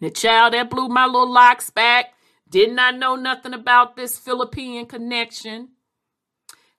The 0.00 0.10
child 0.10 0.54
that 0.54 0.70
blew 0.70 0.88
my 0.88 1.06
little 1.06 1.30
locks 1.30 1.70
back 1.70 2.14
did 2.48 2.72
not 2.72 2.96
know 2.96 3.16
nothing 3.16 3.54
about 3.54 3.96
this 3.96 4.18
Philippine 4.18 4.86
connection. 4.86 5.70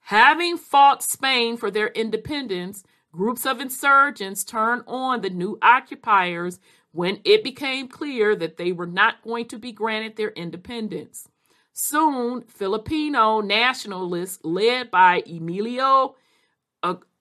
Having 0.02 0.58
fought 0.58 1.04
Spain 1.04 1.58
for 1.58 1.70
their 1.70 1.88
independence, 1.90 2.84
Groups 3.12 3.46
of 3.46 3.60
insurgents 3.60 4.44
turned 4.44 4.84
on 4.86 5.22
the 5.22 5.32
new 5.32 5.58
occupiers 5.64 6.60
when 6.92 7.20
it 7.24 7.44
became 7.44 7.88
clear 7.88 8.36
that 8.36 8.58
they 8.58 8.72
were 8.72 8.86
not 8.86 9.24
going 9.24 9.48
to 9.48 9.58
be 9.58 9.72
granted 9.72 10.16
their 10.16 10.30
independence. 10.30 11.28
Soon, 11.74 12.42
Filipino 12.44 13.42
nationalists 13.42 14.40
led 14.44 14.92
by 14.92 15.24
Emilio 15.26 16.16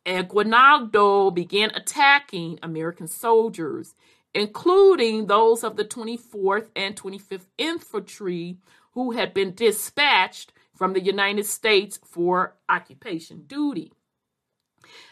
Aguinaldo 0.09 1.31
began 1.31 1.71
attacking 1.75 2.59
American 2.63 3.07
soldiers, 3.07 3.95
including 4.33 5.27
those 5.27 5.63
of 5.63 5.77
the 5.77 5.85
24th 5.85 6.69
and 6.75 6.97
25th 6.97 7.47
Infantry 7.59 8.57
who 8.93 9.13
had 9.13 9.35
been 9.35 9.55
dispatched 9.55 10.53
from 10.75 10.95
the 10.95 11.01
United 11.01 11.45
States 11.45 12.01
for 12.05 12.57
occupation 12.69 13.43
duty. 13.47 13.93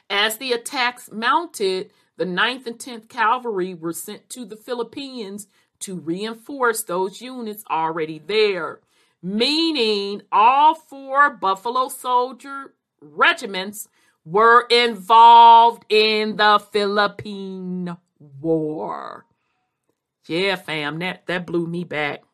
As 0.09 0.39
the 0.39 0.53
attacks 0.53 1.11
mounted, 1.13 1.91
the 2.17 2.25
9th 2.25 2.67
and 2.67 2.79
10th 2.79 3.09
Cavalry 3.09 3.75
were 3.75 3.93
sent 3.93 4.31
to 4.31 4.47
the 4.47 4.57
Philippines 4.57 5.47
to 5.81 5.97
reinforce 5.97 6.83
those 6.83 7.21
units 7.21 7.65
already 7.71 8.19
there, 8.19 8.81
meaning 9.23 10.23
all 10.33 10.75
four 10.75 11.31
Buffalo 11.31 11.89
Soldier 11.89 12.73
regiments 13.03 13.89
were 14.27 14.67
involved 14.69 15.87
in 15.89 16.37
the 16.37 16.59
Philippine 16.71 17.97
War. 18.19 19.25
Yeah, 20.29 20.57
fam, 20.57 20.99
that, 20.99 21.27
that 21.27 21.47
blew 21.47 21.67
me 21.67 21.85
back. 21.85 22.25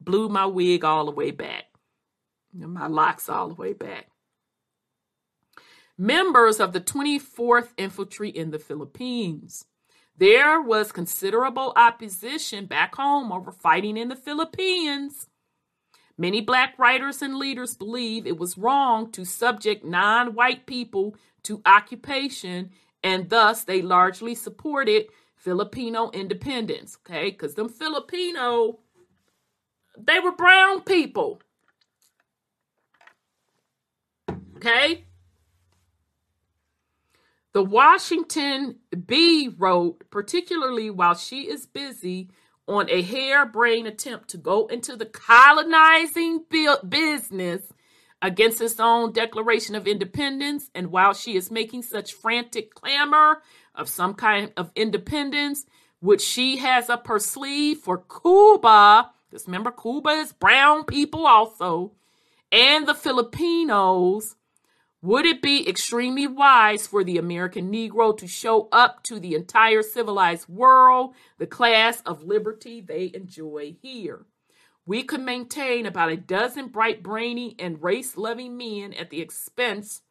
Blew 0.00 0.30
my 0.30 0.46
wig 0.46 0.84
all 0.84 1.04
the 1.04 1.10
way 1.10 1.32
back. 1.32 1.64
My 2.54 2.86
locks 2.86 3.28
all 3.28 3.48
the 3.48 3.54
way 3.54 3.74
back 3.74 4.06
members 5.98 6.60
of 6.60 6.72
the 6.72 6.80
24th 6.80 7.68
Infantry 7.76 8.28
in 8.28 8.50
the 8.50 8.58
Philippines. 8.58 9.64
There 10.16 10.60
was 10.60 10.92
considerable 10.92 11.72
opposition 11.76 12.66
back 12.66 12.94
home 12.94 13.32
over 13.32 13.52
fighting 13.52 13.96
in 13.96 14.08
the 14.08 14.16
Philippines. 14.16 15.28
Many 16.18 16.40
black 16.40 16.78
writers 16.78 17.20
and 17.20 17.36
leaders 17.36 17.74
believe 17.74 18.26
it 18.26 18.38
was 18.38 18.56
wrong 18.56 19.10
to 19.12 19.24
subject 19.24 19.84
non 19.84 20.34
white 20.34 20.66
people 20.66 21.14
to 21.42 21.60
occupation, 21.66 22.70
and 23.02 23.28
thus 23.28 23.64
they 23.64 23.82
largely 23.82 24.34
supported 24.34 25.06
Filipino 25.34 26.10
independence. 26.12 26.96
Okay, 27.06 27.30
because 27.30 27.54
them 27.54 27.68
Filipino, 27.68 28.78
they 29.98 30.18
were 30.18 30.32
brown 30.32 30.80
people. 30.82 31.40
Okay, 34.56 35.04
the 37.52 37.62
Washington 37.62 38.76
Bee 39.06 39.48
wrote, 39.48 40.10
particularly 40.10 40.88
while 40.88 41.14
she 41.14 41.42
is 41.42 41.66
busy 41.66 42.30
on 42.66 42.90
a 42.90 43.02
harebrained 43.02 43.86
attempt 43.86 44.28
to 44.30 44.36
go 44.36 44.66
into 44.66 44.96
the 44.96 45.06
colonizing 45.06 46.44
business 46.88 47.72
against 48.22 48.60
its 48.60 48.80
own 48.80 49.12
Declaration 49.12 49.74
of 49.74 49.86
Independence, 49.86 50.70
and 50.74 50.90
while 50.90 51.14
she 51.14 51.36
is 51.36 51.50
making 51.50 51.82
such 51.82 52.12
frantic 52.12 52.74
clamor 52.74 53.42
of 53.74 53.88
some 53.88 54.14
kind 54.14 54.52
of 54.56 54.70
independence, 54.74 55.66
which 56.00 56.22
she 56.22 56.56
has 56.56 56.90
up 56.90 57.06
her 57.06 57.18
sleeve 57.18 57.78
for 57.78 57.98
Cuba, 57.98 59.10
because 59.30 59.46
remember, 59.46 59.70
Cuba 59.70 60.10
is 60.10 60.32
brown 60.32 60.84
people 60.84 61.26
also, 61.26 61.92
and 62.50 62.86
the 62.86 62.94
Filipinos 62.94 64.34
would 65.06 65.24
it 65.24 65.40
be 65.40 65.68
extremely 65.68 66.26
wise 66.26 66.88
for 66.88 67.04
the 67.04 67.16
American 67.16 67.70
Negro 67.72 68.18
to 68.18 68.26
show 68.26 68.68
up 68.72 69.04
to 69.04 69.20
the 69.20 69.36
entire 69.36 69.82
civilized 69.82 70.48
world 70.48 71.14
the 71.38 71.46
class 71.46 72.00
of 72.00 72.24
liberty 72.24 72.80
they 72.80 73.12
enjoy 73.14 73.76
here? 73.80 74.26
We 74.84 75.04
could 75.04 75.20
maintain 75.20 75.86
about 75.86 76.10
a 76.10 76.16
dozen 76.16 76.68
bright, 76.68 77.04
brainy, 77.04 77.54
and 77.56 77.80
race 77.80 78.16
loving 78.16 78.56
men 78.56 78.94
at 78.94 79.10
the 79.10 79.20
expense, 79.20 80.02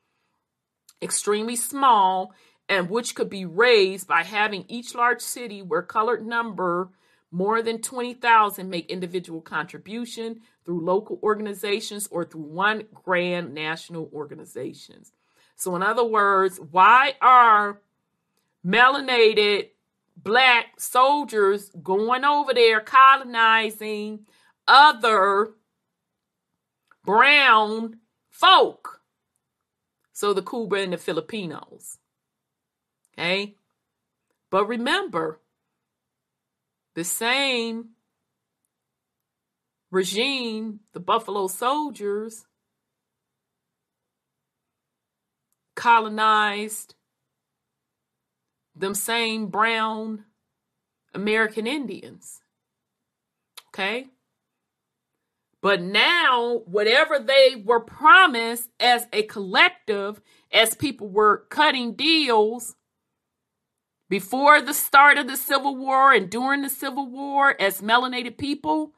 extremely 1.01 1.57
small, 1.57 2.33
and 2.69 2.89
which 2.89 3.15
could 3.15 3.29
be 3.29 3.43
raised 3.43 4.07
by 4.07 4.23
having 4.23 4.63
each 4.69 4.95
large 4.95 5.19
city 5.19 5.61
where 5.61 5.81
colored 5.81 6.25
number 6.25 6.91
more 7.35 7.61
than 7.61 7.81
20,000 7.81 8.69
make 8.69 8.89
individual 8.89 9.41
contribution 9.41 10.39
through 10.63 10.79
local 10.79 11.19
organizations 11.21 12.07
or 12.09 12.23
through 12.23 12.43
one 12.43 12.83
grand 12.93 13.53
national 13.53 14.09
organizations. 14.13 15.11
So 15.57 15.75
in 15.75 15.83
other 15.83 16.05
words, 16.05 16.61
why 16.71 17.15
are 17.19 17.81
melanated 18.65 19.71
black 20.15 20.79
soldiers 20.79 21.71
going 21.83 22.23
over 22.23 22.53
there 22.53 22.79
colonizing 22.79 24.25
other 24.65 25.55
brown 27.03 27.97
folk? 28.29 29.01
So 30.13 30.33
the 30.33 30.41
Cuba 30.41 30.77
and 30.77 30.93
the 30.93 30.97
Filipinos. 30.97 31.97
Okay? 33.13 33.55
But 34.49 34.67
remember, 34.67 35.41
the 36.95 37.03
same 37.03 37.89
regime, 39.91 40.79
the 40.93 40.99
Buffalo 40.99 41.47
Soldiers, 41.47 42.45
colonized 45.75 46.95
them 48.75 48.93
same 48.93 49.47
brown 49.47 50.25
American 51.13 51.67
Indians. 51.67 52.41
Okay? 53.69 54.07
But 55.61 55.81
now, 55.81 56.61
whatever 56.65 57.19
they 57.19 57.55
were 57.63 57.79
promised 57.79 58.69
as 58.79 59.07
a 59.11 59.23
collective, 59.23 60.21
as 60.51 60.75
people 60.75 61.07
were 61.09 61.45
cutting 61.49 61.93
deals, 61.93 62.75
before 64.09 64.61
the 64.61 64.73
start 64.73 65.17
of 65.17 65.27
the 65.27 65.37
Civil 65.37 65.75
War 65.75 66.13
and 66.13 66.29
during 66.29 66.61
the 66.61 66.69
Civil 66.69 67.09
War 67.09 67.59
as 67.59 67.81
melanated 67.81 68.37
people 68.37 68.93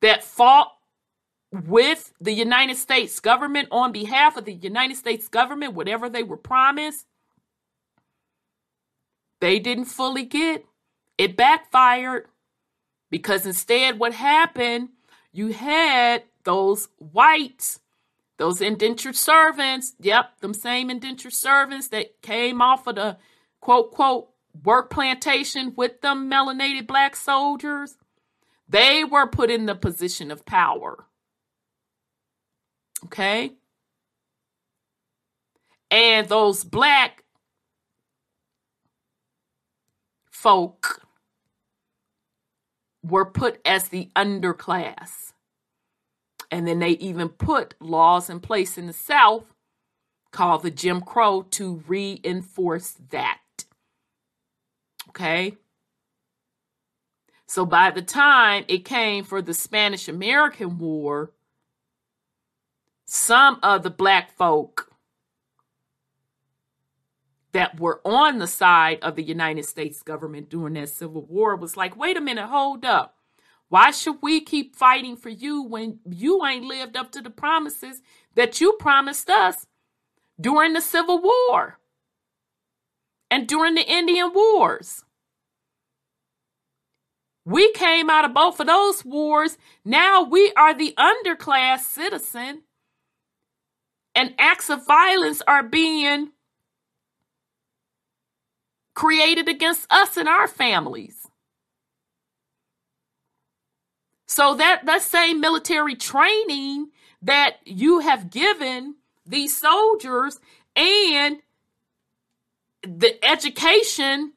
that 0.00 0.24
fought 0.24 0.72
with 1.52 2.12
the 2.20 2.32
United 2.32 2.76
States 2.76 3.18
government 3.18 3.68
on 3.70 3.92
behalf 3.92 4.36
of 4.36 4.44
the 4.44 4.52
United 4.52 4.96
States 4.96 5.28
government, 5.28 5.74
whatever 5.74 6.08
they 6.08 6.22
were 6.22 6.36
promised, 6.36 7.06
they 9.40 9.58
didn't 9.58 9.86
fully 9.86 10.24
get. 10.24 10.64
It 11.18 11.36
backfired 11.36 12.28
because 13.10 13.44
instead, 13.44 13.98
what 13.98 14.14
happened, 14.14 14.90
you 15.32 15.48
had 15.48 16.22
those 16.44 16.88
whites 16.98 17.79
those 18.40 18.62
indentured 18.62 19.16
servants, 19.16 19.94
yep, 20.00 20.40
them 20.40 20.54
same 20.54 20.88
indentured 20.88 21.34
servants 21.34 21.88
that 21.88 22.22
came 22.22 22.62
off 22.62 22.86
of 22.86 22.94
the 22.94 23.18
quote, 23.60 23.92
quote, 23.92 24.30
work 24.64 24.88
plantation 24.88 25.74
with 25.76 26.00
them 26.00 26.30
melanated 26.30 26.86
black 26.86 27.14
soldiers, 27.14 27.98
they 28.66 29.04
were 29.04 29.26
put 29.26 29.50
in 29.50 29.66
the 29.66 29.74
position 29.74 30.30
of 30.30 30.46
power. 30.46 31.04
Okay? 33.04 33.52
And 35.90 36.26
those 36.26 36.64
black 36.64 37.24
folk 40.30 41.02
were 43.02 43.26
put 43.26 43.60
as 43.66 43.88
the 43.88 44.08
underclass. 44.16 45.29
And 46.50 46.66
then 46.66 46.80
they 46.80 46.90
even 46.90 47.28
put 47.28 47.74
laws 47.80 48.28
in 48.28 48.40
place 48.40 48.76
in 48.76 48.86
the 48.86 48.92
South 48.92 49.44
called 50.32 50.62
the 50.62 50.70
Jim 50.70 51.00
Crow 51.00 51.42
to 51.50 51.82
reinforce 51.86 52.96
that. 53.10 53.38
Okay? 55.08 55.56
So 57.46 57.66
by 57.66 57.90
the 57.90 58.02
time 58.02 58.64
it 58.68 58.84
came 58.84 59.24
for 59.24 59.42
the 59.42 59.54
Spanish 59.54 60.08
American 60.08 60.78
War, 60.78 61.32
some 63.06 63.58
of 63.62 63.82
the 63.82 63.90
black 63.90 64.30
folk 64.36 64.92
that 67.52 67.80
were 67.80 68.00
on 68.04 68.38
the 68.38 68.46
side 68.46 69.00
of 69.02 69.16
the 69.16 69.22
United 69.24 69.64
States 69.64 70.02
government 70.02 70.48
during 70.48 70.74
that 70.74 70.88
Civil 70.88 71.22
War 71.22 71.56
was 71.56 71.76
like, 71.76 71.96
wait 71.96 72.16
a 72.16 72.20
minute, 72.20 72.46
hold 72.46 72.84
up. 72.84 73.16
Why 73.70 73.92
should 73.92 74.16
we 74.20 74.40
keep 74.40 74.76
fighting 74.76 75.16
for 75.16 75.30
you 75.30 75.62
when 75.62 76.00
you 76.04 76.44
ain't 76.44 76.64
lived 76.64 76.96
up 76.96 77.12
to 77.12 77.22
the 77.22 77.30
promises 77.30 78.02
that 78.34 78.60
you 78.60 78.74
promised 78.74 79.30
us 79.30 79.66
during 80.40 80.72
the 80.72 80.80
Civil 80.80 81.22
War 81.22 81.78
and 83.30 83.46
during 83.48 83.76
the 83.76 83.88
Indian 83.88 84.32
Wars? 84.34 85.04
We 87.44 87.72
came 87.72 88.10
out 88.10 88.24
of 88.24 88.34
both 88.34 88.60
of 88.60 88.66
those 88.66 89.04
wars. 89.04 89.56
Now 89.84 90.22
we 90.22 90.52
are 90.56 90.74
the 90.74 90.94
underclass 90.98 91.80
citizen 91.80 92.62
and 94.16 94.34
acts 94.38 94.68
of 94.68 94.84
violence 94.86 95.42
are 95.46 95.62
being 95.62 96.30
created 98.94 99.48
against 99.48 99.86
us 99.90 100.16
and 100.16 100.28
our 100.28 100.48
families. 100.48 101.19
So 104.30 104.54
that 104.54 104.86
that 104.86 105.02
same 105.02 105.40
military 105.40 105.96
training 105.96 106.90
that 107.20 107.56
you 107.64 107.98
have 107.98 108.30
given 108.30 108.94
these 109.26 109.56
soldiers 109.56 110.38
and 110.76 111.38
the 112.82 113.18
education 113.24 114.34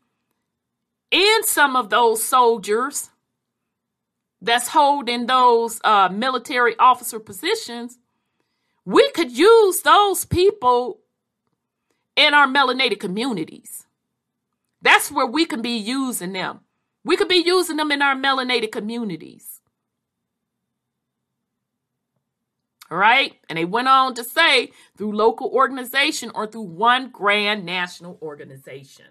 in 1.11 1.43
some 1.43 1.75
of 1.75 1.91
those 1.91 2.23
soldiers 2.23 3.11
that's 4.41 4.69
holding 4.69 5.27
those 5.27 5.79
uh, 5.83 6.09
military 6.09 6.75
officer 6.79 7.19
positions, 7.19 7.99
we 8.85 9.11
could 9.11 9.31
use 9.31 9.81
those 9.81 10.25
people 10.25 11.01
in 12.15 12.33
our 12.33 12.47
melanated 12.47 12.99
communities. 12.99 13.85
That's 14.81 15.11
where 15.11 15.27
we 15.27 15.45
can 15.45 15.61
be 15.61 15.77
using 15.77 16.33
them. 16.33 16.61
We 17.05 17.15
could 17.15 17.29
be 17.29 17.43
using 17.45 17.77
them 17.77 17.91
in 17.91 18.01
our 18.01 18.15
melanated 18.15 18.71
communities. 18.71 19.52
All 22.93 22.99
right. 22.99 23.33
And 23.49 23.57
they 23.57 23.65
went 23.65 23.87
on 23.87 24.13
to 24.13 24.23
say 24.23 24.69
through 24.95 25.17
local 25.17 25.49
organization 25.49 26.29
or 26.35 26.45
through 26.45 26.61
one 26.61 27.09
grand 27.09 27.65
national 27.65 28.19
organization. 28.21 29.07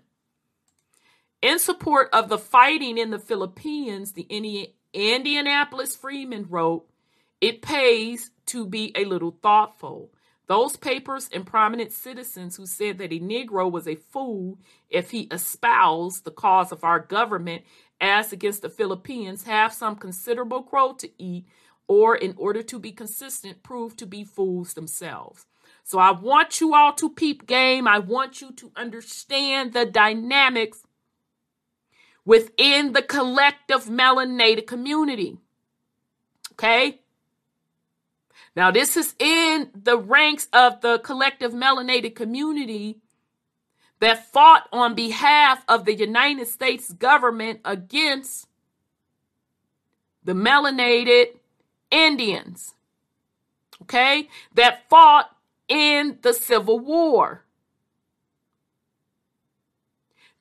In 1.43 1.59
support 1.59 2.09
of 2.13 2.29
the 2.29 2.39
fighting 2.39 2.97
in 2.97 3.11
the 3.11 3.19
Philippines, 3.19 4.13
the 4.13 4.23
Indian 4.23 4.69
Indianapolis 4.93 5.97
Freeman 5.97 6.47
wrote, 6.49 6.89
It 7.41 7.61
pays 7.61 8.31
to 8.47 8.67
be 8.67 8.93
a 8.95 9.05
little 9.05 9.37
thoughtful. 9.43 10.13
Those 10.47 10.77
papers 10.77 11.29
and 11.33 11.45
prominent 11.45 11.91
citizens 11.91 12.55
who 12.55 12.67
said 12.67 12.99
that 12.99 13.13
a 13.13 13.19
Negro 13.19 13.69
was 13.69 13.89
a 13.89 13.97
fool 13.97 14.61
if 14.91 15.11
he 15.11 15.23
espoused 15.23 16.25
the 16.25 16.31
cause 16.31 16.71
of 16.71 16.85
our 16.85 17.01
government 17.01 17.65
as 18.01 18.33
against 18.33 18.63
the 18.63 18.69
Philippines 18.69 19.43
have 19.43 19.73
some 19.73 19.97
considerable 19.97 20.63
crow 20.63 20.93
to 20.93 21.11
eat, 21.21 21.47
or 21.89 22.17
in 22.17 22.35
order 22.37 22.63
to 22.63 22.79
be 22.79 22.93
consistent, 22.93 23.63
prove 23.63 23.97
to 23.97 24.07
be 24.07 24.25
fools 24.25 24.75
themselves. 24.75 25.47
So 25.85 25.99
I 25.99 26.13
want 26.13 26.61
you 26.61 26.75
all 26.75 26.93
to 26.95 27.11
peep 27.11 27.47
game. 27.47 27.89
I 27.89 27.99
want 27.99 28.41
you 28.41 28.53
to 28.53 28.73
understand 28.77 29.73
the 29.73 29.85
dynamics 29.85 30.83
within 32.25 32.93
the 32.93 33.03
collective 33.03 33.87
melanated 33.87 34.67
community. 34.67 35.39
Okay? 36.53 37.01
Now, 38.55 38.71
this 38.71 38.97
is 38.97 39.15
in 39.19 39.71
the 39.75 39.99
ranks 39.99 40.47
of 40.53 40.83
the 40.83 40.99
collective 40.99 41.53
melanated 41.53 42.15
community 42.15 42.99
that 44.01 44.31
fought 44.31 44.69
on 44.73 44.95
behalf 44.95 45.65
of 45.69 45.85
the 45.85 45.95
United 45.95 46.47
States 46.49 46.93
government 46.93 47.61
against 47.65 48.47
the 50.25 50.33
melanated 50.33 51.39
Indians. 51.93 52.75
Okay? 53.83 54.29
That 54.55 54.89
fought 54.89 55.31
in 55.69 56.19
the 56.23 56.33
Civil 56.33 56.81
War. 56.81 57.45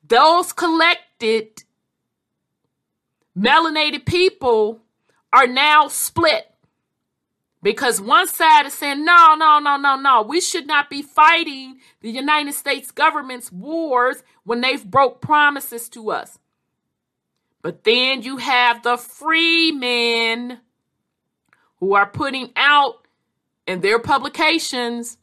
Those 0.07 0.51
collected 0.51 1.63
melanated 3.37 4.05
people 4.05 4.81
are 5.31 5.47
now 5.47 5.87
split 5.87 6.51
because 7.63 8.01
one 8.01 8.27
side 8.27 8.65
is 8.65 8.73
saying, 8.73 9.05
no, 9.05 9.35
no, 9.37 9.59
no, 9.59 9.77
no, 9.77 9.95
no. 9.95 10.21
We 10.23 10.41
should 10.41 10.67
not 10.67 10.89
be 10.89 11.01
fighting 11.01 11.79
the 12.01 12.09
United 12.09 12.53
States 12.53 12.91
government's 12.91 13.51
wars 13.51 14.23
when 14.43 14.61
they've 14.61 14.83
broke 14.83 15.21
promises 15.21 15.87
to 15.89 16.11
us. 16.11 16.39
But 17.61 17.83
then 17.83 18.23
you 18.23 18.37
have 18.37 18.81
the 18.81 18.97
free 18.97 19.71
men 19.71 20.59
who 21.81 21.93
are 21.93 22.07
putting 22.07 22.51
out 22.55 23.05
in 23.67 23.81
their 23.81 23.99
publications 23.99 25.17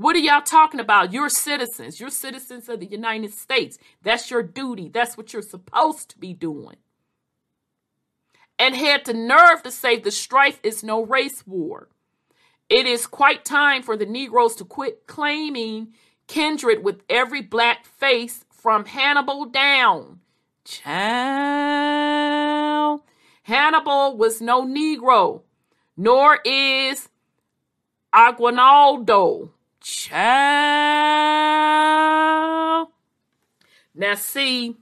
what 0.00 0.14
are 0.14 0.20
y'all 0.20 0.42
talking 0.42 0.78
about? 0.78 1.12
You're 1.12 1.28
citizens. 1.28 1.98
You're 1.98 2.10
citizens 2.10 2.68
of 2.68 2.78
the 2.78 2.86
United 2.86 3.34
States. 3.34 3.78
That's 4.00 4.30
your 4.30 4.44
duty. 4.44 4.88
That's 4.88 5.16
what 5.16 5.32
you're 5.32 5.42
supposed 5.42 6.10
to 6.10 6.18
be 6.18 6.32
doing 6.32 6.76
and 8.58 8.74
had 8.74 9.04
the 9.04 9.14
nerve 9.14 9.62
to 9.62 9.70
say 9.70 9.96
the 9.98 10.10
strife 10.10 10.58
is 10.62 10.82
no 10.82 11.04
race 11.04 11.46
war. 11.46 11.88
It 12.68 12.86
is 12.86 13.06
quite 13.06 13.44
time 13.44 13.82
for 13.82 13.96
the 13.96 14.06
Negroes 14.06 14.56
to 14.56 14.64
quit 14.64 15.06
claiming 15.06 15.94
kindred 16.26 16.82
with 16.84 17.02
every 17.08 17.40
black 17.40 17.86
face 17.86 18.44
from 18.50 18.84
Hannibal 18.84 19.44
down. 19.46 20.18
Child. 20.64 20.98
Hannibal 23.44 24.16
was 24.18 24.42
no 24.42 24.66
Negro, 24.66 25.42
nor 25.98 26.38
is 26.44 27.08
Aguinaldo. 28.12 29.50
Child. 29.80 30.28
Now, 33.94 34.14
see, 34.14 34.76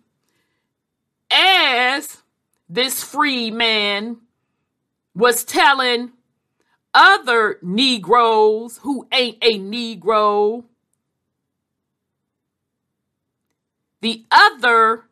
as 1.30 2.22
this 2.68 3.02
free 3.02 3.50
man 3.50 4.18
was 5.14 5.42
telling 5.42 6.12
other 6.92 7.58
Negroes 7.62 8.80
who 8.82 9.08
ain't 9.10 9.38
a 9.40 9.58
Negro, 9.58 10.64
the 14.02 14.26
other 14.30 15.04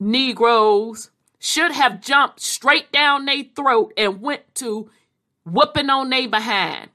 Negroes 0.00 1.10
should 1.46 1.70
have 1.70 2.00
jumped 2.00 2.40
straight 2.40 2.90
down 2.90 3.24
their 3.24 3.44
throat 3.54 3.92
and 3.96 4.20
went 4.20 4.52
to 4.56 4.90
whooping 5.44 5.88
on 5.88 6.10
their 6.10 6.28
behind. 6.28 6.90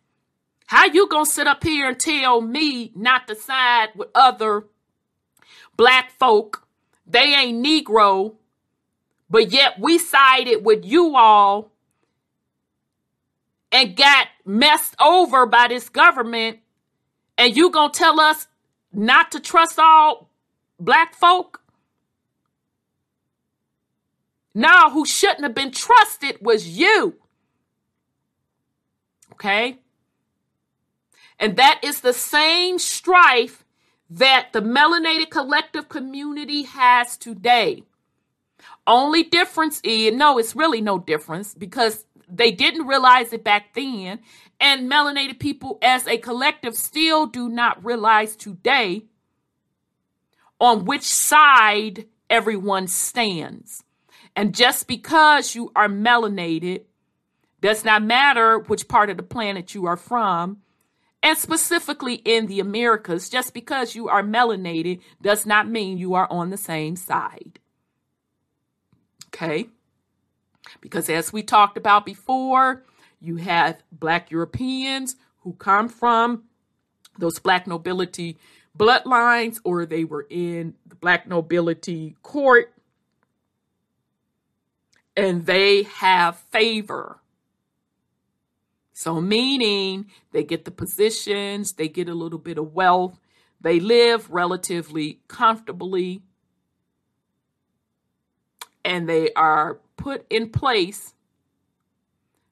How 0.65 0.88
you 0.88 1.07
gonna 1.07 1.26
sit 1.26 1.48
up 1.48 1.64
here 1.64 1.88
and 1.88 1.98
tell 1.98 2.41
me 2.41 2.91
not 2.94 3.30
to 3.30 3.36
side 3.36 3.90
with 3.95 4.10
other 4.14 4.65
black 5.78 6.11
folk 6.11 6.68
they 7.07 7.34
ain't 7.34 7.65
Negro, 7.65 8.36
but 9.30 9.52
yet 9.52 9.80
we 9.80 9.98
sided 9.98 10.65
with 10.65 10.84
you 10.86 11.15
all 11.15 11.72
and 13.72 13.95
got 13.95 14.28
messed 14.45 14.95
over 14.99 15.45
by 15.45 15.69
this 15.69 15.88
government. 15.88 16.60
And 17.38 17.56
you 17.56 17.69
gonna 17.69 17.94
tell 17.94 18.19
us 18.19 18.48
not 18.91 19.32
to 19.32 19.40
trust 19.40 19.80
all 19.80 20.30
black 20.78 21.15
folk? 21.15 21.61
Now, 24.53 24.90
who 24.90 25.06
shouldn't 25.06 25.44
have 25.44 25.56
been 25.56 25.72
trusted 25.72 26.38
was 26.41 26.68
you. 26.68 27.15
Okay? 29.34 29.80
And 31.40 31.56
that 31.57 31.80
is 31.84 32.02
the 32.02 32.14
same 32.14 32.78
strife 32.78 33.64
that 34.10 34.49
the 34.52 34.61
melanated 34.61 35.30
collective 35.30 35.88
community 35.90 36.64
has 36.64 37.18
today. 37.18 37.84
Only 38.86 39.23
difference 39.23 39.80
is 39.84 40.14
no, 40.14 40.38
it's 40.38 40.56
really 40.56 40.82
no 40.82 40.99
difference 40.99 41.53
because 41.53 42.06
they 42.28 42.52
didn't 42.52 42.88
realize 42.88 43.34
it 43.34 43.44
back 43.44 43.73
then. 43.73 44.19
And 44.60 44.91
melanated 44.91 45.40
people 45.40 45.80
as 45.82 46.06
a 46.07 46.18
collective 46.18 46.76
still 46.76 47.26
do 47.26 47.49
not 47.49 47.84
realize 47.84 48.36
today 48.36 49.06
on 50.60 50.86
which 50.86 51.02
side 51.02 52.06
everyone 52.30 52.88
stands. 52.88 53.84
And 54.36 54.56
just 54.56 54.88
because 54.88 55.56
you 55.56 55.72
are 55.76 55.88
melanated 55.88 56.84
does 57.60 57.86
not 57.86 58.03
matter 58.03 58.60
which 58.60 58.88
part 58.88 59.10
of 59.10 59.18
the 59.18 59.24
planet 59.24 59.76
you 59.76 59.86
are 59.86 59.98
from 59.98 60.62
and 61.24 61.38
specifically 61.38 62.16
in 62.16 62.48
the 62.48 62.60
Americas, 62.60 63.30
just 63.30 63.53
because 63.53 63.94
you 63.94 64.10
are 64.10 64.24
melanated 64.24 65.02
does 65.22 65.45
not 65.45 65.70
mean 65.70 65.98
you 65.98 66.16
are 66.16 66.28
on 66.32 66.49
the 66.49 66.58
same 66.58 66.95
side. 66.95 67.60
Okay? 69.28 69.68
Because 70.80 71.10
as 71.10 71.32
we 71.32 71.44
talked 71.44 71.78
about 71.78 72.06
before, 72.06 72.84
you 73.20 73.36
have 73.36 73.84
Black 73.91 74.32
Europeans 74.32 75.16
who 75.40 75.53
come 75.53 75.90
from 75.90 76.44
those 77.20 77.40
Black 77.40 77.68
nobility 77.68 78.38
bloodlines 78.76 79.60
or 79.64 79.86
they 79.86 80.03
were 80.03 80.26
in 80.30 80.74
the 80.88 80.95
Black 80.95 81.28
nobility 81.28 82.16
court 82.24 82.74
and 85.22 85.45
they 85.45 85.84
have 85.84 86.38
favor 86.38 87.22
so, 89.02 89.19
meaning 89.19 90.11
they 90.31 90.43
get 90.43 90.64
the 90.64 90.69
positions, 90.69 91.73
they 91.73 91.88
get 91.88 92.07
a 92.07 92.14
little 92.14 92.38
bit 92.38 92.60
of 92.60 92.76
wealth, 92.76 93.19
they 93.60 93.80
live 93.80 94.30
relatively 94.30 95.22
comfortably, 95.27 96.22
and 98.85 99.10
they 99.10 99.34
are 99.34 99.80
put 99.98 100.27
in 100.30 100.52
place 100.52 101.15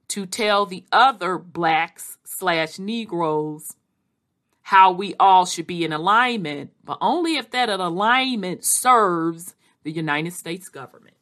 to 0.07 0.25
tell 0.25 0.65
the 0.65 0.85
other 0.91 1.37
blacks 1.37 2.17
slash 2.23 2.79
Negroes 2.79 3.75
how 4.63 4.91
we 4.91 5.13
all 5.19 5.45
should 5.45 5.67
be 5.67 5.83
in 5.83 5.93
alignment, 5.93 6.71
but 6.83 6.97
only 6.99 7.35
if 7.35 7.51
that 7.51 7.69
alignment 7.69 8.65
serves 8.65 9.53
the 9.83 9.91
United 9.91 10.33
States 10.33 10.67
government. 10.67 11.15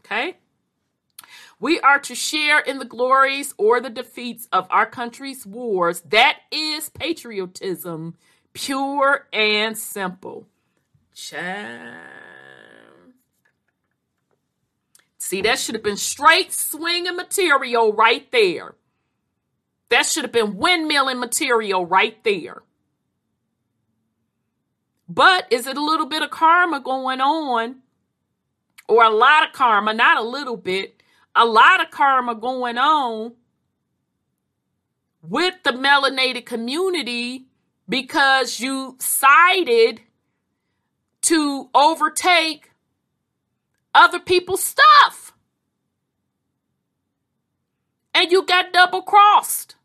Okay? 0.00 0.38
We 1.62 1.78
are 1.78 2.00
to 2.00 2.16
share 2.16 2.58
in 2.58 2.80
the 2.80 2.84
glories 2.84 3.54
or 3.56 3.80
the 3.80 3.88
defeats 3.88 4.48
of 4.50 4.66
our 4.68 4.84
country's 4.84 5.46
wars. 5.46 6.00
That 6.00 6.38
is 6.50 6.88
patriotism, 6.88 8.16
pure 8.52 9.28
and 9.32 9.78
simple. 9.78 10.48
Child. 11.14 12.00
See, 15.18 15.40
that 15.42 15.60
should 15.60 15.76
have 15.76 15.84
been 15.84 15.96
straight 15.96 16.52
swinging 16.52 17.14
material 17.14 17.92
right 17.92 18.28
there. 18.32 18.74
That 19.88 20.06
should 20.06 20.24
have 20.24 20.32
been 20.32 20.54
windmilling 20.54 21.20
material 21.20 21.86
right 21.86 22.16
there. 22.24 22.64
But 25.08 25.46
is 25.52 25.68
it 25.68 25.76
a 25.76 25.84
little 25.84 26.06
bit 26.06 26.24
of 26.24 26.30
karma 26.30 26.80
going 26.80 27.20
on? 27.20 27.76
Or 28.88 29.04
a 29.04 29.10
lot 29.10 29.46
of 29.46 29.52
karma, 29.52 29.94
not 29.94 30.18
a 30.18 30.22
little 30.22 30.56
bit, 30.56 31.01
a 31.34 31.44
lot 31.44 31.80
of 31.80 31.90
karma 31.90 32.34
going 32.34 32.78
on 32.78 33.32
with 35.22 35.54
the 35.64 35.70
melanated 35.70 36.44
community 36.44 37.46
because 37.88 38.60
you 38.60 38.96
sided 38.98 40.00
to 41.22 41.70
overtake 41.74 42.70
other 43.94 44.18
people's 44.18 44.62
stuff. 44.62 45.32
And 48.14 48.30
you 48.30 48.44
got 48.44 48.72
double 48.72 49.02
crossed. 49.02 49.76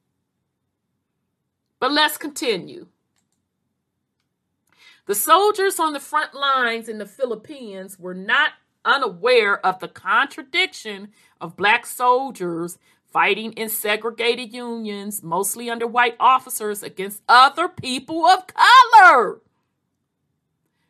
But 1.80 1.92
let's 1.92 2.18
continue. 2.18 2.88
The 5.06 5.16
soldiers 5.16 5.80
on 5.80 5.94
the 5.94 6.00
front 6.00 6.34
lines 6.34 6.90
in 6.90 6.98
the 6.98 7.06
Philippines 7.06 7.98
were 7.98 8.14
not 8.14 8.52
unaware 8.86 9.66
of 9.66 9.80
the 9.80 9.88
contradiction 9.88 11.10
of 11.40 11.58
black 11.58 11.86
soldiers 11.86 12.78
fighting 13.12 13.54
in 13.54 13.70
segregated 13.70 14.54
unions, 14.54 15.24
mostly 15.24 15.70
under 15.70 15.88
white 15.88 16.16
officers, 16.20 16.84
against 16.84 17.24
other 17.28 17.68
people 17.68 18.26
of 18.26 18.46
color. 18.48 19.42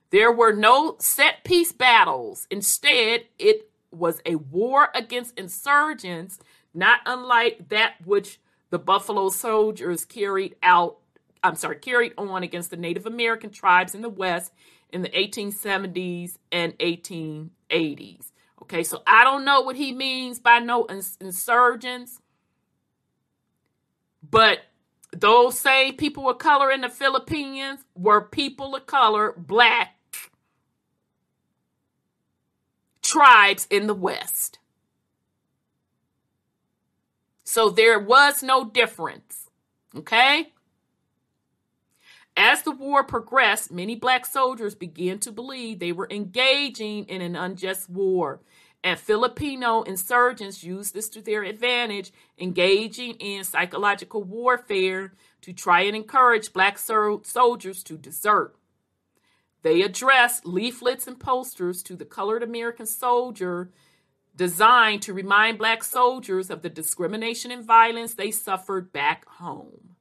There 0.09 0.31
were 0.31 0.53
no 0.53 0.95
set 0.99 1.43
piece 1.43 1.71
battles. 1.71 2.47
Instead, 2.49 3.25
it 3.37 3.69
was 3.91 4.21
a 4.25 4.35
war 4.35 4.89
against 4.95 5.37
insurgents, 5.37 6.39
not 6.73 6.99
unlike 7.05 7.69
that 7.69 7.95
which 8.05 8.39
the 8.69 8.79
Buffalo 8.79 9.29
Soldiers 9.29 10.05
carried 10.05 10.55
out, 10.61 10.97
I'm 11.43 11.55
sorry, 11.55 11.77
carried 11.77 12.13
on 12.17 12.43
against 12.43 12.69
the 12.69 12.77
Native 12.77 13.05
American 13.05 13.49
tribes 13.49 13.95
in 13.95 14.01
the 14.01 14.09
West 14.09 14.51
in 14.91 15.01
the 15.01 15.09
1870s 15.09 16.37
and 16.51 16.77
1880s. 16.79 18.31
Okay, 18.63 18.83
so 18.83 19.01
I 19.05 19.23
don't 19.23 19.45
know 19.45 19.61
what 19.61 19.75
he 19.75 19.93
means 19.93 20.39
by 20.39 20.59
no 20.59 20.85
insurgents, 20.85 22.19
but 24.29 24.59
those 25.11 25.59
same 25.59 25.95
people 25.95 26.29
of 26.29 26.37
color 26.37 26.71
in 26.71 26.81
the 26.81 26.89
Philippines 26.89 27.79
were 27.95 28.21
people 28.21 28.75
of 28.75 28.85
color, 28.85 29.33
black 29.37 29.95
tribes 33.01 33.67
in 33.69 33.87
the 33.87 33.93
West. 33.93 34.59
So 37.45 37.69
there 37.69 37.99
was 37.99 38.43
no 38.43 38.65
difference. 38.65 39.49
Okay? 39.95 40.51
As 42.39 42.61
the 42.61 42.71
war 42.71 43.03
progressed, 43.03 43.71
many 43.71 43.95
black 43.95 44.23
soldiers 44.23 44.75
began 44.75 45.17
to 45.19 45.31
believe 45.31 45.79
they 45.79 45.91
were 45.91 46.07
engaging 46.11 47.05
in 47.05 47.19
an 47.19 47.35
unjust 47.35 47.89
war. 47.89 48.41
And 48.83 48.99
Filipino 48.99 49.81
insurgents 49.81 50.63
used 50.63 50.93
this 50.93 51.09
to 51.09 51.21
their 51.21 51.41
advantage, 51.41 52.11
engaging 52.37 53.15
in 53.15 53.43
psychological 53.43 54.21
warfare 54.23 55.15
to 55.41 55.51
try 55.51 55.81
and 55.81 55.95
encourage 55.95 56.53
black 56.53 56.77
soldiers 56.77 57.83
to 57.83 57.97
desert. 57.97 58.55
They 59.63 59.81
addressed 59.81 60.45
leaflets 60.45 61.07
and 61.07 61.19
posters 61.19 61.81
to 61.83 61.95
the 61.95 62.05
colored 62.05 62.43
American 62.43 62.85
soldier 62.85 63.71
designed 64.35 65.01
to 65.01 65.13
remind 65.13 65.57
black 65.57 65.83
soldiers 65.83 66.51
of 66.51 66.61
the 66.61 66.69
discrimination 66.69 67.49
and 67.49 67.65
violence 67.65 68.13
they 68.13 68.29
suffered 68.29 68.93
back 68.93 69.25
home. 69.25 69.96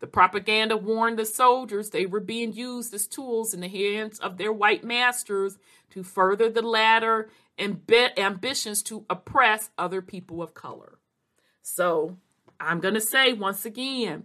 The 0.00 0.06
propaganda 0.06 0.76
warned 0.76 1.18
the 1.18 1.26
soldiers 1.26 1.90
they 1.90 2.06
were 2.06 2.20
being 2.20 2.52
used 2.52 2.92
as 2.94 3.06
tools 3.06 3.54
in 3.54 3.60
the 3.60 3.68
hands 3.68 4.18
of 4.18 4.38
their 4.38 4.52
white 4.52 4.82
masters 4.82 5.58
to 5.90 6.02
further 6.02 6.48
the 6.48 6.62
latter 6.62 7.28
amb- 7.58 8.18
ambitions 8.18 8.82
to 8.84 9.04
oppress 9.10 9.70
other 9.76 10.00
people 10.00 10.42
of 10.42 10.54
color. 10.54 10.98
So, 11.62 12.16
I'm 12.58 12.80
going 12.80 12.94
to 12.94 13.00
say 13.00 13.32
once 13.32 13.64
again 13.64 14.24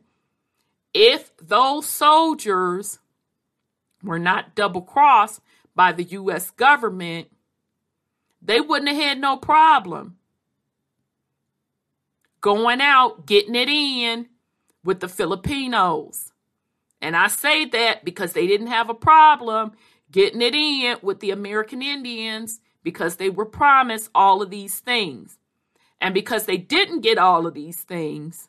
if 0.94 1.36
those 1.38 1.86
soldiers 1.86 3.00
were 4.02 4.20
not 4.20 4.56
double 4.56 4.82
crossed 4.82 5.42
by 5.76 5.92
the 5.92 6.04
U.S. 6.04 6.52
government, 6.52 7.28
they 8.42 8.62
wouldn't 8.62 8.90
have 8.90 9.02
had 9.02 9.20
no 9.20 9.36
problem 9.36 10.18
going 12.40 12.80
out, 12.80 13.26
getting 13.26 13.56
it 13.56 13.68
in 13.68 14.28
with 14.86 15.02
the 15.02 15.10
Filipinos. 15.10 16.32
And 17.02 17.18
I 17.18 17.28
say 17.28 17.66
that 17.66 18.06
because 18.06 18.32
they 18.32 18.48
didn't 18.48 18.68
have 18.68 18.90
a 18.90 18.94
problem 18.94 19.74
getting 20.12 20.42
it 20.42 20.56
in 20.56 20.98
with 21.02 21.20
the 21.20 21.32
American 21.32 21.82
Indians 21.82 22.62
because 22.84 23.18
they 23.18 23.30
were 23.30 23.46
promised 23.46 24.10
all 24.16 24.42
of 24.42 24.50
these 24.50 24.80
things. 24.80 25.38
And 26.00 26.14
because 26.14 26.46
they 26.46 26.58
didn't 26.58 27.02
get 27.02 27.18
all 27.18 27.46
of 27.46 27.54
these 27.54 27.82
things, 27.82 28.48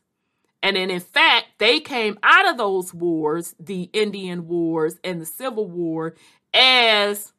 and 0.62 0.76
then, 0.76 0.90
in 0.90 1.00
fact, 1.00 1.46
they 1.58 1.80
came 1.80 2.18
out 2.22 2.48
of 2.48 2.56
those 2.56 2.92
wars, 2.92 3.54
the 3.60 3.88
Indian 3.92 4.48
Wars 4.48 4.98
and 5.04 5.20
the 5.20 5.26
Civil 5.26 5.68
War, 5.68 6.14
as 6.52 7.32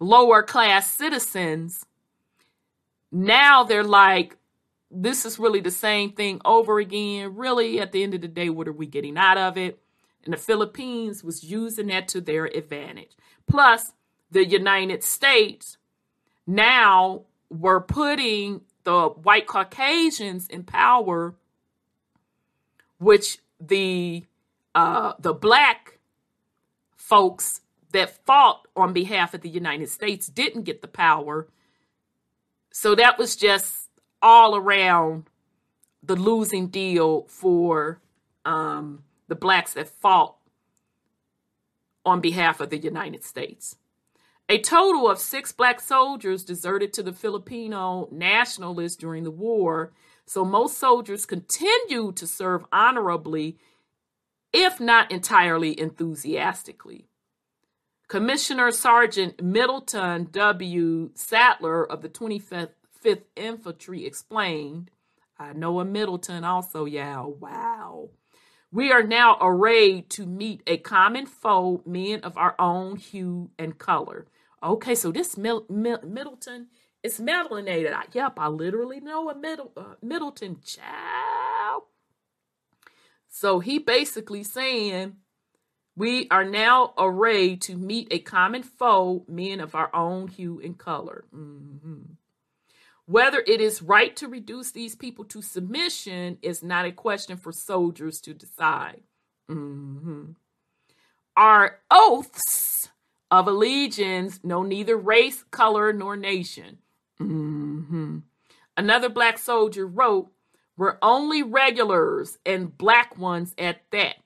lower 0.00 0.42
class 0.42 0.90
citizens. 0.90 1.86
Now 3.12 3.64
they're 3.64 3.84
like, 3.84 4.37
this 4.90 5.24
is 5.24 5.38
really 5.38 5.60
the 5.60 5.70
same 5.70 6.12
thing 6.12 6.40
over 6.44 6.78
again. 6.78 7.36
Really, 7.36 7.80
at 7.80 7.92
the 7.92 8.02
end 8.02 8.14
of 8.14 8.20
the 8.20 8.28
day, 8.28 8.48
what 8.48 8.68
are 8.68 8.72
we 8.72 8.86
getting 8.86 9.16
out 9.16 9.38
of 9.38 9.56
it? 9.56 9.78
And 10.24 10.32
the 10.32 10.38
Philippines 10.38 11.22
was 11.22 11.44
using 11.44 11.88
that 11.88 12.08
to 12.08 12.20
their 12.20 12.46
advantage. 12.46 13.16
Plus, 13.46 13.92
the 14.30 14.44
United 14.44 15.02
States 15.02 15.78
now 16.46 17.22
were 17.50 17.80
putting 17.80 18.62
the 18.84 19.08
white 19.08 19.46
Caucasians 19.46 20.46
in 20.48 20.64
power 20.64 21.34
which 22.98 23.38
the 23.60 24.24
uh, 24.74 25.14
the 25.18 25.32
black 25.32 25.98
folks 26.96 27.60
that 27.92 28.24
fought 28.26 28.68
on 28.76 28.92
behalf 28.92 29.34
of 29.34 29.40
the 29.40 29.48
United 29.48 29.88
States 29.88 30.26
didn't 30.26 30.64
get 30.64 30.82
the 30.82 30.88
power. 30.88 31.48
So 32.70 32.94
that 32.94 33.18
was 33.18 33.34
just 33.34 33.77
all 34.22 34.56
around 34.56 35.24
the 36.02 36.16
losing 36.16 36.68
deal 36.68 37.26
for 37.28 38.00
um, 38.44 39.02
the 39.28 39.34
blacks 39.34 39.74
that 39.74 39.88
fought 39.88 40.36
on 42.04 42.20
behalf 42.20 42.60
of 42.60 42.70
the 42.70 42.78
United 42.78 43.22
States. 43.24 43.76
A 44.48 44.58
total 44.58 45.10
of 45.10 45.18
six 45.18 45.52
black 45.52 45.78
soldiers 45.78 46.42
deserted 46.42 46.92
to 46.94 47.02
the 47.02 47.12
Filipino 47.12 48.08
nationalists 48.10 48.96
during 48.96 49.24
the 49.24 49.30
war, 49.30 49.92
so 50.24 50.44
most 50.44 50.78
soldiers 50.78 51.26
continued 51.26 52.16
to 52.16 52.26
serve 52.26 52.64
honorably, 52.72 53.58
if 54.52 54.80
not 54.80 55.12
entirely 55.12 55.78
enthusiastically. 55.78 57.04
Commissioner 58.08 58.70
Sergeant 58.70 59.42
Middleton 59.42 60.28
W. 60.30 61.10
Saddler 61.12 61.84
of 61.84 62.00
the 62.00 62.08
25th 62.08 62.70
Infantry 63.36 64.06
explained, 64.06 64.90
I 65.38 65.52
know 65.52 65.80
a 65.80 65.84
Middleton 65.84 66.44
also, 66.44 66.84
y'all. 66.84 67.32
wow. 67.32 68.10
We 68.70 68.92
are 68.92 69.02
now 69.02 69.38
arrayed 69.40 70.10
to 70.10 70.26
meet 70.26 70.62
a 70.66 70.76
common 70.76 71.26
foe, 71.26 71.82
men 71.86 72.20
of 72.20 72.36
our 72.36 72.54
own 72.58 72.96
hue 72.96 73.50
and 73.58 73.78
color. 73.78 74.26
Okay, 74.62 74.94
so 74.94 75.10
this 75.10 75.38
Mil- 75.38 75.64
Mil- 75.70 76.02
Middleton 76.02 76.68
it's 77.02 77.20
melanated. 77.20 77.94
I, 77.94 78.04
yep, 78.12 78.34
I 78.38 78.48
literally 78.48 79.00
know 79.00 79.30
a 79.30 79.34
middle 79.34 79.72
uh, 79.76 79.94
Middleton 80.02 80.58
child. 80.64 81.84
So 83.28 83.60
he 83.60 83.78
basically 83.78 84.42
saying 84.42 85.16
we 85.96 86.26
are 86.30 86.44
now 86.44 86.94
arrayed 86.98 87.62
to 87.62 87.76
meet 87.76 88.08
a 88.10 88.18
common 88.18 88.62
foe, 88.62 89.24
men 89.28 89.60
of 89.60 89.74
our 89.74 89.94
own 89.94 90.28
hue 90.28 90.60
and 90.62 90.76
color. 90.76 91.24
Mm-hmm. 91.34 92.14
Whether 93.08 93.42
it 93.46 93.62
is 93.62 93.80
right 93.80 94.14
to 94.16 94.28
reduce 94.28 94.70
these 94.70 94.94
people 94.94 95.24
to 95.24 95.40
submission 95.40 96.36
is 96.42 96.62
not 96.62 96.84
a 96.84 96.92
question 96.92 97.38
for 97.38 97.52
soldiers 97.52 98.20
to 98.20 98.34
decide. 98.34 99.00
Mm-hmm. 99.50 100.32
Our 101.34 101.78
oaths 101.90 102.90
of 103.30 103.48
allegiance 103.48 104.44
know 104.44 104.62
neither 104.62 104.94
race, 104.98 105.42
color, 105.50 105.90
nor 105.94 106.18
nation. 106.18 106.80
Mm-hmm. 107.18 108.18
Another 108.76 109.08
black 109.08 109.38
soldier 109.38 109.86
wrote, 109.86 110.30
We're 110.76 110.98
only 111.00 111.42
regulars 111.42 112.36
and 112.44 112.76
black 112.76 113.16
ones 113.16 113.54
at 113.56 113.90
that. 113.90 114.16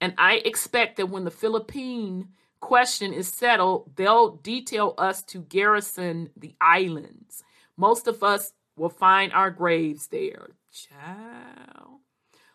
And 0.00 0.14
I 0.16 0.36
expect 0.36 0.96
that 0.96 1.10
when 1.10 1.24
the 1.24 1.30
Philippine 1.30 2.28
question 2.60 3.12
is 3.12 3.28
settled, 3.28 3.90
they'll 3.96 4.36
detail 4.36 4.94
us 4.96 5.22
to 5.24 5.42
garrison 5.42 6.30
the 6.34 6.54
islands. 6.62 7.44
Most 7.76 8.06
of 8.06 8.22
us 8.22 8.52
will 8.76 8.90
find 8.90 9.32
our 9.32 9.50
graves 9.50 10.08
there. 10.08 10.50
Ciao. 10.72 12.00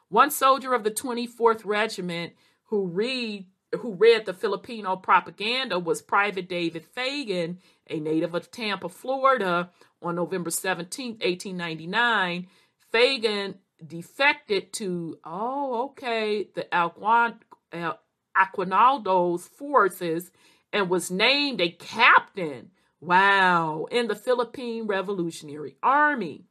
One 0.09 0.31
soldier 0.31 0.73
of 0.73 0.83
the 0.83 0.91
24th 0.91 1.61
Regiment 1.65 2.33
who 2.65 2.87
read 2.87 3.47
who 3.79 3.93
read 3.93 4.25
the 4.25 4.33
Filipino 4.33 4.95
propaganda 4.95 5.77
was 5.77 6.01
Private 6.01 6.47
David 6.47 6.85
Fagan, 6.85 7.59
a 7.89 7.99
native 7.99 8.33
of 8.33 8.49
Tampa, 8.49 8.87
Florida, 8.87 9.71
on 10.01 10.15
November 10.15 10.49
17, 10.49 11.17
1899. 11.19 12.47
Fagan 12.91 13.55
defected 13.85 14.71
to, 14.73 15.19
oh, 15.25 15.89
okay, 15.89 16.47
the 16.55 16.65
Alquan, 16.71 17.35
uh, 17.73 17.93
Aguinaldo's 18.35 19.47
forces 19.47 20.31
and 20.71 20.89
was 20.89 21.11
named 21.11 21.59
a 21.59 21.69
captain, 21.69 22.71
wow, 22.99 23.87
in 23.91 24.07
the 24.07 24.15
Philippine 24.15 24.87
Revolutionary 24.87 25.77
Army. 25.83 26.45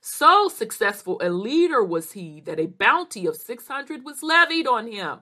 So 0.00 0.48
successful 0.48 1.20
a 1.22 1.30
leader 1.30 1.82
was 1.82 2.12
he 2.12 2.40
that 2.42 2.60
a 2.60 2.66
bounty 2.66 3.26
of 3.26 3.36
600 3.36 4.04
was 4.04 4.22
levied 4.22 4.66
on 4.66 4.86
him 4.86 5.20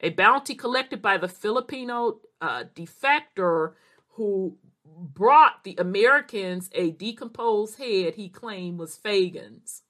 a 0.00 0.10
bounty 0.10 0.54
collected 0.54 1.00
by 1.00 1.16
the 1.16 1.28
Filipino 1.28 2.20
uh, 2.40 2.64
defector 2.74 3.72
who 4.10 4.56
brought 4.84 5.64
the 5.64 5.76
Americans 5.78 6.70
a 6.72 6.90
decomposed 6.90 7.78
head 7.78 8.14
he 8.14 8.28
claimed 8.28 8.78
was 8.78 8.96
Fagan's. 8.96 9.82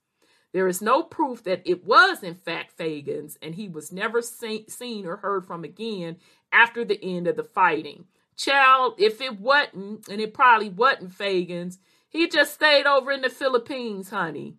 There 0.52 0.68
is 0.68 0.80
no 0.80 1.02
proof 1.02 1.42
that 1.44 1.62
it 1.66 1.84
was, 1.84 2.22
in 2.22 2.34
fact, 2.34 2.72
Fagan's, 2.78 3.36
and 3.42 3.54
he 3.54 3.68
was 3.68 3.92
never 3.92 4.22
see- 4.22 4.64
seen 4.68 5.04
or 5.06 5.16
heard 5.16 5.44
from 5.44 5.64
again 5.64 6.16
after 6.50 6.84
the 6.84 7.02
end 7.02 7.26
of 7.26 7.36
the 7.36 7.44
fighting. 7.44 8.06
Child, 8.36 8.94
if 8.98 9.20
it 9.20 9.40
wasn't, 9.40 10.08
and 10.08 10.20
it 10.20 10.34
probably 10.34 10.68
wasn't 10.68 11.12
Fagan's, 11.12 11.78
he 12.08 12.28
just 12.28 12.54
stayed 12.54 12.86
over 12.86 13.10
in 13.10 13.22
the 13.22 13.30
Philippines, 13.30 14.10
honey. 14.10 14.56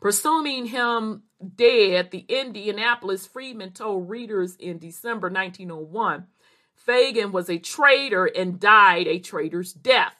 Presuming 0.00 0.66
him 0.66 1.24
dead, 1.56 2.10
the 2.10 2.24
Indianapolis 2.28 3.26
Freeman 3.26 3.72
told 3.72 4.08
readers 4.08 4.56
in 4.56 4.78
December 4.78 5.28
1901 5.28 6.26
Fagan 6.74 7.30
was 7.32 7.50
a 7.50 7.58
traitor 7.58 8.24
and 8.24 8.58
died 8.58 9.06
a 9.06 9.18
traitor's 9.18 9.72
death. 9.72 10.16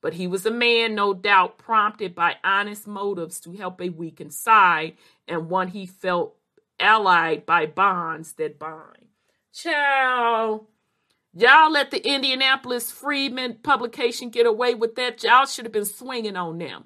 But 0.00 0.14
he 0.14 0.26
was 0.26 0.46
a 0.46 0.50
man, 0.50 0.94
no 0.94 1.14
doubt, 1.14 1.58
prompted 1.58 2.14
by 2.14 2.36
honest 2.44 2.86
motives 2.86 3.40
to 3.40 3.52
help 3.52 3.80
a 3.80 3.88
weakened 3.88 4.34
side, 4.34 4.96
and 5.26 5.48
one 5.48 5.68
he 5.68 5.86
felt 5.86 6.36
allied 6.78 7.46
by 7.46 7.66
bonds 7.66 8.34
that 8.34 8.58
bind. 8.58 9.08
Ciao. 9.52 10.66
Y'all 11.36 11.72
let 11.72 11.90
the 11.90 12.06
Indianapolis 12.06 12.92
Freeman 12.92 13.54
publication 13.62 14.30
get 14.30 14.46
away 14.46 14.74
with 14.74 14.94
that. 14.94 15.22
Y'all 15.24 15.46
should 15.46 15.64
have 15.64 15.72
been 15.72 15.84
swinging 15.84 16.36
on 16.36 16.58
them. 16.58 16.84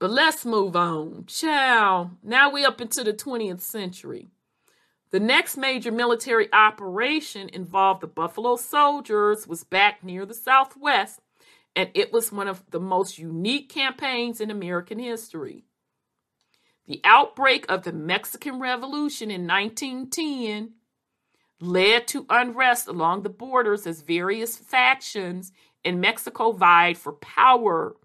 But 0.00 0.10
let's 0.10 0.44
move 0.44 0.74
on. 0.74 1.24
Ciao. 1.28 2.10
Now 2.22 2.50
we 2.50 2.64
up 2.64 2.80
into 2.80 3.04
the 3.04 3.12
20th 3.12 3.60
century. 3.60 4.28
The 5.10 5.20
next 5.20 5.56
major 5.56 5.92
military 5.92 6.52
operation 6.52 7.48
involved 7.48 8.02
the 8.02 8.08
Buffalo 8.08 8.56
Soldiers 8.56 9.46
was 9.46 9.62
back 9.64 10.02
near 10.02 10.26
the 10.26 10.34
Southwest, 10.34 11.20
and 11.76 11.90
it 11.94 12.12
was 12.12 12.32
one 12.32 12.48
of 12.48 12.62
the 12.70 12.80
most 12.80 13.18
unique 13.18 13.68
campaigns 13.68 14.40
in 14.40 14.50
American 14.50 14.98
history. 14.98 15.64
The 16.86 17.00
outbreak 17.04 17.66
of 17.68 17.84
the 17.84 17.92
Mexican 17.92 18.58
Revolution 18.60 19.30
in 19.30 19.46
1910 19.46 20.74
led 21.60 22.06
to 22.08 22.26
unrest 22.30 22.88
along 22.88 23.22
the 23.22 23.28
borders 23.28 23.86
as 23.86 24.02
various 24.02 24.56
factions 24.56 25.52
in 25.84 26.00
Mexico 26.00 26.52
vied 26.52 26.98
for 26.98 27.12
power 27.12 27.96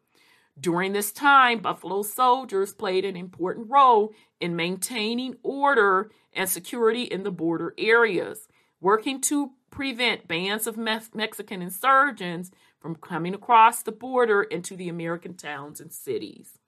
during 0.59 0.93
this 0.93 1.11
time, 1.11 1.59
Buffalo 1.59 2.03
soldiers 2.03 2.73
played 2.73 3.05
an 3.05 3.15
important 3.15 3.69
role 3.69 4.13
in 4.39 4.55
maintaining 4.55 5.35
order 5.41 6.11
and 6.31 6.47
security 6.47 7.03
in 7.03 7.23
the 7.23 7.31
border 7.31 7.73
areas, 7.77 8.47
working 8.79 9.19
to 9.21 9.51
prevent 9.71 10.27
bands 10.27 10.67
of 10.67 10.77
Mexican 10.77 11.61
insurgents 11.61 12.51
from 12.79 12.95
coming 12.95 13.33
across 13.33 13.81
the 13.81 13.91
border 13.91 14.43
into 14.43 14.75
the 14.75 14.89
American 14.89 15.33
towns 15.33 15.79
and 15.81 15.91
cities. 15.91 16.59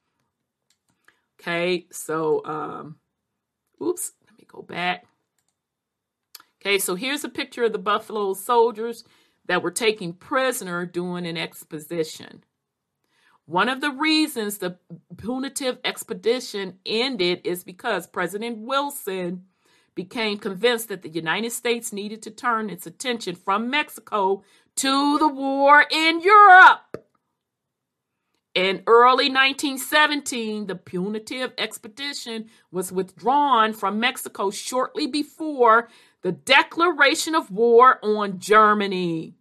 Okay, 1.39 1.85
so, 1.91 2.43
um, 2.45 2.95
oops, 3.81 4.13
let 4.25 4.37
me 4.37 4.45
go 4.47 4.63
back. 4.63 5.05
Okay, 6.65 6.79
so 6.79 6.95
here's 6.95 7.23
a 7.23 7.29
picture 7.29 7.65
of 7.65 7.73
the 7.73 7.77
Buffalo 7.77 8.33
soldiers 8.33 9.03
that 9.45 9.61
were 9.61 9.69
taken 9.69 10.13
prisoner 10.13 10.83
during 10.87 11.27
an 11.27 11.37
exposition. 11.37 12.43
One 13.45 13.69
of 13.69 13.81
the 13.81 13.91
reasons 13.91 14.57
the 14.57 14.79
punitive 15.15 15.77
expedition 15.83 16.79
ended 16.83 17.41
is 17.43 17.63
because 17.63 18.07
President 18.07 18.57
Wilson 18.57 19.43
became 19.93 20.39
convinced 20.39 20.89
that 20.89 21.03
the 21.03 21.09
United 21.09 21.51
States 21.51 21.93
needed 21.93 22.23
to 22.23 22.31
turn 22.31 22.71
its 22.71 22.87
attention 22.87 23.35
from 23.35 23.69
Mexico 23.69 24.41
to 24.77 25.19
the 25.19 25.27
war 25.27 25.85
in 25.91 26.19
Europe. 26.19 27.05
In 28.55 28.83
early 28.87 29.29
1917, 29.29 30.67
the 30.67 30.75
punitive 30.75 31.53
expedition 31.57 32.49
was 32.71 32.91
withdrawn 32.91 33.73
from 33.73 33.99
Mexico 33.99 34.49
shortly 34.49 35.05
before 35.05 35.89
the 36.25 36.31
declaration 36.31 37.35
of 37.35 37.51
war 37.51 37.99
on 38.03 38.39
Germany 38.39 39.35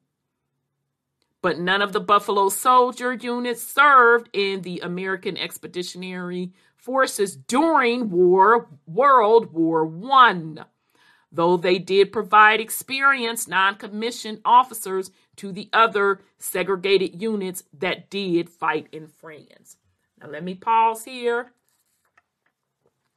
but 1.40 1.58
none 1.58 1.80
of 1.80 1.94
the 1.94 2.00
Buffalo 2.00 2.50
Soldier 2.50 3.14
units 3.14 3.62
served 3.62 4.28
in 4.34 4.60
the 4.60 4.80
American 4.80 5.38
Expeditionary 5.38 6.52
Forces 6.74 7.36
during 7.36 8.10
War 8.10 8.68
World 8.86 9.52
War 9.52 9.86
One, 9.86 10.64
though 11.32 11.56
they 11.56 11.78
did 11.78 12.12
provide 12.12 12.60
experienced 12.60 13.48
non-commissioned 13.48 14.40
officers 14.44 15.10
to 15.36 15.52
the 15.52 15.70
other 15.72 16.20
segregated 16.38 17.20
units 17.20 17.64
that 17.78 18.10
did 18.10 18.50
fight 18.50 18.88
in 18.92 19.06
France. 19.06 19.76
Now 20.20 20.28
let 20.28 20.44
me 20.44 20.54
pause 20.54 21.04
here. 21.04 21.52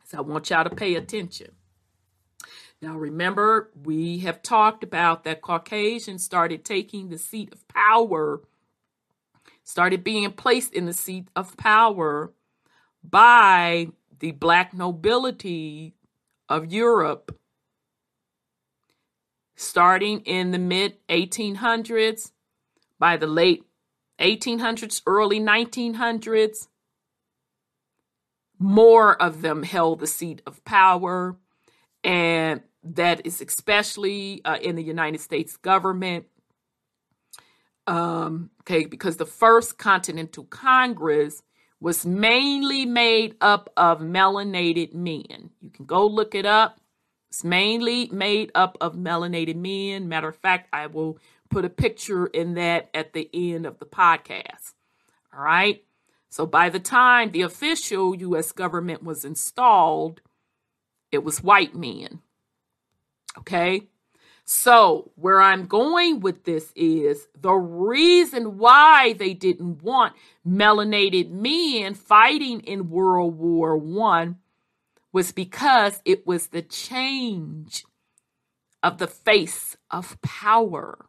So 0.05 0.19
I 0.19 0.21
want 0.21 0.49
y'all 0.49 0.63
to 0.63 0.69
pay 0.69 0.95
attention. 0.95 1.51
Now, 2.81 2.95
remember, 2.95 3.71
we 3.83 4.19
have 4.19 4.43
talked 4.43 4.83
about 4.83 5.23
that 5.23 5.41
Caucasians 5.41 6.23
started 6.23 6.63
taking 6.63 7.09
the 7.09 7.17
seat 7.17 7.51
of 7.51 7.67
power, 7.67 8.41
started 9.63 10.03
being 10.03 10.31
placed 10.31 10.73
in 10.73 10.85
the 10.85 10.93
seat 10.93 11.27
of 11.35 11.57
power 11.57 12.33
by 13.03 13.87
the 14.19 14.31
black 14.31 14.75
nobility 14.75 15.95
of 16.47 16.71
Europe, 16.71 17.35
starting 19.55 20.19
in 20.21 20.51
the 20.51 20.59
mid 20.59 20.97
1800s, 21.07 22.31
by 22.99 23.17
the 23.17 23.27
late 23.27 23.63
1800s, 24.19 25.01
early 25.07 25.39
1900s. 25.39 26.67
More 28.59 29.19
of 29.19 29.41
them 29.41 29.63
held 29.63 29.99
the 29.99 30.07
seat 30.07 30.43
of 30.45 30.63
power 30.63 31.37
and 32.07 32.61
that 32.83 33.25
is 33.25 33.41
especially 33.41 34.41
uh, 34.45 34.57
in 34.61 34.77
the 34.77 34.83
United 34.83 35.19
States 35.19 35.57
government. 35.57 36.25
Um, 37.85 38.49
okay, 38.61 38.85
because 38.85 39.17
the 39.17 39.25
first 39.25 39.77
Continental 39.77 40.45
Congress 40.45 41.43
was 41.79 42.05
mainly 42.05 42.85
made 42.85 43.35
up 43.41 43.69
of 43.75 43.99
melanated 43.99 44.93
men. 44.93 45.51
You 45.59 45.69
can 45.69 45.85
go 45.85 46.07
look 46.07 46.33
it 46.33 46.45
up. 46.45 46.79
It's 47.29 47.43
mainly 47.43 48.07
made 48.07 48.51
up 48.55 48.77
of 48.79 48.95
melanated 48.95 49.57
men. 49.57 50.07
Matter 50.07 50.29
of 50.29 50.37
fact, 50.37 50.69
I 50.71 50.87
will 50.87 51.19
put 51.49 51.65
a 51.65 51.69
picture 51.69 52.25
in 52.27 52.53
that 52.53 52.89
at 52.93 53.11
the 53.11 53.29
end 53.33 53.65
of 53.65 53.79
the 53.79 53.85
podcast. 53.85 54.73
All 55.33 55.43
right. 55.43 55.83
So 56.29 56.45
by 56.45 56.69
the 56.69 56.79
time 56.79 57.31
the 57.31 57.41
official 57.41 58.15
U.S. 58.15 58.53
government 58.53 59.03
was 59.03 59.23
installed, 59.23 60.21
it 61.11 61.23
was 61.23 61.43
white 61.43 61.75
men. 61.75 62.19
Okay? 63.37 63.87
So, 64.49 65.11
where 65.15 65.41
I'm 65.41 65.65
going 65.65 66.21
with 66.21 66.45
this 66.45 66.71
is 66.73 67.27
the 67.37 67.51
reason 67.53 68.57
why 68.57 69.11
they 69.11 69.33
didn't 69.33 69.83
want 69.83 70.13
melanated 70.47 71.29
men 71.29 71.93
fighting 71.95 72.61
in 72.61 72.89
World 72.89 73.37
War 73.37 73.75
One 73.75 74.37
was 75.11 75.33
because 75.33 76.01
it 76.05 76.25
was 76.25 76.47
the 76.47 76.61
change 76.61 77.83
of 78.81 78.99
the 78.99 79.07
face 79.07 79.75
of 79.91 80.17
power. 80.21 81.07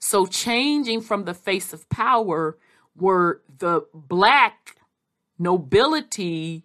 So, 0.00 0.26
changing 0.26 1.02
from 1.02 1.26
the 1.26 1.34
face 1.34 1.72
of 1.72 1.88
power 1.88 2.58
were 2.96 3.42
the 3.56 3.82
black 3.94 4.76
nobility 5.38 6.64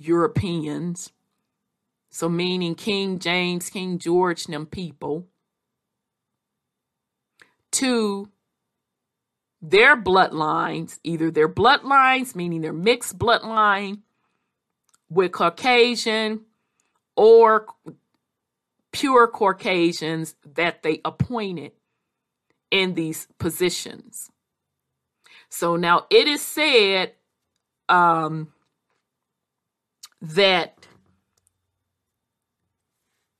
Europeans 0.00 1.12
so, 2.10 2.28
meaning 2.28 2.74
King 2.74 3.20
James, 3.20 3.70
King 3.70 3.98
George, 3.98 4.44
them 4.44 4.66
people. 4.66 5.28
To 7.72 8.28
their 9.62 9.96
bloodlines, 9.96 10.98
either 11.04 11.30
their 11.30 11.48
bloodlines, 11.48 12.34
meaning 12.34 12.62
their 12.62 12.72
mixed 12.72 13.16
bloodline 13.16 14.00
with 15.08 15.30
Caucasian 15.30 16.40
or 17.16 17.66
pure 18.92 19.28
Caucasians 19.28 20.34
that 20.54 20.82
they 20.82 21.00
appointed 21.04 21.72
in 22.72 22.94
these 22.94 23.28
positions. 23.38 24.30
So 25.48 25.76
now 25.76 26.06
it 26.10 26.26
is 26.26 26.42
said 26.42 27.12
um, 27.88 28.52
that 30.20 30.86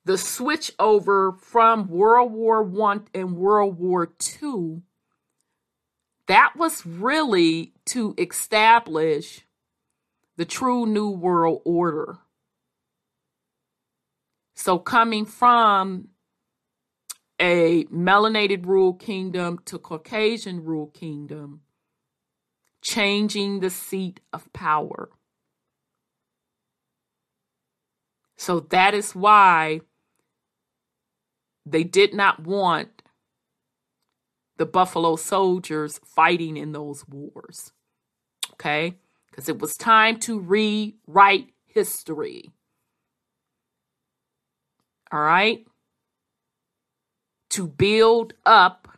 the 0.05 0.17
switch 0.18 0.73
over 0.78 1.33
from 1.33 1.89
World 1.89 2.33
War 2.33 2.62
One 2.62 3.07
and 3.15 3.36
World 3.36 3.78
War 3.78 4.07
Two, 4.07 4.83
that 6.26 6.57
was 6.57 6.86
really 6.86 7.73
to 7.86 8.15
establish 8.18 9.47
the 10.36 10.44
true 10.44 10.86
New 10.86 11.10
World 11.10 11.60
Order. 11.65 12.18
So 14.55 14.78
coming 14.78 15.26
from 15.26 16.09
a 17.41 17.84
melanated 17.84 18.67
rule 18.67 18.94
kingdom 18.94 19.59
to 19.65 19.78
Caucasian 19.78 20.65
rule 20.65 20.89
kingdom, 20.89 21.62
changing 22.83 23.60
the 23.60 23.70
seat 23.70 24.20
of 24.33 24.52
power. 24.52 25.10
So 28.41 28.60
that 28.70 28.94
is 28.94 29.15
why 29.15 29.83
they 31.67 31.85
did 31.85 32.15
not 32.15 32.41
want 32.41 33.02
the 34.57 34.65
Buffalo 34.65 35.17
Soldiers 35.17 36.01
fighting 36.07 36.57
in 36.57 36.73
those 36.73 37.07
wars. 37.07 37.73
Okay? 38.55 38.94
Because 39.28 39.51
it 39.51 39.59
was 39.59 39.77
time 39.77 40.19
to 40.20 40.41
rewrite 40.41 41.51
history. 41.67 42.51
All 45.12 45.20
right? 45.20 45.67
To 47.51 47.67
build 47.67 48.33
up 48.47 48.89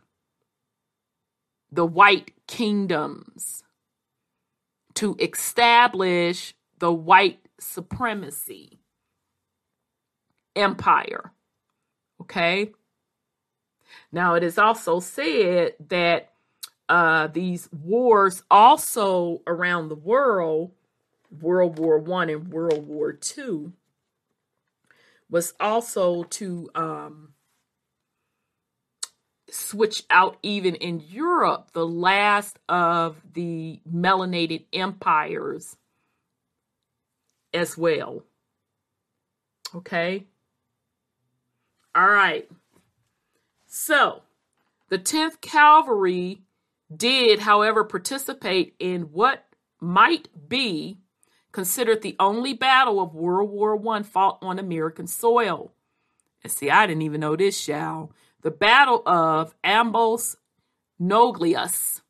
the 1.69 1.85
white 1.85 2.31
kingdoms, 2.47 3.61
to 4.93 5.17
establish 5.19 6.55
the 6.79 6.93
white 6.93 7.45
supremacy 7.59 8.79
empire. 10.55 11.31
Okay. 12.21 12.71
Now, 14.11 14.35
it 14.35 14.43
is 14.43 14.57
also 14.57 14.99
said 14.99 15.73
that 15.89 16.33
uh, 16.89 17.27
these 17.27 17.69
wars 17.71 18.43
also 18.49 19.41
around 19.47 19.89
the 19.89 19.95
world, 19.95 20.71
World 21.41 21.79
War 21.79 21.97
One 21.97 22.29
and 22.29 22.49
World 22.49 22.87
War 22.87 23.13
Two, 23.13 23.73
was 25.29 25.53
also 25.59 26.23
to 26.23 26.69
um, 26.75 27.33
switch 29.49 30.03
out 30.09 30.37
even 30.43 30.75
in 30.75 30.99
Europe 31.09 31.69
the 31.73 31.85
last 31.85 32.59
of 32.69 33.21
the 33.33 33.79
melanated 33.91 34.65
empires 34.73 35.75
as 37.53 37.77
well. 37.77 38.23
Okay. 39.75 40.25
All 41.95 42.07
right. 42.07 42.49
So, 43.67 44.23
the 44.89 44.97
10th 44.97 45.41
Cavalry 45.41 46.41
did, 46.95 47.39
however, 47.39 47.83
participate 47.83 48.75
in 48.79 49.03
what 49.03 49.45
might 49.79 50.27
be 50.47 50.97
considered 51.51 52.01
the 52.01 52.15
only 52.19 52.53
battle 52.53 52.99
of 52.99 53.13
World 53.13 53.49
War 53.51 53.79
I 53.95 54.01
fought 54.03 54.39
on 54.41 54.59
American 54.59 55.07
soil. 55.07 55.71
And 56.43 56.51
see, 56.51 56.69
I 56.69 56.85
didn't 56.85 57.03
even 57.03 57.21
know 57.21 57.35
this, 57.35 57.67
y'all. 57.67 58.11
The 58.41 58.51
Battle 58.51 59.01
of 59.05 59.55
Ambos 59.63 60.35
Noglacios. 60.99 62.01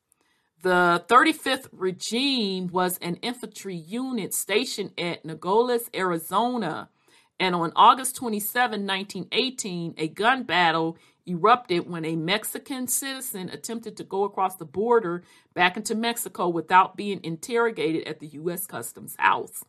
The 0.64 1.04
35th 1.08 1.68
Regiment 1.74 2.72
was 2.72 2.98
an 3.00 3.18
infantry 3.18 3.76
unit 3.76 4.34
stationed 4.34 4.92
at 4.98 5.26
Nogales, 5.26 5.90
Arizona, 5.94 6.90
and 7.40 7.56
on 7.56 7.72
August 7.76 8.16
27, 8.16 8.86
1918, 8.86 9.96
a 9.98 10.08
gun 10.08 10.44
battle 10.44 10.98
erupted 11.28 11.90
when 11.90 12.06
a 12.06 12.16
Mexican 12.16 12.88
citizen 12.88 13.50
attempted 13.50 13.98
to 13.98 14.04
go 14.04 14.24
across 14.24 14.58
the 14.58 14.66
border 14.66 15.24
back 15.54 15.78
into 15.78 15.96
Mexico 15.96 16.48
without 16.50 16.96
being 16.96 17.20
interrogated 17.24 18.08
at 18.08 18.20
the 18.20 18.28
U.S. 18.28 18.66
Customs 18.66 19.16
House. 19.18 19.64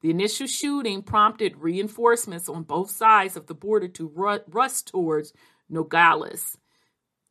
The 0.00 0.10
initial 0.10 0.46
shooting 0.46 1.02
prompted 1.02 1.58
reinforcements 1.58 2.48
on 2.48 2.62
both 2.62 2.90
sides 2.90 3.36
of 3.36 3.46
the 3.46 3.54
border 3.54 3.88
to 3.88 4.42
rush 4.48 4.82
towards 4.82 5.32
Nogales. 5.68 6.56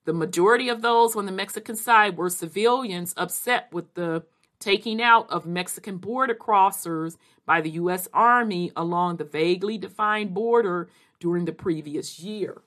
The 0.06 0.14
majority 0.14 0.70
of 0.70 0.82
those 0.82 1.16
on 1.16 1.26
the 1.26 1.32
Mexican 1.32 1.76
side 1.76 2.18
were 2.18 2.30
civilians 2.30 3.14
upset 3.18 3.70
with 3.72 3.94
the 3.96 4.24
taking 4.60 5.02
out 5.02 5.30
of 5.30 5.46
Mexican 5.46 5.98
border 5.98 6.36
crossers 6.36 7.18
by 7.46 7.62
the 7.62 7.72
U.S. 7.72 8.08
Army 8.14 8.72
along 8.76 9.18
the 9.18 9.24
vaguely 9.24 9.78
defined 9.78 10.34
border 10.34 10.90
during 11.20 11.46
the 11.46 11.52
previous 11.52 12.20
year. 12.20 12.62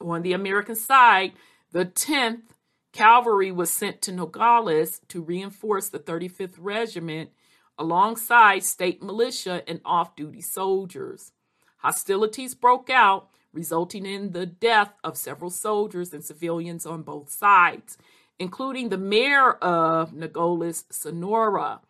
On 0.00 0.22
the 0.22 0.32
American 0.32 0.74
side, 0.74 1.32
the 1.70 1.84
10th 1.84 2.42
Cavalry 2.92 3.50
was 3.50 3.70
sent 3.70 4.02
to 4.02 4.12
Nogales 4.12 5.00
to 5.08 5.22
reinforce 5.22 5.88
the 5.88 5.98
35th 5.98 6.56
Regiment 6.58 7.30
alongside 7.78 8.64
state 8.64 9.02
militia 9.02 9.62
and 9.66 9.80
off 9.84 10.14
duty 10.14 10.42
soldiers. 10.42 11.32
Hostilities 11.78 12.54
broke 12.54 12.90
out, 12.90 13.30
resulting 13.52 14.04
in 14.04 14.32
the 14.32 14.44
death 14.44 14.92
of 15.02 15.16
several 15.16 15.50
soldiers 15.50 16.12
and 16.12 16.22
civilians 16.22 16.84
on 16.84 17.02
both 17.02 17.30
sides, 17.30 17.96
including 18.38 18.88
the 18.88 18.98
mayor 18.98 19.52
of 19.52 20.12
Nogales, 20.12 20.84
Sonora, 20.90 21.80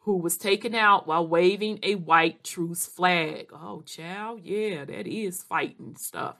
who 0.00 0.16
was 0.16 0.36
taken 0.38 0.74
out 0.74 1.06
while 1.06 1.26
waving 1.26 1.78
a 1.82 1.94
white 1.96 2.42
truce 2.42 2.86
flag. 2.86 3.50
Oh, 3.52 3.82
chow, 3.82 4.38
yeah, 4.42 4.84
that 4.84 5.06
is 5.06 5.42
fighting 5.42 5.96
stuff. 5.96 6.36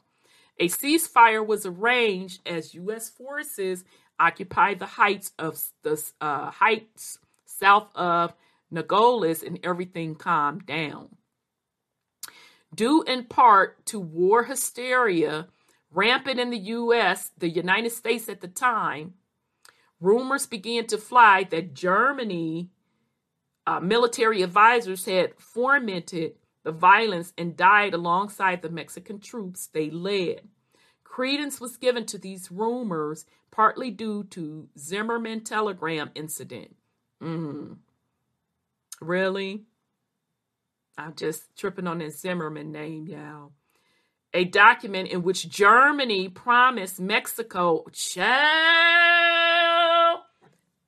A 0.59 0.69
ceasefire 0.69 1.47
was 1.47 1.65
arranged 1.65 2.41
as 2.47 2.75
U.S. 2.75 3.09
forces 3.09 3.85
occupied 4.19 4.79
the 4.79 4.87
heights 4.87 5.33
of 5.39 5.63
the 5.83 6.03
uh, 6.21 6.51
heights 6.51 7.19
south 7.45 7.89
of 7.95 8.35
Nogales, 8.71 9.43
and 9.43 9.59
everything 9.65 10.15
calmed 10.15 10.65
down. 10.67 11.09
Due 12.75 13.03
in 13.03 13.25
part 13.25 13.85
to 13.87 13.99
war 13.99 14.45
hysteria 14.45 15.49
rampant 15.91 16.39
in 16.39 16.51
the 16.51 16.59
U.S., 16.59 17.33
the 17.37 17.49
United 17.49 17.91
States 17.91 18.29
at 18.29 18.41
the 18.41 18.49
time, 18.49 19.15
rumors 20.01 20.47
began 20.47 20.87
to 20.89 20.99
fly 20.99 21.45
that 21.51 21.75
Germany 21.75 22.71
uh, 23.67 23.81
military 23.81 24.43
advisors 24.43 25.05
had 25.05 25.35
fomented 25.39 26.35
the 26.65 26.73
violence 26.73 27.33
and 27.39 27.57
died 27.57 27.95
alongside 27.95 28.63
the 28.63 28.69
Mexican 28.69 29.21
troops 29.21 29.67
they 29.67 29.91
led. 29.91 30.43
Credence 31.05 31.61
was 31.61 31.77
given 31.77 32.07
to 32.07 32.19
these 32.19 32.51
rumors 32.51 33.27
partly 33.51 33.91
due 33.91 34.25
to 34.25 34.69
Zimmerman 34.79 35.43
telegram 35.43 36.11
incident. 36.15 36.77
Mm. 37.23 37.79
Really? 39.01 39.65
I'm 40.97 41.15
just 41.15 41.57
tripping 41.57 41.87
on 41.87 41.99
that 41.99 42.13
Zimmerman 42.13 42.73
name, 42.73 43.07
y'all. 43.07 43.53
A 44.33 44.45
document 44.45 45.09
in 45.09 45.23
which 45.23 45.49
Germany 45.49 46.29
promised 46.29 47.01
Mexico, 47.01 47.85
child. 47.93 49.30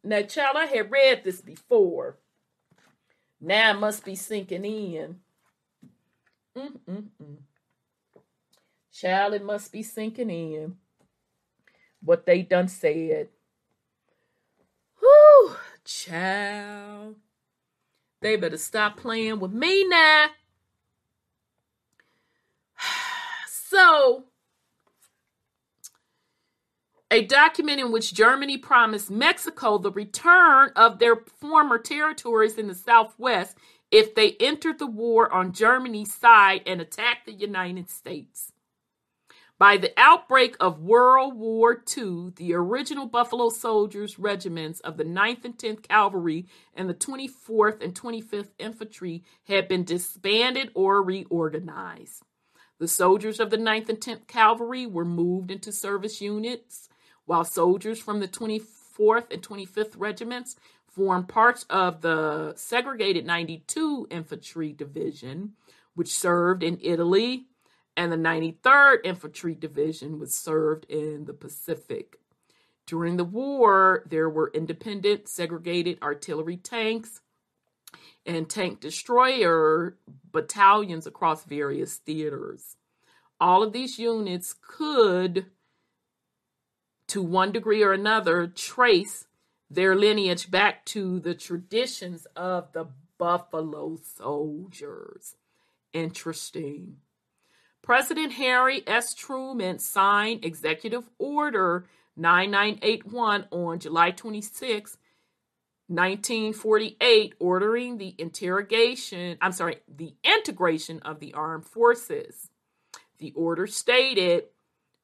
Now, 0.04 0.22
child, 0.22 0.56
I 0.56 0.66
had 0.66 0.90
read 0.90 1.22
this 1.22 1.40
before. 1.40 2.18
Now 3.40 3.70
it 3.70 3.80
must 3.80 4.04
be 4.04 4.14
sinking 4.14 4.64
in. 4.64 5.20
Mm-mm-mm. 6.56 7.38
Child, 8.92 9.34
it 9.34 9.44
must 9.44 9.72
be 9.72 9.82
sinking 9.82 10.30
in 10.30 10.76
what 12.00 12.26
they 12.26 12.42
done 12.42 12.68
said. 12.68 13.28
Whew, 14.98 15.56
child. 15.84 17.16
They 18.20 18.36
better 18.36 18.58
stop 18.58 18.96
playing 18.96 19.40
with 19.40 19.52
me 19.52 19.86
now. 19.88 20.26
So, 23.48 24.24
a 27.12 27.22
document 27.22 27.78
in 27.78 27.92
which 27.92 28.14
Germany 28.14 28.56
promised 28.56 29.10
Mexico 29.10 29.76
the 29.76 29.90
return 29.90 30.70
of 30.74 30.98
their 30.98 31.16
former 31.16 31.76
territories 31.76 32.56
in 32.56 32.68
the 32.68 32.74
Southwest 32.74 33.54
if 33.90 34.14
they 34.14 34.30
entered 34.40 34.78
the 34.78 34.86
war 34.86 35.30
on 35.30 35.52
Germany's 35.52 36.14
side 36.14 36.62
and 36.64 36.80
attacked 36.80 37.26
the 37.26 37.34
United 37.34 37.90
States. 37.90 38.52
By 39.58 39.76
the 39.76 39.92
outbreak 39.98 40.56
of 40.58 40.80
World 40.80 41.36
War 41.36 41.84
II, 41.96 42.32
the 42.36 42.54
original 42.54 43.06
Buffalo 43.06 43.50
Soldiers 43.50 44.18
regiments 44.18 44.80
of 44.80 44.96
the 44.96 45.04
9th 45.04 45.44
and 45.44 45.58
10th 45.58 45.86
Cavalry 45.86 46.46
and 46.74 46.88
the 46.88 46.94
24th 46.94 47.82
and 47.82 47.94
25th 47.94 48.52
Infantry 48.58 49.22
had 49.44 49.68
been 49.68 49.84
disbanded 49.84 50.70
or 50.74 51.02
reorganized. 51.02 52.22
The 52.78 52.88
soldiers 52.88 53.38
of 53.38 53.50
the 53.50 53.58
9th 53.58 53.90
and 53.90 54.00
10th 54.00 54.26
Cavalry 54.26 54.86
were 54.86 55.04
moved 55.04 55.50
into 55.50 55.70
service 55.70 56.20
units, 56.20 56.88
while 57.26 57.44
soldiers 57.44 58.00
from 58.00 58.20
the 58.20 58.28
24th 58.28 59.32
and 59.32 59.42
25th 59.42 59.94
regiments 59.96 60.56
formed 60.86 61.28
parts 61.28 61.64
of 61.70 62.02
the 62.02 62.52
segregated 62.56 63.24
92 63.24 64.08
Infantry 64.10 64.72
Division, 64.72 65.52
which 65.94 66.12
served 66.12 66.62
in 66.62 66.78
Italy, 66.82 67.46
and 67.96 68.12
the 68.12 68.16
93rd 68.16 68.98
Infantry 69.04 69.54
Division 69.54 70.18
was 70.18 70.34
served 70.34 70.84
in 70.86 71.24
the 71.24 71.34
Pacific. 71.34 72.16
During 72.86 73.16
the 73.16 73.24
war, 73.24 74.04
there 74.08 74.28
were 74.28 74.50
independent 74.52 75.28
segregated 75.28 75.98
artillery 76.02 76.56
tanks 76.56 77.20
and 78.26 78.48
tank 78.48 78.80
destroyer 78.80 79.96
battalions 80.30 81.06
across 81.06 81.44
various 81.44 81.96
theaters. 81.96 82.76
All 83.40 83.62
of 83.62 83.72
these 83.72 83.98
units 83.98 84.54
could, 84.54 85.46
to 87.12 87.20
one 87.22 87.52
degree 87.52 87.82
or 87.82 87.92
another, 87.92 88.46
trace 88.46 89.26
their 89.68 89.94
lineage 89.94 90.50
back 90.50 90.82
to 90.86 91.20
the 91.20 91.34
traditions 91.34 92.26
of 92.34 92.72
the 92.72 92.86
Buffalo 93.18 93.98
Soldiers. 94.16 95.36
Interesting. 95.92 96.96
President 97.82 98.32
Harry 98.32 98.82
S. 98.86 99.12
Truman 99.12 99.78
signed 99.78 100.42
Executive 100.42 101.10
Order 101.18 101.84
9981 102.16 103.46
on 103.50 103.78
July 103.78 104.10
26, 104.10 104.96
1948, 105.88 107.34
ordering 107.38 107.98
the 107.98 108.14
interrogation, 108.16 109.36
I'm 109.42 109.52
sorry, 109.52 109.80
the 109.86 110.14
integration 110.24 111.00
of 111.00 111.20
the 111.20 111.34
armed 111.34 111.66
forces. 111.66 112.48
The 113.18 113.32
order 113.36 113.66
stated, 113.66 114.44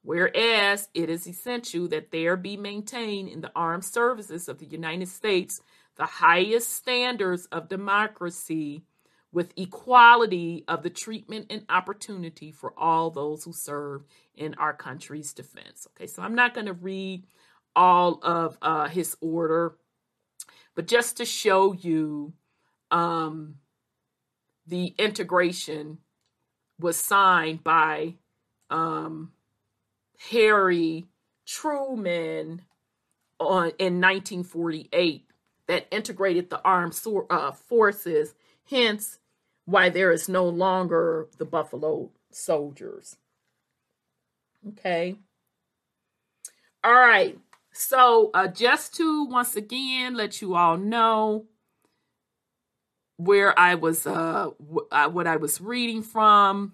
whereas 0.08 0.88
it 0.94 1.10
is 1.10 1.26
essential 1.26 1.86
that 1.86 2.10
there 2.10 2.34
be 2.34 2.56
maintained 2.56 3.28
in 3.28 3.42
the 3.42 3.52
armed 3.54 3.84
services 3.84 4.48
of 4.48 4.58
the 4.58 4.64
United 4.64 5.06
States 5.06 5.60
the 5.96 6.06
highest 6.06 6.72
standards 6.72 7.44
of 7.52 7.68
democracy 7.68 8.82
with 9.32 9.52
equality 9.58 10.64
of 10.66 10.82
the 10.82 10.88
treatment 10.88 11.44
and 11.50 11.62
opportunity 11.68 12.50
for 12.50 12.72
all 12.78 13.10
those 13.10 13.44
who 13.44 13.52
serve 13.52 14.02
in 14.34 14.54
our 14.54 14.72
country's 14.72 15.34
defense. 15.34 15.86
Okay, 15.90 16.06
so 16.06 16.22
I'm 16.22 16.34
not 16.34 16.54
going 16.54 16.68
to 16.68 16.72
read 16.72 17.26
all 17.76 18.18
of 18.22 18.56
uh, 18.62 18.88
his 18.88 19.14
order, 19.20 19.76
but 20.74 20.86
just 20.86 21.18
to 21.18 21.26
show 21.26 21.74
you 21.74 22.32
um, 22.90 23.56
the 24.66 24.94
integration 24.98 25.98
was 26.80 26.96
signed 26.96 27.62
by 27.62 28.14
um, 28.70 29.32
Harry 30.30 31.06
Truman 31.46 32.62
on 33.40 33.70
in 33.78 34.00
1948 34.00 35.30
that 35.66 35.86
integrated 35.90 36.50
the 36.50 36.60
armed 36.62 36.94
so- 36.94 37.26
uh, 37.30 37.52
forces 37.52 38.34
hence 38.68 39.18
why 39.64 39.88
there 39.88 40.12
is 40.12 40.28
no 40.28 40.48
longer 40.48 41.28
the 41.38 41.44
Buffalo 41.44 42.10
Soldiers. 42.30 43.16
Okay. 44.66 45.16
All 46.82 46.92
right. 46.94 47.38
So, 47.72 48.30
uh, 48.34 48.48
just 48.48 48.94
to 48.96 49.24
once 49.24 49.56
again 49.56 50.14
let 50.14 50.40
you 50.42 50.54
all 50.56 50.76
know 50.76 51.46
where 53.16 53.58
I 53.58 53.74
was, 53.74 54.06
uh, 54.06 54.50
w- 54.58 54.88
uh, 54.90 55.08
what 55.10 55.26
I 55.26 55.36
was 55.36 55.60
reading 55.60 56.02
from. 56.02 56.72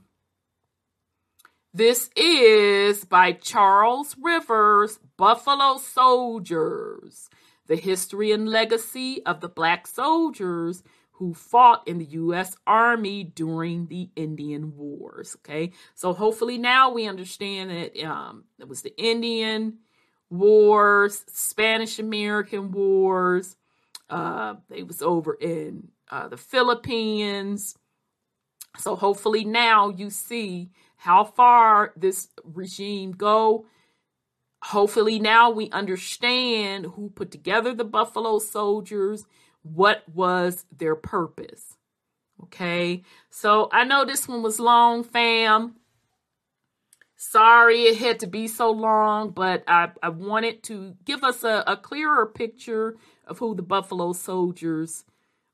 This 1.76 2.08
is 2.14 3.04
by 3.04 3.32
Charles 3.32 4.14
Rivers, 4.22 5.00
Buffalo 5.16 5.78
Soldiers, 5.78 7.28
the 7.66 7.74
history 7.74 8.30
and 8.30 8.48
legacy 8.48 9.26
of 9.26 9.40
the 9.40 9.48
black 9.48 9.88
soldiers 9.88 10.84
who 11.14 11.34
fought 11.34 11.82
in 11.88 11.98
the 11.98 12.04
U.S. 12.04 12.56
Army 12.64 13.24
during 13.24 13.88
the 13.88 14.08
Indian 14.14 14.76
Wars. 14.76 15.36
Okay, 15.40 15.72
so 15.96 16.12
hopefully 16.12 16.58
now 16.58 16.92
we 16.92 17.08
understand 17.08 17.70
that 17.70 18.00
um, 18.04 18.44
it 18.60 18.68
was 18.68 18.82
the 18.82 18.96
Indian 18.96 19.78
Wars, 20.30 21.24
Spanish 21.26 21.98
American 21.98 22.70
Wars. 22.70 23.56
Uh, 24.08 24.54
they 24.70 24.84
was 24.84 25.02
over 25.02 25.34
in 25.34 25.88
uh, 26.08 26.28
the 26.28 26.36
Philippines. 26.36 27.76
So 28.78 28.94
hopefully 28.94 29.44
now 29.44 29.88
you 29.88 30.10
see 30.10 30.70
how 31.04 31.22
far 31.22 31.92
this 31.96 32.28
regime 32.42 33.12
go. 33.12 33.66
Hopefully 34.62 35.18
now 35.18 35.50
we 35.50 35.68
understand 35.68 36.86
who 36.86 37.10
put 37.10 37.30
together 37.30 37.74
the 37.74 37.84
Buffalo 37.84 38.38
Soldiers 38.38 39.26
what 39.62 40.02
was 40.08 40.64
their 40.74 40.96
purpose. 40.96 41.76
Okay, 42.44 43.02
so 43.28 43.68
I 43.70 43.84
know 43.84 44.06
this 44.06 44.26
one 44.26 44.42
was 44.42 44.58
long, 44.58 45.04
fam. 45.04 45.74
Sorry 47.16 47.82
it 47.82 47.98
had 47.98 48.20
to 48.20 48.26
be 48.26 48.48
so 48.48 48.70
long, 48.70 49.30
but 49.30 49.62
I, 49.68 49.90
I 50.02 50.08
wanted 50.08 50.62
to 50.64 50.96
give 51.04 51.22
us 51.22 51.44
a, 51.44 51.64
a 51.66 51.76
clearer 51.76 52.24
picture 52.24 52.96
of 53.26 53.38
who 53.40 53.54
the 53.54 53.62
Buffalo 53.62 54.14
Soldiers 54.14 55.04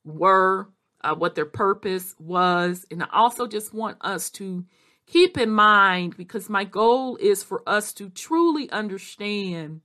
were, 0.04 0.68
uh, 1.02 1.16
what 1.16 1.34
their 1.34 1.44
purpose 1.44 2.14
was. 2.20 2.86
And 2.88 3.02
I 3.02 3.08
also 3.12 3.48
just 3.48 3.74
want 3.74 3.96
us 4.00 4.30
to 4.30 4.64
keep 5.10 5.36
in 5.36 5.50
mind, 5.50 6.16
because 6.16 6.48
my 6.48 6.64
goal 6.64 7.16
is 7.16 7.42
for 7.42 7.62
us 7.68 7.92
to 7.94 8.08
truly 8.10 8.70
understand 8.70 9.80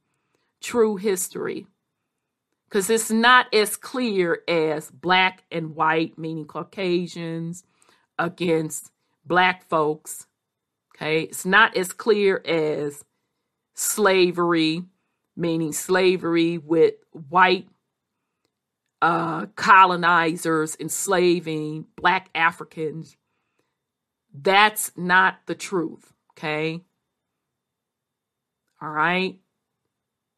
true 0.61 0.95
history 0.97 1.67
because 2.67 2.89
it's 2.89 3.11
not 3.11 3.53
as 3.53 3.77
clear 3.77 4.41
as 4.47 4.91
black 4.91 5.43
and 5.51 5.75
white, 5.75 6.17
meaning 6.17 6.45
Caucasians 6.45 7.63
against 8.19 8.91
black 9.25 9.67
folks. 9.69 10.27
Okay, 10.95 11.21
it's 11.23 11.45
not 11.45 11.75
as 11.75 11.91
clear 11.93 12.41
as 12.45 13.03
slavery, 13.73 14.83
meaning 15.35 15.71
slavery 15.73 16.57
with 16.57 16.95
white 17.11 17.67
uh, 19.01 19.45
colonizers 19.55 20.75
enslaving 20.79 21.85
black 21.95 22.29
Africans. 22.33 23.15
That's 24.41 24.91
not 24.97 25.39
the 25.45 25.55
truth. 25.55 26.13
Okay. 26.31 26.81
All 28.81 28.89
right. 28.89 29.39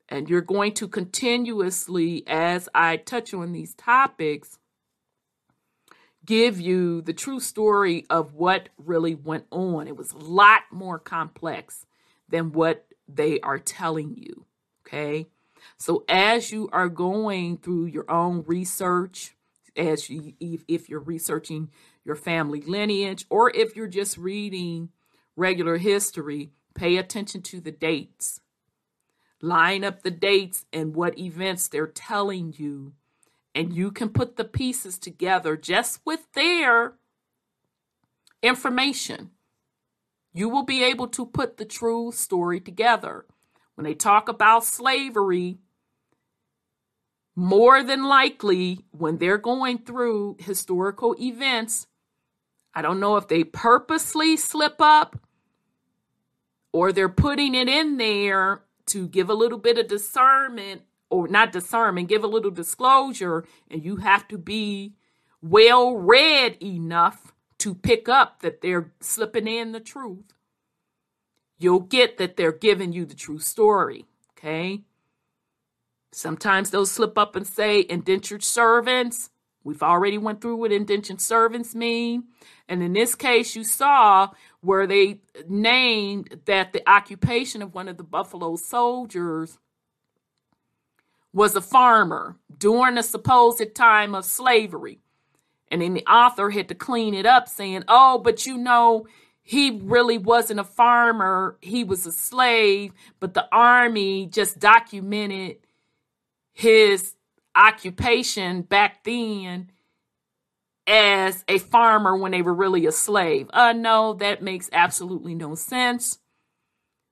And 0.09 0.29
you're 0.29 0.41
going 0.41 0.73
to 0.75 0.87
continuously, 0.87 2.23
as 2.27 2.69
I 2.73 2.97
touch 2.97 3.33
on 3.33 3.51
these 3.51 3.73
topics, 3.73 4.59
give 6.25 6.61
you 6.61 7.01
the 7.01 7.13
true 7.13 7.39
story 7.39 8.05
of 8.09 8.33
what 8.33 8.69
really 8.77 9.15
went 9.15 9.45
on. 9.51 9.87
It 9.87 9.97
was 9.97 10.11
a 10.11 10.17
lot 10.17 10.61
more 10.71 10.99
complex 10.99 11.85
than 12.29 12.51
what 12.51 12.85
they 13.07 13.39
are 13.41 13.59
telling 13.59 14.15
you. 14.15 14.45
Okay. 14.85 15.27
So 15.77 16.05
as 16.07 16.51
you 16.51 16.69
are 16.71 16.89
going 16.89 17.57
through 17.57 17.87
your 17.87 18.09
own 18.09 18.43
research, 18.47 19.35
as 19.75 20.09
you 20.09 20.33
if, 20.39 20.63
if 20.67 20.89
you're 20.89 20.99
researching 20.99 21.69
your 22.07 22.15
family 22.15 22.61
lineage, 22.61 23.27
or 23.29 23.55
if 23.55 23.75
you're 23.75 23.87
just 23.87 24.17
reading 24.17 24.89
regular 25.35 25.77
history, 25.77 26.53
pay 26.73 26.97
attention 26.97 27.43
to 27.43 27.61
the 27.61 27.71
dates 27.71 28.41
line 29.41 29.83
up 29.83 30.01
the 30.01 30.09
dates 30.09 30.65
and 30.73 30.95
what 30.95 31.19
events 31.19 31.67
they're 31.67 31.85
telling 31.85 32.53
you, 32.57 32.93
and 33.53 33.71
you 33.71 33.91
can 33.91 34.09
put 34.09 34.35
the 34.35 34.43
pieces 34.43 34.97
together 34.97 35.55
just 35.55 35.99
with 36.05 36.21
their 36.33 36.95
information. 38.41 39.29
you 40.33 40.49
will 40.49 40.63
be 40.63 40.83
able 40.83 41.07
to 41.07 41.25
put 41.25 41.57
the 41.57 41.65
true 41.65 42.11
story 42.11 42.59
together. 42.59 43.25
When 43.75 43.85
they 43.85 43.95
talk 43.95 44.29
about 44.29 44.63
slavery, 44.65 45.57
more 47.35 47.83
than 47.83 48.03
likely, 48.05 48.85
when 48.91 49.17
they're 49.17 49.39
going 49.39 49.79
through 49.79 50.37
historical 50.39 51.15
events, 51.19 51.87
I 52.77 52.83
don't 52.83 52.99
know 52.99 53.15
if 53.15 53.27
they 53.27 53.43
purposely 53.43 54.37
slip 54.37 54.75
up 54.79 55.19
or 56.71 56.91
they're 56.91 57.09
putting 57.09 57.55
it 57.55 57.67
in 57.67 57.97
there 57.97 58.61
to 58.85 59.07
give 59.07 59.31
a 59.31 59.33
little 59.33 59.57
bit 59.57 59.79
of 59.79 59.87
discernment 59.87 60.83
or 61.09 61.27
not 61.27 61.51
discernment, 61.51 62.07
give 62.07 62.23
a 62.23 62.27
little 62.27 62.51
disclosure, 62.51 63.45
and 63.71 63.83
you 63.83 63.95
have 63.95 64.27
to 64.27 64.37
be 64.37 64.93
well 65.41 65.95
read 65.95 66.61
enough 66.61 67.33
to 67.57 67.73
pick 67.73 68.07
up 68.07 68.41
that 68.41 68.61
they're 68.61 68.91
slipping 68.99 69.47
in 69.47 69.71
the 69.71 69.79
truth. 69.79 70.35
You'll 71.57 71.79
get 71.79 72.19
that 72.19 72.37
they're 72.37 72.51
giving 72.51 72.93
you 72.93 73.07
the 73.07 73.15
true 73.15 73.39
story. 73.39 74.05
Okay. 74.37 74.83
Sometimes 76.11 76.69
they'll 76.69 76.85
slip 76.85 77.17
up 77.17 77.35
and 77.35 77.47
say 77.47 77.83
indentured 77.89 78.43
servants. 78.43 79.31
We've 79.63 79.83
already 79.83 80.17
went 80.17 80.41
through 80.41 80.57
what 80.57 80.71
indentured 80.71 81.19
servants 81.19 81.75
mean. 81.75 82.25
And 82.69 82.81
in 82.81 82.93
this 82.93 83.15
case, 83.15 83.55
you 83.55 83.63
saw 83.63 84.29
where 84.61 84.87
they 84.87 85.21
named 85.47 86.41
that 86.45 86.73
the 86.73 86.89
occupation 86.89 87.61
of 87.61 87.73
one 87.73 87.87
of 87.87 87.97
the 87.97 88.03
Buffalo 88.03 88.55
soldiers 88.55 89.57
was 91.33 91.55
a 91.55 91.61
farmer 91.61 92.37
during 92.57 92.95
the 92.95 93.03
supposed 93.03 93.75
time 93.75 94.15
of 94.15 94.25
slavery. 94.25 94.99
And 95.69 95.81
then 95.81 95.93
the 95.93 96.05
author 96.05 96.49
had 96.49 96.69
to 96.69 96.75
clean 96.75 97.13
it 97.13 97.25
up, 97.25 97.47
saying, 97.47 97.83
Oh, 97.87 98.17
but 98.17 98.45
you 98.45 98.57
know, 98.57 99.05
he 99.43 99.79
really 99.83 100.17
wasn't 100.17 100.59
a 100.59 100.65
farmer, 100.65 101.57
he 101.61 101.83
was 101.83 102.05
a 102.05 102.11
slave, 102.11 102.91
but 103.19 103.33
the 103.33 103.47
army 103.51 104.25
just 104.25 104.59
documented 104.59 105.57
his 106.53 107.13
occupation 107.57 108.61
back 108.61 109.03
then 109.03 109.71
as 110.85 111.43
a 111.47 111.57
farmer 111.57 112.15
when 112.15 112.31
they 112.31 112.41
were 112.41 112.53
really 112.53 112.85
a 112.85 112.91
slave. 112.91 113.49
Uh, 113.51 113.73
no, 113.73 114.13
that 114.13 114.41
makes 114.41 114.69
absolutely 114.71 115.35
no 115.35 115.55
sense. 115.55 116.19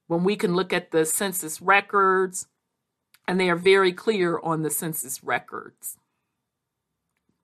When 0.08 0.24
we 0.24 0.36
can 0.36 0.56
look 0.56 0.72
at 0.72 0.92
the 0.92 1.06
census 1.06 1.62
records, 1.62 2.48
and 3.28 3.40
they 3.40 3.50
are 3.50 3.56
very 3.56 3.92
clear 3.92 4.40
on 4.40 4.62
the 4.62 4.70
census 4.70 5.24
records 5.24 5.98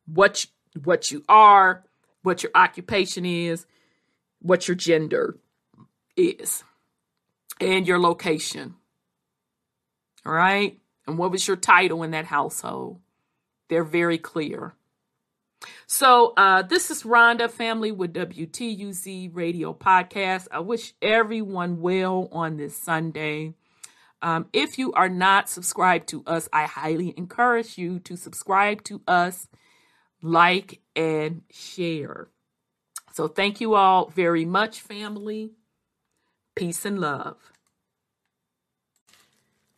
what 0.06 0.46
you, 0.46 0.82
what 0.84 1.12
you 1.12 1.24
are, 1.28 1.84
what 2.24 2.44
your 2.44 2.52
occupation 2.56 3.26
is, 3.26 3.66
what 4.42 4.68
your 4.68 4.76
gender 4.76 5.38
is, 6.16 6.64
and 7.60 7.88
your 7.88 8.00
location. 8.00 8.76
All 10.26 10.34
right? 10.34 10.81
And 11.08 11.18
what 11.18 11.32
was 11.32 11.48
your 11.48 11.58
title 11.58 12.04
in 12.04 12.12
that 12.12 12.26
household? 12.26 13.00
They're 13.70 13.84
very 13.84 14.18
clear. 14.18 14.76
So, 15.86 16.34
uh, 16.38 16.64
this 16.64 16.90
is 16.90 17.04
Rhonda, 17.04 17.50
family 17.50 17.92
with 17.92 18.14
WTUZ 18.14 19.30
Radio 19.34 19.74
Podcast. 19.74 20.48
I 20.52 20.60
wish 20.60 20.94
everyone 21.02 21.82
well 21.82 22.30
on 22.32 22.58
this 22.58 22.76
Sunday. 22.76 23.54
Um, 24.24 24.48
if 24.54 24.78
you 24.78 24.94
are 24.94 25.10
not 25.10 25.50
subscribed 25.50 26.08
to 26.10 26.24
us, 26.26 26.48
I 26.52 26.66
highly 26.66 27.14
encourage 27.18 27.78
you 27.78 28.00
to 28.00 28.16
subscribe 28.16 28.84
to 28.86 29.02
us 29.08 29.48
like, 30.22 30.80
and 30.96 31.42
share. 31.52 32.28
So 33.14 33.28
thank 33.28 33.60
you 33.60 33.74
all 33.74 34.08
very 34.08 34.46
much, 34.46 34.80
family. 34.80 35.52
Peace 36.56 36.86
and 36.86 37.00
love. 37.00 37.51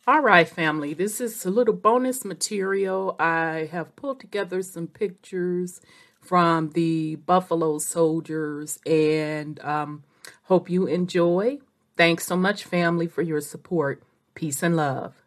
All 0.06 0.20
right, 0.20 0.46
family, 0.46 0.92
this 0.92 1.18
is 1.18 1.46
a 1.46 1.50
little 1.50 1.72
bonus 1.72 2.26
material. 2.26 3.16
I 3.18 3.70
have 3.72 3.96
pulled 3.96 4.20
together 4.20 4.60
some 4.60 4.86
pictures 4.86 5.80
from 6.20 6.72
the 6.72 7.16
Buffalo 7.16 7.78
Soldiers 7.78 8.78
and 8.84 9.58
um, 9.64 10.04
hope 10.42 10.68
you 10.68 10.86
enjoy. 10.86 11.56
Thanks 11.96 12.26
so 12.26 12.36
much, 12.36 12.64
family, 12.64 13.06
for 13.06 13.22
your 13.22 13.40
support. 13.40 14.02
Peace 14.34 14.62
and 14.62 14.76
love. 14.76 15.23